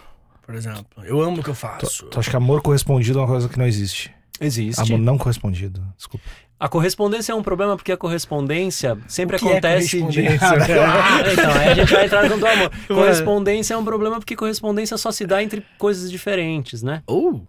por 0.44 0.54
exemplo. 0.54 0.86
Eu 1.04 1.20
amo 1.20 1.40
o 1.40 1.44
que 1.44 1.50
eu 1.50 1.54
Tu, 1.54 1.58
faço. 1.58 2.06
tu 2.06 2.18
acha 2.18 2.30
que 2.30 2.36
amor 2.36 2.62
correspondido 2.62 3.18
é 3.18 3.22
uma 3.22 3.28
coisa 3.28 3.48
que 3.48 3.58
não 3.58 3.66
existe? 3.66 4.10
Existe. 4.40 4.80
Amor 4.80 4.98
não 4.98 5.16
correspondido. 5.18 5.80
Desculpa. 5.96 6.24
A 6.58 6.68
correspondência 6.68 7.32
é 7.32 7.34
um 7.34 7.42
problema 7.42 7.76
porque 7.76 7.92
a 7.92 7.96
correspondência 7.96 8.96
sempre 9.08 9.36
O 9.36 9.38
que 9.38 9.46
é 9.46 9.50
acontece 9.52 10.02
de. 10.08 10.22
correspondência? 10.22 10.44
Ah, 10.84 11.32
então, 11.32 11.52
aí 11.52 11.68
a 11.68 11.74
gente 11.74 11.92
vai 11.92 12.04
entrar 12.06 12.28
no 12.28 12.38
do 12.38 12.46
amor. 12.46 12.70
Correspondência 12.88 13.74
é 13.74 13.76
um 13.76 13.84
problema 13.84 14.18
porque 14.18 14.36
correspondência 14.36 14.96
só 14.96 15.10
se 15.10 15.26
dá 15.26 15.42
entre 15.42 15.64
coisas 15.78 16.10
diferentes, 16.10 16.82
né? 16.82 17.02
Uh, 17.10 17.40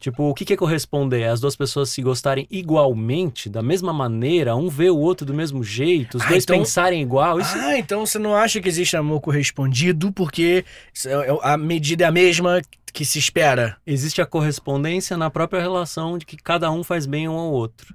Tipo, 0.00 0.28
o 0.30 0.34
que 0.34 0.52
é 0.52 0.56
corresponder? 0.56 1.22
É 1.22 1.28
as 1.28 1.40
duas 1.40 1.56
pessoas 1.56 1.90
se 1.90 2.00
gostarem 2.00 2.46
igualmente, 2.48 3.48
da 3.50 3.60
mesma 3.64 3.92
maneira, 3.92 4.54
um 4.54 4.68
vê 4.68 4.88
o 4.88 4.96
outro 4.96 5.26
do 5.26 5.34
mesmo 5.34 5.64
jeito, 5.64 6.18
os 6.18 6.22
Ah, 6.22 6.28
dois 6.28 6.44
então- 6.44 6.56
pensarem 6.56 7.02
igual. 7.02 7.40
Isso 7.40 7.56
Ah, 7.58 7.76
então 7.76 8.06
você 8.06 8.16
não 8.16 8.32
acha 8.36 8.60
que 8.60 8.68
existe 8.68 8.96
amor 8.96 9.20
correspondido 9.20 10.12
porque 10.12 10.64
é- 11.04 11.10
é- 11.10 11.38
a 11.42 11.56
medida 11.56 12.04
é 12.04 12.06
a 12.06 12.12
mesma 12.12 12.62
que 12.92 13.04
se 13.04 13.18
espera? 13.18 13.76
existe 13.84 14.22
a 14.22 14.26
correspondência 14.26 15.16
na 15.16 15.30
própria 15.30 15.60
relação 15.60 16.16
de 16.16 16.24
que 16.24 16.36
cada 16.36 16.70
um 16.70 16.84
faz 16.84 17.04
bem 17.04 17.28
um 17.28 17.32
ao 17.36 17.50
outro. 17.50 17.92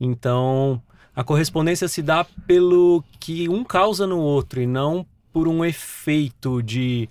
Então, 0.00 0.80
a 1.14 1.22
correspondência 1.22 1.88
se 1.88 2.02
dá 2.02 2.24
pelo 2.46 3.04
que 3.20 3.48
um 3.48 3.64
causa 3.64 4.06
no 4.06 4.18
outro 4.18 4.60
e 4.60 4.66
não 4.66 5.06
por 5.32 5.48
um 5.48 5.64
efeito 5.64 6.62
de 6.62 7.08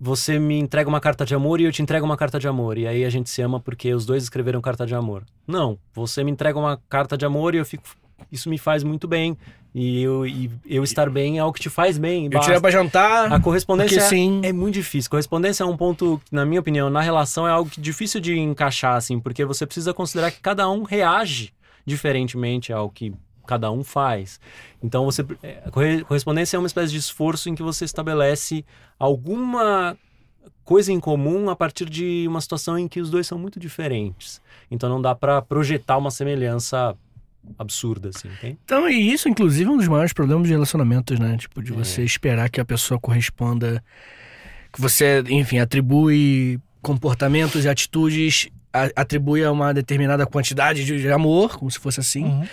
você 0.00 0.38
me 0.38 0.58
entrega 0.58 0.88
uma 0.88 1.00
carta 1.00 1.24
de 1.24 1.34
amor 1.34 1.60
e 1.60 1.64
eu 1.64 1.72
te 1.72 1.82
entrego 1.82 2.04
uma 2.04 2.16
carta 2.16 2.38
de 2.38 2.48
amor 2.48 2.76
e 2.76 2.86
aí 2.86 3.04
a 3.04 3.10
gente 3.10 3.30
se 3.30 3.40
ama 3.42 3.60
porque 3.60 3.92
os 3.94 4.04
dois 4.04 4.22
escreveram 4.22 4.60
carta 4.60 4.86
de 4.86 4.94
amor. 4.94 5.24
Não, 5.46 5.78
você 5.94 6.24
me 6.24 6.30
entrega 6.30 6.58
uma 6.58 6.80
carta 6.88 7.16
de 7.16 7.24
amor 7.24 7.54
e 7.54 7.58
eu 7.58 7.64
fico 7.64 7.84
isso 8.30 8.48
me 8.48 8.58
faz 8.58 8.82
muito 8.82 9.08
bem 9.08 9.36
e 9.74 10.02
eu, 10.02 10.26
e 10.26 10.50
eu 10.66 10.84
estar 10.84 11.08
bem 11.08 11.38
é 11.38 11.44
o 11.44 11.52
que 11.52 11.60
te 11.60 11.70
faz 11.70 11.96
bem. 11.96 12.28
Eu 12.30 12.40
te 12.40 12.48
levo 12.48 12.60
pra 12.60 12.70
jantar. 12.70 13.32
A 13.32 13.40
correspondência 13.40 14.00
sim. 14.02 14.40
é 14.44 14.52
muito 14.52 14.74
difícil. 14.74 15.10
Correspondência 15.10 15.64
é 15.64 15.66
um 15.66 15.76
ponto, 15.76 16.20
que, 16.24 16.34
na 16.34 16.44
minha 16.44 16.60
opinião, 16.60 16.90
na 16.90 17.00
relação 17.00 17.48
é 17.48 17.50
algo 17.50 17.70
que 17.70 17.80
difícil 17.80 18.20
de 18.20 18.38
encaixar, 18.38 18.96
assim, 18.96 19.18
porque 19.18 19.44
você 19.44 19.64
precisa 19.64 19.94
considerar 19.94 20.30
que 20.30 20.40
cada 20.40 20.68
um 20.68 20.82
reage 20.82 21.52
diferentemente 21.86 22.72
ao 22.72 22.88
que 22.90 23.12
cada 23.46 23.70
um 23.72 23.82
faz. 23.82 24.38
Então, 24.82 25.04
você, 25.04 25.24
é, 25.42 25.62
correspondência 26.06 26.56
é 26.56 26.58
uma 26.58 26.66
espécie 26.66 26.92
de 26.92 26.98
esforço 26.98 27.48
em 27.48 27.54
que 27.54 27.62
você 27.62 27.84
estabelece 27.84 28.64
alguma 28.98 29.96
coisa 30.64 30.92
em 30.92 31.00
comum 31.00 31.50
a 31.50 31.56
partir 31.56 31.88
de 31.90 32.24
uma 32.28 32.40
situação 32.40 32.78
em 32.78 32.86
que 32.86 33.00
os 33.00 33.10
dois 33.10 33.26
são 33.26 33.38
muito 33.38 33.58
diferentes. 33.58 34.40
Então, 34.70 34.88
não 34.88 35.02
dá 35.02 35.14
pra 35.14 35.42
projetar 35.42 35.98
uma 35.98 36.10
semelhança 36.10 36.96
absurda, 37.58 38.10
assim, 38.10 38.28
tem? 38.40 38.56
Então, 38.64 38.88
e 38.88 39.12
isso, 39.12 39.28
inclusive, 39.28 39.68
é 39.68 39.72
um 39.72 39.76
dos 39.76 39.88
maiores 39.88 40.12
problemas 40.12 40.46
de 40.46 40.52
relacionamentos, 40.52 41.18
né? 41.18 41.36
Tipo, 41.36 41.60
de 41.60 41.72
É. 41.72 41.76
você 41.76 42.04
esperar 42.04 42.48
que 42.48 42.60
a 42.60 42.64
pessoa 42.64 42.98
corresponda. 43.00 43.82
Que 44.72 44.80
você, 44.80 45.22
enfim, 45.28 45.58
atribui 45.58 46.60
comportamentos 46.80 47.64
e 47.64 47.68
atitudes, 47.68 48.48
atribui 48.96 49.44
a 49.44 49.50
uma 49.52 49.72
determinada 49.74 50.24
quantidade 50.26 50.84
de, 50.84 51.10
amor, 51.10 51.58
como 51.58 51.70
se 51.70 51.78
fosse 51.78 52.00
assim. 52.00 52.24
Uhum. 52.24 52.44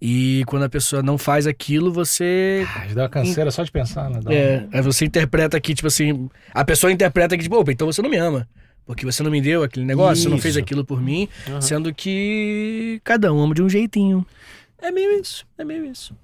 E 0.00 0.42
quando 0.46 0.64
a 0.64 0.68
pessoa 0.68 1.02
não 1.02 1.16
faz 1.18 1.46
aquilo, 1.46 1.92
você. 1.92 2.66
Ah, 2.74 2.86
dá 2.92 3.02
uma 3.02 3.08
canseira 3.08 3.50
só 3.50 3.62
de 3.62 3.70
pensar, 3.70 4.08
né? 4.10 4.20
Dá 4.22 4.30
um- 4.30 4.32
É, 4.32 4.66
aí 4.72 4.82
você 4.82 5.04
interpreta 5.04 5.60
que, 5.60 5.74
tipo 5.74 5.88
assim. 5.88 6.28
A 6.52 6.64
pessoa 6.64 6.92
interpreta 6.92 7.36
que, 7.36 7.42
tipo, 7.42 7.56
opa, 7.56 7.72
então 7.72 7.86
você 7.86 8.02
não 8.02 8.10
me 8.10 8.16
ama. 8.16 8.48
Porque 8.86 9.04
você 9.04 9.22
não 9.22 9.30
me 9.30 9.40
deu 9.40 9.62
aquele 9.62 9.84
negócio, 9.84 10.22
você 10.22 10.28
não 10.30 10.38
fez 10.38 10.54
Isso. 10.54 10.62
aquilo 10.64 10.82
por 10.84 11.00
mim. 11.02 11.28
Aham. 11.46 11.60
Sendo 11.60 11.92
que 11.92 13.00
cada 13.04 13.32
um 13.32 13.40
ama 13.42 13.54
de 13.54 13.62
um 13.62 13.68
jeitinho. 13.68 14.24
É 14.80 14.90
meio 14.90 15.20
isso, 15.20 15.44
é 15.58 15.64
meio 15.64 15.84
isso. 15.84 16.14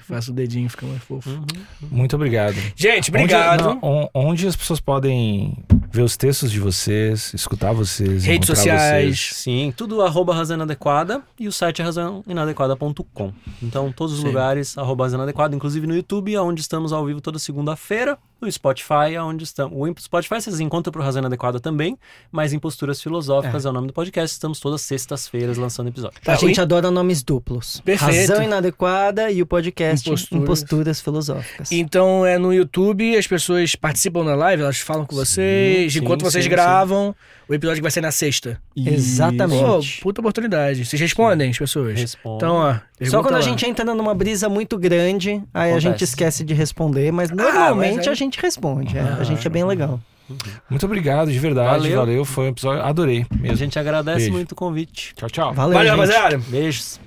Faça 0.00 0.30
o 0.30 0.34
dedinho, 0.34 0.68
fica 0.68 0.86
mais 0.86 1.02
fofo. 1.02 1.28
Uhum. 1.30 1.44
Muito 1.90 2.14
obrigado. 2.16 2.54
Gente, 2.76 3.10
Onde- 3.10 3.22
obrigado. 3.22 3.64
não, 3.64 3.78
on- 3.82 4.08
onde 4.14 4.46
as 4.46 4.54
pessoas 4.56 4.80
podem 4.80 5.56
ver 5.92 6.02
os 6.02 6.16
textos 6.16 6.50
de 6.52 6.60
vocês, 6.60 7.32
escutar 7.34 7.72
vocês, 7.72 8.24
Redes 8.24 8.46
sociais. 8.46 9.04
vocês? 9.18 9.30
Sim, 9.34 9.72
tudo 9.76 10.02
arroba 10.02 10.34
razão 10.34 10.56
inadequada 10.56 11.22
e 11.38 11.48
o 11.48 11.52
site 11.52 11.80
é 11.80 11.84
razãoinadequada.com. 11.84 13.32
Então, 13.62 13.92
todos 13.92 14.14
os 14.14 14.20
Sim. 14.20 14.26
lugares, 14.26 14.76
arroba 14.78 15.04
razão 15.04 15.18
inadequada, 15.18 15.54
inclusive 15.54 15.86
no 15.86 15.94
YouTube, 15.96 16.36
onde 16.38 16.60
estamos 16.60 16.92
ao 16.92 17.04
vivo 17.04 17.20
toda 17.20 17.38
segunda-feira, 17.38 18.18
no 18.40 18.50
Spotify, 18.50 19.16
onde 19.22 19.44
estamos. 19.44 19.76
O 19.76 20.00
Spotify 20.00 20.40
vocês 20.40 20.60
encontram 20.60 20.92
por 20.92 21.02
Razão 21.02 21.20
Inadequada 21.20 21.58
também, 21.58 21.98
mas 22.30 22.52
em 22.52 22.58
Posturas 22.58 23.00
Filosóficas 23.02 23.64
é. 23.64 23.68
o 23.68 23.72
nome 23.72 23.86
do 23.86 23.92
podcast. 23.92 24.32
Estamos 24.34 24.60
todas 24.60 24.82
sextas-feiras 24.82 25.56
lançando 25.56 25.88
episódio. 25.88 26.20
Tá, 26.22 26.34
a 26.34 26.36
gente 26.36 26.60
o- 26.60 26.62
adora 26.62 26.90
nomes 26.90 27.22
duplos. 27.22 27.80
Perfeito. 27.80 28.28
Razão 28.28 28.42
inadequada 28.42 29.30
e 29.30 29.42
o 29.42 29.46
podcast 29.46 30.08
Imposturas. 30.08 30.42
Imposturas, 30.42 31.00
Filosóficas. 31.00 31.72
Então 31.72 32.26
é 32.26 32.38
no 32.38 32.52
YouTube, 32.52 33.16
as 33.16 33.26
pessoas 33.26 33.74
participam 33.74 34.24
da 34.24 34.34
live, 34.34 34.62
elas 34.62 34.78
falam 34.78 35.06
com 35.06 35.16
vocês, 35.16 35.92
sim, 35.92 35.98
enquanto 36.00 36.22
vocês 36.22 36.44
sim, 36.44 36.50
gravam 36.50 37.14
o 37.48 37.54
episódio 37.54 37.80
que 37.80 37.82
vai 37.82 37.90
ser 37.90 38.00
na 38.00 38.10
sexta. 38.10 38.60
Exatamente. 38.76 39.98
Pô, 39.98 40.02
puta 40.02 40.20
oportunidade. 40.20 40.84
Vocês 40.84 41.00
respondem 41.00 41.50
as 41.50 41.58
pessoas. 41.58 41.98
Responde. 41.98 42.36
Então, 42.36 42.54
ó. 42.56 42.74
Só 43.06 43.22
quando 43.22 43.34
a 43.34 43.38
lá. 43.38 43.42
gente 43.42 43.64
entra 43.66 43.84
numa 43.84 44.14
brisa 44.14 44.48
muito 44.48 44.76
grande, 44.78 45.42
aí 45.54 45.70
a 45.70 45.76
Acontece. 45.76 45.80
gente 45.80 46.04
esquece 46.04 46.44
de 46.44 46.52
responder, 46.54 47.10
mas 47.12 47.30
normalmente 47.30 47.96
mas 47.96 48.06
aí- 48.06 48.12
a 48.12 48.14
gente 48.14 48.40
responde. 48.40 48.96
é. 48.98 49.00
a 49.00 49.24
gente 49.24 49.46
é 49.46 49.50
bem 49.50 49.64
legal. 49.64 49.98
Muito 50.68 50.84
obrigado, 50.84 51.30
de 51.30 51.38
verdade. 51.38 51.70
Valeu. 51.78 51.98
Valeu, 51.98 52.24
foi 52.24 52.46
um 52.46 52.48
episódio. 52.48 52.82
Adorei 52.82 53.24
A 53.30 53.36
mesmo. 53.36 53.56
gente 53.58 53.78
agradece 53.78 54.18
Beijo. 54.18 54.32
muito 54.32 54.52
o 54.52 54.54
convite. 54.56 55.14
Tchau, 55.14 55.30
tchau. 55.30 55.54
Valeu, 55.54 55.74
Valeu, 55.78 55.92
rapaziada. 55.92 56.38
Beijos. 56.48 56.98